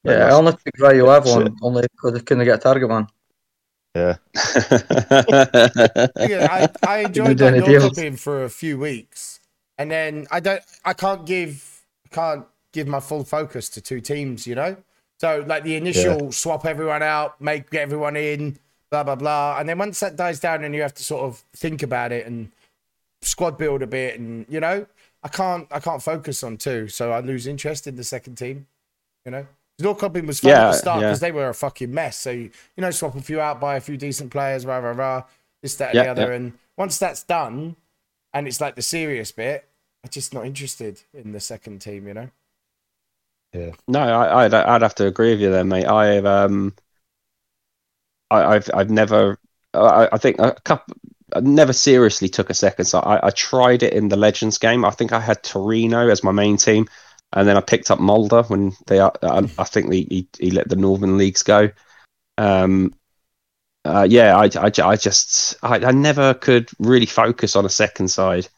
But 0.04 0.10
Yeah, 0.10 0.16
I 0.16 0.18
that's- 0.18 0.34
only 0.38 0.52
took 0.52 0.78
Rio 0.78 1.08
Ave 1.08 1.24
That's 1.24 1.36
on 1.36 1.56
only 1.62 1.82
because 1.82 2.14
I 2.14 2.20
couldn't 2.22 2.44
get 2.44 2.54
a 2.56 2.58
target 2.58 2.88
man. 2.88 3.06
yeah. 3.96 4.16
yeah, 6.28 6.48
I, 6.50 6.68
I 6.86 6.98
enjoyed 7.06 7.38
doing 7.38 7.54
that 7.54 7.64
the 7.64 7.92
North 7.96 8.20
for 8.20 8.44
a 8.44 8.50
few 8.50 8.78
weeks, 8.78 9.40
and 9.78 9.90
then 9.90 10.26
I 10.30 10.40
don't, 10.40 10.62
I 10.84 10.92
can't 10.92 11.24
give, 11.24 11.82
can't 12.10 12.44
give 12.72 12.86
my 12.86 13.00
full 13.00 13.24
focus 13.24 13.68
to 13.70 13.80
two 13.80 14.00
teams, 14.00 14.46
you 14.46 14.54
know. 14.56 14.76
So 15.20 15.44
like 15.46 15.62
the 15.64 15.76
initial 15.76 16.32
swap 16.32 16.66
everyone 16.66 17.02
out, 17.02 17.40
make 17.40 17.70
get 17.70 17.82
everyone 17.82 18.16
in, 18.16 18.58
blah 18.90 19.04
blah 19.04 19.14
blah, 19.14 19.58
and 19.58 19.68
then 19.68 19.78
once 19.78 20.00
that 20.00 20.16
dies 20.16 20.40
down 20.40 20.64
and 20.64 20.74
you 20.74 20.82
have 20.82 20.94
to 20.94 21.04
sort 21.04 21.22
of 21.24 21.42
think 21.56 21.82
about 21.82 22.12
it 22.12 22.26
and 22.26 22.50
squad 23.22 23.56
build 23.56 23.80
a 23.82 23.86
bit, 23.86 24.18
and 24.18 24.44
you 24.48 24.60
know, 24.60 24.86
I 25.22 25.28
can't, 25.28 25.66
I 25.70 25.78
can't 25.80 26.02
focus 26.02 26.42
on 26.42 26.56
two, 26.58 26.88
so 26.88 27.12
I 27.12 27.20
lose 27.20 27.46
interest 27.46 27.86
in 27.86 27.94
the 27.96 28.04
second 28.04 28.34
team, 28.36 28.66
you 29.24 29.30
know. 29.30 29.46
Norrköping 29.80 30.26
was 30.26 30.40
fun 30.40 30.52
at 30.52 30.70
the 30.70 30.76
start 30.76 31.00
yeah. 31.00 31.08
because 31.08 31.20
they 31.20 31.32
were 31.32 31.48
a 31.48 31.54
fucking 31.54 31.92
mess. 31.92 32.16
So 32.16 32.30
you, 32.30 32.50
you 32.76 32.80
know, 32.80 32.90
swap 32.90 33.16
a 33.16 33.20
few 33.20 33.40
out, 33.40 33.60
buy 33.60 33.76
a 33.76 33.80
few 33.80 33.96
decent 33.96 34.30
players, 34.30 34.64
rah 34.64 34.78
rah 34.78 34.92
rah, 34.92 35.24
this 35.62 35.74
that 35.76 35.94
and 35.94 36.04
the 36.04 36.10
other, 36.10 36.30
yeah. 36.30 36.36
and 36.36 36.52
once 36.76 36.98
that's 36.98 37.22
done, 37.22 37.76
and 38.32 38.46
it's 38.46 38.60
like 38.60 38.76
the 38.76 38.82
serious 38.82 39.32
bit, 39.32 39.68
I'm 40.04 40.10
just 40.10 40.34
not 40.34 40.44
interested 40.44 41.00
in 41.12 41.32
the 41.32 41.40
second 41.40 41.80
team, 41.80 42.06
you 42.06 42.14
know. 42.14 42.30
Yeah. 43.52 43.70
No, 43.86 44.00
I, 44.00 44.44
I'd, 44.44 44.54
I'd 44.54 44.82
have 44.82 44.96
to 44.96 45.06
agree 45.06 45.30
with 45.30 45.40
you 45.40 45.50
there, 45.50 45.64
mate. 45.64 45.86
I've 45.86 46.26
um, 46.26 46.74
I, 48.30 48.56
I've 48.56 48.70
I've 48.74 48.90
never, 48.90 49.38
I, 49.72 50.08
I 50.12 50.18
think 50.18 50.40
a 50.40 50.54
couple, 50.64 50.96
I 51.34 51.40
never 51.40 51.72
seriously 51.72 52.28
took 52.28 52.50
a 52.50 52.54
second. 52.54 52.86
So 52.86 52.98
I, 52.98 53.28
I 53.28 53.30
tried 53.30 53.82
it 53.82 53.92
in 53.92 54.08
the 54.08 54.16
Legends 54.16 54.58
game. 54.58 54.84
I 54.84 54.90
think 54.90 55.12
I 55.12 55.20
had 55.20 55.42
Torino 55.42 56.08
as 56.08 56.24
my 56.24 56.32
main 56.32 56.56
team, 56.56 56.88
and 57.34 57.46
then 57.48 57.56
I 57.56 57.60
picked 57.60 57.90
up 57.90 57.98
Molde 57.98 58.48
when 58.48 58.72
they, 58.86 59.00
I, 59.00 59.10
I 59.22 59.64
think 59.64 59.92
he, 59.92 60.28
he 60.38 60.50
let 60.50 60.68
the 60.68 60.76
Northern 60.76 61.18
leagues 61.18 61.42
go. 61.42 61.70
Um, 62.38 62.94
uh, 63.84 64.06
yeah, 64.08 64.36
I, 64.36 64.48
I, 64.56 64.70
I 64.82 64.96
just 64.96 65.56
I, 65.62 65.76
I 65.76 65.92
never 65.92 66.32
could 66.34 66.70
really 66.78 67.06
focus 67.06 67.54
on 67.54 67.66
a 67.66 67.70
second 67.70 68.08
side. 68.08 68.48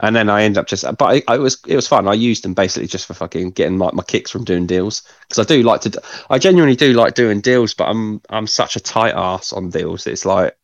And 0.00 0.14
then 0.14 0.28
I 0.28 0.42
end 0.42 0.58
up 0.58 0.66
just, 0.66 0.84
but 0.98 1.04
I, 1.04 1.22
I 1.28 1.38
was 1.38 1.58
it 1.66 1.76
was 1.76 1.86
fun. 1.86 2.08
I 2.08 2.14
used 2.14 2.44
them 2.44 2.52
basically 2.52 2.88
just 2.88 3.06
for 3.06 3.14
fucking 3.14 3.52
getting 3.52 3.78
like 3.78 3.94
my 3.94 4.02
kicks 4.02 4.30
from 4.30 4.44
doing 4.44 4.66
deals 4.66 5.02
because 5.22 5.38
I 5.38 5.48
do 5.48 5.62
like 5.62 5.82
to. 5.82 6.02
I 6.28 6.38
genuinely 6.38 6.76
do 6.76 6.92
like 6.92 7.14
doing 7.14 7.40
deals, 7.40 7.72
but 7.72 7.88
I'm 7.88 8.20
I'm 8.28 8.48
such 8.48 8.74
a 8.74 8.80
tight 8.80 9.14
ass 9.14 9.52
on 9.52 9.70
deals. 9.70 10.08
It's 10.08 10.24
like 10.24 10.58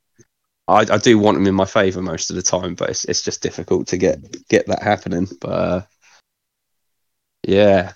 I, 0.67 0.81
I 0.81 0.99
do 0.99 1.19
want 1.19 1.37
them 1.37 1.47
in 1.47 1.55
my 1.55 1.65
favour 1.65 2.03
most 2.03 2.31
of 2.31 2.37
the 2.37 2.43
time, 2.43 2.75
but 2.75 2.91
it's 2.91 3.05
it's 3.05 3.23
just 3.23 3.41
difficult 3.41 3.87
to 3.89 3.97
get 3.97 4.49
get 4.49 4.67
that 4.67 4.83
happening. 4.83 5.29
But 5.41 5.49
uh, 5.49 5.83
yeah, 7.47 7.93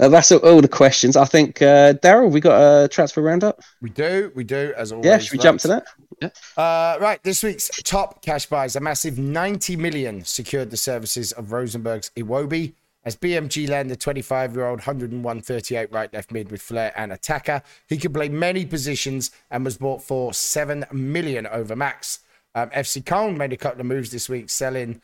Uh, 0.00 0.08
that's 0.08 0.30
all, 0.30 0.60
the 0.60 0.68
questions. 0.68 1.16
I 1.16 1.24
think 1.24 1.60
uh, 1.60 1.94
Daryl, 1.94 2.30
we 2.30 2.40
got 2.40 2.84
a 2.84 2.88
transfer 2.88 3.20
roundup. 3.20 3.60
We 3.82 3.90
do, 3.90 4.30
we 4.34 4.44
do, 4.44 4.72
as 4.76 4.92
always. 4.92 5.06
Yeah, 5.06 5.18
should 5.18 5.32
we 5.32 5.38
jump 5.38 5.60
to 5.62 5.68
that? 5.68 5.86
Yeah. 6.22 6.28
Uh, 6.56 6.98
right, 7.00 7.20
this 7.24 7.42
week's 7.42 7.68
top 7.82 8.22
cash 8.22 8.46
buys, 8.46 8.76
a 8.76 8.80
massive 8.80 9.18
90 9.18 9.76
million 9.76 10.24
secured 10.24 10.70
the 10.70 10.76
services 10.76 11.32
of 11.32 11.50
Rosenborg's 11.50 12.10
Iwobi 12.16 12.74
as 13.04 13.16
BMG 13.16 13.68
landed 13.68 14.00
25 14.00 14.54
year 14.54 14.66
old 14.66 14.80
101 14.80 15.40
38 15.40 15.92
right 15.92 16.12
left 16.12 16.30
mid 16.30 16.50
with 16.50 16.60
flair 16.62 16.92
and 16.94 17.12
attacker. 17.12 17.62
He 17.88 17.96
could 17.96 18.12
play 18.12 18.28
many 18.28 18.66
positions 18.66 19.30
and 19.50 19.64
was 19.64 19.78
bought 19.78 20.02
for 20.02 20.32
7 20.32 20.84
million 20.92 21.46
over 21.46 21.74
max. 21.74 22.20
Um, 22.54 22.70
FC 22.70 23.02
Köln 23.02 23.36
made 23.36 23.52
a 23.52 23.56
couple 23.56 23.80
of 23.80 23.86
moves 23.86 24.10
this 24.10 24.28
week, 24.28 24.50
selling 24.50 25.00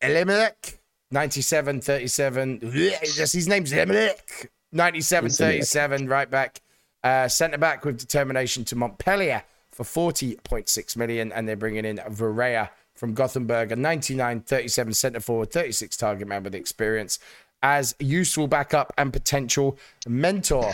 Elimelech 0.00 0.80
97 1.12 1.80
37. 1.80 2.60
Just 3.14 3.32
his 3.34 3.46
name's 3.46 3.72
Elimelech 3.72 4.50
97 4.72 5.30
37 5.30 6.08
right 6.08 6.30
back. 6.30 6.60
Uh, 7.04 7.28
centre 7.28 7.58
back 7.58 7.84
with 7.84 7.98
determination 7.98 8.64
to 8.64 8.76
Montpellier 8.76 9.42
for 9.72 9.84
40.6 9.84 10.96
million, 10.96 11.32
and 11.32 11.48
they're 11.48 11.56
bringing 11.56 11.84
in 11.84 12.00
Varela 12.08 12.70
from 12.94 13.14
Gothenburg, 13.14 13.72
a 13.72 13.76
99 13.76 14.40
37 14.40 14.94
centre 14.94 15.20
forward, 15.20 15.50
36 15.50 15.96
target 15.96 16.28
man 16.28 16.44
with 16.44 16.54
experience 16.54 17.18
as 17.62 17.94
useful 17.98 18.46
backup 18.46 18.92
and 18.98 19.12
potential 19.12 19.78
mentor. 20.06 20.72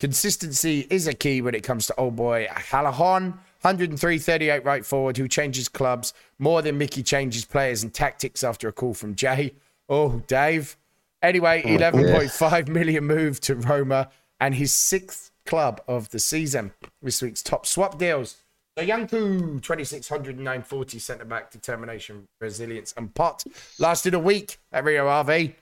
Consistency 0.00 0.86
is 0.90 1.06
a 1.06 1.14
key 1.14 1.40
when 1.40 1.54
it 1.54 1.62
comes 1.62 1.86
to 1.86 1.94
old 1.96 2.16
boy 2.16 2.46
Halahon, 2.50 3.32
103 3.62 4.18
38 4.18 4.64
right 4.64 4.84
forward, 4.84 5.16
who 5.16 5.28
changes 5.28 5.68
clubs 5.68 6.12
more 6.38 6.60
than 6.60 6.76
Mickey 6.76 7.02
changes 7.02 7.44
players 7.44 7.82
and 7.82 7.94
tactics 7.94 8.44
after 8.44 8.68
a 8.68 8.72
call 8.72 8.94
from 8.94 9.14
Jay. 9.14 9.54
Oh, 9.88 10.22
Dave. 10.26 10.76
Anyway, 11.22 11.62
11.5 11.62 12.68
million 12.68 13.04
move 13.04 13.40
to 13.40 13.54
Roma 13.54 14.10
and 14.40 14.54
his 14.54 14.72
sixth 14.72 15.30
club 15.46 15.80
of 15.88 16.10
the 16.10 16.18
season. 16.18 16.72
This 17.02 17.22
week's 17.22 17.42
top 17.42 17.66
swap 17.66 17.98
deals. 17.98 18.36
So 18.76 18.84
Yanku, 18.84 19.62
2609 19.62 20.62
40 20.62 20.98
centre 20.98 21.24
back, 21.24 21.50
determination, 21.50 22.26
resilience, 22.40 22.92
and 22.96 23.14
pot. 23.14 23.44
Lasted 23.78 24.14
a 24.14 24.18
week 24.18 24.58
at 24.72 24.84
Rio 24.84 25.06
Ave. 25.06 25.54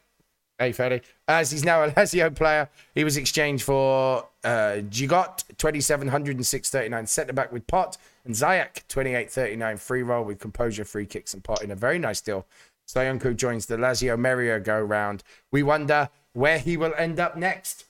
Hey, 0.58 0.72
Freddy. 0.72 1.02
As 1.28 1.50
he's 1.50 1.64
now 1.64 1.82
a 1.82 1.90
Lazio 1.90 2.34
player, 2.34 2.68
he 2.94 3.04
was 3.04 3.16
exchanged 3.16 3.64
for 3.64 4.26
uh, 4.44 4.80
Gigot, 4.88 5.44
2706 5.58 6.70
39 6.70 7.06
centre 7.06 7.32
back 7.32 7.52
with 7.52 7.66
pot, 7.66 7.96
and 8.24 8.34
Zayak, 8.34 8.82
2839 8.88 9.76
free 9.76 10.02
roll 10.02 10.24
with 10.24 10.38
composure, 10.38 10.84
free 10.84 11.06
kicks, 11.06 11.34
and 11.34 11.42
pot 11.42 11.62
in 11.62 11.70
a 11.70 11.76
very 11.76 11.98
nice 11.98 12.20
deal. 12.20 12.46
Stoyanko 12.92 13.34
joins 13.34 13.66
the 13.66 13.76
Lazio 13.76 14.18
Merio 14.18 14.62
go 14.62 14.80
round. 14.80 15.22
We 15.50 15.62
wonder 15.62 16.10
where 16.32 16.58
he 16.58 16.76
will 16.76 16.94
end 16.94 17.18
up 17.18 17.36
next. 17.36 17.86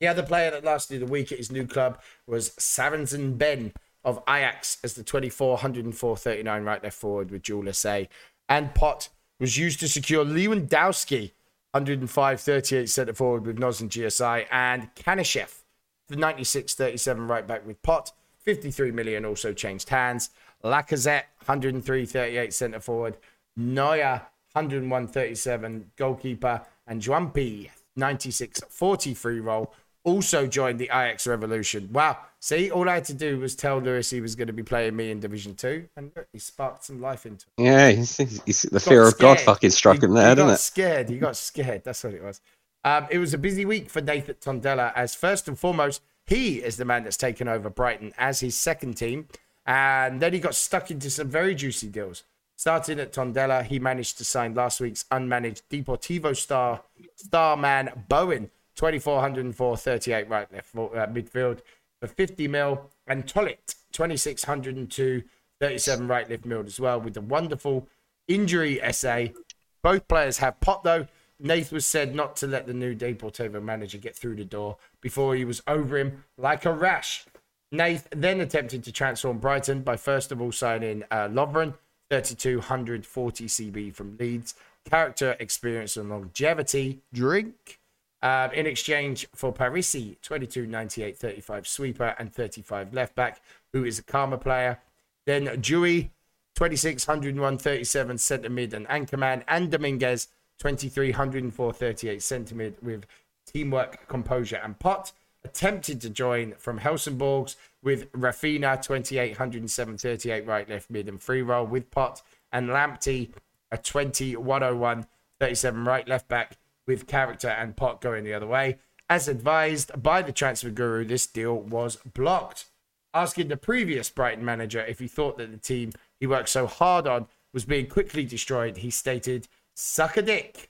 The 0.00 0.06
other 0.06 0.22
player 0.22 0.50
that 0.52 0.64
lasted 0.64 1.02
a 1.02 1.06
week 1.06 1.32
at 1.32 1.38
his 1.38 1.50
new 1.50 1.66
club 1.66 2.00
was 2.26 2.50
Sarensen 2.50 3.36
Ben 3.36 3.72
of 4.04 4.22
Ajax 4.28 4.78
as 4.84 4.94
the 4.94 5.02
24, 5.02 5.54
104, 5.54 6.16
39 6.16 6.62
right 6.62 6.82
left 6.82 6.96
forward 6.96 7.30
with 7.30 7.42
dual 7.42 7.72
SA. 7.72 8.02
And 8.48 8.74
Pot 8.74 9.08
was 9.40 9.58
used 9.58 9.80
to 9.80 9.88
secure 9.88 10.24
Lewandowski, 10.24 11.32
105, 11.72 12.40
38 12.40 12.88
centre 12.88 13.14
forward 13.14 13.44
with 13.44 13.58
Noz 13.58 13.80
and 13.80 13.90
GSI, 13.90 14.46
and 14.52 14.88
Kanishev, 14.94 15.62
the 16.06 16.16
96, 16.16 16.74
37 16.74 17.26
right 17.26 17.46
back 17.46 17.66
with 17.66 17.82
Pot. 17.82 18.12
53 18.44 18.92
million 18.92 19.24
also 19.24 19.52
changed 19.52 19.88
hands. 19.88 20.30
Lacazette, 20.64 21.24
103, 21.44 22.06
38 22.06 22.54
centre 22.54 22.80
forward. 22.80 23.16
Neuer, 23.58 24.22
101, 24.52 25.08
37 25.08 25.90
goalkeeper. 25.96 26.62
And 26.86 27.02
Juampi, 27.02 27.70
96, 27.96 28.62
43 28.68 29.40
roll, 29.40 29.74
also 30.04 30.46
joined 30.46 30.78
the 30.78 30.86
Ajax 30.86 31.26
Revolution. 31.26 31.90
Wow. 31.92 32.18
See, 32.40 32.70
all 32.70 32.88
I 32.88 32.94
had 32.94 33.04
to 33.06 33.14
do 33.14 33.38
was 33.40 33.54
tell 33.54 33.78
Lewis 33.78 34.10
he 34.10 34.20
was 34.20 34.34
going 34.36 34.46
to 34.46 34.52
be 34.52 34.62
playing 34.62 34.96
me 34.96 35.10
in 35.10 35.20
Division 35.20 35.54
2, 35.54 35.88
and 35.96 36.12
he 36.32 36.38
sparked 36.38 36.84
some 36.84 37.00
life 37.00 37.26
into 37.26 37.46
it. 37.58 37.64
Yeah, 37.64 37.90
he's, 37.90 38.16
he's, 38.46 38.62
the 38.62 38.80
fear 38.80 39.06
of 39.06 39.18
God 39.18 39.40
fucking 39.40 39.70
struck 39.70 40.02
him 40.02 40.14
there, 40.14 40.30
he 40.30 40.34
didn't 40.36 40.46
got 40.46 40.54
it? 40.54 40.58
scared. 40.58 41.08
He 41.10 41.18
got 41.18 41.36
scared. 41.36 41.82
That's 41.84 42.02
what 42.04 42.14
it 42.14 42.22
was. 42.22 42.40
Um, 42.84 43.06
it 43.10 43.18
was 43.18 43.34
a 43.34 43.38
busy 43.38 43.64
week 43.64 43.90
for 43.90 44.00
Nathan 44.00 44.36
Tondela, 44.36 44.92
as 44.94 45.14
first 45.14 45.48
and 45.48 45.58
foremost, 45.58 46.00
he 46.26 46.56
is 46.56 46.76
the 46.76 46.84
man 46.84 47.04
that's 47.04 47.16
taken 47.16 47.48
over 47.48 47.68
Brighton 47.68 48.12
as 48.16 48.40
his 48.40 48.56
second 48.56 48.94
team. 48.94 49.26
And 49.66 50.20
then 50.20 50.32
he 50.32 50.40
got 50.40 50.54
stuck 50.54 50.90
into 50.90 51.10
some 51.10 51.28
very 51.28 51.54
juicy 51.54 51.88
deals. 51.88 52.22
Starting 52.58 52.98
at 52.98 53.12
Tondela, 53.12 53.64
he 53.64 53.78
managed 53.78 54.18
to 54.18 54.24
sign 54.24 54.52
last 54.52 54.80
week's 54.80 55.04
unmanaged 55.12 55.62
Deportivo 55.70 56.36
star 56.36 56.82
star 57.14 57.56
man 57.56 58.04
Bowen 58.08 58.50
2404 58.74 59.76
38 59.76 60.28
right 60.28 60.52
left 60.52 60.74
uh, 60.74 61.06
midfield 61.06 61.60
for 62.00 62.08
50 62.08 62.48
mil 62.48 62.90
and 63.06 63.26
Tollett 63.26 63.76
2602 63.92 65.22
37 65.60 66.08
right 66.08 66.28
left 66.28 66.42
midfield 66.42 66.66
as 66.66 66.80
well 66.80 67.00
with 67.00 67.14
the 67.14 67.20
wonderful 67.20 67.86
injury 68.26 68.82
essay. 68.82 69.32
Both 69.80 70.08
players 70.08 70.38
have 70.38 70.58
pot 70.58 70.82
though. 70.82 71.06
Nath 71.38 71.70
was 71.70 71.86
said 71.86 72.16
not 72.16 72.34
to 72.36 72.48
let 72.48 72.66
the 72.66 72.74
new 72.74 72.96
Deportivo 72.96 73.62
manager 73.62 73.98
get 73.98 74.16
through 74.16 74.34
the 74.34 74.44
door 74.44 74.78
before 75.00 75.36
he 75.36 75.44
was 75.44 75.62
over 75.68 75.96
him 75.96 76.24
like 76.36 76.64
a 76.64 76.72
rash. 76.72 77.24
Nath 77.70 78.08
then 78.10 78.40
attempted 78.40 78.82
to 78.82 78.90
transform 78.90 79.38
Brighton 79.38 79.82
by 79.82 79.96
first 79.96 80.32
of 80.32 80.42
all 80.42 80.50
signing 80.50 81.04
uh, 81.12 81.28
Lovren 81.28 81.74
3240 82.10 83.46
CB 83.46 83.94
from 83.94 84.16
Leeds. 84.18 84.54
Character, 84.88 85.36
experience, 85.38 85.96
and 85.96 86.10
longevity. 86.10 87.00
Drink. 87.12 87.80
Um, 88.20 88.50
in 88.52 88.66
exchange 88.66 89.28
for 89.32 89.52
Parisi, 89.52 90.20
22, 90.22 90.66
98, 90.66 91.16
35 91.16 91.68
sweeper 91.68 92.16
and 92.18 92.32
35 92.32 92.92
left 92.92 93.14
back, 93.14 93.40
who 93.72 93.84
is 93.84 94.00
a 94.00 94.02
Karma 94.02 94.38
player. 94.38 94.80
Then 95.24 95.60
Dewey, 95.60 96.10
26, 96.56 97.06
101, 97.06 97.58
37 97.58 98.18
centre 98.18 98.50
mid 98.50 98.74
and 98.74 98.90
anchor 98.90 99.16
man. 99.16 99.44
And 99.46 99.70
Dominguez, 99.70 100.28
23, 100.58 101.10
104, 101.10 101.72
38 101.72 102.22
centre 102.22 102.54
mid 102.56 102.74
with 102.82 103.06
teamwork, 103.46 104.08
composure, 104.08 104.60
and 104.64 104.76
pot. 104.78 105.12
Attempted 105.44 106.00
to 106.00 106.10
join 106.10 106.54
from 106.58 106.80
Helsingborgs 106.80 107.56
with 107.82 108.10
Rafina, 108.12 108.82
28, 108.82 109.30
107, 109.30 109.98
38 109.98 110.46
right, 110.46 110.68
left 110.68 110.90
mid 110.90 111.08
and 111.08 111.22
free 111.22 111.42
roll 111.42 111.66
with 111.66 111.90
pot. 111.90 112.22
And 112.52 112.68
Lamptey, 112.68 113.32
a 113.70 113.78
20, 113.78 114.36
101, 114.36 115.06
37 115.40 115.84
right, 115.84 116.08
left 116.08 116.28
back 116.28 116.58
with 116.86 117.06
character 117.06 117.48
and 117.48 117.76
pot 117.76 118.00
going 118.00 118.24
the 118.24 118.34
other 118.34 118.46
way. 118.46 118.78
As 119.08 119.28
advised 119.28 120.02
by 120.02 120.22
the 120.22 120.32
transfer 120.32 120.70
guru, 120.70 121.04
this 121.04 121.26
deal 121.26 121.54
was 121.54 121.96
blocked. 121.96 122.66
Asking 123.14 123.48
the 123.48 123.56
previous 123.56 124.10
Brighton 124.10 124.44
manager 124.44 124.84
if 124.84 124.98
he 124.98 125.08
thought 125.08 125.38
that 125.38 125.50
the 125.50 125.56
team 125.56 125.92
he 126.20 126.26
worked 126.26 126.50
so 126.50 126.66
hard 126.66 127.06
on 127.06 127.26
was 127.54 127.64
being 127.64 127.86
quickly 127.86 128.24
destroyed, 128.24 128.78
he 128.78 128.90
stated, 128.90 129.48
"Suck 129.74 130.16
a 130.16 130.22
dick." 130.22 130.67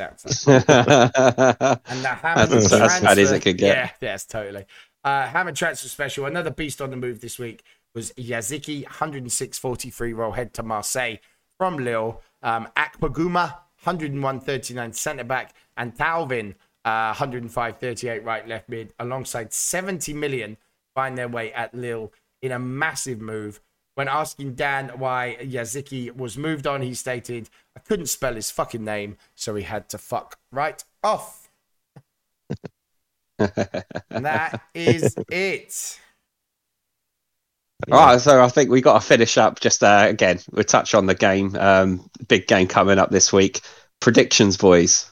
And 0.46 2.02
the 2.04 2.08
Hammond 2.08 2.50
That's- 2.52 2.68
transfer, 2.68 3.04
bad 3.04 3.18
as 3.18 3.32
it 3.32 3.40
could 3.40 3.58
get. 3.58 3.76
Yeah, 3.76 3.90
yes, 4.00 4.24
totally. 4.26 4.64
Uh, 5.04 5.26
Hammond 5.26 5.56
transfer 5.56 5.88
special. 5.88 6.26
Another 6.26 6.50
beast 6.50 6.80
on 6.82 6.90
the 6.90 6.96
move 6.96 7.20
this 7.20 7.38
week 7.38 7.62
was 7.94 8.12
Yazici, 8.12 8.84
106.43 8.84 10.14
roll 10.14 10.32
head 10.32 10.52
to 10.54 10.62
Marseille 10.62 11.16
from 11.58 11.76
Lille. 11.78 12.20
Um, 12.42 12.68
Akpoguma, 12.76 13.56
101.39 13.84 14.94
centre 14.94 15.24
back, 15.24 15.54
and 15.76 15.94
Talvin, 15.96 16.54
uh, 16.84 17.12
105.38 17.14 18.24
right 18.24 18.46
left 18.46 18.68
mid, 18.68 18.92
alongside 18.98 19.52
70 19.52 20.12
million 20.14 20.56
find 20.94 21.16
their 21.16 21.28
way 21.28 21.52
at 21.52 21.74
Lille 21.74 22.12
in 22.42 22.52
a 22.52 22.58
massive 22.58 23.20
move. 23.20 23.60
When 24.00 24.08
asking 24.08 24.54
Dan 24.54 24.92
why 24.96 25.36
Yazici 25.42 26.10
was 26.16 26.38
moved 26.38 26.66
on, 26.66 26.80
he 26.80 26.94
stated, 26.94 27.50
I 27.76 27.80
couldn't 27.80 28.06
spell 28.06 28.32
his 28.32 28.50
fucking 28.50 28.82
name, 28.82 29.18
so 29.34 29.54
he 29.54 29.62
had 29.62 29.90
to 29.90 29.98
fuck 29.98 30.38
right 30.50 30.82
off. 31.04 31.50
and 33.38 34.24
that 34.24 34.62
is 34.72 35.14
it. 35.30 36.00
All 37.92 38.06
right, 38.06 38.18
so 38.18 38.42
I 38.42 38.48
think 38.48 38.70
we 38.70 38.80
got 38.80 38.94
to 38.94 39.06
finish 39.06 39.36
up. 39.36 39.60
Just 39.60 39.84
uh, 39.84 40.06
again, 40.08 40.40
we'll 40.50 40.64
touch 40.64 40.94
on 40.94 41.04
the 41.04 41.14
game. 41.14 41.54
Um, 41.56 42.08
big 42.26 42.46
game 42.46 42.68
coming 42.68 42.98
up 42.98 43.10
this 43.10 43.34
week. 43.34 43.60
Predictions, 44.00 44.56
boys. 44.56 45.09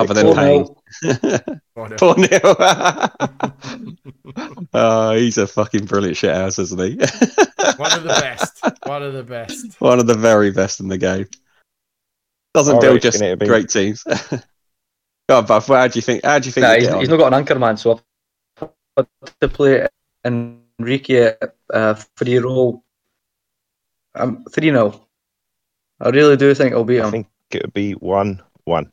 Other 0.00 0.14
than 0.14 0.26
4-0. 0.26 0.36
Payne, 0.36 1.60
Whatever. 1.74 1.98
four 1.98 2.18
0 2.18 2.56
Oh, 4.72 5.14
he's 5.14 5.38
a 5.38 5.46
fucking 5.46 5.86
brilliant 5.86 6.16
shit 6.16 6.34
house, 6.34 6.58
isn't 6.58 6.78
he? 6.80 6.96
One 7.76 7.92
of 7.92 8.02
the 8.02 8.08
best. 8.20 8.62
One 8.86 9.02
of 9.02 9.12
the 9.12 9.22
best. 9.22 9.80
One 9.80 9.98
of 9.98 10.06
the 10.06 10.14
very 10.14 10.50
best 10.50 10.80
in 10.80 10.88
the 10.88 10.98
game. 10.98 11.26
Doesn't 12.54 12.76
I 12.76 12.80
build 12.80 12.94
reckon 13.04 13.10
just 13.12 13.20
be- 13.38 13.46
great 13.46 13.68
teams. 13.68 14.02
Go 15.28 15.38
on, 15.38 15.46
Buff. 15.46 15.68
How 15.68 15.86
do 15.86 15.96
you 15.98 16.02
think? 16.02 16.24
How 16.24 16.38
do 16.38 16.46
you 16.46 16.52
think? 16.52 16.64
Nah, 16.64 16.74
he's, 16.74 16.88
he's 17.00 17.08
not 17.08 17.18
got 17.18 17.28
an 17.28 17.34
anchor 17.34 17.58
man, 17.58 17.76
so 17.76 18.00
I've 18.60 18.68
got 18.96 19.08
to 19.40 19.48
play 19.48 19.86
Enrique 20.24 21.32
uh, 21.72 21.94
free 22.16 22.38
roll. 22.38 22.82
Um, 24.16 24.44
3 24.50 24.70
0. 24.70 25.00
I 26.00 26.08
really 26.08 26.36
do 26.36 26.52
think 26.54 26.74
I'll 26.74 26.82
beat 26.82 27.00
I 27.00 27.10
think 27.10 27.28
it 27.52 27.62
would 27.62 27.72
be 27.74 27.92
one 27.92 28.42
one. 28.64 28.90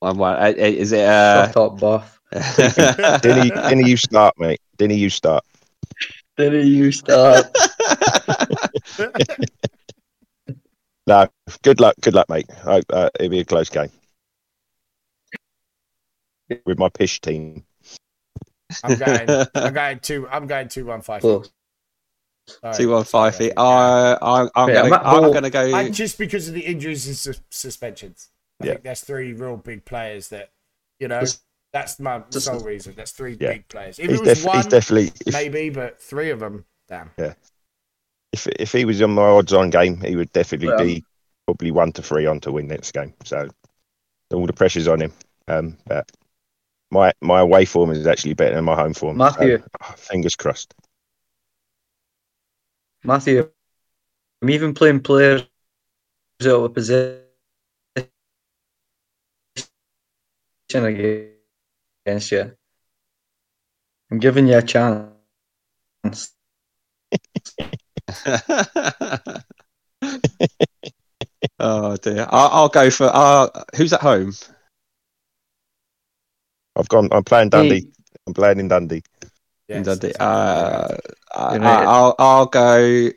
One, 0.00 0.16
one. 0.18 0.36
Uh, 0.36 0.52
Is 0.56 0.92
it? 0.92 1.04
Uh... 1.06 1.48
top 1.52 1.80
buff. 1.80 2.20
Didn't 2.32 3.42
he, 3.44 3.50
didn't 3.50 3.86
you 3.86 3.96
start, 3.96 4.34
mate? 4.38 4.60
Didn't 4.76 4.98
you 4.98 5.10
start? 5.10 5.44
Did 6.36 6.66
you 6.66 6.92
start? 6.92 7.46
No. 11.06 11.26
Good 11.62 11.80
luck. 11.80 11.94
Good 12.02 12.12
luck, 12.14 12.28
mate. 12.28 12.44
I, 12.66 12.82
uh, 12.90 13.08
it'll 13.18 13.30
be 13.30 13.38
a 13.40 13.44
close 13.44 13.70
game 13.70 13.88
with 16.66 16.78
my 16.78 16.90
pish 16.90 17.20
team. 17.22 17.64
I'm 18.84 18.98
going. 18.98 19.46
I'm 19.54 19.72
going 19.80 19.98
two. 20.00 20.28
I'm 20.28 20.46
going 20.46 20.68
two 20.68 20.84
one 20.84 21.00
five. 21.00 21.22
Close. 21.22 21.50
Sorry. 22.46 22.74
Two 22.74 22.90
one 22.90 23.04
five 23.04 23.34
Sorry. 23.34 23.48
feet. 23.48 23.54
I, 23.56 24.18
I, 24.20 24.48
I'm 24.54 24.68
Yeah, 24.68 24.74
gonna, 24.74 24.90
Matt 24.90 25.06
I'm 25.06 25.22
Ball- 25.22 25.32
gonna 25.32 25.48
go. 25.50 25.74
And 25.74 25.94
just 25.94 26.18
because 26.18 26.46
of 26.48 26.52
the 26.52 26.60
injuries 26.60 27.06
and 27.06 27.16
sus- 27.16 27.40
suspensions, 27.50 28.28
I 28.60 28.66
Yeah. 28.66 28.72
think 28.72 28.84
there's 28.84 29.00
three 29.02 29.32
real 29.32 29.56
big 29.56 29.84
players 29.84 30.28
that, 30.28 30.50
you 30.98 31.08
know, 31.08 31.20
Just- 31.20 31.42
that's 31.72 32.00
my 32.00 32.22
just- 32.30 32.46
sole 32.46 32.60
reason. 32.60 32.94
That's 32.96 33.12
three 33.12 33.36
Yeah. 33.40 33.52
big 33.52 33.68
players. 33.68 33.98
If 33.98 34.10
He's, 34.10 34.20
it 34.20 34.26
was 34.26 34.38
def- 34.38 34.46
one, 34.46 34.56
he's 34.56 34.66
definitely. 34.66 35.12
If, 35.26 35.32
maybe, 35.32 35.70
but 35.70 36.00
three 36.00 36.30
of 36.30 36.40
them, 36.40 36.64
damn. 36.88 37.10
Yeah. 37.18 37.34
If 38.32 38.46
if 38.46 38.72
he 38.72 38.84
was 38.84 39.00
on 39.00 39.12
my 39.12 39.22
odds-on 39.22 39.70
game, 39.70 40.00
he 40.00 40.16
would 40.16 40.32
definitely 40.32 40.68
Well- 40.68 40.78
be 40.78 41.04
probably 41.46 41.70
one 41.70 41.92
to 41.92 42.02
three 42.02 42.26
on 42.26 42.40
to 42.40 42.52
win 42.52 42.66
next 42.66 42.92
game. 42.92 43.14
So 43.24 43.48
all 44.32 44.46
the 44.46 44.52
pressure's 44.52 44.86
on 44.88 45.00
him. 45.00 45.12
Um, 45.46 45.78
but 45.86 46.10
my 46.90 47.12
my 47.22 47.40
away 47.40 47.64
form 47.64 47.90
is 47.90 48.06
actually 48.06 48.34
better 48.34 48.54
than 48.56 48.64
my 48.64 48.74
home 48.74 48.92
form. 48.92 49.16
Matthew. 49.16 49.58
So, 49.58 49.64
oh, 49.82 49.94
fingers 49.96 50.36
crossed. 50.36 50.74
Matthew, 53.04 53.50
I'm 54.42 54.50
even 54.50 54.74
playing 54.74 55.00
players 55.00 55.42
out 56.42 56.64
of 56.64 56.74
position 56.74 57.22
against 60.74 62.32
you. 62.32 62.52
I'm 64.10 64.18
giving 64.18 64.46
you 64.46 64.58
a 64.58 64.62
chance. 64.62 65.12
oh 71.58 71.96
dear. 71.96 72.26
I'll, 72.30 72.50
I'll 72.52 72.68
go 72.68 72.90
for. 72.90 73.10
Uh, 73.12 73.48
who's 73.76 73.92
at 73.92 74.00
home? 74.00 74.32
I've 76.76 76.88
gone. 76.88 77.08
I'm 77.12 77.24
playing 77.24 77.50
Dundee. 77.50 77.80
Hey, 77.80 77.92
I'm 78.26 78.34
playing 78.34 78.60
in 78.60 78.68
Dundee. 78.68 79.02
in 79.68 79.82
Dundee. 79.82 80.12
Uh, 80.18 80.96
right. 81.34 81.62
I, 81.62 81.84
I'll 81.84 82.14
I'll 82.18 82.46
go. 82.46 83.10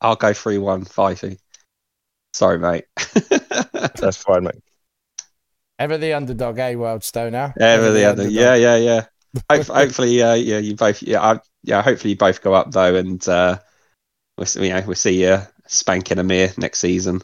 I'll 0.00 0.16
go 0.16 0.32
three 0.32 0.58
one 0.58 0.84
Fifey. 0.84 1.38
Sorry, 2.32 2.58
mate. 2.58 2.84
That's 3.30 4.16
fine, 4.16 4.44
mate. 4.44 4.62
Ever 5.78 5.96
the 5.98 6.12
underdog, 6.12 6.58
eh, 6.58 6.74
World 6.74 7.04
Stoner? 7.04 7.54
Ever 7.58 7.92
the 7.92 8.04
other, 8.04 8.28
yeah, 8.28 8.54
yeah, 8.54 8.76
yeah. 8.76 9.04
Hopefully, 9.50 10.22
uh, 10.22 10.34
yeah, 10.34 10.58
you 10.58 10.74
both, 10.74 11.02
yeah, 11.02 11.22
I, 11.22 11.40
yeah. 11.62 11.82
Hopefully, 11.82 12.10
you 12.10 12.16
both 12.16 12.42
go 12.42 12.54
up 12.54 12.72
though, 12.72 12.96
and 12.96 13.26
uh, 13.28 13.58
we'll, 14.36 14.46
see- 14.46 14.64
you 14.64 14.74
know, 14.74 14.82
we'll 14.86 14.96
see 14.96 15.22
you 15.22 15.40
spanking 15.66 16.18
Amir 16.18 16.52
next 16.56 16.80
season. 16.80 17.22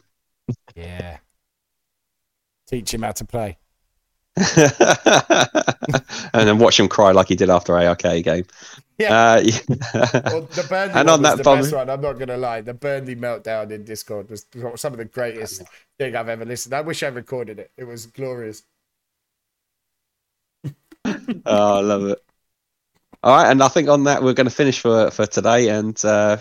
Yeah. 0.75 1.17
Teach 2.67 2.93
him 2.93 3.03
how 3.03 3.11
to 3.11 3.25
play. 3.25 3.57
and 6.33 6.47
then 6.47 6.57
watch 6.59 6.79
him 6.79 6.87
cry 6.87 7.11
like 7.11 7.27
he 7.29 7.35
did 7.35 7.49
after 7.49 7.77
ARK 7.77 8.01
game. 8.01 8.45
Yeah. 8.97 9.13
Uh, 9.13 9.43
Well, 10.29 10.41
the 10.43 10.65
Burnley 10.69 10.93
And 10.93 11.09
on 11.09 11.21
was 11.21 11.29
that 11.29 11.37
the 11.37 11.43
bomb- 11.43 11.59
best 11.61 11.73
one. 11.73 11.89
I'm 11.89 12.01
not 12.01 12.13
going 12.13 12.27
to 12.29 12.37
lie. 12.37 12.61
The 12.61 12.73
Burnley 12.73 13.15
meltdown 13.15 13.71
in 13.71 13.83
Discord 13.83 14.29
was 14.29 14.45
some 14.75 14.93
of 14.93 14.97
the 14.97 15.05
greatest 15.05 15.63
thing 15.97 16.15
I've 16.15 16.29
ever 16.29 16.45
listened. 16.45 16.73
I 16.73 16.81
wish 16.81 17.03
I 17.03 17.07
recorded 17.07 17.59
it. 17.59 17.71
It 17.77 17.85
was 17.85 18.05
glorious. 18.07 18.63
oh, 21.05 21.77
I 21.77 21.79
love 21.81 22.03
it. 22.05 22.19
All 23.23 23.35
right, 23.35 23.49
and 23.51 23.61
I 23.63 23.67
think 23.69 23.89
on 23.89 24.03
that 24.03 24.21
we're 24.21 24.33
going 24.33 24.47
to 24.49 24.53
finish 24.55 24.79
for 24.79 25.09
for 25.11 25.25
today, 25.25 25.69
and 25.69 26.03
uh, 26.05 26.37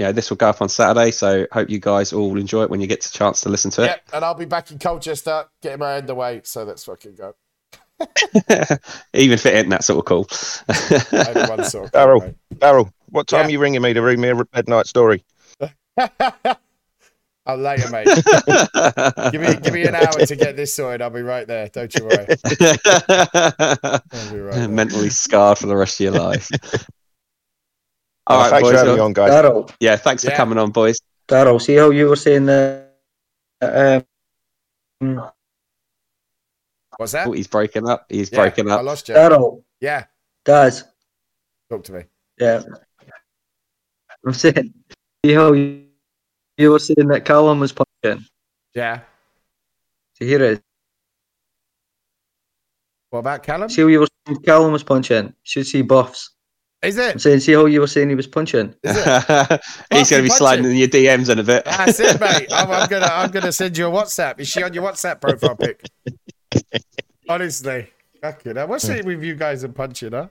yeah, 0.00 0.12
this 0.12 0.30
will 0.30 0.38
go 0.38 0.48
up 0.48 0.62
on 0.62 0.70
Saturday. 0.70 1.10
So 1.10 1.46
hope 1.52 1.68
you 1.68 1.78
guys 1.78 2.14
all 2.14 2.38
enjoy 2.38 2.62
it 2.62 2.70
when 2.70 2.80
you 2.80 2.86
get 2.86 3.04
a 3.04 3.12
chance 3.12 3.42
to 3.42 3.50
listen 3.50 3.70
to 3.72 3.82
it. 3.82 3.86
Yep, 3.86 4.02
and 4.14 4.24
I'll 4.24 4.34
be 4.34 4.46
back 4.46 4.70
in 4.70 4.78
Colchester 4.78 5.44
getting 5.60 5.80
my 5.80 5.96
end 5.96 6.08
away. 6.08 6.40
So 6.42 6.64
let's 6.64 6.84
fucking 6.84 7.16
go. 7.16 7.34
Even 9.12 9.34
if 9.34 9.44
it 9.44 9.54
ain't 9.54 9.68
that 9.68 9.84
sort 9.84 9.98
of 9.98 10.04
cool. 10.06 10.26
Everyone's 11.12 11.68
sort 11.70 11.84
of 11.84 11.92
Daryl. 11.92 12.20
cool, 12.20 12.34
Daryl, 12.54 12.92
what 13.10 13.26
time 13.26 13.40
Yeah. 13.40 13.46
are 13.48 13.50
you 13.50 13.58
ringing 13.58 13.82
me 13.82 13.92
to 13.92 14.00
read 14.00 14.18
me 14.18 14.30
a 14.30 14.42
midnight 14.54 14.86
story? 14.86 15.22
I'll 17.46 17.58
later, 17.58 17.90
mate. 17.90 18.06
give 19.32 19.42
me 19.42 19.54
give 19.56 19.74
me 19.74 19.84
an 19.84 19.94
hour 19.94 20.12
to 20.12 20.34
get 20.36 20.56
this 20.56 20.74
sorted. 20.74 21.02
I'll 21.02 21.10
be 21.10 21.20
right 21.20 21.46
there. 21.46 21.68
Don't 21.68 21.94
you 21.94 22.04
worry. 22.04 22.26
I'll 22.48 24.32
be 24.32 24.40
right 24.40 24.54
there. 24.54 24.68
Mentally 24.68 25.10
scarred 25.10 25.58
for 25.58 25.66
the 25.66 25.76
rest 25.76 26.00
of 26.00 26.04
your 26.04 26.12
life. 26.22 26.48
All 28.26 28.36
Uh, 28.36 28.40
right, 28.42 28.50
thanks 28.50 28.68
boys. 28.68 28.72
for 28.72 28.78
having 28.78 28.94
me 28.94 29.00
on, 29.00 29.12
guys. 29.12 29.30
Daryl, 29.32 29.72
yeah, 29.80 29.96
thanks 29.96 30.24
for 30.24 30.30
coming 30.30 30.58
on, 30.58 30.70
boys. 30.70 30.98
Daryl, 31.28 31.60
see 31.60 31.74
how 31.74 31.90
you 31.90 32.08
were 32.08 32.16
saying 32.16 32.46
that? 32.46 32.86
Um, 33.62 34.04
What's 36.96 37.12
that? 37.12 37.26
Oh, 37.28 37.32
he's 37.32 37.46
breaking 37.46 37.88
up. 37.88 38.06
He's 38.10 38.30
Yeah, 38.30 38.38
breaking 38.40 38.70
I 38.70 38.80
lost 38.80 39.08
you. 39.08 39.14
Daryl, 39.14 39.64
Yeah, 39.80 40.04
Daz, 40.44 40.84
talk 41.70 41.82
to 41.84 41.92
me. 41.92 42.02
yeah. 42.38 42.62
I'm 44.26 44.34
saying, 44.34 44.74
see 45.24 45.32
how 45.32 45.52
you, 45.52 45.86
you 46.58 46.70
were 46.72 46.78
saying 46.78 47.08
that 47.08 47.24
Callum 47.24 47.60
was 47.60 47.72
punching? 47.72 48.26
Yeah. 48.74 49.00
See, 50.18 50.26
here 50.26 50.42
it 50.42 50.50
is. 50.52 50.60
What 53.08 53.20
about 53.20 53.42
Callum? 53.42 53.70
See 53.70 53.80
how 53.80 53.88
you 53.88 54.00
were 54.00 54.08
saying 54.26 54.42
Callum 54.42 54.72
was 54.72 54.82
punching? 54.82 55.32
Should 55.42 55.66
see 55.66 55.80
buffs. 55.82 56.34
Is 56.82 56.98
I'm 56.98 57.16
it? 57.16 57.20
saying, 57.20 57.40
see 57.40 57.52
how 57.52 57.66
you 57.66 57.80
were 57.80 57.86
saying 57.86 58.08
he 58.08 58.14
was 58.14 58.26
punching? 58.26 58.74
he's 58.82 58.94
going 58.94 59.52
to 59.90 60.22
be 60.22 60.30
sliding 60.30 60.64
in 60.64 60.76
your 60.76 60.88
DMs 60.88 61.28
in 61.28 61.38
a 61.38 61.42
bit. 61.42 61.66
That's 61.66 62.00
it, 62.00 62.18
mate. 62.18 62.48
I'm, 62.52 62.70
I'm 62.70 62.88
gonna 62.88 63.06
I'm 63.06 63.30
gonna 63.30 63.52
send 63.52 63.76
you 63.76 63.86
a 63.86 63.90
WhatsApp. 63.90 64.40
Is 64.40 64.48
she 64.48 64.62
on 64.62 64.72
your 64.72 64.82
WhatsApp 64.84 65.20
profile 65.20 65.56
pic? 65.56 65.84
Honestly, 67.28 67.90
fucking 68.22 68.56
hell. 68.56 68.66
What's 68.66 68.88
it 68.88 69.04
with 69.04 69.22
you 69.22 69.34
guys 69.34 69.62
and 69.62 69.74
punching, 69.74 70.12
huh? 70.12 70.28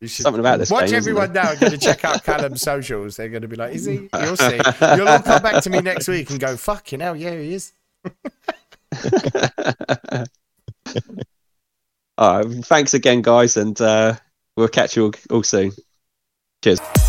You 0.00 0.06
should 0.08 0.22
Something 0.22 0.40
about 0.40 0.60
this 0.60 0.70
watch 0.70 0.86
game, 0.86 0.98
isn't 0.98 1.10
everyone 1.10 1.32
now. 1.32 1.52
Going 1.56 1.72
to 1.72 1.78
check 1.78 2.04
out 2.04 2.22
Callum's 2.22 2.62
socials. 2.62 3.16
They're 3.16 3.28
going 3.28 3.42
to 3.42 3.48
be 3.48 3.56
like, 3.56 3.74
"Is 3.74 3.84
he?" 3.86 4.08
You'll 4.18 4.36
see. 4.36 4.60
You'll 4.96 5.08
all 5.08 5.18
come 5.18 5.42
back 5.42 5.62
to 5.64 5.70
me 5.70 5.80
next 5.80 6.06
week 6.06 6.30
and 6.30 6.38
go, 6.38 6.56
"Fucking 6.56 7.00
hell, 7.00 7.16
yeah, 7.16 7.32
he 7.32 7.54
is." 7.54 7.72
All 12.16 12.44
right, 12.44 12.64
thanks 12.64 12.94
again, 12.94 13.20
guys, 13.20 13.56
and 13.56 13.78
uh, 13.80 14.14
we'll 14.56 14.68
catch 14.68 14.96
you 14.96 15.06
all, 15.06 15.12
all 15.30 15.42
soon. 15.42 15.72
Cheers. 16.62 16.99